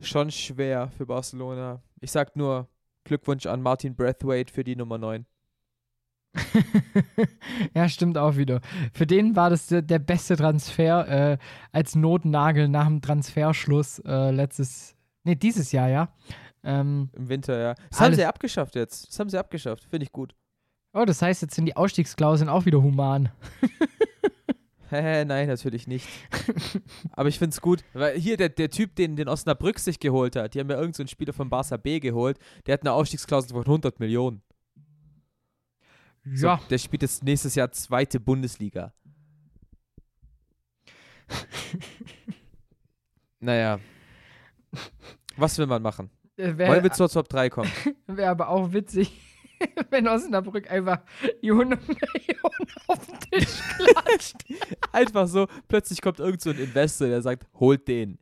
schon 0.00 0.30
schwer 0.30 0.90
für 0.96 1.04
Barcelona. 1.04 1.82
Ich 2.00 2.12
sag 2.12 2.34
nur 2.34 2.68
Glückwunsch 3.04 3.44
an 3.44 3.60
Martin 3.60 3.94
Brathwaite 3.94 4.52
für 4.52 4.64
die 4.64 4.74
Nummer 4.74 4.96
9. 4.96 5.26
ja, 7.74 7.88
stimmt 7.88 8.18
auch 8.18 8.36
wieder. 8.36 8.60
Für 8.92 9.06
den 9.06 9.36
war 9.36 9.50
das 9.50 9.66
der, 9.66 9.82
der 9.82 9.98
beste 9.98 10.36
Transfer 10.36 11.32
äh, 11.32 11.38
als 11.72 11.94
Notnagel 11.94 12.68
nach 12.68 12.86
dem 12.86 13.00
Transferschluss 13.00 14.00
äh, 14.00 14.30
letztes, 14.30 14.94
nee, 15.24 15.34
dieses 15.34 15.72
Jahr, 15.72 15.88
ja. 15.88 16.08
Ähm, 16.64 17.10
Im 17.14 17.28
Winter, 17.28 17.58
ja. 17.58 17.74
Das 17.90 18.00
haben 18.00 18.14
sie 18.14 18.24
abgeschafft 18.24 18.74
jetzt. 18.74 19.08
Das 19.08 19.20
haben 19.20 19.30
sie 19.30 19.38
abgeschafft. 19.38 19.84
Finde 19.84 20.04
ich 20.04 20.12
gut. 20.12 20.34
oh, 20.92 21.04
das 21.04 21.22
heißt, 21.22 21.42
jetzt 21.42 21.54
sind 21.54 21.66
die 21.66 21.76
Ausstiegsklauseln 21.76 22.48
auch 22.48 22.66
wieder 22.66 22.82
human. 22.82 23.30
Nein, 24.90 25.48
natürlich 25.48 25.86
nicht. 25.86 26.06
Aber 27.12 27.28
ich 27.28 27.38
finde 27.38 27.54
es 27.54 27.60
gut, 27.60 27.82
weil 27.92 28.18
hier 28.18 28.36
der, 28.36 28.48
der 28.48 28.70
Typ, 28.70 28.94
den, 28.94 29.16
den 29.16 29.28
Osnabrück 29.28 29.78
sich 29.78 29.98
geholt 29.98 30.36
hat, 30.36 30.54
die 30.54 30.60
haben 30.60 30.68
ja 30.68 30.76
irgendeinen 30.76 30.94
so 30.94 31.02
einen 31.02 31.08
Spieler 31.08 31.32
von 31.32 31.50
Barca 31.50 31.76
B 31.76 31.98
geholt, 32.00 32.38
der 32.66 32.74
hat 32.74 32.82
eine 32.82 32.92
Ausstiegsklausel 32.92 33.50
von 33.50 33.64
100 33.64 33.98
Millionen. 33.98 34.42
So, 36.34 36.46
Ja, 36.48 36.60
Der 36.70 36.78
spielt 36.78 37.02
jetzt 37.02 37.22
nächstes 37.22 37.54
Jahr 37.54 37.70
zweite 37.72 38.18
Bundesliga. 38.20 38.92
naja. 43.40 43.78
Was 45.36 45.58
will 45.58 45.66
man 45.66 45.82
machen? 45.82 46.10
äh, 46.36 46.46
Wollen 46.48 46.58
wir 46.58 46.82
wäre 46.84 46.90
zur 46.92 47.08
Top 47.08 47.28
3 47.28 47.50
kommen? 47.50 47.70
wär 48.06 48.30
aber 48.30 48.48
auch 48.48 48.72
witzig, 48.72 49.12
wenn 49.90 50.08
Osnabrück 50.08 50.70
einfach 50.70 51.00
die 51.42 51.50
100 51.50 51.80
Millionen 51.86 52.70
auf 52.88 53.06
den 53.06 53.20
Tisch 53.30 53.58
klatscht. 53.76 54.36
Einfach 54.92 55.26
so, 55.28 55.46
plötzlich 55.68 56.00
kommt 56.00 56.18
irgend 56.20 56.40
so 56.40 56.50
ein 56.50 56.58
Investor, 56.58 57.08
der 57.08 57.22
sagt, 57.22 57.46
holt 57.54 57.86
den. 57.88 58.18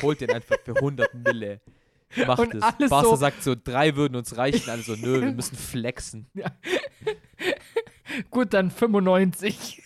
Holt 0.00 0.20
den 0.20 0.30
einfach 0.30 0.56
für 0.64 0.76
100 0.76 1.12
Mille. 1.14 1.60
Macht 2.26 2.40
Und 2.40 2.54
es. 2.54 2.60
Barca 2.90 3.08
so- 3.08 3.16
sagt 3.16 3.42
so, 3.42 3.54
drei 3.56 3.96
würden 3.96 4.16
uns 4.16 4.36
reichen. 4.36 4.68
Alle 4.70 4.82
so, 4.82 4.94
nö, 4.94 5.20
wir 5.22 5.32
müssen 5.32 5.56
flexen. 5.56 6.26
Gut, 8.30 8.52
dann 8.54 8.70
95. 8.70 9.82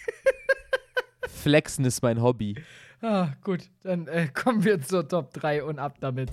Flexen 1.28 1.84
ist 1.84 2.02
mein 2.02 2.22
Hobby. 2.22 2.56
Ah, 3.02 3.28
gut, 3.42 3.68
dann 3.82 4.06
äh, 4.08 4.28
kommen 4.28 4.64
wir 4.64 4.80
zur 4.80 5.06
Top 5.06 5.32
3 5.34 5.64
und 5.64 5.78
ab 5.78 5.96
damit. 6.00 6.30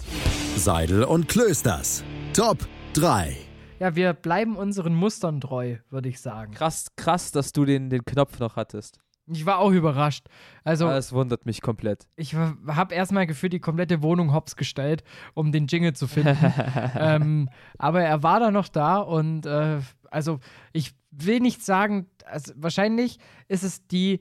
Seidel 0.56 1.04
und 1.04 1.28
Klösters. 1.28 2.04
Top 2.34 2.58
3. 2.94 3.36
Ja, 3.80 3.96
wir 3.96 4.14
bleiben 4.14 4.56
unseren 4.56 4.96
Mustern 4.96 5.42
treu, 5.42 5.78
würde 5.90 6.08
ich 6.08 6.22
sagen. 6.22 6.54
Krass, 6.54 6.88
krass, 6.96 7.32
dass 7.32 7.52
du 7.52 7.66
den, 7.66 7.90
den 7.90 8.06
Knopf 8.06 8.40
noch 8.40 8.56
hattest. 8.56 9.00
Ich 9.28 9.46
war 9.46 9.60
auch 9.60 9.72
überrascht. 9.72 10.28
Also, 10.64 10.88
Das 10.88 11.14
wundert 11.14 11.46
mich 11.46 11.62
komplett. 11.62 12.08
ich 12.18 12.36
habe 12.36 12.94
erstmal 12.94 13.26
gefühlt 13.26 13.54
die 13.54 13.60
komplette 13.60 14.02
Wohnung 14.02 14.34
hops 14.34 14.56
gestellt, 14.56 15.04
um 15.34 15.52
den 15.52 15.68
Jingle 15.68 15.94
zu 15.94 16.08
finden. 16.08 16.38
ähm, 16.96 17.50
aber 17.78 18.02
er 18.04 18.22
war 18.24 18.40
da 18.40 18.52
noch 18.52 18.68
da 18.68 18.98
und 18.98 19.46
äh, 19.46 19.80
also 20.12 20.40
ich 20.74 20.94
will 21.12 21.40
nicht 21.40 21.64
sagen, 21.64 22.08
also 22.26 22.54
wahrscheinlich 22.56 23.18
ist 23.48 23.64
es 23.64 23.88
die 23.88 24.20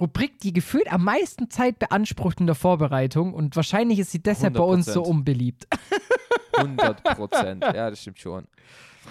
Rubrik, 0.00 0.38
die 0.40 0.52
gefühlt 0.52 0.92
am 0.92 1.04
meisten 1.04 1.50
Zeit 1.50 1.78
beansprucht 1.78 2.40
in 2.40 2.46
der 2.46 2.56
Vorbereitung 2.56 3.32
und 3.32 3.56
wahrscheinlich 3.56 3.98
ist 3.98 4.10
sie 4.10 4.22
deshalb 4.22 4.54
bei 4.54 4.62
uns 4.62 4.86
so 4.86 5.02
100%. 5.02 5.06
unbeliebt. 5.06 5.66
100 6.56 7.02
Prozent. 7.02 7.62
ja, 7.62 7.90
das 7.90 8.00
stimmt 8.00 8.18
schon. 8.18 8.46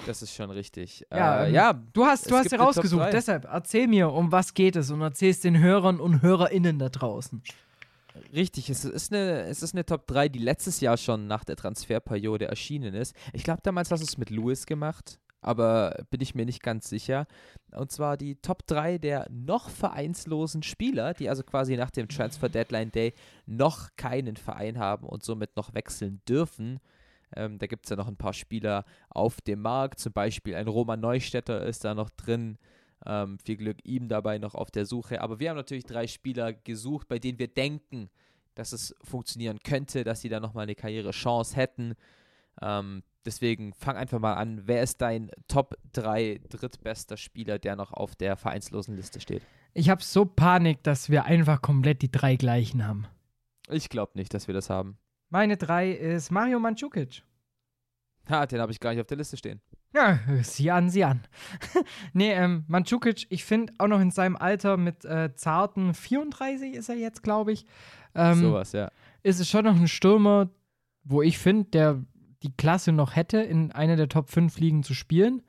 Das 0.06 0.22
ist 0.22 0.34
schon 0.34 0.50
richtig. 0.50 1.06
Ja, 1.12 1.44
äh, 1.44 1.48
ähm, 1.48 1.54
ja 1.54 1.74
Du 1.74 2.06
hast, 2.06 2.30
du 2.30 2.36
hast 2.36 2.50
Top 2.50 2.60
rausgesucht, 2.60 3.14
deshalb 3.14 3.46
erzähl 3.46 3.88
mir, 3.88 4.12
um 4.12 4.32
was 4.32 4.54
geht 4.54 4.76
es 4.76 4.90
und 4.92 5.02
erzähl 5.02 5.32
es 5.32 5.40
den 5.40 5.60
Hörern 5.60 6.00
und 6.00 6.22
HörerInnen 6.22 6.80
da 6.80 6.90
draußen. 6.90 7.44
Richtig, 8.34 8.70
es 8.70 8.86
ist, 8.86 9.12
eine, 9.12 9.44
es 9.44 9.64
ist 9.64 9.74
eine 9.74 9.86
Top 9.86 10.06
3, 10.08 10.30
die 10.30 10.40
letztes 10.40 10.82
Jahr 10.82 10.98
schon 10.98 11.28
nach 11.28 11.44
der 11.44 11.56
Transferperiode 11.56 12.46
erschienen 12.46 12.94
ist. 12.94 13.16
Ich 13.34 13.44
glaube, 13.44 13.62
damals 13.64 13.90
hast 13.90 14.02
du 14.02 14.06
es 14.06 14.18
mit 14.18 14.30
Lewis 14.30 14.68
gemacht, 14.68 15.20
aber 15.42 15.98
bin 16.12 16.22
ich 16.22 16.36
mir 16.36 16.46
nicht 16.46 16.62
ganz 16.62 16.90
sicher. 16.90 17.26
Und 17.72 17.92
zwar 17.92 18.18
die 18.18 18.36
Top 18.36 18.68
3 18.68 19.00
der 19.00 19.28
noch 19.32 19.70
vereinslosen 19.70 20.62
Spieler, 20.62 21.14
die 21.14 21.30
also 21.30 21.44
quasi 21.44 21.76
nach 21.76 21.90
dem 21.90 22.08
Transfer 22.08 22.50
Deadline 22.50 22.92
Day 22.92 23.14
noch 23.46 23.90
keinen 23.98 24.38
Verein 24.38 24.78
haben 24.78 25.08
und 25.08 25.24
somit 25.24 25.56
noch 25.56 25.74
wechseln 25.74 26.22
dürfen. 26.28 26.80
Ähm, 27.36 27.60
da 27.60 27.68
gibt 27.68 27.86
es 27.86 27.90
ja 27.90 27.96
noch 27.96 28.08
ein 28.08 28.18
paar 28.18 28.34
Spieler 28.34 28.86
auf 29.10 29.42
dem 29.42 29.62
Markt, 29.62 30.00
zum 30.00 30.14
Beispiel 30.14 30.56
ein 30.56 30.68
Roman 30.68 31.00
Neustädter 31.00 31.66
ist 31.66 31.84
da 31.84 31.94
noch 31.94 32.10
drin. 32.10 32.58
Ähm, 33.06 33.38
viel 33.40 33.58
Glück 33.58 33.78
ihm 33.84 34.08
dabei 34.08 34.38
noch 34.38 34.56
auf 34.56 34.72
der 34.72 34.86
Suche. 34.86 35.22
Aber 35.22 35.40
wir 35.40 35.50
haben 35.50 35.58
natürlich 35.58 35.86
drei 35.86 36.08
Spieler 36.08 36.54
gesucht, 36.54 37.08
bei 37.08 37.20
denen 37.20 37.40
wir 37.40 37.48
denken, 37.48 38.10
dass 38.56 38.72
es 38.72 38.96
funktionieren 39.04 39.60
könnte, 39.60 40.04
dass 40.04 40.22
sie 40.22 40.30
da 40.30 40.40
nochmal 40.40 40.64
eine 40.64 40.76
Karrierechance 40.76 41.56
hätten. 41.56 41.96
Ähm, 42.62 43.04
deswegen 43.26 43.74
fang 43.74 43.98
einfach 43.98 44.20
mal 44.20 44.36
an. 44.36 44.62
Wer 44.66 44.84
ist 44.84 45.02
dein 45.02 45.32
Top 45.48 45.78
3 45.94 46.42
drittbester 46.50 47.18
Spieler, 47.18 47.60
der 47.60 47.76
noch 47.76 47.92
auf 47.92 48.16
der 48.16 48.38
vereinslosen 48.38 48.96
Liste 48.96 49.20
steht? 49.20 49.42
Ich 49.74 49.90
habe 49.90 50.04
so 50.04 50.26
Panik, 50.26 50.84
dass 50.84 51.10
wir 51.10 51.26
einfach 51.26 51.62
komplett 51.62 52.02
die 52.04 52.12
drei 52.12 52.36
gleichen 52.36 52.86
haben. 52.86 53.08
Ich 53.70 53.90
glaube 53.90 54.12
nicht, 54.16 54.34
dass 54.34 54.48
wir 54.48 54.54
das 54.54 54.70
haben. 54.70 54.98
Meine 55.34 55.58
drei 55.58 55.90
ist 55.90 56.30
Mario 56.30 56.60
Mandzukic. 56.60 57.24
Ha, 58.30 58.46
den 58.46 58.62
habe 58.62 58.72
ich 58.72 58.80
gar 58.80 58.92
nicht 58.92 59.02
auf 59.02 59.08
der 59.08 59.18
Liste 59.18 59.36
stehen. 59.36 59.62
Ja, 59.92 60.20
sieh 60.44 60.70
an, 60.70 60.92
sieh 60.92 61.06
an. 61.06 61.24
nee, 62.14 62.32
ähm, 62.32 62.66
Mandzukic, 62.68 63.26
ich 63.30 63.44
finde 63.44 63.74
auch 63.80 63.88
noch 63.88 64.00
in 64.00 64.12
seinem 64.12 64.36
Alter 64.36 64.78
mit 64.78 65.04
äh, 65.06 65.34
zarten 65.34 65.96
34 65.96 66.76
ist 66.76 66.88
er 66.88 66.98
jetzt, 66.98 67.24
glaube 67.24 67.52
ich. 67.52 67.66
Ähm, 68.14 68.42
Sowas, 68.42 68.74
ja. 68.74 68.92
Ist 69.24 69.40
es 69.40 69.50
schon 69.50 69.66
noch 69.66 69.76
ein 69.76 69.88
Stürmer, 69.88 70.52
wo 71.04 71.24
ich 71.24 71.40
finde, 71.40 71.66
der 71.72 72.06
die 72.44 72.56
Klasse 72.56 72.92
noch 72.92 73.16
hätte, 73.16 73.40
in 73.40 73.72
einer 73.72 73.96
der 73.96 74.10
Top 74.10 74.30
5 74.30 74.60
Ligen 74.60 74.84
zu 74.84 74.94
spielen. 74.94 75.42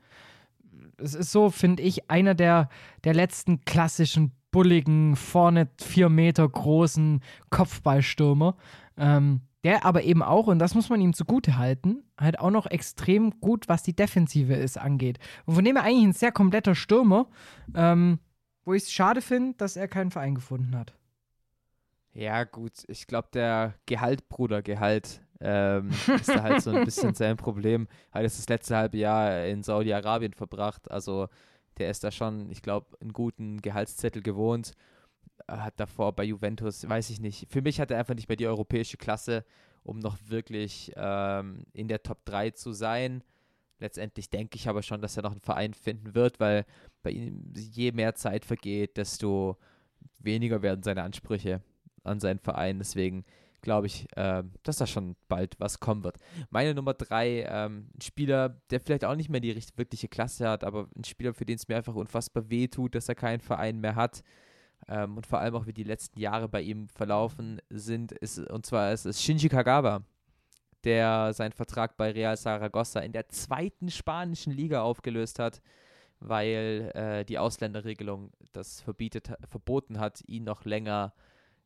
Es 0.97 1.13
ist 1.13 1.31
so, 1.31 1.51
finde 1.51 1.83
ich, 1.83 2.09
einer 2.09 2.33
der, 2.33 2.69
der 3.03 3.13
letzten 3.13 3.65
klassischen, 3.65 4.31
bulligen, 4.49 5.15
vorne 5.15 5.69
vier 5.79 6.09
Meter 6.09 6.49
großen 6.49 7.21
Kopfballstürmer. 7.51 8.57
Ähm, 8.97 9.41
der 9.65 9.83
aber 9.83 10.03
eben 10.03 10.21
auch, 10.21 10.45
und 10.45 10.59
das 10.59 10.75
muss 10.75 10.89
man 10.89 11.01
ihm 11.01 11.13
zugute 11.13 11.57
halten, 11.57 12.03
halt 12.19 12.39
auch 12.39 12.51
noch 12.51 12.67
extrem 12.67 13.39
gut, 13.41 13.67
was 13.67 13.81
die 13.81 13.95
Defensive 13.95 14.53
ist, 14.53 14.77
angeht. 14.77 15.17
Und 15.47 15.55
von 15.55 15.65
dem 15.65 15.75
er 15.75 15.83
eigentlich 15.83 16.05
ein 16.05 16.13
sehr 16.13 16.31
kompletter 16.31 16.75
Stürmer, 16.75 17.27
ähm, 17.73 18.19
wo 18.63 18.75
ich 18.75 18.83
es 18.83 18.91
schade 18.91 19.21
finde, 19.21 19.57
dass 19.57 19.75
er 19.75 19.87
keinen 19.87 20.11
Verein 20.11 20.35
gefunden 20.35 20.77
hat. 20.77 20.93
Ja, 22.13 22.43
gut, 22.43 22.83
ich 22.87 23.07
glaube, 23.07 23.29
der 23.33 23.73
Gehalt, 23.87 24.29
Bruder, 24.29 24.61
Gehalt, 24.61 25.21
ähm, 25.41 25.89
ist 25.89 26.29
da 26.29 26.43
halt 26.43 26.61
so 26.61 26.69
ein 26.69 26.85
bisschen 26.85 27.13
sein 27.15 27.35
Problem. 27.35 27.87
Hat 28.11 28.21
jetzt 28.21 28.37
das 28.37 28.47
letzte 28.47 28.77
halbe 28.77 28.97
Jahr 28.97 29.45
in 29.45 29.63
Saudi-Arabien 29.63 30.33
verbracht, 30.33 30.91
also 30.91 31.27
der 31.79 31.89
ist 31.89 32.03
da 32.03 32.11
schon, 32.11 32.51
ich 32.51 32.61
glaube, 32.61 32.95
einen 33.01 33.13
guten 33.13 33.61
Gehaltszettel 33.63 34.21
gewohnt. 34.21 34.73
Hat 35.47 35.79
davor 35.79 36.13
bei 36.13 36.23
Juventus, 36.23 36.87
weiß 36.87 37.09
ich 37.09 37.19
nicht. 37.19 37.51
Für 37.51 37.61
mich 37.61 37.79
hat 37.79 37.91
er 37.91 37.99
einfach 37.99 38.15
nicht 38.15 38.29
mehr 38.29 38.37
die 38.37 38.47
europäische 38.47 38.97
Klasse, 38.97 39.45
um 39.83 39.99
noch 39.99 40.17
wirklich 40.27 40.91
ähm, 40.95 41.65
in 41.73 41.87
der 41.87 42.03
Top 42.03 42.25
3 42.25 42.51
zu 42.51 42.71
sein. 42.71 43.23
Letztendlich 43.79 44.29
denke 44.29 44.55
ich 44.55 44.69
aber 44.69 44.81
schon, 44.81 45.01
dass 45.01 45.17
er 45.17 45.23
noch 45.23 45.31
einen 45.31 45.41
Verein 45.41 45.73
finden 45.73 46.15
wird, 46.15 46.39
weil 46.39 46.65
bei 47.03 47.11
ihm 47.11 47.53
je 47.55 47.91
mehr 47.91 48.15
Zeit 48.15 48.45
vergeht, 48.45 48.97
desto 48.97 49.57
weniger 50.19 50.61
werden 50.61 50.83
seine 50.83 51.03
Ansprüche 51.03 51.61
an 52.03 52.19
seinen 52.19 52.39
Verein. 52.39 52.79
Deswegen 52.79 53.25
glaube 53.65 53.87
ich, 53.87 54.07
äh, 54.15 54.43
dass 54.63 54.77
da 54.77 54.87
schon 54.87 55.17
bald 55.27 55.59
was 55.59 55.81
kommen 55.81 56.03
wird. 56.03 56.17
Meine 56.49 56.73
Nummer 56.73 56.93
drei, 56.93 57.43
ähm, 57.49 57.89
ein 57.97 58.01
Spieler, 58.01 58.61
der 58.69 58.79
vielleicht 58.79 59.03
auch 59.03 59.15
nicht 59.15 59.29
mehr 59.29 59.41
die 59.41 59.51
richtig, 59.51 59.77
wirkliche 59.77 60.07
Klasse 60.07 60.47
hat, 60.47 60.63
aber 60.63 60.87
ein 60.95 61.03
Spieler, 61.03 61.33
für 61.33 61.45
den 61.45 61.55
es 61.55 61.67
mir 61.67 61.75
einfach 61.75 61.95
unfassbar 61.95 62.49
weh 62.49 62.67
tut, 62.67 62.95
dass 62.95 63.09
er 63.09 63.15
keinen 63.15 63.41
Verein 63.41 63.81
mehr 63.81 63.95
hat. 63.95 64.23
Ähm, 64.87 65.17
und 65.17 65.25
vor 65.25 65.39
allem 65.39 65.55
auch, 65.55 65.65
wie 65.65 65.73
die 65.73 65.83
letzten 65.83 66.19
Jahre 66.19 66.47
bei 66.47 66.61
ihm 66.61 66.87
verlaufen 66.89 67.61
sind, 67.69 68.11
ist, 68.11 68.39
und 68.39 68.65
zwar 68.65 68.93
ist 68.93 69.05
es 69.05 69.21
Shinji 69.21 69.49
Kagawa, 69.49 70.03
der 70.83 71.33
seinen 71.33 71.53
Vertrag 71.53 71.97
bei 71.97 72.11
Real 72.11 72.37
Saragossa 72.37 72.99
in 72.99 73.11
der 73.11 73.27
zweiten 73.29 73.89
spanischen 73.89 74.53
Liga 74.53 74.81
aufgelöst 74.81 75.39
hat, 75.39 75.61
weil 76.19 76.91
äh, 76.93 77.25
die 77.25 77.39
Ausländerregelung 77.39 78.31
das 78.53 78.81
verbietet, 78.81 79.31
verboten 79.49 79.99
hat, 79.99 80.21
ihn 80.27 80.43
noch 80.43 80.65
länger 80.65 81.13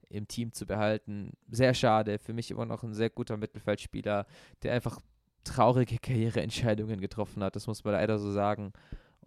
im 0.09 0.27
Team 0.27 0.53
zu 0.53 0.65
behalten. 0.65 1.33
Sehr 1.49 1.73
schade. 1.73 2.17
Für 2.17 2.33
mich 2.33 2.49
immer 2.51 2.65
noch 2.65 2.83
ein 2.83 2.93
sehr 2.93 3.09
guter 3.09 3.37
Mittelfeldspieler, 3.37 4.25
der 4.63 4.73
einfach 4.73 4.99
traurige 5.43 5.97
Karriereentscheidungen 5.97 6.99
getroffen 6.99 7.43
hat. 7.43 7.55
Das 7.55 7.67
muss 7.67 7.83
man 7.83 7.93
leider 7.93 8.17
so 8.19 8.31
sagen. 8.31 8.73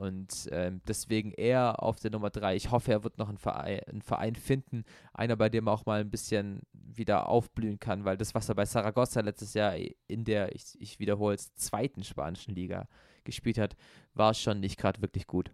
Und 0.03 0.49
ähm, 0.51 0.81
deswegen 0.89 1.31
er 1.31 1.81
auf 1.81 2.01
der 2.01 2.11
Nummer 2.11 2.29
3. 2.29 2.57
Ich 2.57 2.73
hoffe, 2.73 2.91
er 2.91 3.05
wird 3.05 3.19
noch 3.19 3.29
einen 3.29 3.39
Verein, 3.39 3.79
einen 3.87 4.03
Verein, 4.03 4.35
finden. 4.35 4.83
Einer, 5.15 5.37
bei 5.37 5.49
dem 5.49 5.69
er 5.69 5.73
auch 5.73 5.87
mal 5.87 6.01
ein 6.01 6.11
bisschen 6.11 6.63
wieder 6.73 7.29
aufblühen 7.29 7.79
kann, 7.79 8.05
weil 8.05 8.17
das, 8.17 8.35
was 8.35 8.49
er 8.49 8.57
bei 8.57 8.65
Saragossa 8.65 9.21
letztes 9.21 9.55
Jahr 9.55 9.77
in 10.09 10.25
der, 10.25 10.57
ich, 10.57 10.77
ich 10.81 10.99
wiederhole 10.99 11.37
es, 11.37 11.55
zweiten 11.55 12.03
spanischen 12.03 12.53
Liga 12.53 12.89
gespielt 13.23 13.59
hat, 13.59 13.77
war 14.13 14.35
schon 14.35 14.59
nicht 14.59 14.77
gerade 14.77 15.01
wirklich 15.01 15.29
gut. 15.29 15.53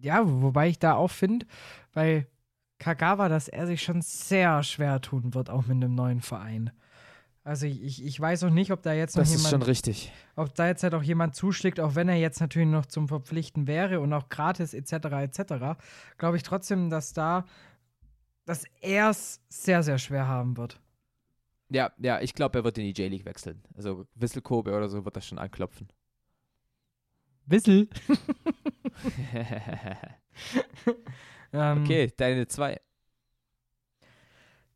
Ja, 0.00 0.22
wobei 0.24 0.68
ich 0.68 0.78
da 0.78 0.94
auch 0.94 1.10
finde, 1.10 1.46
weil 1.94 2.28
Kagawa, 2.78 3.28
dass 3.28 3.48
er 3.48 3.66
sich 3.66 3.82
schon 3.82 4.02
sehr 4.02 4.62
schwer 4.62 5.00
tun 5.00 5.34
wird, 5.34 5.50
auch 5.50 5.62
mit 5.62 5.72
einem 5.72 5.96
neuen 5.96 6.20
Verein. 6.20 6.70
Also 7.42 7.66
ich, 7.66 8.04
ich 8.04 8.20
weiß 8.20 8.44
auch 8.44 8.50
nicht, 8.50 8.70
ob 8.70 8.82
da 8.82 8.92
jetzt 8.92 9.16
noch 9.16 9.22
das 9.22 9.30
jemand. 9.30 9.44
Das 9.44 9.46
ist 9.46 9.50
schon 9.50 9.62
richtig. 9.62 10.12
Ob 10.36 10.54
da 10.54 10.66
jetzt 10.66 10.82
halt 10.82 10.94
auch 10.94 11.02
jemand 11.02 11.34
zuschlägt, 11.34 11.80
auch 11.80 11.94
wenn 11.94 12.08
er 12.08 12.16
jetzt 12.16 12.40
natürlich 12.40 12.68
noch 12.68 12.86
zum 12.86 13.08
Verpflichten 13.08 13.66
wäre 13.66 14.00
und 14.00 14.12
auch 14.12 14.28
gratis 14.28 14.74
etc. 14.74 14.92
etc. 14.92 15.80
Glaube 16.18 16.36
ich 16.36 16.42
trotzdem, 16.42 16.90
dass 16.90 17.12
da, 17.12 17.46
dass 18.44 18.64
er 18.80 19.10
es 19.10 19.40
sehr, 19.48 19.82
sehr 19.82 19.98
schwer 19.98 20.28
haben 20.28 20.56
wird. 20.56 20.80
Ja, 21.70 21.92
ja, 21.98 22.20
ich 22.20 22.34
glaube, 22.34 22.58
er 22.58 22.64
wird 22.64 22.78
in 22.78 22.92
die 22.92 23.02
J-League 23.02 23.24
wechseln. 23.24 23.62
Also 23.74 24.06
Wisselkobe 24.14 24.76
oder 24.76 24.88
so 24.88 25.04
wird 25.04 25.16
das 25.16 25.26
schon 25.26 25.38
anklopfen. 25.38 25.88
Wissel? 27.46 27.88
Ähm, 31.52 31.82
okay, 31.82 32.12
deine 32.16 32.46
zwei. 32.46 32.80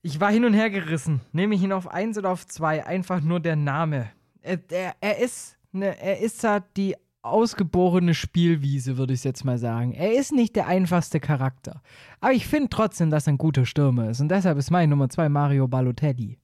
Ich 0.05 0.21
war 0.21 0.31
hin 0.31 0.45
und 0.45 0.53
her 0.53 0.69
gerissen. 0.69 1.23
Nehme 1.33 1.55
ich 1.55 1.63
ihn 1.63 1.73
auf 1.73 1.89
eins 1.89 2.19
oder 2.19 2.31
auf 2.31 2.47
zwei? 2.47 2.85
Einfach 2.85 3.23
nur 3.23 3.41
der 3.41 3.57
Name. 3.57 4.11
Er, 4.43 4.61
er, 4.71 4.95
er 5.01 5.19
ist 5.19 5.57
ne, 5.73 5.99
er 5.99 6.21
ist 6.21 6.45
da 6.45 6.61
die 6.61 6.95
ausgeborene 7.23 8.13
Spielwiese, 8.13 8.99
würde 8.99 9.15
ich 9.15 9.25
jetzt 9.25 9.47
mal 9.47 9.57
sagen. 9.57 9.93
Er 9.93 10.13
ist 10.13 10.31
nicht 10.31 10.57
der 10.57 10.67
einfachste 10.67 11.21
Charakter. 11.21 11.81
Aber 12.21 12.35
ich 12.35 12.47
finde 12.47 12.69
trotzdem, 12.69 13.09
dass 13.09 13.27
er 13.27 13.33
ein 13.33 13.39
guter 13.39 13.65
Stürmer 13.65 14.11
ist. 14.11 14.21
Und 14.21 14.29
deshalb 14.29 14.59
ist 14.59 14.71
mein 14.71 14.91
Nummer 14.91 15.09
zwei 15.09 15.31
Mario 15.31 15.69
Balotelli. 15.69 16.39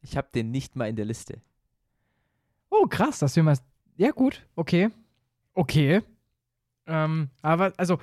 Ich 0.00 0.16
habe 0.16 0.26
den 0.34 0.50
nicht 0.50 0.74
mal 0.74 0.88
in 0.88 0.96
der 0.96 1.04
Liste. 1.04 1.40
Oh, 2.68 2.88
krass, 2.88 3.20
dass 3.20 3.36
wir 3.36 3.44
mal. 3.44 3.56
Ja, 3.96 4.10
gut, 4.10 4.44
okay. 4.56 4.90
Okay. 5.54 6.02
Ähm, 6.88 7.30
aber, 7.42 7.72
also, 7.76 8.00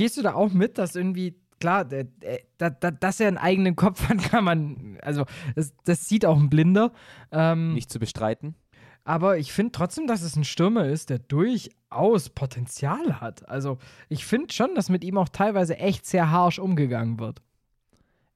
Gehst 0.00 0.16
du 0.16 0.22
da 0.22 0.32
auch 0.32 0.50
mit, 0.50 0.78
dass 0.78 0.96
irgendwie, 0.96 1.34
klar, 1.60 1.84
der, 1.84 2.04
der, 2.04 2.70
der, 2.70 2.90
dass 2.90 3.20
er 3.20 3.28
einen 3.28 3.38
eigenen 3.38 3.76
Kopf 3.76 4.02
hat, 4.08 4.18
kann 4.30 4.44
man, 4.44 4.98
also 5.02 5.24
das, 5.54 5.72
das 5.84 6.08
sieht 6.08 6.24
auch 6.26 6.38
ein 6.38 6.50
Blinder. 6.50 6.92
Ähm, 7.30 7.74
Nicht 7.74 7.90
zu 7.90 7.98
bestreiten. 7.98 8.56
Aber 9.04 9.38
ich 9.38 9.52
finde 9.52 9.72
trotzdem, 9.72 10.06
dass 10.06 10.22
es 10.22 10.36
ein 10.36 10.44
Stürmer 10.44 10.86
ist, 10.86 11.10
der 11.10 11.18
durchaus 11.18 12.28
Potenzial 12.30 13.20
hat. 13.20 13.48
Also 13.48 13.78
ich 14.08 14.26
finde 14.26 14.52
schon, 14.52 14.74
dass 14.74 14.88
mit 14.88 15.04
ihm 15.04 15.18
auch 15.18 15.28
teilweise 15.28 15.78
echt 15.78 16.06
sehr 16.06 16.30
harsch 16.30 16.58
umgegangen 16.58 17.18
wird. 17.18 17.40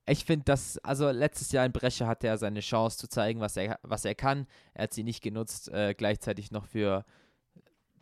Ich 0.06 0.24
finde, 0.24 0.44
dass, 0.44 0.78
also 0.78 1.10
letztes 1.10 1.52
Jahr 1.52 1.64
in 1.64 1.72
Brescia 1.72 2.06
hatte 2.06 2.26
er 2.26 2.38
seine 2.38 2.60
Chance 2.60 2.98
zu 2.98 3.08
zeigen, 3.08 3.40
was 3.40 3.56
er, 3.56 3.78
was 3.82 4.04
er 4.04 4.14
kann. 4.14 4.46
Er 4.74 4.84
hat 4.84 4.94
sie 4.94 5.04
nicht 5.04 5.22
genutzt, 5.22 5.70
äh, 5.70 5.94
gleichzeitig 5.94 6.50
noch 6.50 6.66
für 6.66 7.04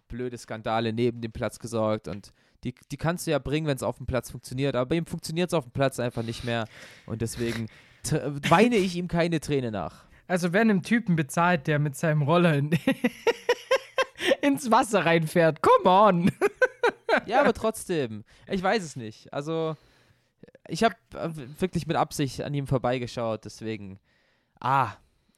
blöde 0.09 0.37
Skandale 0.37 0.93
neben 0.93 1.21
dem 1.21 1.33
Platz 1.33 1.59
gesorgt 1.59 2.09
und 2.09 2.33
die, 2.65 2.75
die 2.91 2.97
kannst 2.97 3.27
du 3.27 3.31
ja 3.31 3.39
bringen, 3.39 3.67
wenn 3.67 3.77
es 3.77 3.83
auf 3.83 3.97
dem 3.97 4.07
Platz 4.07 4.31
funktioniert, 4.31 4.77
aber 4.77 4.89
bei 4.89 4.97
ihm 4.97 5.07
funktioniert 5.07 5.51
es 5.51 5.55
auf 5.55 5.65
dem 5.65 5.73
Platz 5.73 5.99
einfach 5.99 6.23
nicht 6.23 6.45
mehr 6.45 6.67
und 7.07 7.23
deswegen 7.23 7.69
weine 8.49 8.77
ich 8.77 8.97
ihm 8.97 9.09
keine 9.09 9.41
Träne 9.41 9.71
nach. 9.71 10.05
Also 10.27 10.53
wer 10.53 10.63
einem 10.63 10.83
Typen 10.83 11.17
bezahlt, 11.17 11.67
der 11.67 11.79
mit 11.79 11.97
seinem 11.97 12.23
Roller 12.23 12.55
in 12.55 12.71
ins 14.43 14.71
Wasser 14.71 15.05
reinfährt, 15.05 15.63
come 15.63 15.91
on! 15.91 16.31
ja, 17.27 17.41
aber 17.41 17.53
trotzdem, 17.53 18.25
ich 18.49 18.63
weiß 18.63 18.83
es 18.83 18.97
nicht. 18.97 19.33
Also 19.33 19.77
ich 20.69 20.85
habe 20.85 20.95
äh, 21.15 21.31
wirklich 21.61 21.87
mit 21.87 21.97
Absicht 21.97 22.43
an 22.43 22.55
ihm 22.55 22.67
vorbeigeschaut, 22.67 23.45
deswegen, 23.45 23.99
ah, 24.61 24.93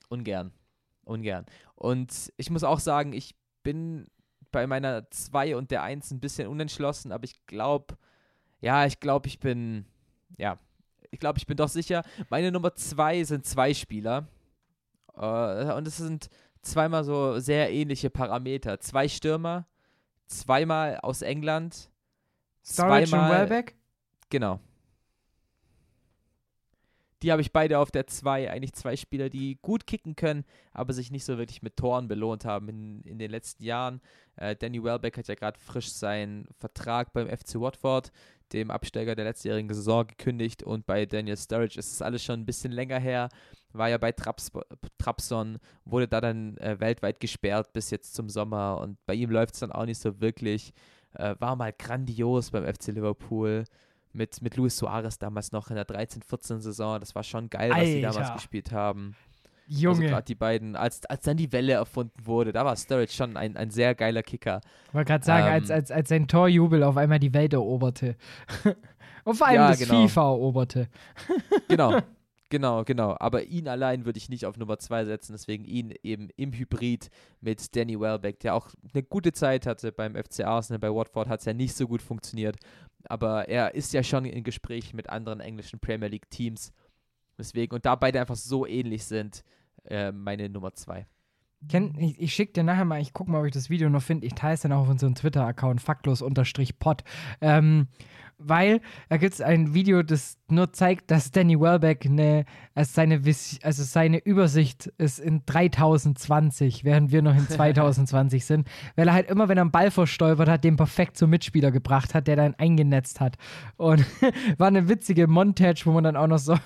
ungern, 0.09 0.53
ungern. 1.05 1.47
Und 1.75 2.33
ich 2.37 2.51
muss 2.51 2.65
auch 2.65 2.81
sagen, 2.81 3.13
ich 3.13 3.35
bin 3.63 4.07
bei 4.55 4.69
meiner 4.69 5.11
2 5.11 5.57
und 5.57 5.73
der 5.73 5.83
1 5.83 6.13
ein 6.13 6.21
bisschen 6.21 6.47
unentschlossen, 6.47 7.11
aber 7.11 7.25
ich 7.25 7.45
glaube, 7.47 7.97
ja, 8.61 8.87
ich 8.87 9.01
glaube, 9.01 9.27
ich 9.27 9.41
bin, 9.41 9.85
ja, 10.39 10.59
ich 11.11 11.19
glaube, 11.19 11.39
ich 11.39 11.47
bin 11.47 11.57
doch 11.57 11.69
sicher. 11.69 12.05
Meine 12.31 12.53
Nummer 12.53 12.75
2 12.75 13.25
sind 13.25 13.45
zwei 13.45 13.75
Spieler. 13.75 14.29
Äh, 15.17 15.73
und 15.73 15.89
es 15.89 15.97
sind 15.97 16.29
zweimal 16.63 17.03
so 17.03 17.41
sehr 17.41 17.73
ähnliche 17.73 18.11
Parameter. 18.11 18.79
Zwei 18.79 19.09
Stürmer, 19.09 19.67
zweimal 20.27 20.99
aus 20.99 21.23
England. 21.23 21.91
Zweimal, 22.63 23.03
und 23.03 23.31
Welbeck? 23.37 23.77
Genau. 24.31 24.61
Die 27.23 27.33
habe 27.33 27.43
ich 27.43 27.53
beide 27.53 27.79
auf 27.79 27.91
der 27.91 28.07
2. 28.07 28.51
Eigentlich 28.51 28.75
zwei 28.75 28.97
Spieler, 28.97 29.29
die 29.31 29.59
gut 29.63 29.87
kicken 29.87 30.17
können, 30.17 30.45
aber 30.73 30.93
sich 30.93 31.11
nicht 31.11 31.25
so 31.25 31.39
wirklich 31.39 31.63
mit 31.63 31.77
Toren 31.77 32.09
belohnt 32.09 32.45
haben 32.45 32.69
in, 32.69 33.03
in 33.03 33.19
den 33.19 33.31
letzten 33.31 33.63
Jahren. 33.65 34.01
Äh, 34.37 34.57
Danny 34.57 34.83
Welbeck 34.83 35.17
hat 35.17 35.29
ja 35.29 35.35
gerade 35.35 35.59
frisch 35.59 35.91
seinen 35.91 36.47
Vertrag 36.59 37.13
beim 37.13 37.29
FC 37.29 37.61
Watford, 37.61 38.13
dem 38.53 38.71
Absteiger 38.71 39.15
der 39.15 39.25
letztjährigen 39.25 39.73
Saison, 39.73 40.07
gekündigt. 40.07 40.63
Und 40.63 40.87
bei 40.87 41.07
Daniel 41.07 41.37
Sturridge 41.37 41.79
ist 41.79 41.93
es 41.93 42.03
alles 42.03 42.23
schon 42.23 42.41
ein 42.41 42.47
bisschen 42.47 42.73
länger 42.73 42.99
her. 42.99 43.29
War 43.73 43.89
ja 43.89 43.99
bei 43.99 44.13
Traps, 44.13 44.53
Trapson, 44.99 45.59
wurde 45.85 46.09
da 46.09 46.21
dann 46.21 46.57
äh, 46.59 46.79
weltweit 46.79 47.21
gesperrt 47.21 47.73
bis 47.73 47.91
jetzt 47.91 48.15
zum 48.15 48.29
Sommer. 48.29 48.81
Und 48.81 48.99
bei 49.07 49.15
ihm 49.15 49.31
läuft 49.31 49.55
es 49.55 49.61
dann 49.61 49.73
auch 49.73 49.87
nicht 49.87 49.99
so 49.99 50.21
wirklich. 50.21 50.73
Äh, 51.15 51.37
war 51.39 51.57
mal 51.57 51.73
grandios 51.73 52.51
beim 52.51 52.67
FC 52.67 52.89
Liverpool 52.89 53.65
mit, 54.15 54.43
mit 54.43 54.57
Luis 54.57 54.77
Suarez 54.77 55.19
damals 55.19 55.53
noch 55.53 55.71
in 55.71 55.77
der 55.77 55.87
13-14-Saison. 55.87 57.01
Das 57.01 57.15
war 57.15 57.23
schon 57.23 57.51
geil, 57.51 57.71
was 57.71 57.87
sie 57.87 58.01
damals 58.01 58.33
gespielt 58.35 58.73
haben. 58.73 59.17
Also 59.67 59.81
Junge. 59.81 59.97
Also 59.97 60.09
gerade 60.09 60.25
die 60.25 60.35
beiden, 60.35 60.77
als, 60.77 61.05
als 61.07 61.25
dann 61.25 61.37
die 61.37 61.51
Welle 61.53 61.73
erfunden 61.73 62.27
wurde, 62.27 62.53
da 62.53 62.65
war 62.65 62.77
Sturridge 62.77 63.13
schon 63.13 63.37
ein, 63.37 63.57
ein 63.57 63.71
sehr 63.71 63.95
geiler 63.95 64.23
Kicker. 64.23 64.61
Ich 64.89 64.95
wollte 64.95 65.09
gerade 65.09 65.25
sagen, 65.25 65.47
ähm, 65.47 65.53
als, 65.53 65.71
als, 65.71 65.91
als 65.91 66.09
sein 66.09 66.29
Torjubel 66.29 66.83
auf 66.83 66.97
einmal 66.97 67.19
die 67.19 67.33
Welt 67.33 67.53
eroberte. 67.53 68.17
Und 69.25 69.37
vor 69.37 69.47
allem 69.47 69.57
ja, 69.57 69.69
das 69.69 69.79
genau. 69.79 70.03
FIFA 70.03 70.23
eroberte. 70.23 70.89
genau, 71.69 71.99
genau, 72.55 72.85
genau. 72.85 73.17
Aber 73.19 73.45
ihn 73.45 73.69
allein 73.69 74.05
würde 74.05 74.19
ich 74.19 74.29
nicht 74.29 74.47
auf 74.47 74.57
Nummer 74.57 74.79
2 74.79 75.05
setzen, 75.05 75.33
deswegen 75.33 75.65
ihn 75.65 75.93
eben 76.03 76.29
im 76.37 76.53
Hybrid 76.53 77.11
mit 77.41 77.75
Danny 77.77 77.99
Welbeck, 77.99 78.41
der 78.41 78.55
auch 78.55 78.71
eine 78.93 79.03
gute 79.03 79.33
Zeit 79.33 79.67
hatte 79.67 79.93
beim 79.93 80.15
FC 80.15 80.45
Arsenal, 80.45 80.79
bei 80.79 80.95
Watford 80.95 81.29
hat 81.29 81.41
es 81.41 81.47
ja 81.47 81.53
nicht 81.53 81.75
so 81.77 81.87
gut 81.87 82.03
funktioniert. 82.03 82.57
Aber 83.07 83.49
er 83.49 83.75
ist 83.75 83.93
ja 83.93 84.03
schon 84.03 84.25
in 84.25 84.45
Gesprächen 84.45 84.97
mit 84.97 85.11
anderen 85.11 85.41
englischen 85.41 85.81
Premier 85.81 86.09
League 86.09 86.31
Teams 86.31 86.73
Deswegen, 87.39 87.75
und 87.75 87.85
da 87.85 87.95
beide 87.95 88.21
einfach 88.21 88.37
so 88.37 88.67
ähnlich 88.67 89.05
sind, 89.05 89.43
äh, 89.85 90.13
meine 90.13 90.49
Nummer 90.49 90.73
zwei. 91.69 91.93
ich, 91.99 92.21
ich 92.21 92.35
schicke 92.35 92.53
dir 92.53 92.65
nachher 92.65 92.85
mal, 92.85 93.01
ich 93.01 93.13
gucke 93.13 93.31
mal, 93.31 93.41
ob 93.41 93.47
ich 93.47 93.53
das 93.53 93.71
Video 93.71 93.89
noch 93.91 94.03
finde. 94.03 94.27
Ich 94.27 94.35
teile 94.35 94.55
es 94.55 94.61
dann 94.61 94.73
auch 94.73 94.83
auf 94.83 94.89
unserem 94.89 95.15
Twitter-Account, 95.15 95.81
faktlos-pod. 95.81 97.05
Ähm, 97.41 97.89
weil 98.39 98.81
da 99.09 99.17
gibt 99.17 99.35
es 99.35 99.41
ein 99.41 99.75
Video, 99.75 100.03
das 100.03 100.39
nur 100.49 100.73
zeigt, 100.73 101.11
dass 101.11 101.31
Danny 101.31 101.59
Welbeck 101.59 102.05
eine, 102.05 102.45
also 102.75 102.91
seine, 102.93 103.21
also 103.63 103.83
seine 103.83 104.19
Übersicht 104.19 104.93
ist 104.99 105.19
in 105.19 105.43
3020, 105.47 106.85
während 106.85 107.13
wir 107.13 107.23
noch 107.23 107.37
in 107.37 107.49
2020 107.49 108.45
sind, 108.45 108.69
weil 108.97 109.09
er 109.09 109.15
halt 109.15 109.31
immer, 109.31 109.49
wenn 109.49 109.59
er 109.59 109.63
einen 109.63 109.71
Ball 109.71 109.91
verstolpert 109.91 110.49
hat, 110.49 110.65
den 110.65 110.77
perfekt 110.77 111.17
zum 111.17 111.31
Mitspieler 111.31 111.71
gebracht 111.71 112.15
hat, 112.15 112.27
der 112.27 112.37
dann 112.37 112.55
eingenetzt 112.57 113.21
hat. 113.21 113.37
Und 113.77 114.05
war 114.59 114.69
eine 114.69 114.89
witzige 114.89 115.27
Montage, 115.27 115.83
wo 115.87 115.93
man 115.93 116.05
dann 116.05 116.17
auch 116.17 116.27
noch 116.27 116.39
so 116.39 116.57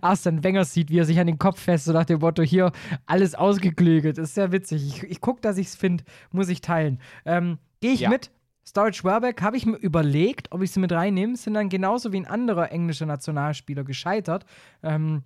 Arsene 0.00 0.42
Wenger 0.44 0.64
sieht, 0.64 0.90
wie 0.90 0.98
er 0.98 1.04
sich 1.04 1.18
an 1.18 1.26
den 1.26 1.38
Kopf 1.38 1.60
fest, 1.60 1.86
so 1.86 1.92
nach 1.92 2.04
dem 2.04 2.20
Motto, 2.20 2.42
hier, 2.42 2.72
alles 3.06 3.34
ausgeklügelt. 3.34 4.18
Ist 4.18 4.34
sehr 4.34 4.52
witzig. 4.52 4.86
Ich, 4.86 5.02
ich 5.04 5.20
gucke, 5.20 5.40
dass 5.40 5.58
ich 5.58 5.68
es 5.68 5.76
finde, 5.76 6.04
muss 6.30 6.48
ich 6.48 6.60
teilen. 6.60 7.00
Ähm, 7.24 7.58
Gehe 7.80 7.92
ich 7.92 8.00
ja. 8.00 8.08
mit? 8.08 8.30
Storage 8.66 9.02
Welbeck 9.02 9.40
habe 9.40 9.56
ich 9.56 9.64
mir 9.64 9.76
überlegt, 9.76 10.52
ob 10.52 10.62
ich 10.62 10.70
sie 10.72 10.80
mit 10.80 10.92
reinnehme, 10.92 11.36
sind 11.36 11.54
dann 11.54 11.70
genauso 11.70 12.12
wie 12.12 12.18
ein 12.18 12.26
anderer 12.26 12.70
englischer 12.70 13.06
Nationalspieler 13.06 13.82
gescheitert. 13.82 14.44
Ähm, 14.82 15.22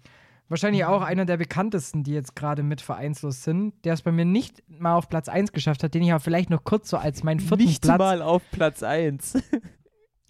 wahrscheinlich 0.49 0.85
auch 0.85 1.03
einer 1.03 1.25
der 1.25 1.39
bekanntesten, 1.39 2.05
die 2.05 2.13
jetzt 2.13 2.37
gerade 2.37 2.63
mit 2.63 2.81
vereinslos 2.81 3.43
sind, 3.43 3.75
der 3.85 3.95
es 3.95 4.03
bei 4.03 4.13
mir 4.13 4.25
nicht 4.25 4.63
mal 4.69 4.95
auf 4.95 5.09
Platz 5.09 5.29
1 5.29 5.51
geschafft 5.51 5.83
hat, 5.83 5.95
den 5.95 6.03
ich 6.03 6.13
aber 6.13 6.21
vielleicht 6.21 6.51
noch 6.51 6.63
kurz 6.63 6.89
so 6.89 6.99
als 6.99 7.25
meinen 7.25 7.41
vierten 7.41 7.65
nicht 7.65 7.83
Platz. 7.83 7.99
Nicht 7.99 7.99
mal 7.99 8.23
auf 8.23 8.43
Platz 8.53 8.85
1. 8.85 9.43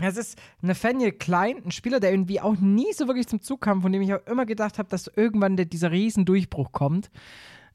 Es 0.03 0.17
ist 0.17 0.39
Nathaniel 0.61 1.13
Klein, 1.13 1.63
ein 1.65 1.71
Spieler, 1.71 2.01
der 2.01 2.11
irgendwie 2.11 2.41
auch 2.41 2.57
nie 2.57 2.93
so 2.93 3.07
wirklich 3.07 3.27
zum 3.27 3.41
Zug 3.41 3.61
kam, 3.61 3.83
von 3.83 3.93
dem 3.93 4.03
ich 4.03 4.13
auch 4.13 4.27
immer 4.27 4.47
gedacht 4.47 4.79
habe, 4.79 4.89
dass 4.89 5.11
irgendwann 5.15 5.57
der, 5.57 5.67
dieser 5.67 5.93
Riesendurchbruch 5.93 6.73
kommt. 6.73 7.11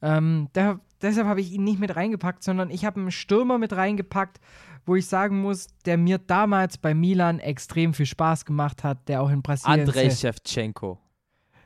Ähm, 0.02 0.50
der, 0.54 0.80
deshalb 1.02 1.28
habe 1.28 1.42
ich 1.42 1.52
ihn 1.52 1.64
nicht 1.64 1.80
mit 1.80 1.96
reingepackt, 1.96 2.44
sondern 2.44 2.70
ich 2.70 2.86
habe 2.86 3.00
einen 3.00 3.12
Stürmer 3.12 3.58
mit 3.58 3.74
reingepackt, 3.74 4.40
wo 4.86 4.96
ich 4.96 5.08
sagen 5.08 5.42
muss, 5.42 5.68
der 5.86 5.98
mir 5.98 6.18
damals 6.18 6.78
bei 6.78 6.94
Milan 6.94 7.40
extrem 7.40 7.94
viel 7.94 8.06
Spaß 8.06 8.46
gemacht 8.46 8.84
hat, 8.84 9.08
der 9.10 9.22
auch 9.22 9.30
in 9.30 9.42
Brasilien. 9.42 9.88
Andrei 9.88 10.10
Shevchenko. 10.10 11.00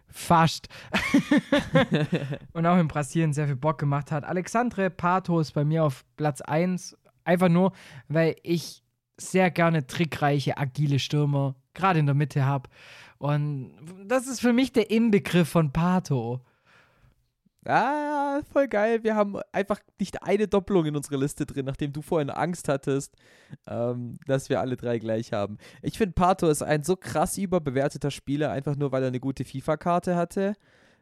Fast. 0.08 0.68
und 2.54 2.66
auch 2.66 2.78
in 2.78 2.88
Brasilien 2.88 3.34
sehr 3.34 3.48
viel 3.48 3.56
Bock 3.56 3.78
gemacht 3.78 4.12
hat. 4.12 4.24
Alexandre 4.24 4.90
Pato 4.90 5.40
ist 5.40 5.54
bei 5.54 5.64
mir 5.64 5.84
auf 5.84 6.04
Platz 6.18 6.42
1. 6.42 6.98
Einfach 7.24 7.50
nur, 7.50 7.72
weil 8.08 8.36
ich 8.44 8.81
sehr 9.22 9.52
gerne 9.52 9.88
trickreiche, 9.88 10.58
agile 10.58 11.00
Stürmer, 11.00 11.56
gerade 11.74 12.00
in 12.00 12.06
der 12.06 12.16
Mitte 12.16 12.46
habe. 12.46 12.70
Und 13.18 13.74
das 14.06 14.28
ist 14.28 14.42
für 14.42 14.54
mich 14.54 14.74
der 14.74 14.90
Inbegriff 14.90 15.50
von 15.50 15.72
Pato. 15.72 16.42
Ah, 17.66 18.42
voll 18.52 18.68
geil. 18.68 19.04
Wir 19.04 19.16
haben 19.16 19.40
einfach 19.52 19.80
nicht 20.00 20.24
eine 20.24 20.48
Doppelung 20.48 20.88
in 20.88 20.96
unserer 20.96 21.18
Liste 21.18 21.46
drin, 21.46 21.66
nachdem 21.66 21.94
du 21.94 22.02
vorhin 22.02 22.32
Angst 22.32 22.68
hattest, 22.68 23.16
ähm, 23.68 24.18
dass 24.26 24.50
wir 24.50 24.60
alle 24.60 24.78
drei 24.78 24.98
gleich 24.98 25.32
haben. 25.32 25.60
Ich 25.84 26.00
finde, 26.00 26.14
Pato 26.14 26.50
ist 26.50 26.64
ein 26.64 26.84
so 26.84 26.96
krass 26.96 27.38
überbewerteter 27.38 28.10
Spieler, 28.10 28.52
einfach 28.52 28.76
nur, 28.76 28.92
weil 28.92 29.04
er 29.04 29.10
eine 29.10 29.20
gute 29.20 29.46
FIFA-Karte 29.46 30.16
hatte. 30.16 30.56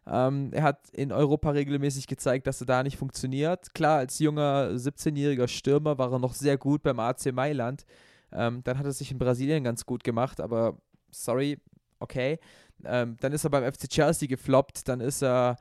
Ähm, 0.06 0.50
er 0.52 0.64
hat 0.64 0.90
in 0.92 1.14
Europa 1.14 1.52
regelmäßig 1.52 2.08
gezeigt, 2.08 2.48
dass 2.48 2.62
er 2.62 2.68
da 2.68 2.84
nicht 2.84 2.98
funktioniert. 2.98 3.74
Klar, 3.74 4.00
als 4.00 4.20
junger 4.20 4.72
17-jähriger 4.72 5.48
Stürmer 5.48 5.98
war 5.98 6.12
er 6.12 6.20
noch 6.20 6.34
sehr 6.34 6.58
gut 6.58 6.84
beim 6.84 7.00
AC 7.00 7.32
Mailand. 7.32 7.86
Ähm, 8.32 8.62
dann 8.64 8.78
hat 8.78 8.86
er 8.86 8.92
sich 8.92 9.12
in 9.12 9.18
Brasilien 9.18 9.64
ganz 9.64 9.86
gut 9.86 10.04
gemacht, 10.04 10.40
aber 10.40 10.78
sorry, 11.12 11.60
okay. 12.00 12.40
Ähm, 12.86 13.18
dann 13.20 13.34
ist 13.34 13.44
er 13.44 13.50
beim 13.50 13.70
FC 13.72 13.90
Chelsea 13.90 14.28
gefloppt, 14.28 14.88
dann 14.88 15.02
ist 15.02 15.22
er 15.22 15.58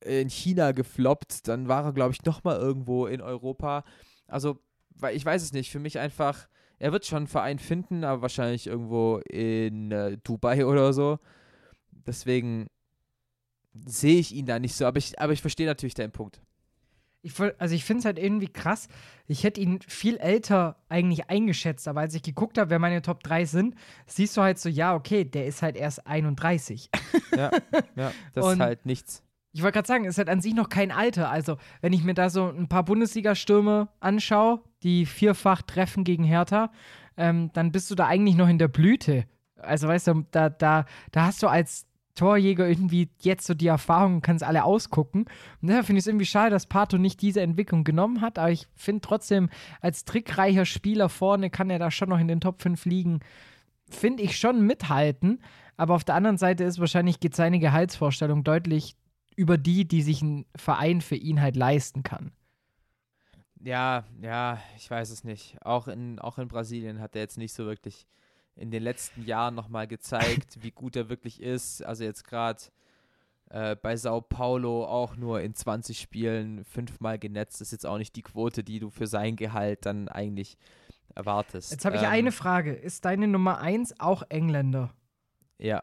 in 0.00 0.28
China 0.28 0.72
gefloppt, 0.72 1.48
dann 1.48 1.68
war 1.68 1.84
er, 1.84 1.92
glaube 1.92 2.12
ich, 2.12 2.24
nochmal 2.24 2.58
irgendwo 2.58 3.06
in 3.06 3.20
Europa. 3.20 3.84
Also, 4.26 4.58
weil 4.90 5.16
ich 5.16 5.24
weiß 5.24 5.42
es 5.42 5.52
nicht, 5.52 5.70
für 5.70 5.78
mich 5.78 5.98
einfach, 5.98 6.48
er 6.78 6.92
wird 6.92 7.06
schon 7.06 7.18
einen 7.18 7.26
Verein 7.26 7.58
finden, 7.58 8.04
aber 8.04 8.22
wahrscheinlich 8.22 8.66
irgendwo 8.66 9.18
in 9.28 9.92
äh, 9.92 10.18
Dubai 10.18 10.66
oder 10.66 10.92
so. 10.92 11.18
Deswegen 12.06 12.68
sehe 13.84 14.18
ich 14.18 14.34
ihn 14.34 14.46
da 14.46 14.58
nicht 14.58 14.74
so, 14.74 14.86
aber 14.86 14.98
ich, 14.98 15.18
aber 15.18 15.32
ich 15.32 15.40
verstehe 15.40 15.66
natürlich 15.66 15.94
deinen 15.94 16.12
Punkt. 16.12 16.40
Ich, 17.26 17.34
also 17.58 17.74
ich 17.74 17.84
finde 17.84 17.98
es 17.98 18.04
halt 18.04 18.18
irgendwie 18.20 18.46
krass. 18.46 18.88
Ich 19.26 19.42
hätte 19.42 19.60
ihn 19.60 19.80
viel 19.80 20.16
älter 20.16 20.76
eigentlich 20.88 21.28
eingeschätzt, 21.28 21.88
aber 21.88 22.00
als 22.00 22.14
ich 22.14 22.22
geguckt 22.22 22.56
habe, 22.56 22.70
wer 22.70 22.78
meine 22.78 23.02
Top 23.02 23.24
3 23.24 23.44
sind, 23.46 23.74
siehst 24.06 24.36
du 24.36 24.42
halt 24.42 24.60
so, 24.60 24.68
ja, 24.68 24.94
okay, 24.94 25.24
der 25.24 25.46
ist 25.46 25.60
halt 25.60 25.76
erst 25.76 26.06
31. 26.06 26.88
Ja, 27.36 27.50
ja 27.96 28.12
das 28.32 28.52
ist 28.52 28.60
halt 28.60 28.86
nichts. 28.86 29.24
Ich 29.52 29.62
wollte 29.62 29.74
gerade 29.74 29.88
sagen, 29.88 30.04
es 30.04 30.10
ist 30.10 30.18
halt 30.18 30.28
an 30.28 30.40
sich 30.40 30.54
noch 30.54 30.68
kein 30.68 30.92
Alter. 30.92 31.30
Also, 31.30 31.56
wenn 31.80 31.92
ich 31.92 32.04
mir 32.04 32.14
da 32.14 32.30
so 32.30 32.48
ein 32.48 32.68
paar 32.68 32.84
Bundesliga-Stürme 32.84 33.88
anschaue, 33.98 34.60
die 34.82 35.06
vierfach 35.06 35.62
treffen 35.62 36.04
gegen 36.04 36.24
Hertha, 36.24 36.70
ähm, 37.16 37.50
dann 37.54 37.72
bist 37.72 37.90
du 37.90 37.94
da 37.96 38.06
eigentlich 38.06 38.36
noch 38.36 38.48
in 38.48 38.58
der 38.58 38.68
Blüte. 38.68 39.24
Also, 39.56 39.88
weißt 39.88 40.08
du, 40.08 40.26
da, 40.30 40.50
da, 40.50 40.84
da 41.10 41.24
hast 41.24 41.42
du 41.42 41.48
als 41.48 41.86
Torjäger 42.16 42.68
irgendwie 42.68 43.08
jetzt 43.20 43.46
so 43.46 43.54
die 43.54 43.68
Erfahrung 43.68 44.16
und 44.16 44.22
kannst 44.22 44.42
alle 44.42 44.64
ausgucken. 44.64 45.26
Und 45.62 45.68
daher 45.68 45.84
finde 45.84 45.98
ich 45.98 46.02
es 46.02 46.08
irgendwie 46.08 46.26
schade, 46.26 46.50
dass 46.50 46.66
Pato 46.66 46.98
nicht 46.98 47.22
diese 47.22 47.40
Entwicklung 47.40 47.84
genommen 47.84 48.20
hat, 48.20 48.38
aber 48.38 48.50
ich 48.50 48.66
finde 48.74 49.02
trotzdem, 49.02 49.48
als 49.80 50.04
trickreicher 50.04 50.64
Spieler 50.64 51.08
vorne 51.08 51.50
kann 51.50 51.70
er 51.70 51.78
da 51.78 51.90
schon 51.90 52.08
noch 52.08 52.18
in 52.18 52.28
den 52.28 52.40
Top 52.40 52.60
5 52.60 52.84
liegen. 52.86 53.20
Finde 53.88 54.24
ich 54.24 54.36
schon 54.36 54.66
mithalten, 54.66 55.40
aber 55.76 55.94
auf 55.94 56.04
der 56.04 56.16
anderen 56.16 56.38
Seite 56.38 56.64
ist 56.64 56.80
wahrscheinlich 56.80 57.20
geht 57.20 57.36
seine 57.36 57.60
Gehaltsvorstellung 57.60 58.42
deutlich 58.42 58.96
über 59.36 59.58
die, 59.58 59.86
die 59.86 60.02
sich 60.02 60.22
ein 60.22 60.46
Verein 60.56 61.02
für 61.02 61.14
ihn 61.14 61.40
halt 61.40 61.54
leisten 61.54 62.02
kann. 62.02 62.32
Ja, 63.60 64.04
ja, 64.22 64.58
ich 64.76 64.90
weiß 64.90 65.10
es 65.10 65.24
nicht. 65.24 65.56
Auch 65.62 65.88
in, 65.88 66.18
auch 66.18 66.38
in 66.38 66.48
Brasilien 66.48 67.00
hat 67.00 67.14
er 67.14 67.22
jetzt 67.22 67.38
nicht 67.38 67.52
so 67.52 67.66
wirklich 67.66 68.06
in 68.56 68.70
den 68.70 68.82
letzten 68.82 69.24
Jahren 69.24 69.54
nochmal 69.54 69.86
gezeigt, 69.86 70.62
wie 70.62 70.70
gut 70.70 70.96
er 70.96 71.08
wirklich 71.08 71.40
ist. 71.40 71.84
Also 71.84 72.04
jetzt 72.04 72.24
gerade 72.24 72.62
äh, 73.50 73.76
bei 73.76 73.96
Sao 73.96 74.20
Paulo 74.20 74.84
auch 74.84 75.16
nur 75.16 75.40
in 75.40 75.54
20 75.54 75.98
Spielen 76.00 76.64
fünfmal 76.64 77.18
genetzt. 77.18 77.60
Das 77.60 77.68
ist 77.68 77.72
jetzt 77.72 77.86
auch 77.86 77.98
nicht 77.98 78.16
die 78.16 78.22
Quote, 78.22 78.64
die 78.64 78.80
du 78.80 78.90
für 78.90 79.06
sein 79.06 79.36
Gehalt 79.36 79.86
dann 79.86 80.08
eigentlich 80.08 80.56
erwartest. 81.14 81.70
Jetzt 81.70 81.84
habe 81.84 81.96
ich 81.96 82.02
ähm, 82.02 82.08
eine 82.08 82.32
Frage. 82.32 82.72
Ist 82.72 83.04
deine 83.04 83.28
Nummer 83.28 83.58
1 83.58 84.00
auch 84.00 84.22
Engländer? 84.28 84.92
Ja. 85.58 85.82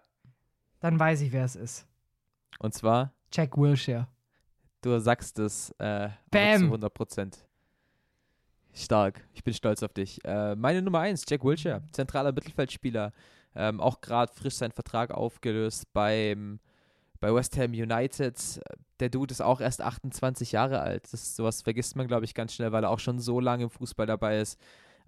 Dann 0.79 0.99
weiß 0.99 1.21
ich, 1.21 1.31
wer 1.31 1.45
es 1.45 1.55
ist. 1.55 1.87
Und 2.59 2.73
zwar? 2.73 3.13
Jack 3.31 3.57
Wilshere. 3.57 4.07
Du 4.81 4.99
sagst 4.99 5.39
es 5.39 5.71
äh, 5.79 6.09
zu 6.31 6.37
100 6.37 6.93
Prozent. 6.93 7.47
Stark. 8.73 9.21
Ich 9.33 9.43
bin 9.43 9.53
stolz 9.53 9.83
auf 9.83 9.93
dich. 9.93 10.23
Äh, 10.25 10.55
meine 10.55 10.81
Nummer 10.81 10.99
1, 10.99 11.25
Jack 11.29 11.43
Wilshere, 11.43 11.83
zentraler 11.91 12.31
Mittelfeldspieler. 12.31 13.13
Ähm, 13.55 13.79
auch 13.79 14.01
gerade 14.01 14.33
frisch 14.33 14.55
seinen 14.55 14.71
Vertrag 14.71 15.11
aufgelöst 15.11 15.85
beim, 15.93 16.59
bei 17.19 17.33
West 17.33 17.55
Ham 17.57 17.71
United. 17.71 18.35
Der 18.99 19.09
Dude 19.09 19.31
ist 19.31 19.41
auch 19.41 19.61
erst 19.61 19.81
28 19.81 20.53
Jahre 20.53 20.81
alt. 20.81 21.07
Das, 21.11 21.35
sowas 21.35 21.61
vergisst 21.61 21.95
man, 21.95 22.07
glaube 22.07 22.25
ich, 22.25 22.33
ganz 22.33 22.53
schnell, 22.53 22.71
weil 22.71 22.83
er 22.83 22.89
auch 22.89 22.99
schon 22.99 23.19
so 23.19 23.39
lange 23.39 23.65
im 23.65 23.69
Fußball 23.69 24.07
dabei 24.07 24.39
ist. 24.39 24.59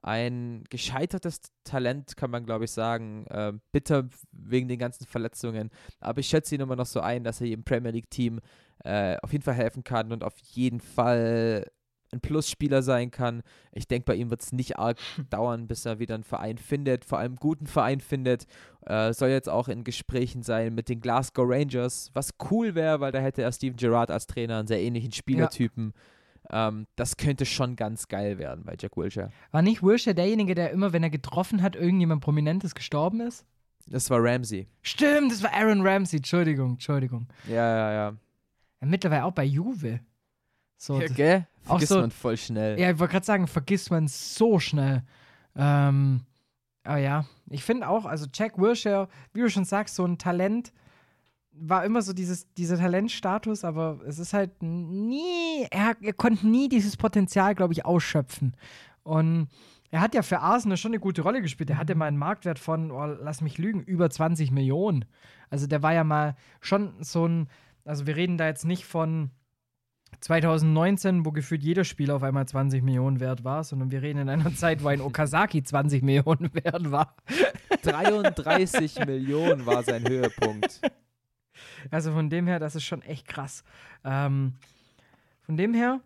ein 0.03 0.63
gescheitertes 0.69 1.41
Talent, 1.63 2.15
kann 2.15 2.29
man 2.29 2.45
glaube 2.45 2.65
ich 2.65 2.71
sagen. 2.71 3.25
Äh, 3.27 3.53
bitter 3.71 4.07
wegen 4.31 4.67
den 4.67 4.77
ganzen 4.77 5.07
Verletzungen. 5.07 5.71
Aber 5.99 6.19
ich 6.19 6.27
schätze 6.27 6.53
ihn 6.53 6.61
immer 6.61 6.75
noch 6.75 6.85
so 6.85 6.99
ein, 6.99 7.23
dass 7.23 7.41
er 7.41 7.47
im 7.47 7.63
Premier 7.63 7.91
League-Team 7.91 8.41
äh, 8.83 9.17
auf 9.23 9.31
jeden 9.31 9.43
Fall 9.43 9.55
helfen 9.55 9.83
kann 9.83 10.11
und 10.11 10.23
auf 10.23 10.37
jeden 10.37 10.79
Fall 10.79 11.65
ein 12.15 12.21
Plusspieler 12.21 12.81
sein 12.81 13.11
kann. 13.11 13.43
Ich 13.71 13.87
denke, 13.87 14.05
bei 14.05 14.15
ihm 14.15 14.29
wird 14.29 14.41
es 14.41 14.51
nicht 14.51 14.77
arg 14.79 14.97
dauern, 15.29 15.67
bis 15.67 15.85
er 15.85 15.99
wieder 15.99 16.15
einen 16.15 16.23
Verein 16.23 16.57
findet, 16.57 17.05
vor 17.05 17.19
allem 17.19 17.33
einen 17.33 17.35
guten 17.37 17.67
Verein 17.67 17.99
findet. 17.99 18.45
Äh, 18.81 19.13
soll 19.13 19.29
jetzt 19.29 19.49
auch 19.49 19.67
in 19.67 19.83
Gesprächen 19.83 20.43
sein 20.43 20.73
mit 20.73 20.89
den 20.89 21.01
Glasgow 21.01 21.45
Rangers, 21.47 22.11
was 22.13 22.31
cool 22.49 22.75
wäre, 22.75 22.99
weil 22.99 23.11
da 23.11 23.19
hätte 23.19 23.41
er 23.41 23.51
Steven 23.51 23.77
Gerrard 23.77 24.11
als 24.11 24.27
Trainer, 24.27 24.59
einen 24.59 24.67
sehr 24.67 24.81
ähnlichen 24.81 25.11
Spielertypen. 25.11 25.93
Ja. 26.49 26.67
Ähm, 26.67 26.87
das 26.95 27.17
könnte 27.17 27.45
schon 27.45 27.75
ganz 27.75 28.07
geil 28.07 28.37
werden 28.37 28.63
bei 28.65 28.75
Jack 28.79 28.97
Wilshere. 28.97 29.31
War 29.51 29.61
nicht 29.61 29.81
Wilshere 29.81 30.15
derjenige, 30.15 30.55
der 30.55 30.71
immer, 30.71 30.93
wenn 30.93 31.03
er 31.03 31.09
getroffen 31.09 31.61
hat, 31.61 31.75
irgendjemand 31.75 32.21
Prominentes 32.21 32.75
gestorben 32.75 33.21
ist? 33.21 33.45
Das 33.87 34.09
war 34.09 34.23
Ramsey. 34.23 34.67
Stimmt, 34.81 35.31
das 35.31 35.43
war 35.43 35.53
Aaron 35.53 35.85
Ramsey. 35.85 36.17
Entschuldigung, 36.17 36.73
Entschuldigung. 36.73 37.27
Ja, 37.47 37.55
ja, 37.55 37.91
ja. 37.91 38.15
ja 38.81 38.87
mittlerweile 38.87 39.25
auch 39.25 39.31
bei 39.31 39.43
Juve. 39.43 39.99
So, 40.77 40.99
ja, 40.99 41.07
gell? 41.07 41.47
Vergisst 41.65 41.91
so, 41.91 41.99
man 41.99 42.11
voll 42.11 42.37
schnell. 42.37 42.79
Ja, 42.79 42.91
ich 42.91 42.99
wollte 42.99 43.13
gerade 43.13 43.25
sagen, 43.25 43.47
vergisst 43.47 43.91
man 43.91 44.07
so 44.07 44.59
schnell. 44.59 45.03
Ähm, 45.55 46.21
aber 46.83 46.97
ja, 46.97 47.25
ich 47.49 47.63
finde 47.63 47.89
auch, 47.89 48.05
also 48.05 48.27
Jack 48.33 48.57
Wilshere, 48.57 49.09
wie 49.33 49.41
du 49.41 49.49
schon 49.49 49.65
sagst, 49.65 49.95
so 49.95 50.05
ein 50.05 50.17
Talent 50.17 50.71
war 51.57 51.85
immer 51.85 52.01
so 52.01 52.13
dieses, 52.13 52.53
dieser 52.53 52.77
Talentstatus, 52.77 53.63
aber 53.63 53.99
es 54.05 54.19
ist 54.19 54.33
halt 54.33 54.61
nie, 54.61 55.65
er, 55.71 55.95
er 56.01 56.13
konnte 56.13 56.45
nie 56.47 56.67
dieses 56.67 56.97
Potenzial, 56.97 57.55
glaube 57.55 57.73
ich, 57.73 57.85
ausschöpfen. 57.85 58.55
Und 59.03 59.47
er 59.89 60.01
hat 60.01 60.13
ja 60.13 60.21
für 60.21 60.39
Arsenal 60.39 60.77
schon 60.77 60.91
eine 60.91 60.99
gute 60.99 61.21
Rolle 61.21 61.41
gespielt. 61.41 61.69
Er 61.69 61.77
hatte 61.77 61.95
mal 61.95 62.07
einen 62.07 62.17
Marktwert 62.17 62.59
von, 62.59 62.91
oh, 62.91 63.05
lass 63.05 63.41
mich 63.41 63.57
lügen, 63.57 63.81
über 63.81 64.09
20 64.09 64.51
Millionen. 64.51 65.05
Also 65.49 65.67
der 65.67 65.81
war 65.81 65.93
ja 65.93 66.03
mal 66.03 66.35
schon 66.59 66.93
so 66.99 67.25
ein, 67.25 67.47
also 67.85 68.05
wir 68.05 68.15
reden 68.17 68.37
da 68.37 68.47
jetzt 68.47 68.65
nicht 68.65 68.85
von 68.85 69.31
2019, 70.21 71.25
wo 71.25 71.31
gefühlt 71.31 71.63
jeder 71.63 71.83
Spieler 71.83 72.15
auf 72.15 72.23
einmal 72.23 72.47
20 72.47 72.83
Millionen 72.83 73.19
wert 73.19 73.43
war, 73.43 73.63
sondern 73.63 73.91
wir 73.91 74.01
reden 74.01 74.19
in 74.19 74.29
einer 74.29 74.53
Zeit, 74.55 74.83
wo 74.83 74.87
ein 74.87 75.01
Okazaki 75.01 75.63
20 75.63 76.03
Millionen 76.03 76.53
wert 76.53 76.91
war. 76.91 77.15
33 77.83 78.99
Millionen 79.05 79.65
war 79.65 79.83
sein 79.83 80.07
Höhepunkt. 80.07 80.81
Also 81.91 82.11
von 82.11 82.29
dem 82.29 82.47
her, 82.47 82.59
das 82.59 82.75
ist 82.75 82.83
schon 82.83 83.01
echt 83.01 83.27
krass. 83.27 83.63
Ähm, 84.03 84.53
von 85.41 85.57
dem 85.57 85.73
her, 85.73 86.01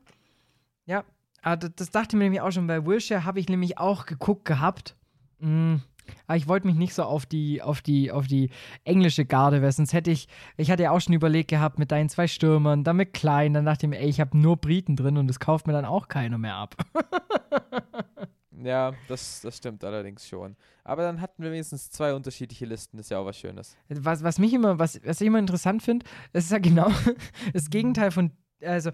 ja, 0.86 1.04
ah, 1.42 1.56
das 1.56 1.92
dachte 1.92 2.16
ich 2.16 2.18
mir 2.18 2.26
nämlich 2.26 2.42
auch 2.42 2.52
schon. 2.52 2.68
Bei 2.68 2.86
Wilshire 2.86 3.24
habe 3.24 3.40
ich 3.40 3.48
nämlich 3.48 3.78
auch 3.78 4.06
geguckt 4.06 4.46
gehabt. 4.46 4.96
Mh, 5.40 5.80
aber 6.28 6.38
ich 6.38 6.48
wollte 6.48 6.68
mich 6.68 6.76
nicht 6.76 6.94
so 6.94 7.04
auf 7.04 7.26
die, 7.26 7.62
auf 7.62 7.82
die, 7.82 8.12
auf 8.12 8.28
die 8.28 8.50
englische 8.84 9.26
Garde, 9.26 9.62
weil 9.62 9.72
sonst 9.72 9.94
hätte 9.94 10.12
ich, 10.12 10.28
ich 10.58 10.72
hatte 10.72 10.84
ja 10.84 10.92
auch 10.92 11.02
schon 11.02 11.14
überlegt 11.14 11.50
gehabt 11.50 11.80
mit 11.80 11.92
deinen 11.92 12.10
zwei 12.10 12.28
Stürmern, 12.28 12.84
dann 12.84 12.98
mit 12.98 13.14
Klein, 13.14 13.54
dann 13.54 13.66
dachte 13.66 13.86
ich 13.86 13.90
mir, 13.90 14.00
ey, 14.00 14.10
ich 14.10 14.20
habe 14.20 14.38
nur 14.38 14.58
Briten 14.58 14.96
drin 14.96 15.18
und 15.18 15.28
das 15.28 15.40
kauft 15.40 15.68
mir 15.68 15.74
dann 15.74 15.86
auch 15.86 16.08
keiner 16.08 16.38
mehr 16.38 16.56
ab. 16.56 16.76
ja, 18.64 18.94
das, 19.08 19.42
das 19.42 19.58
stimmt 19.58 19.84
allerdings 19.84 20.28
schon. 20.28 20.56
Aber 20.84 21.04
dann 21.04 21.22
hatten 21.22 21.44
wir 21.44 21.52
wenigstens 21.52 21.90
zwei 21.90 22.14
unterschiedliche 22.14 22.66
Listen, 22.66 22.98
das 22.98 23.08
ist 23.08 23.12
ja 23.12 23.20
auch 23.20 23.26
was 23.26 23.38
Schönes. 23.38 23.78
Was, 23.90 24.24
was 24.24 24.40
mich 24.40 24.54
immer, 24.54 24.80
was, 24.80 25.00
was 25.06 25.22
ich 25.22 25.28
immer 25.28 25.40
interessant 25.40 25.84
finde, 25.84 26.06
das 26.34 26.46
ist 26.46 26.52
ja 26.52 26.60
genau 26.60 26.92
das 27.54 27.70
Gegenteil 27.70 28.12
von, 28.12 28.32
also 28.62 28.92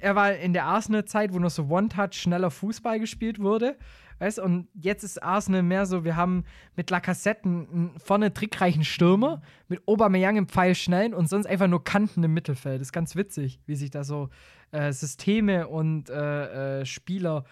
er 0.00 0.14
war 0.14 0.34
in 0.34 0.52
der 0.52 0.66
Arsenal-Zeit, 0.66 1.32
wo 1.32 1.38
noch 1.38 1.50
so 1.50 1.66
One-Touch 1.68 2.12
schneller 2.12 2.50
Fußball 2.50 3.00
gespielt 3.00 3.38
wurde. 3.38 3.76
Weißt 4.18 4.38
und 4.38 4.68
jetzt 4.74 5.02
ist 5.02 5.22
Arsenal 5.22 5.62
mehr 5.62 5.86
so, 5.86 6.04
wir 6.04 6.16
haben 6.16 6.44
mit 6.76 6.90
Lacassette 6.90 7.44
einen 7.44 7.98
vorne 7.98 8.32
trickreichen 8.32 8.84
Stürmer, 8.84 9.42
mit 9.68 9.86
Aubameyang 9.86 10.36
im 10.36 10.48
Pfeil 10.48 10.74
schnellen 10.74 11.14
und 11.14 11.28
sonst 11.28 11.46
einfach 11.46 11.66
nur 11.66 11.84
Kanten 11.84 12.22
im 12.22 12.34
Mittelfeld. 12.34 12.80
Das 12.80 12.88
ist 12.88 12.92
ganz 12.92 13.16
witzig, 13.16 13.60
wie 13.66 13.76
sich 13.76 13.90
da 13.90 14.04
so 14.04 14.30
äh, 14.70 14.92
Systeme 14.92 15.68
und 15.68 16.10
äh, 16.10 16.80
äh, 16.80 16.86
Spieler 16.86 17.44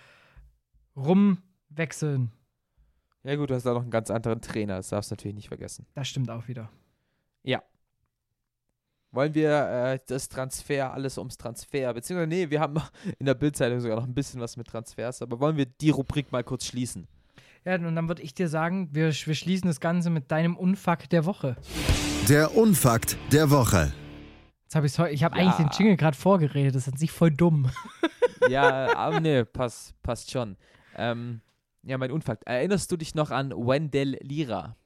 rumwechseln. 0.97 2.32
Ja 3.24 3.36
gut, 3.36 3.51
du 3.51 3.55
hast 3.55 3.64
da 3.64 3.74
noch 3.74 3.82
einen 3.82 3.90
ganz 3.90 4.10
anderen 4.10 4.40
Trainer, 4.40 4.76
das 4.76 4.89
darfst 4.89 5.10
du 5.10 5.14
natürlich 5.14 5.36
nicht 5.36 5.48
vergessen. 5.48 5.86
Das 5.94 6.09
stimmt 6.09 6.30
auch 6.30 6.48
wieder. 6.48 6.70
Ja, 7.44 7.62
wollen 9.12 9.34
wir 9.34 9.51
äh, 9.51 9.98
das 10.06 10.28
Transfer, 10.28 10.93
alles 10.93 11.18
ums 11.18 11.36
Transfer, 11.36 11.94
beziehungsweise, 11.94 12.28
nee, 12.28 12.51
wir 12.51 12.60
haben 12.60 12.80
in 13.18 13.26
der 13.26 13.34
Bildzeitung 13.34 13.80
sogar 13.80 13.97
noch 13.97 14.06
ein 14.06 14.14
bisschen 14.14 14.40
was 14.40 14.56
mit 14.56 14.66
Transfers, 14.66 15.22
aber 15.22 15.39
wollen 15.39 15.56
wir 15.56 15.66
die 15.66 15.90
Rubrik 15.90 16.32
mal 16.32 16.43
kurz 16.43 16.66
schließen? 16.66 17.06
Ja, 17.64 17.76
und 17.76 17.94
dann 17.94 18.09
würde 18.09 18.22
ich 18.22 18.34
dir 18.34 18.48
sagen, 18.48 18.89
wir, 18.93 19.12
wir 19.12 19.34
schließen 19.34 19.68
das 19.68 19.78
Ganze 19.78 20.10
mit 20.10 20.32
deinem 20.32 20.56
Unfakt 20.56 21.12
der 21.12 21.26
Woche. 21.26 21.56
Der 22.28 22.56
Unfakt 22.56 23.16
der 23.30 23.51
Woche. 23.51 23.93
Jetzt 24.64 24.74
habe 24.74 24.86
ich 24.86 24.98
ich 25.14 25.22
habe 25.22 25.36
ja. 25.36 25.43
eigentlich 25.43 25.56
den 25.56 25.70
Jingle 25.78 25.97
gerade 25.97 26.16
vorgeredet, 26.16 26.74
das 26.74 26.89
ist 26.89 26.94
an 26.94 26.98
sich 26.98 27.12
voll 27.12 27.30
dumm. 27.30 27.70
Ja, 28.48 28.97
aber 28.97 29.20
nee, 29.20 29.44
pass, 29.44 29.94
passt 30.02 30.32
schon. 30.32 30.56
Ähm, 30.97 31.43
ja, 31.84 31.97
mein 31.97 32.10
Unfakt. 32.10 32.43
Erinnerst 32.44 32.90
du 32.90 32.97
dich 32.97 33.14
noch 33.14 33.30
an 33.30 33.52
Wendell 33.52 34.18
Lira? 34.20 34.76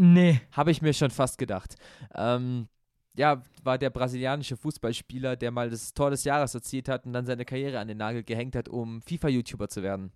Nee. 0.00 0.40
Habe 0.52 0.70
ich 0.70 0.80
mir 0.80 0.92
schon 0.92 1.10
fast 1.10 1.38
gedacht. 1.38 1.74
Ähm, 2.14 2.68
ja, 3.16 3.42
war 3.64 3.78
der 3.78 3.90
brasilianische 3.90 4.56
Fußballspieler, 4.56 5.34
der 5.34 5.50
mal 5.50 5.70
das 5.70 5.92
Tor 5.92 6.10
des 6.10 6.22
Jahres 6.22 6.54
erzielt 6.54 6.88
hat 6.88 7.04
und 7.04 7.12
dann 7.12 7.26
seine 7.26 7.44
Karriere 7.44 7.80
an 7.80 7.88
den 7.88 7.98
Nagel 7.98 8.22
gehängt 8.22 8.54
hat, 8.54 8.68
um 8.68 9.02
FIFA-YouTuber 9.02 9.68
zu 9.68 9.82
werden. 9.82 10.12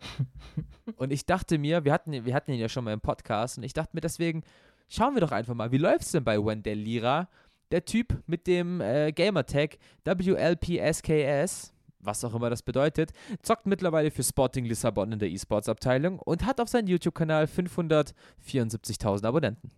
und 0.96 1.12
ich 1.12 1.26
dachte 1.26 1.58
mir, 1.58 1.84
wir 1.84 1.92
hatten, 1.92 2.24
wir 2.24 2.34
hatten 2.34 2.50
ihn 2.50 2.58
ja 2.58 2.68
schon 2.68 2.82
mal 2.82 2.92
im 2.92 3.00
Podcast 3.00 3.56
und 3.56 3.62
ich 3.62 3.72
dachte 3.72 3.94
mir 3.94 4.00
deswegen, 4.00 4.42
schauen 4.88 5.14
wir 5.14 5.20
doch 5.20 5.30
einfach 5.30 5.54
mal, 5.54 5.70
wie 5.70 5.78
läuft 5.78 6.02
es 6.02 6.10
denn 6.10 6.24
bei 6.24 6.44
Wendell 6.44 6.78
Lira? 6.78 7.28
Der 7.70 7.84
Typ 7.84 8.20
mit 8.26 8.48
dem 8.48 8.80
äh, 8.80 9.12
Gamertag 9.12 9.78
WLPSKS 10.04 11.73
was 12.04 12.24
auch 12.24 12.34
immer 12.34 12.50
das 12.50 12.62
bedeutet, 12.62 13.12
zockt 13.42 13.66
mittlerweile 13.66 14.10
für 14.10 14.22
Sporting 14.22 14.64
Lissabon 14.64 15.12
in 15.12 15.18
der 15.18 15.30
E-Sports-Abteilung 15.30 16.18
und 16.18 16.44
hat 16.44 16.60
auf 16.60 16.68
seinem 16.68 16.88
YouTube-Kanal 16.88 17.44
574.000 17.44 19.26
Abonnenten. 19.26 19.70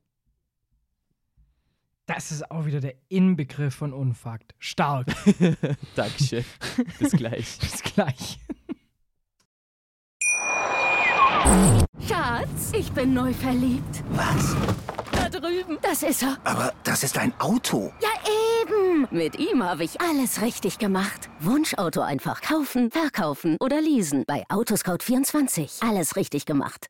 Das 2.06 2.30
ist 2.30 2.50
auch 2.52 2.66
wieder 2.66 2.80
der 2.80 2.94
Inbegriff 3.08 3.74
von 3.74 3.92
Unfakt. 3.92 4.54
Stark. 4.60 5.08
Dankeschön. 5.96 6.44
Bis 7.00 7.10
gleich. 7.12 7.58
Bis 7.60 7.82
gleich. 7.82 8.38
Schatz, 12.08 12.72
ich 12.72 12.90
bin 12.92 13.14
neu 13.14 13.32
verliebt. 13.32 14.02
Was? 14.10 14.56
Da 15.12 15.28
drüben. 15.28 15.78
Das 15.82 16.02
ist 16.02 16.22
er. 16.22 16.36
Aber 16.44 16.72
das 16.84 17.02
ist 17.02 17.18
ein 17.18 17.32
Auto. 17.40 17.92
Ja, 18.00 18.08
eben. 18.62 19.06
Mit 19.10 19.38
ihm 19.38 19.62
habe 19.62 19.84
ich 19.84 20.00
alles 20.00 20.40
richtig 20.42 20.78
gemacht. 20.78 21.28
Wunschauto 21.40 22.00
einfach 22.00 22.40
kaufen, 22.40 22.90
verkaufen 22.90 23.56
oder 23.60 23.80
leasen. 23.80 24.24
Bei 24.26 24.44
Autoscout24. 24.48 25.88
Alles 25.88 26.16
richtig 26.16 26.46
gemacht. 26.46 26.86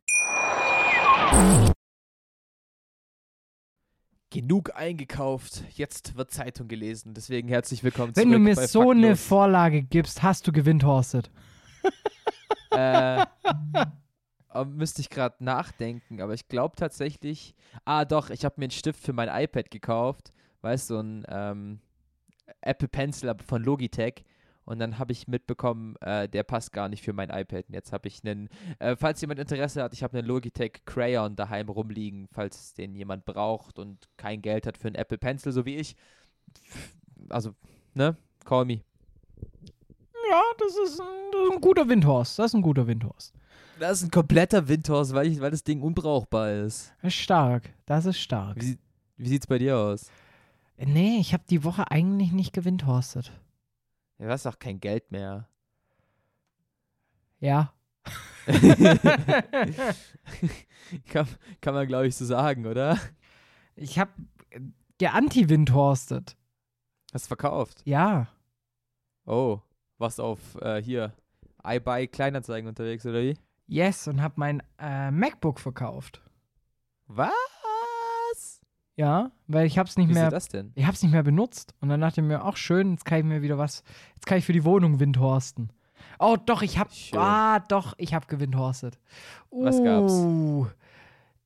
Genug 4.31 4.75
eingekauft. 4.75 5.63
Jetzt 5.75 6.17
wird 6.17 6.31
Zeitung 6.31 6.69
gelesen. 6.69 7.15
Deswegen 7.15 7.49
herzlich 7.49 7.83
willkommen 7.85 8.15
Wenn 8.17 8.31
du 8.31 8.39
mir 8.39 8.55
so 8.57 8.81
Faktlos. 8.81 8.91
eine 8.97 9.17
Vorlage 9.17 9.83
gibst, 9.83 10.23
hast 10.23 10.47
du 10.47 10.53
gewinnthorstet. 10.53 11.31
äh, 12.71 13.25
müsste 14.65 15.01
ich 15.01 15.11
gerade 15.11 15.43
nachdenken, 15.45 16.21
aber 16.21 16.35
ich 16.35 16.49
glaube 16.49 16.77
tatsächlich. 16.77 17.55
Ah, 17.85 18.05
doch, 18.05 18.31
ich 18.31 18.45
habe 18.45 18.55
mir 18.59 18.65
einen 18.65 18.71
Stift 18.71 19.01
für 19.01 19.13
mein 19.13 19.29
iPad 19.29 19.71
gekauft. 19.71 20.33
Weißt 20.63 20.91
du, 20.91 20.95
so 20.95 21.01
ein 21.01 21.25
ähm, 21.29 21.81
Apple 22.61 22.89
Pencil 22.89 23.33
von 23.47 23.63
Logitech. 23.63 24.25
Und 24.65 24.81
dann 24.81 24.99
habe 24.99 25.13
ich 25.13 25.29
mitbekommen, 25.29 25.95
äh, 26.01 26.29
der 26.29 26.43
passt 26.43 26.73
gar 26.73 26.89
nicht 26.89 27.05
für 27.05 27.13
mein 27.13 27.31
iPad. 27.31 27.69
Und 27.69 27.75
jetzt 27.75 27.93
habe 27.93 28.09
ich 28.09 28.25
einen, 28.25 28.49
äh, 28.81 28.97
falls 28.97 29.21
jemand 29.21 29.39
Interesse 29.39 29.83
hat, 29.83 29.93
ich 29.93 30.03
habe 30.03 30.19
einen 30.19 30.27
Logitech 30.27 30.85
Crayon 30.85 31.37
daheim 31.37 31.69
rumliegen, 31.69 32.27
falls 32.33 32.75
den 32.75 32.97
jemand 32.97 33.25
braucht 33.25 33.79
und 33.79 34.09
kein 34.17 34.43
Geld 34.43 34.67
hat 34.67 34.77
für 34.77 34.89
einen 34.89 34.97
Apple 34.97 35.19
Pencil, 35.19 35.53
so 35.53 35.65
wie 35.65 35.77
ich. 35.77 35.95
Also, 37.29 37.55
ne? 37.95 38.17
Call 38.45 38.65
me. 38.65 38.81
Ja, 40.31 40.43
das 40.59 40.77
ist 40.77 41.01
ein, 41.01 41.07
das 41.31 41.43
ist 41.43 41.53
ein 41.53 41.61
guter 41.61 41.89
Windhorst. 41.89 42.39
Das 42.41 42.47
ist 42.47 42.55
ein 42.55 42.63
guter 42.63 42.89
Windhorst. 42.89 43.35
Das 43.79 43.99
ist 43.99 44.05
ein 44.05 44.11
kompletter 44.11 44.69
Windhorst, 44.69 45.13
weil, 45.13 45.27
ich, 45.27 45.41
weil 45.41 45.51
das 45.51 45.63
Ding 45.65 45.83
unbrauchbar 45.83 46.53
ist. 46.53 46.95
Das 47.03 47.13
ist 47.13 47.21
stark. 47.21 47.71
Das 47.85 48.07
ist 48.07 48.19
stark. 48.19 48.57
Wie, 48.61 48.79
wie 49.17 49.29
sieht's 49.29 49.47
bei 49.47 49.59
dir 49.59 49.77
aus? 49.77 50.11
Nee, 50.79 51.19
ich 51.21 51.33
habe 51.33 51.45
die 51.49 51.65
Woche 51.65 51.91
eigentlich 51.91 52.33
nicht 52.33 52.53
gewindhorstet. 52.53 53.33
Du 54.19 54.29
hast 54.29 54.47
auch 54.47 54.59
kein 54.59 54.81
Geld 54.81 55.11
mehr. 55.11 55.49
Ja. 57.39 57.75
kann, 61.09 61.27
kann 61.61 61.75
man, 61.75 61.87
glaube 61.87 62.07
ich, 62.07 62.17
so 62.17 62.25
sagen, 62.25 62.67
oder? 62.67 62.99
Ich 63.75 63.99
habe 63.99 64.13
geanti-windhorstet. 64.99 66.37
Hast 67.13 67.27
du 67.27 67.29
verkauft? 67.29 67.83
Ja. 67.85 68.29
Oh, 69.27 69.61
Was 69.99 70.19
auf 70.21 70.39
äh, 70.63 70.81
hier 70.83 71.13
iBuy 71.65 72.07
Kleinanzeigen 72.07 72.69
unterwegs 72.69 73.05
oder 73.05 73.21
wie? 73.21 73.37
Yes, 73.67 74.09
und 74.09 74.23
habe 74.23 74.35
mein 74.37 74.63
äh, 74.79 75.11
MacBook 75.11 75.61
verkauft. 75.61 76.23
Was? 77.09 78.61
Ja, 78.97 79.31
weil 79.47 79.67
ich 79.67 79.79
hab's 79.79 79.97
nicht 79.97 80.09
Wieso 80.09 80.21
mehr. 80.21 80.31
das 80.31 80.49
denn? 80.49 80.73
Ich 80.75 80.87
hab's 80.87 81.03
nicht 81.03 81.13
mehr 81.13 81.23
benutzt. 81.23 81.75
Und 81.81 81.89
dann 81.91 82.01
dachte 82.01 82.21
ich 82.21 82.27
mir, 82.27 82.43
ach 82.45 82.57
schön, 82.57 82.93
jetzt 82.93 83.05
kann 83.05 83.19
ich 83.19 83.25
mir 83.25 83.43
wieder 83.43 83.59
was. 83.59 83.83
Jetzt 84.15 84.27
kann 84.27 84.39
ich 84.39 84.45
für 84.47 84.53
die 84.55 84.65
Wohnung 84.65 85.01
windhorsten. 85.01 85.71
Oh, 86.19 86.37
doch, 86.45 86.63
ich 86.63 86.79
hab. 86.79 86.93
Schön. 86.93 87.19
Ah, 87.19 87.61
doch, 87.61 87.95
ich 87.99 88.15
hab 88.15 88.27
gewindhorstet. 88.29 88.99
Was 89.51 89.83
gab's? 89.83 90.13
Uh, 90.13 90.67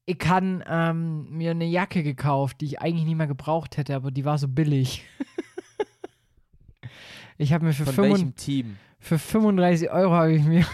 Ich 0.05 0.19
kann 0.19 0.63
ähm, 0.69 1.29
mir 1.31 1.51
eine 1.53 1.65
Jacke 1.65 2.03
gekauft, 2.05 2.61
die 2.61 2.67
ich 2.67 2.81
eigentlich 2.81 3.05
nicht 3.05 3.17
mehr 3.17 3.27
gebraucht 3.27 3.77
hätte, 3.79 3.97
aber 3.97 4.11
die 4.13 4.25
war 4.25 4.39
so 4.39 4.47
billig. 4.47 5.05
ich 7.39 7.53
habe 7.53 7.65
mir 7.65 7.73
für, 7.73 7.85
Von 7.87 7.95
35 7.95 8.27
welchem 8.27 8.37
Team? 8.37 8.77
für 8.99 9.19
35 9.19 9.91
Euro 9.91 10.13
habe 10.13 10.33
ich 10.33 10.45
mir 10.45 10.65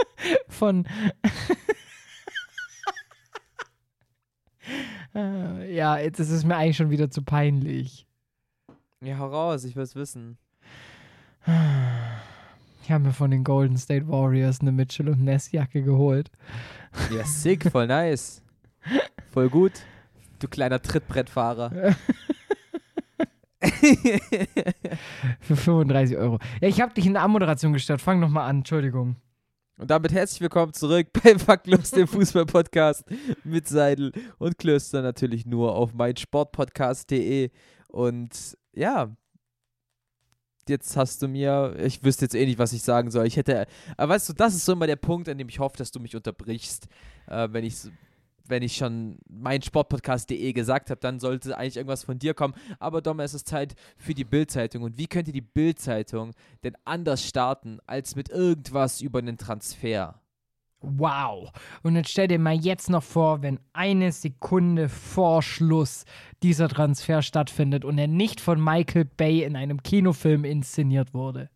von 0.48 0.86
Äh, 5.14 5.74
ja, 5.74 5.98
jetzt 5.98 6.20
ist 6.20 6.30
es 6.30 6.44
mir 6.44 6.56
eigentlich 6.56 6.76
schon 6.76 6.90
wieder 6.90 7.10
zu 7.10 7.22
peinlich. 7.22 8.06
Ja, 9.02 9.18
hau 9.18 9.28
raus, 9.28 9.64
ich 9.64 9.76
will's 9.76 9.94
wissen. 9.94 10.38
Ich 12.84 12.92
habe 12.92 13.04
mir 13.04 13.12
von 13.12 13.30
den 13.30 13.44
Golden 13.44 13.76
State 13.76 14.08
Warriors 14.08 14.62
eine 14.62 14.72
Mitchell 14.72 15.10
und 15.10 15.22
Ness 15.22 15.52
Jacke 15.52 15.82
geholt. 15.82 16.30
Ja, 17.14 17.22
sick, 17.22 17.70
voll 17.70 17.86
nice. 17.86 18.42
Voll 19.30 19.50
gut. 19.50 19.72
Du 20.38 20.48
kleiner 20.48 20.80
Trittbrettfahrer. 20.80 21.70
Für 25.40 25.56
35 25.56 26.16
Euro. 26.16 26.38
Ja, 26.62 26.68
ich 26.68 26.80
habe 26.80 26.94
dich 26.94 27.04
in 27.04 27.12
der 27.12 27.24
Anmoderation 27.24 27.74
gestört. 27.74 28.00
Fang 28.00 28.20
noch 28.20 28.30
mal 28.30 28.46
an, 28.46 28.60
Entschuldigung. 28.60 29.16
Und 29.78 29.92
damit 29.92 30.10
herzlich 30.10 30.40
willkommen 30.40 30.72
zurück 30.72 31.06
bei 31.22 31.38
Faktlos, 31.38 31.92
dem 31.92 32.08
Fußball-Podcast 32.08 33.04
mit 33.44 33.68
Seidel 33.68 34.10
und 34.38 34.58
Klöster 34.58 35.02
natürlich 35.02 35.46
nur 35.46 35.76
auf 35.76 35.94
meinsportpodcast.de. 35.94 37.50
Und 37.86 38.58
ja, 38.74 39.16
jetzt 40.68 40.96
hast 40.96 41.22
du 41.22 41.28
mir, 41.28 41.76
ich 41.78 42.02
wüsste 42.02 42.24
jetzt 42.24 42.34
eh 42.34 42.44
nicht, 42.44 42.58
was 42.58 42.72
ich 42.72 42.82
sagen 42.82 43.12
soll. 43.12 43.28
Ich 43.28 43.36
hätte, 43.36 43.66
aber 43.96 44.14
weißt 44.14 44.28
du, 44.30 44.32
das 44.32 44.56
ist 44.56 44.64
so 44.64 44.72
immer 44.72 44.88
der 44.88 44.96
Punkt, 44.96 45.28
an 45.28 45.38
dem 45.38 45.48
ich 45.48 45.60
hoffe, 45.60 45.76
dass 45.76 45.92
du 45.92 46.00
mich 46.00 46.16
unterbrichst. 46.16 46.88
Äh, 47.28 47.48
wenn 47.52 47.62
ich 47.62 47.76
wenn 48.48 48.62
ich 48.62 48.76
schon 48.76 49.18
meinsportpodcast.de 49.28 50.52
gesagt 50.52 50.90
habe, 50.90 51.00
dann 51.00 51.20
sollte 51.20 51.56
eigentlich 51.56 51.76
irgendwas 51.76 52.04
von 52.04 52.18
dir 52.18 52.34
kommen. 52.34 52.54
Aber 52.78 53.02
Dom, 53.02 53.20
es 53.20 53.34
ist 53.34 53.48
Zeit 53.48 53.74
für 53.96 54.14
die 54.14 54.24
Bild-Zeitung. 54.24 54.82
Und 54.82 54.98
wie 54.98 55.06
könnte 55.06 55.32
die 55.32 55.40
Bild-Zeitung 55.40 56.32
denn 56.64 56.76
anders 56.84 57.24
starten 57.24 57.78
als 57.86 58.16
mit 58.16 58.28
irgendwas 58.28 59.00
über 59.00 59.18
einen 59.18 59.38
Transfer? 59.38 60.20
Wow. 60.80 61.50
Und 61.82 61.96
jetzt 61.96 62.10
stell 62.10 62.28
dir 62.28 62.38
mal 62.38 62.54
jetzt 62.54 62.88
noch 62.88 63.02
vor, 63.02 63.42
wenn 63.42 63.58
eine 63.72 64.12
Sekunde 64.12 64.88
vor 64.88 65.42
Schluss 65.42 66.04
dieser 66.42 66.68
Transfer 66.68 67.22
stattfindet 67.22 67.84
und 67.84 67.98
er 67.98 68.06
nicht 68.06 68.40
von 68.40 68.62
Michael 68.62 69.04
Bay 69.04 69.42
in 69.42 69.56
einem 69.56 69.82
Kinofilm 69.82 70.44
inszeniert 70.44 71.14
wurde. 71.14 71.50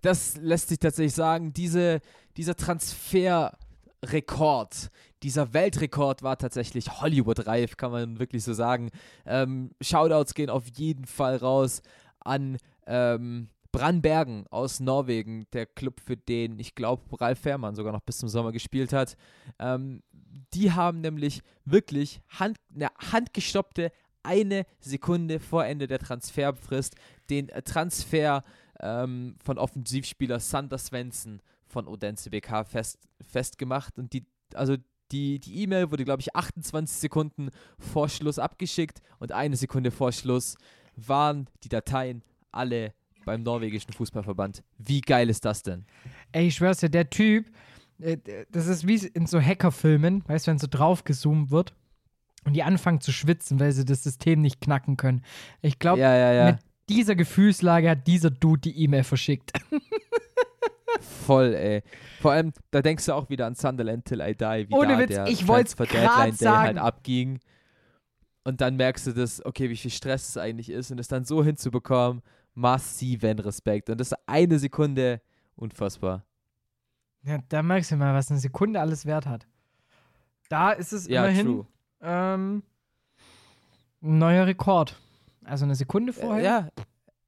Das 0.00 0.36
lässt 0.36 0.68
sich 0.68 0.78
tatsächlich 0.78 1.14
sagen. 1.14 1.52
Diese, 1.54 2.00
dieser 2.36 2.56
Transferrekord, 4.04 4.90
dieser 5.22 5.54
Weltrekord 5.54 6.22
war 6.22 6.36
tatsächlich 6.36 7.00
Hollywood-reif, 7.00 7.76
kann 7.76 7.90
man 7.90 8.18
wirklich 8.18 8.44
so 8.44 8.52
sagen. 8.52 8.90
Ähm, 9.24 9.70
Shoutouts 9.80 10.34
gehen 10.34 10.50
auf 10.50 10.68
jeden 10.74 11.06
Fall 11.06 11.36
raus 11.36 11.82
an 12.20 12.58
ähm, 12.86 13.48
Brannbergen 13.72 14.46
aus 14.48 14.80
Norwegen, 14.80 15.46
der 15.52 15.66
Club, 15.66 16.00
für 16.00 16.16
den 16.16 16.58
ich 16.58 16.74
glaube 16.74 17.02
Ralf 17.20 17.40
Fährmann 17.40 17.74
sogar 17.74 17.92
noch 17.92 18.02
bis 18.02 18.18
zum 18.18 18.28
Sommer 18.28 18.52
gespielt 18.52 18.92
hat. 18.92 19.16
Ähm, 19.58 20.02
die 20.52 20.72
haben 20.72 21.00
nämlich 21.00 21.40
wirklich 21.64 22.20
hand, 22.28 22.58
eine 22.74 22.88
handgestoppte 23.10 23.90
eine 24.22 24.64
Sekunde 24.80 25.38
vor 25.38 25.66
Ende 25.66 25.86
der 25.86 25.98
Transferfrist 25.98 26.94
den 27.28 27.48
Transfer 27.48 28.42
ähm, 28.80 29.36
von 29.44 29.58
Offensivspieler 29.58 30.40
Sander 30.40 30.78
Svensson 30.78 31.40
von 31.74 31.88
Odense 31.88 32.30
BK 32.30 32.64
fest, 32.64 33.00
festgemacht 33.20 33.98
und 33.98 34.12
die, 34.12 34.24
also 34.54 34.76
die 35.10 35.40
die 35.40 35.62
E-Mail 35.62 35.90
wurde, 35.90 36.04
glaube 36.04 36.20
ich, 36.20 36.34
28 36.34 36.96
Sekunden 36.96 37.50
vor 37.78 38.08
Schluss 38.08 38.38
abgeschickt 38.38 39.02
und 39.18 39.32
eine 39.32 39.56
Sekunde 39.56 39.90
vor 39.90 40.12
Schluss 40.12 40.56
waren 40.94 41.48
die 41.64 41.68
Dateien 41.68 42.22
alle 42.52 42.94
beim 43.24 43.42
norwegischen 43.42 43.92
Fußballverband. 43.92 44.62
Wie 44.78 45.00
geil 45.00 45.28
ist 45.28 45.44
das 45.44 45.62
denn? 45.62 45.84
Ey, 46.30 46.46
ich 46.46 46.54
schwör's 46.54 46.78
dir, 46.78 46.90
der 46.90 47.10
Typ, 47.10 47.50
äh, 47.98 48.18
das 48.50 48.68
ist 48.68 48.86
wie 48.86 49.06
in 49.08 49.26
so 49.26 49.40
Hackerfilmen, 49.40 50.22
weißt 50.28 50.46
du, 50.46 50.52
wenn 50.52 50.58
so 50.58 50.68
draufgezoomt 50.70 51.50
wird 51.50 51.74
und 52.44 52.52
die 52.52 52.62
anfangen 52.62 53.00
zu 53.00 53.10
schwitzen, 53.10 53.58
weil 53.58 53.72
sie 53.72 53.84
das 53.84 54.04
System 54.04 54.40
nicht 54.40 54.60
knacken 54.60 54.96
können. 54.96 55.24
Ich 55.60 55.80
glaube, 55.80 56.00
ja, 56.00 56.14
ja, 56.14 56.32
ja. 56.32 56.46
mit 56.52 56.60
dieser 56.88 57.16
Gefühlslage 57.16 57.90
hat 57.90 58.06
dieser 58.06 58.30
Dude 58.30 58.60
die 58.60 58.78
E-Mail 58.84 59.02
verschickt. 59.02 59.52
Voll, 61.00 61.54
ey. 61.54 61.82
Vor 62.20 62.32
allem, 62.32 62.52
da 62.70 62.82
denkst 62.82 63.06
du 63.06 63.12
auch 63.14 63.28
wieder 63.28 63.46
an 63.46 63.54
Sunderland 63.54 64.04
Till 64.04 64.20
I 64.20 64.34
Die, 64.34 64.68
wie 64.68 64.74
Ohne 64.74 64.94
da 64.94 64.98
Witz, 64.98 65.08
der 65.08 65.26
ich 65.26 65.44
Transfer 65.44 65.84
Deadline 65.84 66.06
Day 66.06 66.16
halt 66.16 66.36
sagen. 66.38 66.78
abging. 66.78 67.40
Und 68.44 68.60
dann 68.60 68.76
merkst 68.76 69.06
du 69.06 69.12
das, 69.12 69.44
okay, 69.44 69.70
wie 69.70 69.76
viel 69.76 69.90
Stress 69.90 70.30
es 70.30 70.36
eigentlich 70.36 70.70
ist 70.70 70.90
und 70.90 70.98
es 71.00 71.08
dann 71.08 71.24
so 71.24 71.42
hinzubekommen, 71.42 72.22
massiven 72.54 73.38
Respekt. 73.38 73.88
Und 73.90 73.98
das 73.98 74.14
eine 74.26 74.58
Sekunde, 74.58 75.20
unfassbar. 75.56 76.24
Ja, 77.22 77.38
da 77.48 77.62
merkst 77.62 77.90
du 77.90 77.96
mal, 77.96 78.14
was 78.14 78.30
eine 78.30 78.38
Sekunde 78.38 78.80
alles 78.80 79.06
wert 79.06 79.26
hat. 79.26 79.46
Da 80.50 80.72
ist 80.72 80.92
es 80.92 81.08
Ja, 81.08 81.24
immerhin 81.24 81.64
ähm, 82.02 82.62
ein 84.02 84.18
neuer 84.18 84.46
Rekord. 84.46 85.00
Also 85.42 85.64
eine 85.64 85.74
Sekunde 85.74 86.12
vorher. 86.12 86.40
Äh, 86.40 86.44
ja, 86.44 86.68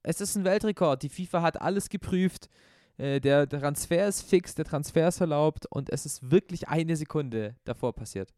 es 0.03 0.21
ist 0.21 0.37
ein 0.37 0.45
Weltrekord. 0.45 1.03
Die 1.03 1.09
FIFA 1.09 1.43
hat 1.43 1.61
alles 1.61 1.89
geprüft. 1.89 2.49
Äh, 2.99 3.21
der 3.21 3.49
Transfer 3.49 4.07
ist 4.09 4.23
fix, 4.23 4.55
der 4.55 4.65
Transfer 4.65 5.09
ist 5.09 5.21
erlaubt 5.21 5.67
und 5.67 5.91
es 5.91 6.07
ist 6.07 6.31
wirklich 6.31 6.69
eine 6.69 6.97
Sekunde 6.97 7.57
davor 7.65 7.95
passiert. 7.95 8.33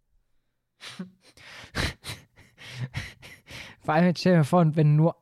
Vor 3.81 3.95
allem, 3.95 4.07
jetzt 4.07 4.21
stell 4.21 4.37
dir 4.37 4.45
vor, 4.45 4.77
wenn 4.77 4.97
nur 4.97 5.17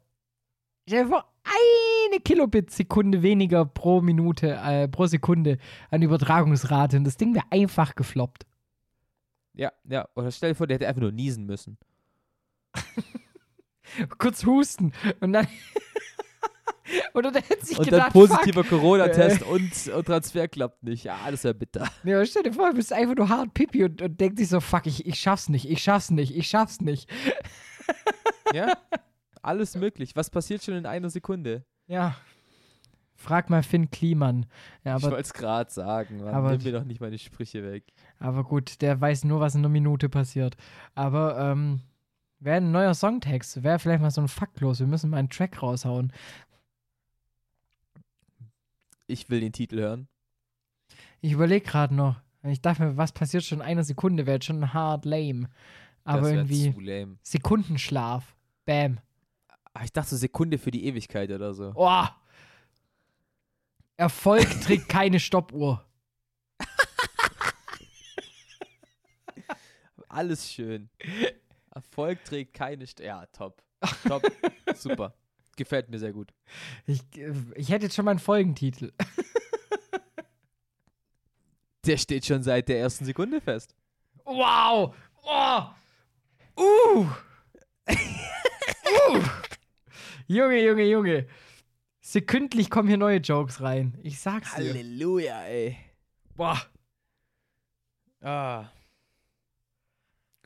stell 0.88 1.04
dir 1.04 1.10
vor, 1.10 1.32
eine 1.44 2.20
Kilobit-Sekunde 2.20 3.22
weniger 3.22 3.64
pro 3.64 4.00
Minute, 4.00 4.54
äh, 4.54 4.88
pro 4.88 5.06
Sekunde 5.06 5.58
an 5.90 6.02
Übertragungsrate 6.02 6.96
und 6.96 7.04
das 7.04 7.16
Ding 7.16 7.34
wäre 7.34 7.44
einfach 7.50 7.94
gefloppt. 7.94 8.44
Ja, 9.54 9.72
ja. 9.84 10.08
Oder 10.14 10.30
stell 10.30 10.50
dir 10.50 10.54
vor, 10.56 10.66
der 10.66 10.76
hätte 10.76 10.88
einfach 10.88 11.02
nur 11.02 11.12
niesen 11.12 11.46
müssen. 11.46 11.78
Kurz 14.18 14.44
husten 14.44 14.92
und 15.20 15.32
dann. 15.32 15.46
Oder 17.14 17.32
der 17.32 17.42
hätte 17.42 17.64
sich 17.66 17.78
Und 17.78 17.84
gedacht, 17.86 18.06
dann 18.06 18.12
positiver. 18.12 18.62
Corona-Test 18.64 19.42
und, 19.42 19.88
und 19.94 20.04
Transfer 20.06 20.46
klappt 20.48 20.82
nicht. 20.82 21.04
Ja, 21.04 21.18
das 21.30 21.42
wäre 21.44 21.54
bitter. 21.54 21.88
Aber 22.04 22.26
stell 22.26 22.42
dir 22.44 22.52
vor, 22.52 22.70
du 22.70 22.76
bist 22.76 22.92
einfach 22.92 23.14
nur 23.16 23.28
hart 23.28 23.52
Pipi 23.54 23.84
und, 23.84 24.00
und 24.02 24.20
denkt 24.20 24.38
sich 24.38 24.48
so, 24.48 24.60
fuck, 24.60 24.86
ich, 24.86 25.06
ich 25.06 25.18
schaff's 25.18 25.48
nicht, 25.48 25.68
ich 25.68 25.82
schaff's 25.82 26.10
nicht, 26.10 26.36
ich 26.36 26.48
schaff's 26.48 26.80
nicht. 26.80 27.08
Ja, 28.52 28.76
alles 29.42 29.76
möglich. 29.76 30.14
Was 30.16 30.30
passiert 30.30 30.62
schon 30.62 30.74
in 30.74 30.86
einer 30.86 31.10
Sekunde? 31.10 31.64
Ja. 31.86 32.16
Frag 33.14 33.50
mal 33.50 33.62
Finn 33.62 33.90
Kliman. 33.90 34.46
Ja, 34.84 34.96
ich 34.98 35.02
wollte 35.02 35.16
es 35.20 35.32
gerade 35.32 35.70
sagen. 35.70 36.18
Mann. 36.22 36.34
aber- 36.34 36.52
Nimm 36.52 36.62
mir 36.62 36.72
doch 36.72 36.84
nicht 36.84 37.00
meine 37.00 37.18
Sprüche 37.18 37.62
weg. 37.64 37.84
aber 38.18 38.44
gut, 38.44 38.82
der 38.82 39.00
weiß 39.00 39.24
nur, 39.24 39.40
was 39.40 39.54
in 39.54 39.60
einer 39.62 39.68
Minute 39.68 40.08
passiert. 40.08 40.56
Aber, 40.94 41.38
ähm, 41.38 41.80
wäre 42.38 42.58
ein 42.58 42.70
neuer 42.70 42.92
Songtext, 42.94 43.62
wäre 43.62 43.78
vielleicht 43.78 44.02
mal 44.02 44.10
so 44.10 44.20
ein 44.20 44.28
Faktlos. 44.28 44.80
Wir 44.80 44.86
müssen 44.86 45.10
mal 45.10 45.16
einen 45.16 45.30
Track 45.30 45.62
raushauen. 45.62 46.12
Ich 49.06 49.28
will 49.30 49.40
den 49.40 49.52
Titel 49.52 49.80
hören. 49.80 50.08
Ich 51.20 51.32
überlege 51.32 51.66
gerade 51.66 51.94
noch. 51.94 52.20
Ich 52.42 52.60
dachte 52.60 52.82
mir, 52.82 52.96
was 52.96 53.12
passiert 53.12 53.44
schon 53.44 53.58
in 53.58 53.64
einer 53.64 53.84
Sekunde? 53.84 54.26
Wäre 54.26 54.40
schon 54.42 54.72
hard 54.72 55.04
lame. 55.04 55.48
Aber 56.04 56.30
irgendwie 56.30 56.72
zu 56.72 56.80
lame. 56.80 57.18
Sekundenschlaf. 57.22 58.36
Bam. 58.64 59.00
Ah, 59.74 59.84
ich 59.84 59.92
dachte 59.92 60.10
so 60.10 60.16
Sekunde 60.16 60.58
für 60.58 60.70
die 60.70 60.84
Ewigkeit 60.86 61.30
oder 61.30 61.54
so. 61.54 61.72
Oh. 61.74 62.04
Erfolg 63.96 64.48
trägt 64.62 64.88
keine 64.88 65.18
Stoppuhr. 65.20 65.84
Alles 70.08 70.50
schön. 70.50 70.88
Erfolg 71.74 72.24
trägt 72.24 72.54
keine 72.54 72.86
St 72.86 73.00
Ja, 73.00 73.26
top. 73.26 73.62
Top. 74.08 74.22
Super. 74.74 75.14
Gefällt 75.56 75.88
mir 75.88 75.98
sehr 75.98 76.12
gut. 76.12 76.32
Ich, 76.86 77.00
ich 77.54 77.70
hätte 77.70 77.86
jetzt 77.86 77.94
schon 77.96 78.04
mal 78.04 78.12
einen 78.12 78.20
Folgentitel. 78.20 78.92
Der 81.86 81.96
steht 81.96 82.26
schon 82.26 82.42
seit 82.42 82.68
der 82.68 82.80
ersten 82.80 83.04
Sekunde 83.04 83.40
fest. 83.40 83.74
Wow! 84.24 84.94
Oh! 85.22 85.62
Uh! 86.56 87.06
uh! 87.88 89.22
Junge, 90.26 90.64
Junge, 90.64 90.84
Junge. 90.84 91.26
Sekündlich 92.00 92.70
kommen 92.70 92.88
hier 92.88 92.98
neue 92.98 93.18
Jokes 93.18 93.60
rein. 93.60 93.96
Ich 94.02 94.18
sag's 94.18 94.54
dir. 94.56 94.70
Halleluja, 94.70 95.44
ey. 95.44 95.76
Boah. 96.34 96.60
Ah. 98.20 98.68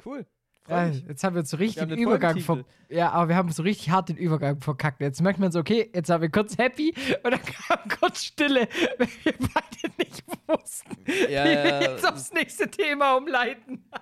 Cool. 0.05 0.27
Ja, 0.71 0.87
jetzt 0.87 1.25
haben 1.25 1.35
wir 1.35 1.45
so 1.45 1.57
richtig 1.57 1.89
den 1.89 1.99
Übergang 1.99 2.39
ver. 2.41 2.65
Ja, 2.89 3.11
aber 3.11 3.29
wir 3.29 3.37
haben 3.37 3.51
so 3.51 3.63
richtig 3.63 3.91
hart 3.91 4.09
den 4.09 4.17
Übergang 4.17 4.61
verkackt. 4.61 5.01
Jetzt 5.01 5.21
merkt 5.21 5.39
man 5.39 5.51
so, 5.53 5.59
okay, 5.59 5.91
jetzt 5.95 6.11
haben 6.11 6.23
wir 6.23 6.31
kurz 6.31 6.57
happy 6.59 6.95
und 7.23 7.31
dann 7.33 7.43
kam 7.43 7.79
kurz 8.01 8.25
Stille, 8.25 8.69
weil 8.99 9.09
wir 9.25 9.33
beide 9.33 9.95
nicht 9.99 10.23
wussten, 10.47 10.97
Ja, 11.31 11.45
wie 11.45 11.49
wir 11.49 11.83
jetzt 11.83 12.07
aufs 12.09 12.33
nächste 12.33 12.71
Thema 12.71 13.17
umleiten. 13.17 13.85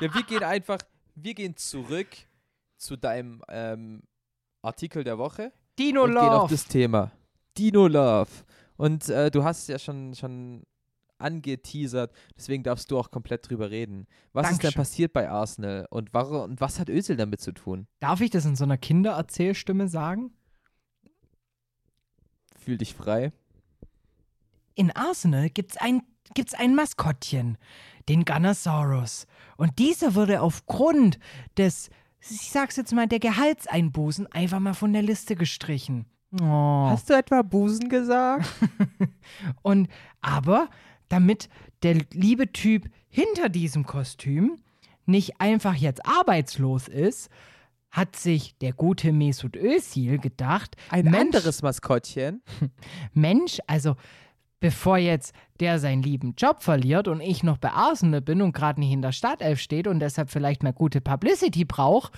Ja, 0.00 0.12
wir 0.14 0.22
gehen 0.22 0.42
einfach, 0.42 0.78
wir 1.14 1.34
gehen 1.34 1.54
zurück 1.56 2.08
zu 2.78 2.96
deinem 2.96 3.42
ähm, 3.48 4.02
Artikel 4.62 5.04
der 5.04 5.18
Woche 5.18 5.52
Dino 5.78 6.04
und 6.04 6.12
gehen 6.12 6.18
auf 6.18 6.42
Love. 6.42 6.54
das 6.54 6.66
Thema. 6.66 7.12
Dino 7.56 7.86
Love. 7.86 8.30
Und 8.76 9.08
äh, 9.10 9.30
du 9.30 9.44
hast 9.44 9.68
ja 9.68 9.78
schon, 9.78 10.14
schon 10.14 10.64
angeteasert, 11.22 12.12
deswegen 12.36 12.62
darfst 12.62 12.90
du 12.90 12.98
auch 12.98 13.10
komplett 13.10 13.48
drüber 13.48 13.70
reden. 13.70 14.06
Was 14.32 14.44
ist 14.44 14.50
denn 14.50 14.58
Dankeschön. 14.58 14.80
passiert 14.80 15.12
bei 15.12 15.30
Arsenal 15.30 15.86
und, 15.90 16.12
warum, 16.12 16.42
und 16.42 16.60
was 16.60 16.78
hat 16.78 16.88
Özil 16.88 17.16
damit 17.16 17.40
zu 17.40 17.52
tun? 17.52 17.86
Darf 18.00 18.20
ich 18.20 18.30
das 18.30 18.44
in 18.44 18.56
so 18.56 18.64
einer 18.64 18.78
Kindererzählstimme 18.78 19.88
sagen? 19.88 20.32
Fühl 22.56 22.78
dich 22.78 22.94
frei. 22.94 23.32
In 24.74 24.90
Arsenal 24.90 25.50
gibt's 25.50 25.76
ein, 25.76 26.02
gibt's 26.34 26.54
ein 26.54 26.74
Maskottchen, 26.74 27.58
den 28.08 28.24
Gunnosaurus. 28.24 29.26
Und 29.56 29.78
dieser 29.78 30.14
wurde 30.14 30.40
aufgrund 30.40 31.18
des, 31.56 31.90
ich 32.20 32.50
sag's 32.50 32.76
jetzt 32.76 32.92
mal, 32.92 33.08
der 33.08 33.18
Gehaltseinbußen 33.18 34.26
einfach 34.32 34.60
mal 34.60 34.74
von 34.74 34.92
der 34.92 35.02
Liste 35.02 35.36
gestrichen. 35.36 36.06
Oh. 36.40 36.96
du 37.06 37.14
etwa 37.14 37.42
Busen 37.42 37.88
gesagt? 37.88 38.48
Und 39.62 39.88
aber 40.22 40.68
damit 41.12 41.48
der 41.82 41.98
liebe 42.12 42.52
Typ 42.52 42.88
hinter 43.08 43.50
diesem 43.50 43.84
Kostüm 43.84 44.58
nicht 45.04 45.40
einfach 45.40 45.74
jetzt 45.74 46.06
arbeitslos 46.06 46.88
ist, 46.88 47.28
hat 47.90 48.16
sich 48.16 48.56
der 48.58 48.72
gute 48.72 49.12
Mesut 49.12 49.54
Özil 49.54 50.18
gedacht, 50.18 50.76
Ein 50.88 51.04
Mensch, 51.04 51.16
anderes 51.18 51.60
Maskottchen. 51.60 52.42
Mensch, 53.12 53.58
also 53.66 53.96
bevor 54.62 54.96
jetzt 54.96 55.34
der 55.58 55.80
seinen 55.80 56.04
lieben 56.04 56.34
Job 56.38 56.62
verliert 56.62 57.08
und 57.08 57.20
ich 57.20 57.42
noch 57.42 57.58
bei 57.58 57.72
Arsenal 57.72 58.20
bin 58.20 58.40
und 58.40 58.52
gerade 58.52 58.78
nicht 58.78 58.92
in 58.92 59.02
der 59.02 59.10
Startelf 59.10 59.58
steht 59.58 59.88
und 59.88 59.98
deshalb 59.98 60.30
vielleicht 60.30 60.62
mal 60.62 60.72
gute 60.72 61.00
Publicity 61.00 61.64
braucht, 61.64 62.12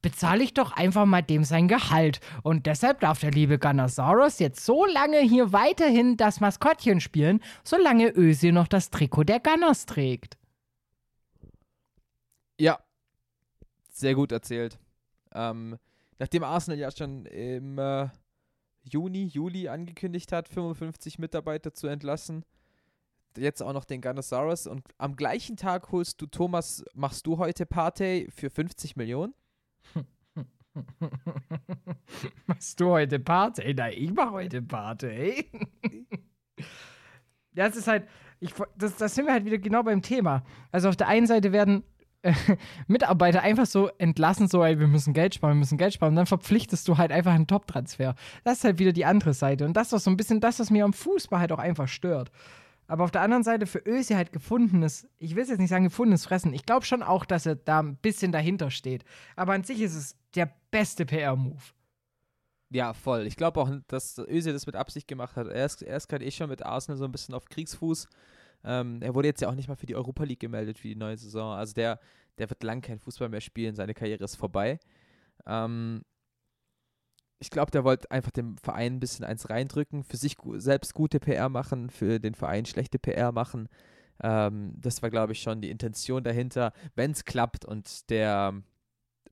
bezahle 0.00 0.42
ich 0.42 0.54
doch 0.54 0.72
einfach 0.72 1.04
mal 1.04 1.20
dem 1.20 1.44
sein 1.44 1.68
Gehalt. 1.68 2.20
Und 2.42 2.64
deshalb 2.64 3.00
darf 3.00 3.20
der 3.20 3.32
liebe 3.32 3.58
Gunnosaurus 3.58 4.38
jetzt 4.38 4.64
so 4.64 4.86
lange 4.86 5.18
hier 5.18 5.52
weiterhin 5.52 6.16
das 6.16 6.40
Maskottchen 6.40 7.00
spielen, 7.00 7.40
solange 7.64 8.16
Özil 8.16 8.52
noch 8.52 8.66
das 8.66 8.88
Trikot 8.88 9.24
der 9.24 9.40
Gunners 9.40 9.84
trägt. 9.84 10.38
Ja, 12.58 12.78
sehr 13.90 14.14
gut 14.14 14.32
erzählt. 14.32 14.78
Ähm, 15.34 15.76
nachdem 16.18 16.44
Arsenal 16.44 16.78
ja 16.78 16.90
schon 16.90 17.26
im 17.26 17.78
äh, 17.78 18.08
Juni, 18.82 19.26
Juli 19.26 19.68
angekündigt 19.68 20.32
hat, 20.32 20.48
55 20.48 21.18
Mitarbeiter 21.18 21.74
zu 21.74 21.86
entlassen, 21.86 22.44
jetzt 23.36 23.62
auch 23.62 23.72
noch 23.72 23.84
den 23.84 24.00
Gunnosaurus 24.00 24.66
und 24.66 24.82
am 24.98 25.16
gleichen 25.16 25.56
Tag 25.56 25.92
holst 25.92 26.20
du 26.20 26.26
Thomas, 26.26 26.84
machst 26.94 27.26
du 27.26 27.38
heute 27.38 27.66
Partey 27.66 28.28
für 28.34 28.50
50 28.50 28.96
Millionen? 28.96 29.34
Machst 32.46 32.80
du 32.80 32.90
heute 32.90 33.18
Party? 33.18 33.74
Nein, 33.74 33.94
ich 33.96 34.12
mach 34.12 34.30
heute 34.30 34.62
Party. 34.62 35.50
ja, 37.54 37.66
es 37.66 37.76
ist 37.76 37.88
halt, 37.88 38.08
ich, 38.38 38.54
das, 38.76 38.96
das 38.96 39.14
sind 39.14 39.26
wir 39.26 39.32
halt 39.32 39.44
wieder 39.44 39.58
genau 39.58 39.82
beim 39.82 40.02
Thema. 40.02 40.44
Also 40.70 40.88
auf 40.88 40.96
der 40.96 41.08
einen 41.08 41.26
Seite 41.26 41.52
werden 41.52 41.82
Mitarbeiter 42.86 43.42
einfach 43.42 43.66
so 43.66 43.88
entlassen, 43.98 44.48
so, 44.48 44.62
ey, 44.62 44.78
wir 44.78 44.86
müssen 44.86 45.14
Geld 45.14 45.34
sparen, 45.34 45.54
wir 45.54 45.60
müssen 45.60 45.78
Geld 45.78 45.94
sparen. 45.94 46.12
Und 46.12 46.16
dann 46.16 46.26
verpflichtest 46.26 46.86
du 46.86 46.98
halt 46.98 47.12
einfach 47.12 47.32
einen 47.32 47.46
Top-Transfer. 47.46 48.14
Das 48.44 48.58
ist 48.58 48.64
halt 48.64 48.78
wieder 48.78 48.92
die 48.92 49.04
andere 49.04 49.34
Seite. 49.34 49.64
Und 49.64 49.74
das 49.74 49.92
ist 49.92 50.04
so 50.04 50.10
ein 50.10 50.16
bisschen 50.16 50.40
das, 50.40 50.60
was 50.60 50.70
mir 50.70 50.84
am 50.84 50.92
Fußball 50.92 51.40
halt 51.40 51.52
auch 51.52 51.58
einfach 51.58 51.88
stört. 51.88 52.30
Aber 52.86 53.04
auf 53.04 53.12
der 53.12 53.22
anderen 53.22 53.44
Seite 53.44 53.66
für 53.66 53.82
Ösi 53.86 54.14
halt 54.14 54.32
gefundenes, 54.32 55.06
ich 55.18 55.36
will 55.36 55.44
es 55.44 55.48
jetzt 55.48 55.60
nicht 55.60 55.70
sagen 55.70 55.84
gefundenes 55.84 56.24
Fressen. 56.24 56.52
Ich 56.52 56.66
glaube 56.66 56.84
schon 56.84 57.04
auch, 57.04 57.24
dass 57.24 57.46
er 57.46 57.54
da 57.54 57.80
ein 57.80 57.96
bisschen 57.96 58.32
dahinter 58.32 58.70
steht. 58.70 59.04
Aber 59.36 59.52
an 59.52 59.62
sich 59.62 59.80
ist 59.80 59.94
es 59.94 60.16
der 60.34 60.52
beste 60.72 61.06
PR-Move. 61.06 61.62
Ja, 62.70 62.92
voll. 62.92 63.26
Ich 63.26 63.36
glaube 63.36 63.60
auch, 63.60 63.70
dass 63.86 64.18
Özil 64.18 64.52
das 64.52 64.66
mit 64.66 64.76
Absicht 64.76 65.06
gemacht 65.08 65.36
hat. 65.36 65.46
Er 65.46 65.66
ist, 65.66 65.82
er 65.82 65.96
ist 65.96 66.08
gerade 66.08 66.24
eh 66.24 66.30
schon 66.30 66.48
mit 66.48 66.64
Arsenal 66.64 66.98
so 66.98 67.04
ein 67.04 67.12
bisschen 67.12 67.34
auf 67.34 67.44
Kriegsfuß. 67.46 68.08
Ähm, 68.64 69.00
er 69.02 69.14
wurde 69.14 69.28
jetzt 69.28 69.40
ja 69.40 69.48
auch 69.48 69.54
nicht 69.54 69.68
mal 69.68 69.76
für 69.76 69.86
die 69.86 69.96
Europa 69.96 70.24
League 70.24 70.40
gemeldet 70.40 70.78
für 70.78 70.88
die 70.88 70.96
neue 70.96 71.16
Saison. 71.16 71.54
Also 71.54 71.74
der, 71.74 71.98
der 72.38 72.50
wird 72.50 72.62
lang 72.62 72.80
kein 72.80 72.98
Fußball 72.98 73.28
mehr 73.28 73.40
spielen. 73.40 73.74
Seine 73.74 73.94
Karriere 73.94 74.24
ist 74.24 74.36
vorbei. 74.36 74.78
Ähm, 75.46 76.02
ich 77.38 77.50
glaube, 77.50 77.70
der 77.70 77.84
wollte 77.84 78.10
einfach 78.10 78.30
dem 78.30 78.58
Verein 78.58 78.94
ein 78.94 79.00
bisschen 79.00 79.24
eins 79.24 79.48
reindrücken, 79.48 80.04
für 80.04 80.18
sich 80.18 80.36
selbst 80.56 80.92
gute 80.92 81.20
PR 81.20 81.48
machen, 81.48 81.88
für 81.88 82.20
den 82.20 82.34
Verein 82.34 82.66
schlechte 82.66 82.98
PR 82.98 83.32
machen. 83.32 83.68
Ähm, 84.22 84.74
das 84.76 85.00
war, 85.02 85.08
glaube 85.08 85.32
ich, 85.32 85.40
schon 85.40 85.62
die 85.62 85.70
Intention 85.70 86.22
dahinter. 86.22 86.72
Wenn 86.94 87.12
es 87.12 87.24
klappt 87.24 87.64
und 87.64 88.10
der 88.10 88.62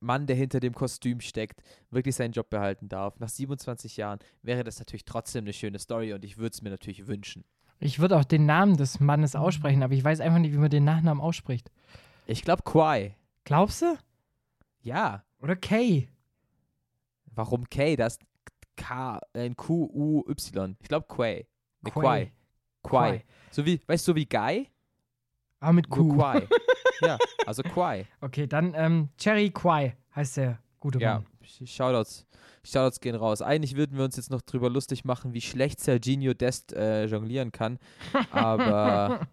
Mann, 0.01 0.27
der 0.27 0.37
hinter 0.37 0.61
dem 0.61 0.75
Kostüm 0.75 1.21
steckt, 1.21 1.63
wirklich 1.91 2.17
seinen 2.17 2.33
Job 2.33 2.49
behalten 2.49 2.89
darf, 2.89 3.19
nach 3.19 3.29
27 3.29 3.99
Jahren, 3.99 4.21
wäre 4.43 4.65
das 4.65 4.79
natürlich 4.79 5.05
trotzdem 5.05 5.45
eine 5.45 5.53
schöne 5.53 5.79
Story 5.79 6.15
und 6.15 6.25
ich 6.25 6.39
würde 6.39 6.55
es 6.55 6.63
mir 6.63 6.71
natürlich 6.71 7.07
wünschen. 7.07 7.45
Ich 7.81 7.99
würde 7.99 8.17
auch 8.17 8.25
den 8.25 8.47
Namen 8.47 8.77
des 8.77 9.01
Mannes 9.01 9.37
aussprechen, 9.37 9.83
aber 9.83 9.95
ich 9.95 10.03
weiß 10.03 10.21
einfach 10.21 10.39
nicht, 10.39 10.53
wie 10.53 10.59
man 10.59 10.71
den 10.71 10.85
Nachnamen 10.85 11.23
ausspricht. 11.23 11.71
Ich 12.27 12.43
glaube, 12.43 12.63
Quai. 12.63 13.17
Glaubst 13.45 13.83
du? 13.83 13.97
Ja. 14.81 15.25
Oder 15.41 15.57
Kay? 15.57 16.09
Warum 17.35 17.69
K? 17.69 17.97
Das 17.97 18.15
ist 18.15 18.23
K, 18.77 19.21
äh, 19.33 19.47
ein 19.47 19.57
Q-U-Y. 19.57 20.77
Ich 20.81 20.89
glaube, 20.89 21.07
Quai. 21.09 21.47
Ne, 21.83 21.91
Quai. 21.91 22.01
Quai. 22.03 22.33
Quai. 22.83 23.11
Quai. 23.11 23.25
So 23.51 23.65
wie, 23.65 23.81
weißt 23.87 24.07
du, 24.07 24.13
so 24.13 24.17
wie 24.17 24.27
Guy? 24.27 24.69
Ah, 25.61 25.73
mit 25.73 25.89
Q. 25.89 26.17
Quai. 26.17 26.47
ja, 27.01 27.19
also 27.47 27.63
Quai. 27.63 28.07
Okay, 28.21 28.47
dann 28.47 28.75
ähm, 28.75 29.09
Cherry 29.19 29.51
Quai 29.51 29.97
heißt 30.15 30.37
der 30.39 30.59
gute 30.81 30.99
Ja, 31.01 31.15
Mann. 31.15 31.27
Shoutouts. 31.49 32.27
Shoutouts 32.65 33.01
gehen 33.01 33.15
raus. 33.15 33.43
Eigentlich 33.43 33.77
würden 33.77 33.97
wir 33.97 34.05
uns 34.05 34.17
jetzt 34.17 34.31
noch 34.31 34.43
drüber 34.43 34.71
lustig 34.71 35.05
machen, 35.05 35.35
wie 35.35 35.41
schlecht 35.41 35.81
Serginho 35.81 36.35
Dest 36.35 36.73
äh, 36.73 37.07
jonglieren 37.07 37.53
kann. 37.53 37.79
Aber 38.31 39.21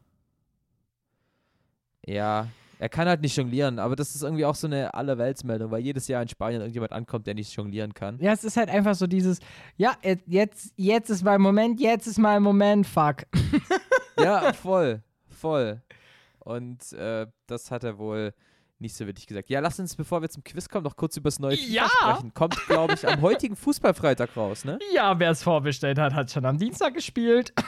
ja, 2.06 2.48
er 2.80 2.90
kann 2.90 3.08
halt 3.08 3.22
nicht 3.22 3.36
jonglieren. 3.36 3.80
Aber 3.80 3.96
das 3.96 4.16
ist 4.16 4.24
irgendwie 4.24 4.46
auch 4.46 4.56
so 4.56 4.68
eine 4.68 4.94
Allerweltsmeldung, 4.94 5.72
weil 5.72 5.82
jedes 5.82 6.08
Jahr 6.08 6.22
in 6.22 6.28
Spanien 6.28 6.62
irgendjemand 6.62 6.92
ankommt, 6.92 7.28
der 7.28 7.34
nicht 7.34 7.56
jonglieren 7.56 7.94
kann. 7.94 8.20
Ja, 8.20 8.34
es 8.34 8.44
ist 8.44 8.58
halt 8.58 8.70
einfach 8.70 8.96
so 8.96 9.08
dieses, 9.08 9.40
ja, 9.78 9.96
jetzt, 10.26 10.74
jetzt 10.76 11.10
ist 11.10 11.24
mein 11.24 11.42
Moment, 11.42 11.80
jetzt 11.80 12.08
ist 12.08 12.20
mein 12.20 12.44
Moment, 12.44 12.86
fuck. 12.86 13.24
Ja, 14.20 14.54
voll, 14.54 15.02
voll. 15.30 15.82
Und 16.40 16.92
äh, 16.94 17.28
das 17.48 17.72
hat 17.72 17.84
er 17.84 17.98
wohl 17.98 18.34
nicht 18.86 18.95
so 18.95 19.06
wirklich 19.06 19.28
gesagt. 19.28 19.49
Ja, 19.49 19.60
lass 19.60 19.80
uns, 19.80 19.95
bevor 19.95 20.22
wir 20.22 20.30
zum 20.30 20.44
Quiz 20.44 20.70
kommen, 20.70 20.84
noch 20.84 20.95
kurz 20.95 21.18
über 21.18 21.28
das 21.28 21.40
neue 21.40 21.57
FIFA 21.57 21.72
Ja. 21.74 21.90
sprechen. 21.90 22.34
Kommt, 22.34 22.56
glaube 22.68 22.94
ich, 22.94 23.07
am 23.07 23.22
heutigen 23.22 23.56
Fußballfreitag 23.56 24.36
raus, 24.38 24.64
ne? 24.66 24.80
Ja, 24.94 25.20
wer 25.20 25.32
es 25.32 25.44
vorbestellt 25.44 25.99
hat, 25.99 26.14
hat 26.14 26.32
schon 26.32 26.45
am 26.45 26.57
Dienstag 26.57 26.94
gespielt. 26.94 27.53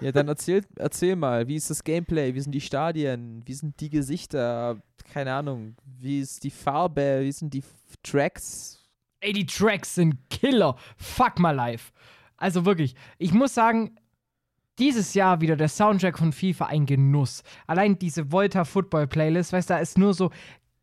Ja, 0.00 0.12
dann 0.12 0.28
erzähl, 0.28 0.64
erzähl 0.76 1.16
mal, 1.16 1.48
wie 1.48 1.56
ist 1.56 1.70
das 1.70 1.82
Gameplay, 1.82 2.32
wie 2.32 2.40
sind 2.40 2.52
die 2.52 2.60
Stadien, 2.60 3.42
wie 3.46 3.52
sind 3.54 3.80
die 3.80 3.90
Gesichter, 3.90 4.80
keine 5.12 5.34
Ahnung, 5.34 5.74
wie 5.84 6.20
ist 6.20 6.44
die 6.44 6.52
Farbe, 6.52 7.18
wie 7.22 7.32
sind 7.32 7.52
die 7.52 7.64
Tracks? 8.04 8.78
Ey, 9.18 9.32
die 9.32 9.44
Tracks 9.44 9.96
sind 9.96 10.16
Killer. 10.30 10.76
Fuck 10.96 11.40
my 11.40 11.50
life. 11.50 11.90
Also 12.36 12.64
wirklich, 12.64 12.94
ich 13.18 13.32
muss 13.32 13.54
sagen, 13.54 13.96
dieses 14.78 15.14
Jahr 15.14 15.40
wieder 15.40 15.56
der 15.56 15.68
Soundtrack 15.68 16.16
von 16.16 16.32
FIFA 16.32 16.66
ein 16.66 16.86
Genuss. 16.86 17.42
Allein 17.66 17.98
diese 17.98 18.30
Volta 18.30 18.64
Football 18.64 19.08
Playlist, 19.08 19.52
weißt 19.52 19.68
du, 19.68 19.74
da 19.74 19.80
ist 19.80 19.98
nur 19.98 20.14
so 20.14 20.30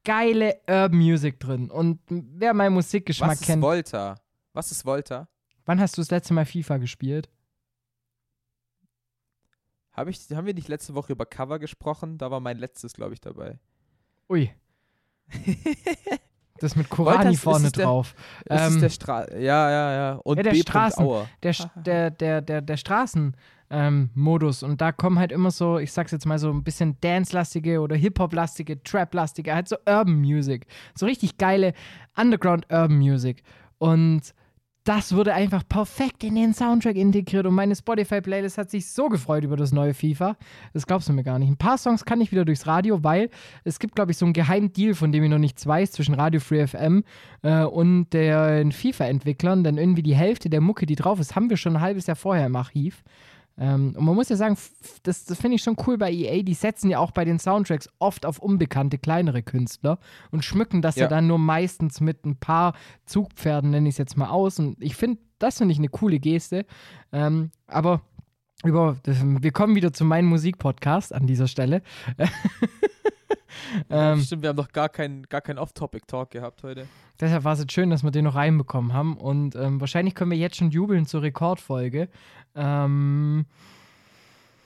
geile 0.06 0.56
Urban 0.70 0.98
Music 0.98 1.40
drin. 1.42 1.70
Und 1.70 2.00
wer 2.10 2.54
meinen 2.54 2.74
Musikgeschmack 2.74 3.32
Was 3.32 3.42
ist 3.42 3.48
kennt, 3.48 3.62
Volta? 3.62 4.16
Was 4.54 4.72
ist 4.72 4.86
Volta? 4.86 5.28
wann 5.66 5.82
hast 5.82 5.98
du 5.98 6.02
das 6.02 6.12
letzte 6.12 6.34
Mal 6.34 6.46
FIFA 6.46 6.78
gespielt? 6.78 7.28
Hab 9.94 10.08
ich, 10.08 10.20
haben 10.34 10.46
wir 10.46 10.54
nicht 10.54 10.68
letzte 10.68 10.94
Woche 10.94 11.14
über 11.14 11.26
Cover 11.26 11.58
gesprochen? 11.58 12.18
Da 12.18 12.30
war 12.30 12.40
mein 12.40 12.58
letztes, 12.58 12.94
glaube 12.94 13.14
ich, 13.14 13.22
dabei. 13.22 13.60
Ui. 14.30 14.52
Das 16.60 16.78
mit 16.78 16.90
Korani 16.90 17.36
vorne 17.36 17.66
ist 17.68 17.76
der- 17.76 17.84
drauf. 17.86 18.16
Das 18.46 18.62
Ähm, 18.70 18.76
ist 18.76 18.82
der 18.82 18.90
Stra 18.90 19.30
Ja, 19.34 19.70
ja, 19.70 19.92
ja. 19.92 20.14
Und 20.24 20.38
Ja, 20.38 20.44
der 20.44 20.52
B. 20.52 20.62
Straßen- 20.62 21.28
der, 21.44 21.52
der, 21.76 22.12
der, 22.12 22.42
der, 22.42 22.62
der, 22.62 22.78
der 23.70 23.76
Straßenmodus. 23.76 24.64
und 24.64 24.82
da 24.82 24.92
kommen 24.92 25.20
halt 25.20 25.32
immer 25.32 25.52
so, 25.52 25.78
ich 25.78 25.92
sag's 25.92 26.12
jetzt 26.12 26.26
mal 26.26 26.40
so 26.40 26.50
ein 26.52 26.64
bisschen 26.64 26.98
Dance-lastige 27.02 27.80
oder 27.82 27.96
Hip-Hop-lastige, 27.96 28.82
Trap-lastige, 28.84 29.54
halt 29.54 29.68
so 29.68 29.78
Urban 29.88 30.20
Music. 30.20 30.68
So 30.96 31.06
richtig 31.06 31.38
geile 31.38 31.74
Underground 32.16 32.66
Urban 32.70 32.98
Music. 32.98 33.44
Und 33.78 34.34
das 34.86 35.16
wurde 35.16 35.34
einfach 35.34 35.68
perfekt 35.68 36.24
in 36.24 36.36
den 36.36 36.54
Soundtrack 36.54 36.96
integriert 36.96 37.48
und 37.48 37.56
meine 37.56 37.76
Spotify-Playlist 37.76 38.60
hat 38.60 38.70
sich 38.70 38.92
so 38.92 39.10
gefreut 39.10 39.44
über 39.44 39.58
das 39.58 39.72
neue 39.72 39.96
FIFA. 39.96 40.38
Das 40.74 40.86
glaubst 40.86 41.10
du 41.10 41.14
mir 41.14 41.24
gar 41.24 41.40
nicht. 41.40 41.50
Ein 41.50 41.58
paar 41.58 41.80
Songs 41.80 42.06
kann 42.06 42.22
ich 42.22 42.32
wieder 42.32 42.46
durchs 42.46 42.68
Radio, 42.68 43.04
weil 43.04 43.32
es 43.64 43.80
gibt, 43.80 43.96
glaube 43.96 44.12
ich, 44.12 44.18
so 44.18 44.26
einen 44.26 44.34
geheimen 44.34 44.72
Deal, 44.74 44.94
von 44.94 45.12
dem 45.12 45.24
ich 45.24 45.30
noch 45.32 45.40
nichts 45.40 45.66
weiß, 45.66 45.92
zwischen 45.92 46.14
Radio 46.14 46.40
Free 46.40 46.68
FM 46.68 47.04
äh, 47.42 47.64
und 47.64 48.12
den 48.12 48.72
FIFA-Entwicklern, 48.72 49.64
denn 49.64 49.80
irgendwie 49.80 50.04
die 50.04 50.16
Hälfte 50.16 50.52
der 50.52 50.62
Mucke, 50.62 50.86
die 50.86 50.96
drauf 50.96 51.20
ist, 51.20 51.36
haben 51.36 51.50
wir 51.50 51.58
schon 51.58 51.78
ein 51.78 51.82
halbes 51.82 52.06
Jahr 52.06 52.16
vorher 52.16 52.46
im 52.46 52.56
Archiv. 52.56 53.04
Ähm, 53.58 53.94
und 53.98 54.04
man 54.06 54.16
muss 54.16 54.30
ja 54.30 54.36
sagen, 54.36 54.58
das, 55.04 55.26
das 55.26 55.40
finde 55.40 55.56
ich 55.56 55.64
schon 55.64 55.78
cool 55.88 55.98
bei 55.98 56.12
EA. 56.12 56.44
Die 56.44 56.54
setzen 56.54 56.90
ja 56.90 57.00
auch 57.00 57.12
bei 57.12 57.24
den 57.26 57.40
Soundtracks 57.40 57.90
oft 58.00 58.26
auf 58.26 58.40
unbekannte, 58.40 58.98
kleinere 58.98 59.44
Künstler 59.44 59.98
und 60.32 60.44
schmücken 60.44 60.82
das 60.82 60.96
ja, 60.96 61.04
Ja. 61.04 61.08
dann 61.10 61.28
nur 61.28 61.40
meistens 61.40 62.02
mit 62.02 62.26
ein 62.26 62.36
paar 62.36 62.74
Zugpferden, 63.06 63.72
nenne 63.72 63.88
ich 63.88 63.94
es 63.94 63.98
jetzt 64.00 64.18
mal 64.18 64.30
aus. 64.30 64.60
Und 64.60 64.82
ich 64.82 64.96
finde, 64.96 65.20
das 65.40 65.58
finde 65.58 65.72
ich 65.72 65.78
eine 65.80 65.90
coole 65.90 66.20
Geste. 66.20 66.66
Ähm, 67.12 67.52
aber 67.68 68.02
über, 68.66 68.98
wir 69.06 69.52
kommen 69.52 69.76
wieder 69.76 69.94
zu 69.94 70.06
meinem 70.06 70.26
Musikpodcast 70.28 71.14
an 71.14 71.28
dieser 71.28 71.48
Stelle. 71.48 71.82
ähm, 73.90 74.22
Stimmt, 74.22 74.42
wir 74.44 74.50
haben 74.50 74.58
doch 74.58 74.72
gar 74.72 74.90
keinen 74.90 75.24
gar 75.24 75.42
kein 75.42 75.58
Off-Topic-Talk 75.58 76.30
gehabt 76.32 76.64
heute. 76.64 76.88
Deshalb 77.20 77.44
war 77.44 77.54
es 77.54 77.60
jetzt 77.60 77.72
schön, 77.74 77.90
dass 77.90 78.04
wir 78.04 78.12
den 78.12 78.26
noch 78.26 78.36
reinbekommen 78.36 78.94
haben. 78.94 79.18
Und 79.18 79.56
ähm, 79.56 79.80
wahrscheinlich 79.80 80.16
können 80.16 80.32
wir 80.32 80.38
jetzt 80.38 80.58
schon 80.58 80.72
jubeln 80.72 81.06
zur 81.06 81.22
Rekordfolge. 81.22 82.10
Ähm, 82.56 83.46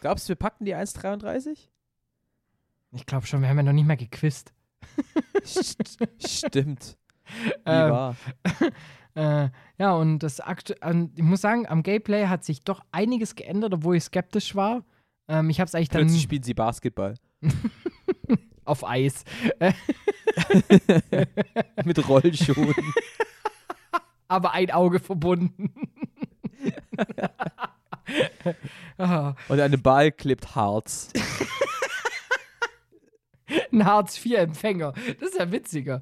Glaubst 0.02 0.28
du, 0.28 0.30
wir 0.30 0.36
packen 0.36 0.66
die 0.66 0.76
1,33? 0.76 1.58
ich 2.92 3.06
glaube 3.06 3.28
schon, 3.28 3.42
wir 3.42 3.50
haben 3.50 3.58
ja 3.58 3.64
noch 3.64 3.74
nicht 3.74 3.86
mal 3.88 3.98
gequizt. 3.98 4.52
St- 5.44 6.10
Stimmt. 6.26 6.98
Wie 7.44 7.52
Ähm, 7.66 7.92
wahr. 7.92 8.16
Äh, 9.20 9.50
ja, 9.78 9.92
und 9.96 10.20
das 10.20 10.40
aktu 10.40 10.76
an, 10.80 11.12
ich 11.14 11.24
muss 11.24 11.42
sagen, 11.42 11.68
am 11.68 11.84
Gameplay 11.84 12.28
hat 12.28 12.46
sich 12.46 12.64
doch 12.64 12.86
einiges 12.94 13.36
geändert, 13.36 13.74
obwohl 13.74 13.98
ich 13.98 14.06
skeptisch 14.06 14.56
war. 14.56 14.86
Ähm, 15.28 15.50
ich 15.50 15.60
habe 15.60 15.68
es 15.68 15.76
eigentlich 15.76 15.90
dann 15.90 16.04
Plötzlich 16.04 16.22
spielen 16.22 16.44
sie 16.44 16.54
Basketball. 16.54 17.16
auf 18.64 18.88
Eis. 18.88 19.26
Mit 21.84 22.08
Rollschuhen. 22.08 22.74
aber 24.30 24.54
ein 24.54 24.72
Auge 24.72 25.02
verbunden. 25.02 25.74
Ah, 28.98 29.36
Und 29.50 29.60
an 29.60 29.72
dem 29.72 29.82
Ball 29.82 30.14
klebt 30.14 30.56
Harz. 30.56 31.12
ein 33.74 33.84
Hartz-IV-Empfänger. 33.84 34.94
Das 35.20 35.32
ist 35.32 35.40
ja 35.40 35.52
witziger. 35.52 36.00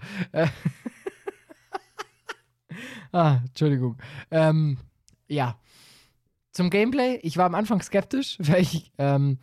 Ah, 3.12 3.40
Entschuldigung. 3.45 3.98
Ähm, 4.32 4.78
ja. 5.28 5.58
Zum 6.52 6.70
Gameplay. 6.70 7.20
Ich 7.22 7.38
war 7.38 7.45
am 7.45 7.56
Anfang 7.56 7.82
skeptisch, 7.82 8.38
weil 8.41 8.62
ich 8.62 8.91
ähm, 8.98 9.38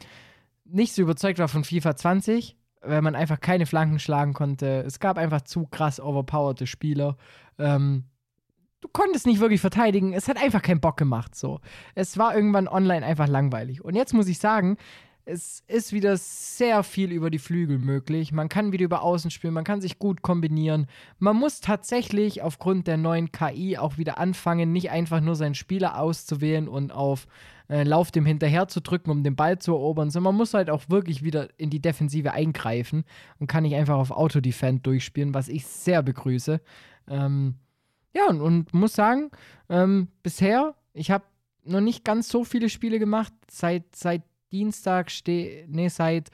nicht 0.65 0.95
so 0.95 1.03
überzeugt 1.03 1.39
war 1.39 1.49
von 1.49 1.65
FIFA 1.65 1.97
20, 1.97 2.57
weil 2.83 3.03
man 3.03 3.15
einfach 3.15 3.41
keine 3.41 3.67
Flanken 3.67 3.99
schlagen 3.99 4.33
konnte. 4.33 4.83
Es 4.87 4.99
gab 5.01 5.19
einfach 5.19 5.43
zu 5.43 5.67
krass 5.67 6.01
overpowerte 6.01 6.67
Spieler. 6.67 7.17
Ähm, 7.59 8.05
du 8.81 8.89
konntest 8.89 9.27
nicht 9.27 9.41
wirklich 9.41 9.61
verteidigen. 9.61 10.13
Es 10.13 10.29
hat 10.29 10.37
einfach 10.37 10.63
keinen 10.63 10.81
Bock 10.81 10.97
gemacht. 10.97 11.35
So. 11.35 11.61
Es 11.95 12.19
war 12.19 12.35
irgendwann 12.35 12.69
online 12.69 13.05
einfach 13.05 13.29
langweilig. 13.29 13.83
Und 13.85 13.95
jetzt 13.95 14.13
muss 14.13 14.29
ich 14.29 14.39
sagen, 14.39 14.77
es 15.27 15.63
ist 15.67 15.93
wieder 15.93 16.17
sehr 16.17 16.83
viel 16.83 17.11
über 17.11 17.31
die 17.31 17.39
Flügel 17.39 17.79
möglich. 17.79 18.33
Man 18.33 18.49
kann 18.49 18.73
wieder 18.73 18.85
über 18.85 19.03
Außen 19.03 19.31
spielen, 19.31 19.55
man 19.55 19.65
kann 19.65 19.81
sich 19.81 19.99
gut 19.99 20.23
kombinieren. 20.23 20.87
Man 21.19 21.37
muss 21.37 21.61
tatsächlich 21.61 22.43
aufgrund 22.43 22.87
der 22.87 22.99
neuen 22.99 23.33
KI 23.33 23.79
auch 23.79 23.97
wieder 23.97 24.19
anfangen, 24.19 24.73
nicht 24.73 24.91
einfach 24.91 25.21
nur 25.21 25.35
seinen 25.35 25.55
Spieler 25.55 25.99
auszuwählen 25.99 26.69
und 26.69 26.93
auf 26.93 27.27
äh, 27.71 27.85
Lauf 27.85 28.11
dem 28.11 28.27
hinterher 28.27 28.69
zu 28.69 28.81
drücken, 28.81 29.11
um 29.11 29.23
den 29.23 29.37
Ball 29.37 29.59
zu 29.59 29.73
erobern, 29.73 30.11
sondern 30.11 30.35
man 30.35 30.39
muss 30.39 30.53
halt 30.53 30.69
auch 30.69 30.83
wirklich 30.89 31.23
wieder 31.23 31.49
in 31.59 31.71
die 31.71 31.81
Defensive 31.81 32.33
eingreifen 32.33 33.05
und 33.39 33.47
kann 33.47 33.63
nicht 33.63 33.75
einfach 33.75 33.97
auf 33.97 34.11
Autodefend 34.11 34.87
durchspielen, 34.87 35.33
was 35.33 35.49
ich 35.49 35.67
sehr 35.67 36.03
begrüße. 36.03 36.61
Ähm, 37.09 37.55
ja, 38.15 38.29
und, 38.29 38.43
und 38.43 38.75
muss 38.75 38.93
sagen, 38.93 39.31
ähm, 39.71 40.09
bisher, 40.23 40.75
ich 40.93 41.11
habe 41.11 41.25
noch 41.65 41.81
nicht 41.81 42.05
ganz 42.05 42.29
so 42.29 42.45
viele 42.45 42.69
Spiele 42.69 42.99
gemacht. 42.99 43.33
Seit, 43.51 43.97
seit 43.97 44.23
Dienstag 44.55 45.11
stehe, 45.11 45.67
nee, 45.69 45.89
seit 45.89 46.31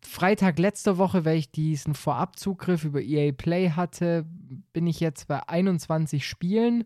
Freitag 0.00 0.58
letzter 0.58 0.96
Woche, 0.96 1.24
weil 1.24 1.38
ich 1.38 1.50
diesen 1.50 1.94
Vorabzugriff 1.94 2.84
über 2.84 3.02
EA 3.02 3.32
Play 3.32 3.70
hatte, 3.70 4.24
bin 4.72 4.86
ich 4.86 5.00
jetzt 5.00 5.26
bei 5.26 5.46
21 5.48 6.26
Spielen 6.26 6.84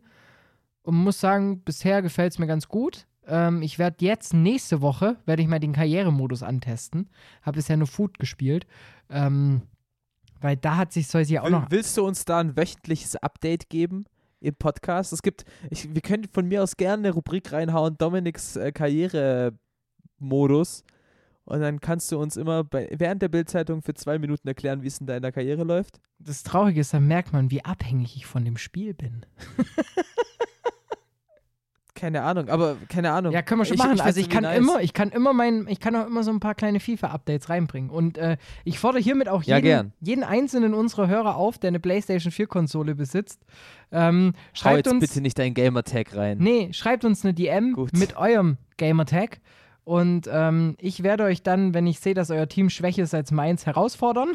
und 0.83 0.97
muss 0.97 1.21
sagen, 1.21 1.63
bisher 1.63 2.03
gefällt 2.03 2.33
es 2.33 2.39
mir 2.39 2.47
ganz 2.47 2.69
gut. 2.69 3.07
Ähm, 3.27 3.63
ich 3.63 3.79
werde 3.79 4.05
jetzt 4.05 4.33
nächste 4.35 4.81
Woche, 4.81 5.19
werde 5.27 5.43
ich 5.43 5.49
mal 5.49 5.61
den 5.61 5.75
Karrieremodus 5.75 6.43
antesten. 6.43 7.11
Habe 7.43 7.57
bisher 7.57 7.77
nur 7.77 7.87
Food 7.87 8.19
gespielt. 8.19 8.67
Ähm, 9.11 9.63
weil 10.41 10.57
da 10.57 10.77
hat 10.77 10.93
sich, 10.93 11.13
ja 11.13 11.43
auch 11.43 11.45
Will, 11.45 11.53
noch 11.53 11.71
willst 11.71 11.97
du 11.97 12.05
uns 12.05 12.25
da 12.25 12.41
ein 12.41 12.57
wöchentliches 12.57 13.17
Update 13.17 13.69
geben 13.69 14.07
im 14.41 14.55
Podcast? 14.55 15.13
Es 15.13 15.23
gibt, 15.23 15.45
ich, 15.71 15.95
wir 15.95 16.01
können 16.01 16.25
von 16.33 16.49
mir 16.49 16.63
aus 16.63 16.77
gerne 16.77 17.09
eine 17.09 17.15
Rubrik 17.15 17.53
reinhauen, 17.53 17.97
Dominiks 17.97 18.57
äh, 18.57 18.73
Karrieremodus. 20.23 20.85
Und 21.45 21.61
dann 21.61 21.81
kannst 21.81 22.13
du 22.13 22.21
uns 22.21 22.37
immer 22.37 22.63
bei, 22.63 22.89
während 22.93 23.21
der 23.21 23.29
Bildzeitung 23.29 23.83
für 23.83 23.95
zwei 23.95 24.19
Minuten 24.19 24.47
erklären, 24.47 24.83
wie 24.83 24.87
es 24.87 24.99
in 24.99 25.07
deiner 25.07 25.33
Karriere 25.33 25.65
läuft. 25.65 26.01
das 26.21 26.45
Traurige 26.45 26.81
ist, 26.81 26.95
dann 26.95 27.09
merkt 27.09 27.33
man, 27.33 27.51
wie 27.51 27.65
abhängig 27.65 28.15
ich 28.17 28.27
von 28.27 28.45
dem 28.45 28.57
Spiel 28.57 28.95
bin. 28.95 29.27
Keine 31.95 32.23
Ahnung, 32.23 32.49
aber 32.49 32.77
keine 32.89 33.13
Ahnung. 33.13 33.33
Ja, 33.33 33.43
können 33.43 33.61
wir 33.61 33.65
schon 33.65 33.75
Ich- 33.75 33.79
machen. 33.79 33.95
ich 33.95 34.03
also 34.03 34.15
find's 34.17 34.27
ich 34.27 34.31
kann 34.35 34.43
nice. 34.43 34.59
immer, 34.59 34.81
ich 34.81 34.93
kann 34.93 35.11
immer 35.11 35.33
mein, 35.33 35.69
ich 35.69 35.79
kann 35.79 35.95
auch 35.95 36.07
immer 36.07 36.25
so 36.25 36.33
ein 36.33 36.41
paar 36.41 36.55
kleine 36.57 36.81
FIFA-Updates 36.81 37.49
reinbringen. 37.49 37.91
Und 37.91 38.19
äh, 38.19 38.39
ich 38.65 38.81
fordere 38.81 39.01
hiermit 39.03 39.29
auch 39.29 39.43
Ja, 39.45 39.57
jeden, 39.57 39.67
gern. 39.67 39.93
jeden 40.01 40.25
einzelnen 40.25 40.75
unserer 40.75 41.07
Hörer 41.07 41.37
auf, 41.37 41.59
der 41.59 41.69
eine 41.69 41.79
PlayStation 41.81 42.33
4-Konsole 42.33 42.97
besitzt. 42.97 43.45
Ähm, 43.93 44.33
schreibt 44.53 44.87
jetzt 44.87 44.93
uns, 44.93 45.01
bitte 45.01 45.21
nicht 45.21 45.39
deinen 45.39 45.55
Gamertag 45.55 46.17
rein. 46.17 46.39
nee, 46.39 46.73
schreibt 46.73 47.05
uns 47.05 47.25
eine 47.25 47.35
DM 47.35 47.75
Gut. 47.75 47.93
mit 47.97 48.17
eurem 48.17 48.57
Gamertag. 48.79 49.41
Und 49.85 50.29
ähm, 50.31 50.77
ich 50.79 51.03
werde 51.03 51.25
euch 51.25 51.43
dann, 51.43 51.75
wenn 51.75 51.87
ich 51.87 52.01
sehe, 52.01 52.15
dass 52.15 52.31
euer 52.31 52.49
Team 52.49 52.71
schwächer 52.71 53.03
ist 53.03 53.15
als 53.15 53.33
meins, 53.33 53.67
herausfordern. 53.67 54.33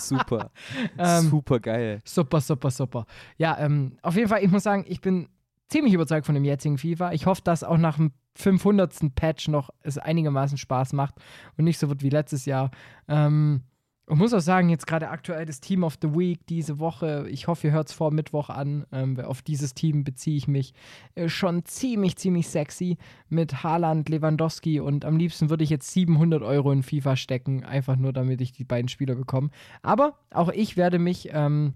Super. 0.00 0.50
Ähm, 0.98 1.28
Super 1.30 1.60
geil. 1.60 2.00
Super, 2.04 2.40
super, 2.40 2.70
super. 2.70 3.06
Ja, 3.36 3.56
ähm, 3.58 3.96
auf 4.02 4.16
jeden 4.16 4.28
Fall, 4.28 4.42
ich 4.42 4.50
muss 4.50 4.62
sagen, 4.62 4.84
ich 4.88 5.00
bin 5.00 5.28
ziemlich 5.68 5.94
überzeugt 5.94 6.26
von 6.26 6.34
dem 6.34 6.44
jetzigen 6.44 6.78
FIFA. 6.78 7.12
Ich 7.12 7.26
hoffe, 7.26 7.42
dass 7.44 7.64
auch 7.64 7.76
nach 7.76 7.96
dem 7.96 8.12
500. 8.36 9.14
Patch 9.14 9.48
noch 9.48 9.70
es 9.82 9.98
einigermaßen 9.98 10.58
Spaß 10.58 10.92
macht 10.92 11.14
und 11.56 11.64
nicht 11.64 11.78
so 11.78 11.88
wird 11.88 12.02
wie 12.02 12.10
letztes 12.10 12.46
Jahr. 12.46 12.70
Ähm, 13.08 13.62
ich 14.10 14.16
muss 14.16 14.34
auch 14.34 14.40
sagen, 14.40 14.68
jetzt 14.68 14.86
gerade 14.86 15.08
aktuell 15.08 15.46
das 15.46 15.60
Team 15.60 15.82
of 15.82 15.96
the 16.02 16.14
Week 16.14 16.46
diese 16.46 16.78
Woche, 16.78 17.26
ich 17.30 17.46
hoffe, 17.46 17.68
ihr 17.68 17.72
hört 17.72 17.88
es 17.88 17.94
vor 17.94 18.12
Mittwoch 18.12 18.50
an, 18.50 18.84
ähm, 18.92 19.18
auf 19.18 19.40
dieses 19.40 19.72
Team 19.72 20.04
beziehe 20.04 20.36
ich 20.36 20.46
mich, 20.46 20.74
äh, 21.14 21.28
schon 21.28 21.64
ziemlich, 21.64 22.16
ziemlich 22.16 22.48
sexy 22.48 22.98
mit 23.30 23.62
Haaland, 23.62 24.10
Lewandowski 24.10 24.80
und 24.80 25.06
am 25.06 25.16
liebsten 25.16 25.48
würde 25.48 25.64
ich 25.64 25.70
jetzt 25.70 25.90
700 25.90 26.42
Euro 26.42 26.70
in 26.70 26.82
FIFA 26.82 27.16
stecken, 27.16 27.64
einfach 27.64 27.96
nur 27.96 28.12
damit 28.12 28.42
ich 28.42 28.52
die 28.52 28.64
beiden 28.64 28.88
Spieler 28.88 29.14
bekomme. 29.14 29.48
Aber 29.82 30.18
auch 30.30 30.50
ich 30.50 30.76
werde 30.76 30.98
mich 30.98 31.30
ähm, 31.32 31.72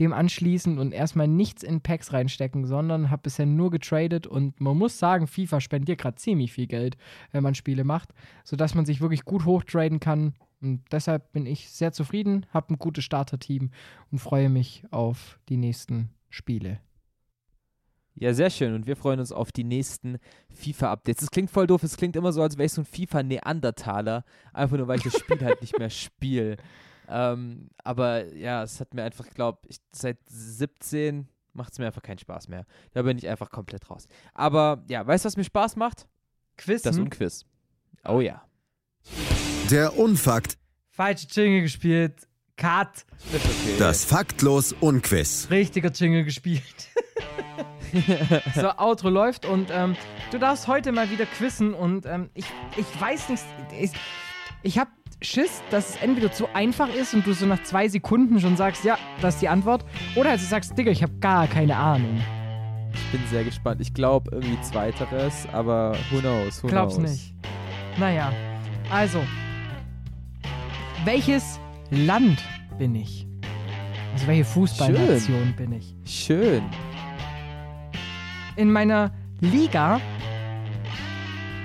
dem 0.00 0.14
anschließen 0.14 0.78
und 0.78 0.92
erstmal 0.92 1.28
nichts 1.28 1.62
in 1.62 1.82
Packs 1.82 2.14
reinstecken, 2.14 2.64
sondern 2.64 3.10
habe 3.10 3.22
bisher 3.24 3.44
nur 3.44 3.70
getradet 3.70 4.26
und 4.26 4.58
man 4.58 4.78
muss 4.78 4.98
sagen, 4.98 5.26
FIFA 5.26 5.60
spendiert 5.60 6.00
gerade 6.00 6.16
ziemlich 6.16 6.52
viel 6.52 6.66
Geld, 6.66 6.96
wenn 7.30 7.42
man 7.42 7.54
Spiele 7.54 7.84
macht, 7.84 8.08
sodass 8.42 8.74
man 8.74 8.86
sich 8.86 9.02
wirklich 9.02 9.26
gut 9.26 9.44
hochtraden 9.44 10.00
kann. 10.00 10.32
Und 10.62 10.84
deshalb 10.92 11.32
bin 11.32 11.44
ich 11.44 11.70
sehr 11.70 11.92
zufrieden, 11.92 12.46
habe 12.50 12.72
ein 12.72 12.78
gutes 12.78 13.04
Starterteam 13.04 13.70
und 14.10 14.18
freue 14.18 14.48
mich 14.48 14.84
auf 14.90 15.40
die 15.48 15.56
nächsten 15.56 16.10
Spiele. 16.30 16.80
Ja, 18.14 18.34
sehr 18.34 18.50
schön. 18.50 18.74
Und 18.74 18.86
wir 18.86 18.96
freuen 18.96 19.20
uns 19.20 19.32
auf 19.32 19.52
die 19.52 19.64
nächsten 19.64 20.18
FIFA-Updates. 20.50 21.20
Das 21.20 21.30
klingt 21.30 21.50
voll 21.50 21.66
doof. 21.66 21.82
Es 21.82 21.96
klingt 21.96 22.14
immer 22.14 22.32
so, 22.32 22.42
als 22.42 22.58
wäre 22.58 22.66
ich 22.66 22.72
so 22.72 22.82
ein 22.82 22.84
FIFA-Neandertaler. 22.84 24.24
Einfach 24.52 24.76
nur, 24.76 24.86
weil 24.86 24.98
ich 24.98 25.04
das 25.04 25.18
Spiel 25.18 25.40
halt 25.40 25.60
nicht 25.60 25.78
mehr 25.78 25.90
spiele. 25.90 26.56
Ähm, 27.08 27.68
aber 27.82 28.32
ja, 28.32 28.62
es 28.62 28.80
hat 28.80 28.94
mir 28.94 29.02
einfach, 29.02 29.28
glaube, 29.30 29.58
ich, 29.68 29.76
seit 29.90 30.18
17 30.28 31.28
macht 31.52 31.72
es 31.72 31.78
mir 31.78 31.86
einfach 31.86 32.00
keinen 32.00 32.18
Spaß 32.18 32.48
mehr. 32.48 32.64
Da 32.92 33.02
bin 33.02 33.18
ich 33.18 33.28
einfach 33.28 33.50
komplett 33.50 33.90
raus. 33.90 34.06
Aber 34.32 34.82
ja, 34.88 35.06
weißt 35.06 35.24
du, 35.24 35.26
was 35.26 35.36
mir 35.36 35.44
Spaß 35.44 35.76
macht? 35.76 36.06
Quiz. 36.56 36.80
Das 36.80 36.96
Unquiz. 36.96 37.44
Oh 38.04 38.20
ja. 38.20 38.42
Der 39.72 39.96
Unfakt, 39.96 40.58
Falsche 40.90 41.26
Jingle 41.30 41.62
gespielt. 41.62 42.28
Cut. 42.58 43.06
Das 43.32 43.42
ist 43.42 43.46
okay. 43.46 43.76
das 43.78 44.04
Faktlos 44.04 44.74
Unquiz. 44.80 45.48
Richtiger 45.50 45.90
Jingle 45.90 46.24
gespielt. 46.24 46.90
so, 48.54 48.68
Outro 48.76 49.08
läuft 49.08 49.46
und 49.46 49.70
ähm, 49.72 49.96
du 50.30 50.36
darfst 50.38 50.68
heute 50.68 50.92
mal 50.92 51.10
wieder 51.10 51.24
quizzen 51.24 51.72
und 51.72 52.04
ähm, 52.04 52.28
ich, 52.34 52.44
ich 52.76 53.00
weiß 53.00 53.30
nicht, 53.30 53.42
ich, 53.80 53.92
ich 54.62 54.76
habe 54.76 54.90
Schiss, 55.22 55.62
dass 55.70 55.88
es 55.88 55.96
entweder 56.02 56.30
zu 56.30 56.54
einfach 56.54 56.94
ist 56.94 57.14
und 57.14 57.26
du 57.26 57.32
so 57.32 57.46
nach 57.46 57.62
zwei 57.62 57.88
Sekunden 57.88 58.40
schon 58.40 58.58
sagst, 58.58 58.84
ja, 58.84 58.98
das 59.22 59.36
ist 59.36 59.40
die 59.40 59.48
Antwort. 59.48 59.86
Oder 60.16 60.36
du 60.36 60.44
sagst, 60.44 60.76
Digga, 60.76 60.90
ich 60.90 61.02
habe 61.02 61.14
gar 61.18 61.46
keine 61.46 61.78
Ahnung. 61.78 62.20
Ich 62.92 63.10
bin 63.10 63.26
sehr 63.30 63.44
gespannt. 63.44 63.80
Ich 63.80 63.94
glaube 63.94 64.32
irgendwie 64.32 64.60
zweiteres, 64.60 65.46
aber 65.50 65.96
who 66.10 66.18
knows, 66.18 66.62
who 66.62 66.66
Glaub's 66.66 66.96
knows. 66.96 67.10
nicht. 67.10 67.34
Naja, 67.98 68.34
also. 68.90 69.22
Welches 71.04 71.58
Land 71.90 72.38
bin 72.78 72.94
ich? 72.94 73.26
Also 74.12 74.28
welche 74.28 74.44
Fußballnation 74.44 75.52
bin 75.56 75.72
ich? 75.72 75.94
Schön. 76.04 76.62
In 78.54 78.70
meiner 78.70 79.10
Liga 79.40 80.00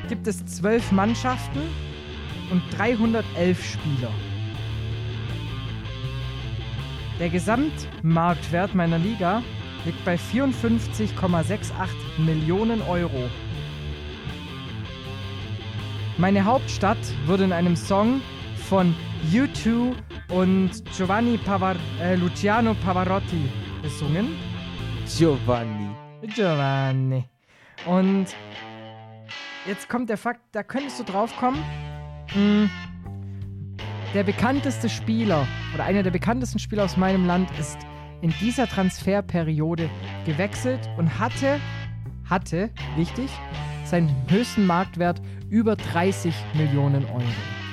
gibt 0.09 0.26
es 0.26 0.43
zwölf 0.47 0.91
Mannschaften 0.91 1.59
und 2.49 2.64
311 2.76 3.64
Spieler. 3.64 4.11
Der 7.19 7.30
Gesamtmarktwert 7.30 8.73
meiner 8.73 8.97
Liga 8.97 9.43
liegt 9.85 10.03
bei 10.03 10.15
54,68 10.15 11.72
Millionen 12.18 12.81
Euro. 12.81 13.30
Meine 16.18 16.43
Hauptstadt 16.43 16.97
wurde 17.27 17.43
in 17.43 17.53
einem 17.53 17.76
Song 17.76 18.19
von 18.68 18.95
U2 19.31 19.94
und 20.30 20.72
Giovanni 20.95 21.38
Pavar 21.38 21.76
äh, 22.02 22.15
Luciano 22.15 22.73
Pavarotti 22.76 23.49
besungen. 23.81 24.35
Giovanni. 25.06 25.89
Giovanni. 26.35 27.23
Und 27.85 28.27
jetzt 29.65 29.89
kommt 29.89 30.10
der 30.10 30.18
Fakt, 30.18 30.41
da 30.52 30.64
könntest 30.64 30.99
du 30.99 31.03
drauf 31.03 31.35
kommen. 31.38 31.64
Mm, 32.35 32.65
Der 34.14 34.23
bekannteste 34.23 34.89
Spieler 34.89 35.45
oder 35.73 35.84
einer 35.84 36.03
der 36.03 36.11
bekanntesten 36.11 36.60
Spieler 36.60 36.85
aus 36.85 36.98
meinem 36.98 37.26
Land 37.26 37.49
ist 37.60 37.77
in 38.22 38.34
dieser 38.41 38.68
Transferperiode 38.68 39.89
gewechselt 40.26 40.89
und 40.98 41.19
hatte, 41.19 41.60
hatte, 42.30 42.69
wichtig, 42.95 43.30
seinen 43.85 44.10
höchsten 44.27 44.65
Marktwert 44.65 45.22
über 45.49 45.76
30 45.76 46.34
Millionen 46.56 47.06
Euro. 47.06 47.66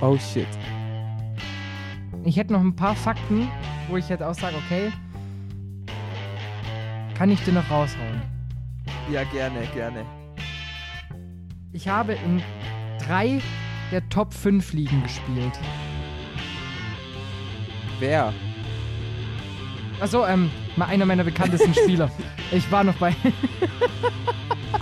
Oh 0.00 0.16
shit. 0.18 0.46
Ich 2.24 2.36
hätte 2.36 2.52
noch 2.52 2.60
ein 2.60 2.74
paar 2.76 2.94
Fakten, 2.94 3.48
wo 3.88 3.96
ich 3.96 4.08
jetzt 4.08 4.22
auch 4.22 4.34
sage, 4.34 4.56
okay, 4.66 4.92
kann 7.16 7.30
ich 7.30 7.40
dir 7.44 7.52
noch 7.52 7.70
raushauen. 7.70 8.20
Ja, 9.10 9.22
gerne, 9.24 9.60
gerne. 9.74 10.04
Ich 11.72 11.88
habe 11.88 12.14
in 12.14 12.42
drei 13.06 13.40
der 13.92 14.06
Top 14.08 14.34
5 14.34 14.72
Ligen 14.72 15.02
gespielt. 15.02 15.52
Wer? 18.00 18.32
Achso, 20.00 20.26
ähm, 20.26 20.50
mal 20.76 20.86
einer 20.86 21.06
meiner 21.06 21.24
bekanntesten 21.24 21.72
Spieler. 21.84 22.10
Ich 22.50 22.70
war 22.70 22.84
noch 22.84 22.96
bei. 22.96 23.14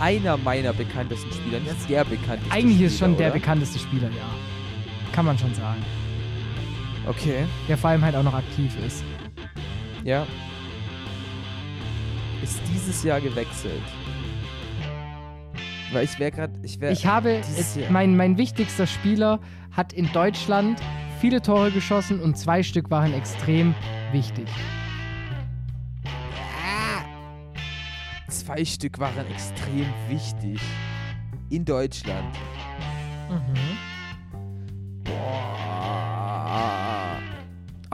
Einer 0.00 0.36
meiner 0.38 0.72
bekanntesten 0.72 1.30
Spieler, 1.32 1.60
nicht 1.60 1.88
der 1.88 2.04
bekannteste 2.04 2.52
Eigentlich 2.52 2.80
ist 2.80 2.94
Spieler, 2.96 3.08
schon 3.10 3.16
der 3.16 3.26
oder? 3.28 3.38
bekannteste 3.38 3.78
Spieler, 3.78 4.08
ja. 4.08 4.53
Kann 5.14 5.26
man 5.26 5.38
schon 5.38 5.54
sagen. 5.54 5.80
Okay, 7.06 7.44
Der 7.68 7.78
vor 7.78 7.90
allem 7.90 8.02
halt 8.04 8.16
auch 8.16 8.22
noch 8.24 8.34
aktiv 8.34 8.74
ist. 8.84 9.04
ja. 10.04 10.26
Ist 12.42 12.60
dieses 12.74 13.02
Jahr 13.04 13.20
gewechselt. 13.20 13.80
Weil 15.92 16.04
ich 16.04 16.18
wäre 16.18 16.30
gerade, 16.32 16.52
ich 16.62 16.80
wäre... 16.80 16.92
Ich 16.92 17.06
habe. 17.06 17.40
Jahr- 17.76 17.90
mein, 17.90 18.16
mein 18.16 18.36
wichtigster 18.36 18.86
Spieler 18.86 19.38
hat 19.70 19.92
in 19.92 20.10
Deutschland 20.12 20.80
viele 21.20 21.40
Tore 21.40 21.70
geschossen 21.70 22.20
und 22.20 22.36
zwei 22.36 22.62
Stück 22.62 22.90
waren 22.90 23.14
extrem 23.14 23.74
wichtig. 24.12 24.48
Zwei 28.28 28.64
Stück 28.64 28.98
waren 28.98 29.24
extrem 29.30 29.86
wichtig. 30.08 30.60
In 31.50 31.64
Deutschland. 31.64 32.36
Mhm. 33.30 33.73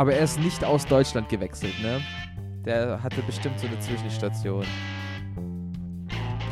Aber 0.01 0.15
er 0.15 0.25
ist 0.25 0.41
nicht 0.41 0.65
aus 0.65 0.87
Deutschland 0.87 1.29
gewechselt, 1.29 1.75
ne? 1.83 2.01
Der 2.65 3.03
hatte 3.03 3.21
bestimmt 3.21 3.61
so 3.61 3.67
eine 3.67 3.79
Zwischenstation. 3.81 4.65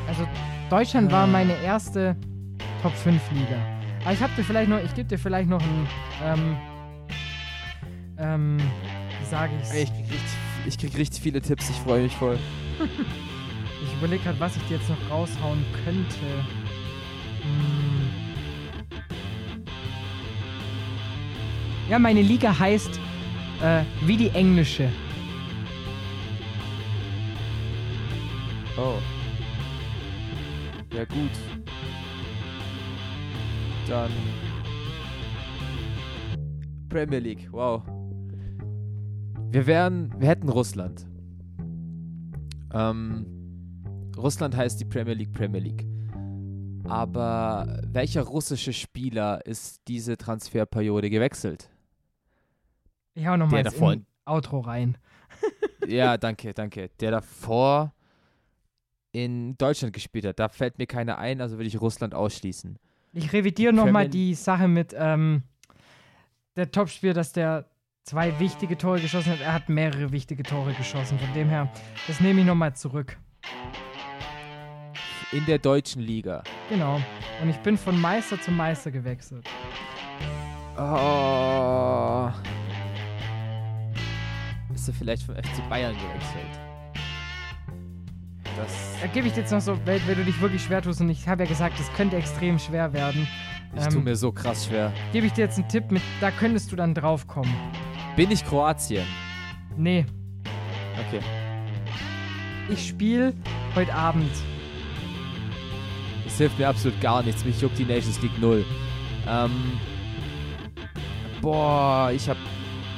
Also 0.06 0.28
Deutschland 0.68 1.10
war 1.10 1.26
meine 1.26 1.54
erste 1.62 2.14
Top 2.82 2.92
5 2.92 3.18
Liga. 3.32 3.56
Aber 4.02 4.12
ich 4.12 4.20
habe 4.20 4.34
dir 4.36 4.44
vielleicht 4.44 4.68
noch, 4.68 4.78
ich 4.84 4.94
gebe 4.94 5.08
dir 5.08 5.18
vielleicht 5.18 5.48
noch 5.48 5.62
ein, 5.62 5.88
ähm, 6.22 6.56
ähm, 8.18 8.58
wie 9.18 9.24
sage 9.30 9.52
ich's? 9.62 9.72
Ich 9.72 9.94
krieg 9.94 10.10
richtig, 10.10 10.36
ich 10.66 10.78
krieg 10.78 10.98
richtig 10.98 11.22
viele 11.22 11.40
Tipps, 11.40 11.70
ich 11.70 11.76
freue 11.76 12.02
mich 12.02 12.14
voll. 12.16 12.38
Ich 13.80 13.96
überlege 13.96 14.24
gerade, 14.24 14.40
was 14.40 14.56
ich 14.56 14.62
dir 14.64 14.76
jetzt 14.76 14.90
noch 14.90 15.10
raushauen 15.10 15.64
könnte. 15.84 16.16
Hm. 17.42 18.10
Ja, 21.88 21.98
meine 21.98 22.20
Liga 22.20 22.58
heißt 22.58 23.00
äh, 23.62 23.82
wie 24.04 24.16
die 24.16 24.30
englische. 24.30 24.90
Oh. 28.76 28.98
Ja 30.94 31.04
gut. 31.04 31.30
Dann 33.88 34.10
Premier 36.88 37.18
League, 37.18 37.48
wow. 37.52 37.82
Wir 39.50 39.66
wären, 39.66 40.12
wir 40.18 40.28
hätten 40.28 40.48
Russland. 40.48 41.06
Ähm, 42.72 43.26
Russland 44.16 44.56
heißt 44.56 44.80
die 44.80 44.84
Premier 44.84 45.14
League 45.14 45.32
Premier 45.32 45.60
League. 45.60 45.86
Aber 46.84 47.80
welcher 47.86 48.22
russische 48.22 48.72
Spieler 48.72 49.44
ist 49.46 49.82
diese 49.88 50.16
Transferperiode 50.16 51.10
gewechselt? 51.10 51.70
Ich 53.18 53.26
hau 53.26 53.36
noch 53.36 53.50
mal 53.50 53.62
Der 53.62 53.66
ins 53.72 53.74
davor- 53.74 53.96
Outro 54.26 54.60
rein. 54.60 54.96
ja, 55.86 56.16
danke, 56.16 56.54
danke. 56.54 56.90
Der 57.00 57.10
davor 57.10 57.92
in 59.10 59.56
Deutschland 59.58 59.92
gespielt 59.92 60.24
hat. 60.24 60.38
Da 60.38 60.48
fällt 60.48 60.78
mir 60.78 60.86
keiner 60.86 61.18
ein, 61.18 61.40
also 61.40 61.56
würde 61.56 61.66
ich 61.66 61.80
Russland 61.80 62.14
ausschließen. 62.14 62.78
Ich 63.14 63.32
revidiere 63.32 63.72
nochmal 63.72 64.08
die 64.08 64.34
Sache 64.34 64.68
mit 64.68 64.94
ähm, 64.96 65.42
der 66.56 66.70
Topspieler, 66.70 67.14
dass 67.14 67.32
der 67.32 67.68
zwei 68.04 68.38
wichtige 68.38 68.78
Tore 68.78 69.00
geschossen 69.00 69.32
hat. 69.32 69.40
Er 69.40 69.54
hat 69.54 69.68
mehrere 69.68 70.12
wichtige 70.12 70.44
Tore 70.44 70.72
geschossen. 70.74 71.18
Von 71.18 71.32
dem 71.34 71.48
her, 71.48 71.72
das 72.06 72.20
nehme 72.20 72.40
ich 72.40 72.46
nochmal 72.46 72.76
zurück. 72.76 73.18
In 75.32 75.44
der 75.46 75.58
deutschen 75.58 76.02
Liga. 76.02 76.44
Genau. 76.68 77.00
Und 77.42 77.48
ich 77.50 77.58
bin 77.58 77.76
von 77.76 78.00
Meister 78.00 78.40
zu 78.40 78.50
Meister 78.52 78.90
gewechselt. 78.92 79.48
Oh. 80.78 82.30
Ist 84.88 84.94
er 84.94 84.98
vielleicht 85.00 85.22
vom 85.24 85.34
FC 85.34 85.68
Bayern 85.68 85.94
gewechselt? 85.94 86.60
Das. 88.56 88.96
Da 89.02 89.06
gebe 89.08 89.26
ich 89.26 89.34
dir 89.34 89.40
jetzt 89.40 89.52
noch 89.52 89.60
so, 89.60 89.78
wenn, 89.84 90.00
wenn 90.06 90.16
du 90.16 90.24
dich 90.24 90.40
wirklich 90.40 90.62
schwer 90.62 90.80
tust, 90.80 91.02
und 91.02 91.10
ich 91.10 91.28
habe 91.28 91.42
ja 91.44 91.48
gesagt, 91.48 91.78
es 91.78 91.92
könnte 91.92 92.16
extrem 92.16 92.58
schwer 92.58 92.90
werden, 92.94 93.28
Ich 93.76 93.84
Ähm, 93.84 93.90
tue 93.92 94.00
mir 94.02 94.16
so 94.16 94.32
krass 94.32 94.64
schwer. 94.64 94.90
gebe 95.12 95.26
ich 95.26 95.34
dir 95.34 95.42
jetzt 95.42 95.58
einen 95.58 95.68
Tipp 95.68 95.90
mit, 95.90 96.00
da 96.22 96.30
könntest 96.30 96.72
du 96.72 96.76
dann 96.76 96.94
drauf 96.94 97.26
kommen. 97.26 97.54
Bin 98.16 98.30
ich 98.30 98.42
Kroatien? 98.46 99.04
Nee, 99.76 100.06
Okay. 101.06 101.20
ich 102.70 102.88
spiele 102.88 103.34
heute 103.74 103.92
Abend. 103.94 104.32
Das 106.24 106.38
hilft 106.38 106.58
mir 106.58 106.66
absolut 106.68 106.98
gar 107.02 107.22
nichts. 107.22 107.44
Mich 107.44 107.60
juckt 107.60 107.78
die 107.78 107.84
Nations 107.84 108.22
League 108.22 108.40
0. 108.40 108.64
Ähm. 109.28 109.50
Boah, 111.42 112.10
ich 112.14 112.26
hab. 112.28 112.38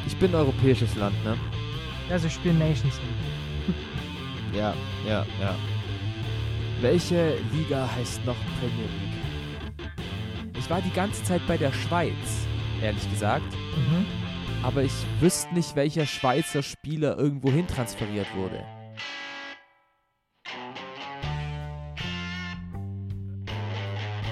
Ich 0.06 0.16
bin 0.16 0.30
ein 0.30 0.36
europäisches 0.36 0.94
Land, 0.94 1.14
ne? 1.24 1.36
Also 2.10 2.26
ich 2.26 2.34
spiele 2.34 2.54
Nations 2.54 2.98
League. 2.98 3.74
Ja, 4.52 4.74
ja, 5.06 5.24
ja. 5.40 5.54
Welche 6.80 7.36
Liga 7.52 7.88
heißt 7.94 8.26
noch 8.26 8.34
Premier 8.58 8.88
League? 8.88 9.90
Ich 10.58 10.68
war 10.68 10.82
die 10.82 10.90
ganze 10.90 11.22
Zeit 11.22 11.40
bei 11.46 11.56
der 11.56 11.72
Schweiz, 11.72 12.48
ehrlich 12.82 13.08
gesagt. 13.10 13.46
Mhm. 13.76 14.06
Aber 14.64 14.82
ich 14.82 14.92
wüsste 15.20 15.54
nicht, 15.54 15.76
welcher 15.76 16.04
Schweizer 16.04 16.64
Spieler 16.64 17.16
irgendwo 17.16 17.52
hin 17.52 17.68
transferiert 17.68 18.26
wurde. 18.34 18.64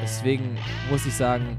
Deswegen 0.02 0.58
muss 0.90 1.06
ich 1.06 1.14
sagen, 1.14 1.58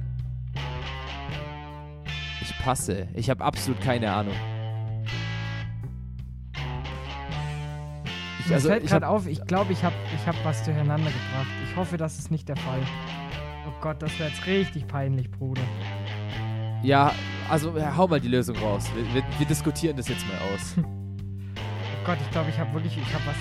ich 2.42 2.58
passe. 2.58 3.08
Ich 3.16 3.30
habe 3.30 3.42
absolut 3.46 3.80
keine 3.80 4.12
Ahnung. 4.12 4.36
Mir 8.50 8.56
also, 8.56 8.70
fällt 8.70 8.88
gerade 8.88 9.08
auf, 9.08 9.28
ich 9.28 9.46
glaube, 9.46 9.74
ich 9.74 9.84
habe 9.84 9.96
ich 10.14 10.28
hab 10.28 10.36
was 10.44 10.64
durcheinander 10.64 11.12
gebracht. 11.12 11.48
Ich 11.70 11.76
hoffe, 11.76 11.98
das 11.98 12.20
ist 12.20 12.32
nicht 12.32 12.50
der 12.50 12.58
Fall. 12.58 12.82
Gott, 13.82 14.02
das 14.02 14.18
wäre 14.20 14.30
jetzt 14.30 14.46
richtig 14.46 14.88
peinlich, 14.88 15.32
Bruder. 15.32 15.62
Ja, 16.84 17.14
also 17.50 17.74
hau 17.96 18.08
mal 18.08 18.20
die 18.20 18.28
Lösung 18.28 18.58
raus. 18.58 18.90
Wir, 18.94 19.06
wir, 19.14 19.24
wir 19.38 19.46
diskutieren 19.46 19.96
das 19.96 20.08
jetzt 20.08 20.26
mal 20.28 20.38
aus. 20.54 20.76
Oh 22.02 22.06
Gott, 22.06 22.18
ich 22.22 22.32
glaube, 22.32 22.50
ich 22.50 22.58
habe 22.58 22.74
wirklich, 22.74 22.98
ich 22.98 23.14
habe 23.14 23.24
was. 23.28 23.36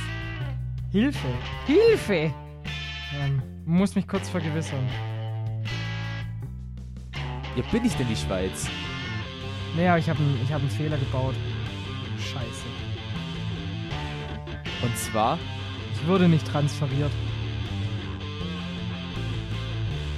Hilfe! 0.91 1.29
Hilfe! 1.65 2.35
Ähm, 3.19 3.41
muss 3.65 3.95
mich 3.95 4.07
kurz 4.07 4.29
vergewissern. 4.29 4.85
Ja, 7.57 7.63
bin 7.71 7.85
ich 7.85 7.95
denn 7.95 8.09
die 8.09 8.17
Schweiz? 8.17 8.69
Naja, 9.75 9.97
ich 9.97 10.11
habe 10.11 10.19
einen 10.19 10.47
hab 10.53 10.61
einen 10.61 10.71
Fehler 10.71 10.99
gebaut. 10.99 11.35
Und 14.83 14.97
zwar, 14.97 15.39
Ich 16.01 16.07
wurde 16.07 16.29
nicht 16.29 16.47
transferiert. 16.47 17.11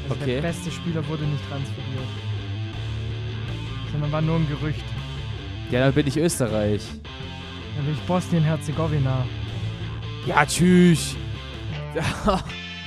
Also 0.09 0.23
Okay. 0.23 0.35
Der 0.35 0.43
beste 0.43 0.71
Spieler 0.71 1.07
wurde 1.09 1.25
nicht 1.25 1.49
transferiert. 1.49 2.09
Sondern 3.93 4.13
war 4.13 4.21
nur 4.21 4.37
ein 4.37 4.49
Gerücht. 4.49 4.85
ja, 5.71 5.81
dann 5.81 5.93
bin 5.93 6.07
ich 6.07 6.17
Österreich. 6.17 6.83
Dann 7.77 7.85
bin 7.87 7.95
ich 7.95 8.01
Bosnien-Herzegowina. 8.03 9.25
Ja, 10.27 10.45
tschüss. 10.45 11.17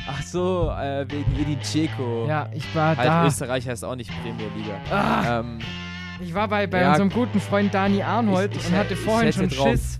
Ach 0.06 0.22
so, 0.22 0.70
äh, 0.78 1.06
wegen 1.10 1.34
Edin 1.40 1.60
Dzeko. 1.62 2.26
Ja, 2.28 2.50
ich 2.54 2.64
war 2.76 2.96
Halt, 2.98 3.08
da. 3.08 3.26
Österreich 3.26 3.68
heißt 3.68 3.84
auch 3.86 3.96
nicht 3.96 4.12
Premier 4.22 4.48
Liga. 4.56 4.76
Ah, 4.92 5.40
Ähm, 5.40 5.60
ich 6.22 6.34
war 6.34 6.48
bei, 6.48 6.68
bei 6.68 6.82
ja, 6.82 6.90
unserem 6.92 7.10
guten 7.10 7.40
Freund 7.40 7.74
Dani 7.74 8.04
Arnold 8.04 8.52
ich- 8.54 8.62
ich 8.62 8.68
und 8.68 8.78
hatte 8.78 8.96
vorhin 8.98 9.32
schon 9.34 9.50
drauf. 9.50 9.70
Schiss, 9.70 10.00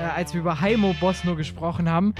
äh, 0.00 0.04
als 0.04 0.32
wir 0.34 0.40
über 0.40 0.60
Heimo 0.60 0.94
Bosno 0.98 1.36
gesprochen 1.36 1.88
haben. 1.88 2.14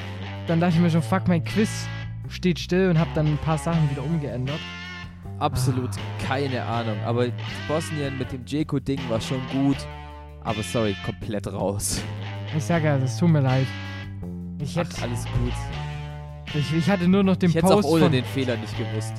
Dann 0.47 0.61
dachte 0.61 0.75
ich 0.75 0.81
mir 0.81 0.91
schon, 0.91 1.03
fuck, 1.03 1.27
mein 1.29 1.43
Quiz 1.45 1.89
steht 2.29 2.59
still 2.59 2.91
und 2.91 2.99
habe 2.99 3.11
dann 3.15 3.27
ein 3.27 3.39
paar 3.39 3.59
Sachen 3.59 3.91
wieder 3.91 4.05
umgeändert. 4.05 4.61
absolut 5.39 5.91
Ah. 5.97 6.25
keine 6.29 6.63
Ahnung. 6.63 6.97
Aber 7.05 7.27
Bosnien 7.67 8.19
mit 8.19 8.31
dem 8.33 8.45
Dzeko-Ding 8.45 9.01
war 9.09 9.21
schon 9.21 9.41
gut. 9.53 9.77
Aber 10.45 10.63
sorry, 10.63 10.95
komplett 11.05 11.47
raus. 11.53 12.03
Ich 12.57 12.65
sage 12.65 12.87
ja, 12.87 12.99
das 12.99 13.19
tut 13.19 13.31
mir 13.31 13.41
leid. 13.41 13.67
Ich, 14.59 14.77
hätte, 14.77 14.91
Ach, 14.99 15.03
alles 15.03 15.25
gut. 15.25 16.55
ich, 16.55 16.75
ich 16.75 16.91
hatte 16.91 17.09
nur 17.09 17.23
noch 17.23 17.37
den 17.37 17.51
Ich 17.51 17.57
hätte 17.57 17.67
es 17.67 17.73
auch 17.73 17.77
Post 17.77 17.89
ohne 17.89 18.03
von, 18.05 18.13
den 18.13 18.25
Fehler 18.25 18.57
nicht 18.57 18.77
gewusst. 18.77 19.15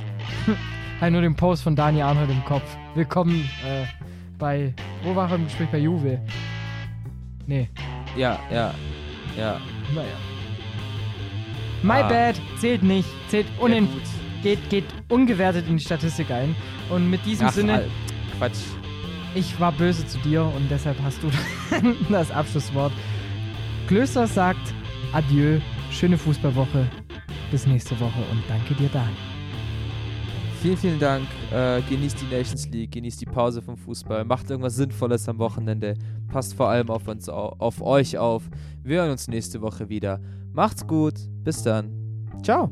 hatte 0.99 1.11
nur 1.11 1.21
den 1.21 1.35
Post 1.35 1.63
von 1.63 1.75
Dani 1.75 2.01
Arnold 2.01 2.29
im 2.29 2.43
Kopf. 2.45 2.77
Willkommen 2.93 3.49
äh, 3.65 3.85
bei, 4.37 4.73
wo 5.03 5.15
war 5.15 5.29
er 5.29 5.35
im 5.35 5.45
Gespräch? 5.45 5.69
Bei 5.71 5.79
Juve. 5.79 6.19
Nee, 7.47 7.69
Ja, 8.15 8.39
ja, 8.51 8.73
ja. 9.37 9.59
naja. 9.95 10.07
My 11.83 11.93
Ah. 12.03 12.07
bad, 12.09 12.35
zählt 12.59 12.83
nicht. 12.83 13.07
Zählt 13.29 13.47
ja 13.57 13.63
unin 13.63 13.87
gut. 13.91 14.01
geht, 14.43 14.69
geht 14.69 14.85
ungewertet 15.09 15.67
in 15.67 15.77
die 15.77 15.83
Statistik 15.83 16.29
ein. 16.31 16.55
Und 16.89 17.09
mit 17.09 17.25
diesem 17.25 17.47
Ach, 17.47 17.51
Sinne, 17.53 17.73
Al- 17.73 17.89
Quatsch. 18.37 18.57
ich 19.33 19.59
war 19.59 19.71
böse 19.71 20.05
zu 20.07 20.17
dir 20.19 20.43
und 20.43 20.69
deshalb 20.69 20.97
hast 21.03 21.19
du 21.23 21.29
das 22.11 22.29
Abschlusswort. 22.31 22.91
Klöster 23.87 24.27
sagt 24.27 24.73
Adieu, 25.13 25.59
schöne 25.91 26.17
Fußballwoche, 26.17 26.85
bis 27.49 27.65
nächste 27.65 27.99
Woche 27.99 28.19
und 28.31 28.43
danke 28.47 28.73
dir, 28.75 28.89
Dan. 28.93 29.09
Vielen, 30.61 30.77
vielen 30.77 30.99
Dank. 30.99 31.25
Äh, 31.51 31.81
genießt 31.89 32.21
die 32.21 32.25
Nations 32.35 32.69
League, 32.69 32.91
genießt 32.91 33.19
die 33.19 33.25
Pause 33.25 33.61
vom 33.63 33.75
Fußball, 33.77 34.23
macht 34.25 34.49
irgendwas 34.49 34.75
Sinnvolles 34.75 35.27
am 35.27 35.39
Wochenende. 35.39 35.95
Passt 36.31 36.53
vor 36.53 36.67
allem 36.69 36.89
auf 36.91 37.07
uns, 37.07 37.27
au- 37.29 37.55
auf 37.57 37.81
euch 37.81 38.17
auf. 38.19 38.43
Wir 38.83 39.01
hören 39.01 39.11
uns 39.11 39.27
nächste 39.27 39.59
Woche 39.61 39.89
wieder. 39.89 40.19
Macht's 40.53 40.85
gut. 40.85 41.15
Bis 41.43 41.63
dann. 41.63 41.89
Ciao. 42.43 42.69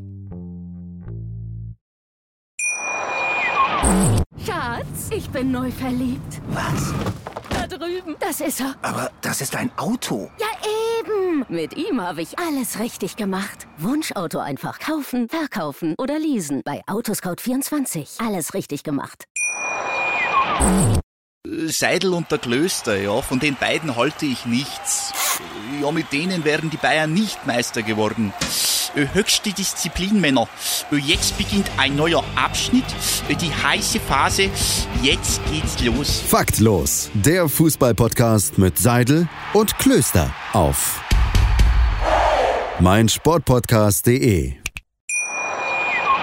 Schatz, 4.45 5.10
ich 5.16 5.28
bin 5.32 5.52
neu 5.52 5.72
verliebt. 5.72 6.41
Was? 6.52 6.94
Drüben. 7.80 8.15
Das 8.19 8.41
ist 8.41 8.60
er. 8.60 8.76
Aber 8.81 9.10
das 9.22 9.39
ist 9.39 9.56
ein 9.56 9.72
Auto. 9.77 10.30
Ja, 10.38 10.47
eben. 10.99 11.45
Mit 11.47 11.77
ihm 11.77 12.01
habe 12.01 12.22
ich 12.22 12.38
alles 12.38 12.80
richtig 12.80 13.15
gemacht. 13.15 13.68
Wunschauto 13.77 14.39
einfach 14.39 14.80
kaufen, 14.80 15.30
verkaufen 15.30 15.95
oder 15.97 16.19
leasen. 16.19 16.61
Bei 16.65 16.81
Autoscout24. 16.88 18.26
Alles 18.26 18.53
richtig 18.53 18.84
gemacht. 18.84 19.26
Seidel 21.68 22.14
und 22.14 22.30
der 22.31 22.38
Klöster, 22.38 22.99
ja, 22.99 23.22
von 23.22 23.39
den 23.39 23.56
beiden 23.56 23.95
halte 23.95 24.26
ich 24.26 24.45
nichts. 24.45 25.14
Ja, 25.81 25.91
mit 25.91 26.11
denen 26.11 26.43
wären 26.43 26.69
die 26.69 26.77
Bayern 26.77 27.14
nicht 27.14 27.47
Meister 27.47 27.81
geworden. 27.81 28.34
Äh, 29.00 29.08
Höchste 29.14 29.52
Disziplin, 29.54 30.20
Männer. 30.20 30.48
Äh, 30.92 30.98
Jetzt 30.98 31.38
beginnt 31.38 31.70
ein 31.78 31.96
neuer 31.96 32.24
Abschnitt, 32.36 32.84
äh, 33.30 33.36
die 33.36 33.52
heiße 33.52 34.00
Phase. 34.00 34.50
Jetzt 35.02 35.40
geht's 35.52 35.82
los. 35.82 36.22
Faktlos, 36.28 37.10
der 37.14 37.48
Fußballpodcast 37.48 38.58
mit 38.58 38.78
Seidel 38.78 39.28
und 39.54 39.78
Klöster 39.78 40.34
auf 40.54 41.02
meinsportpodcast.de. 42.80 44.54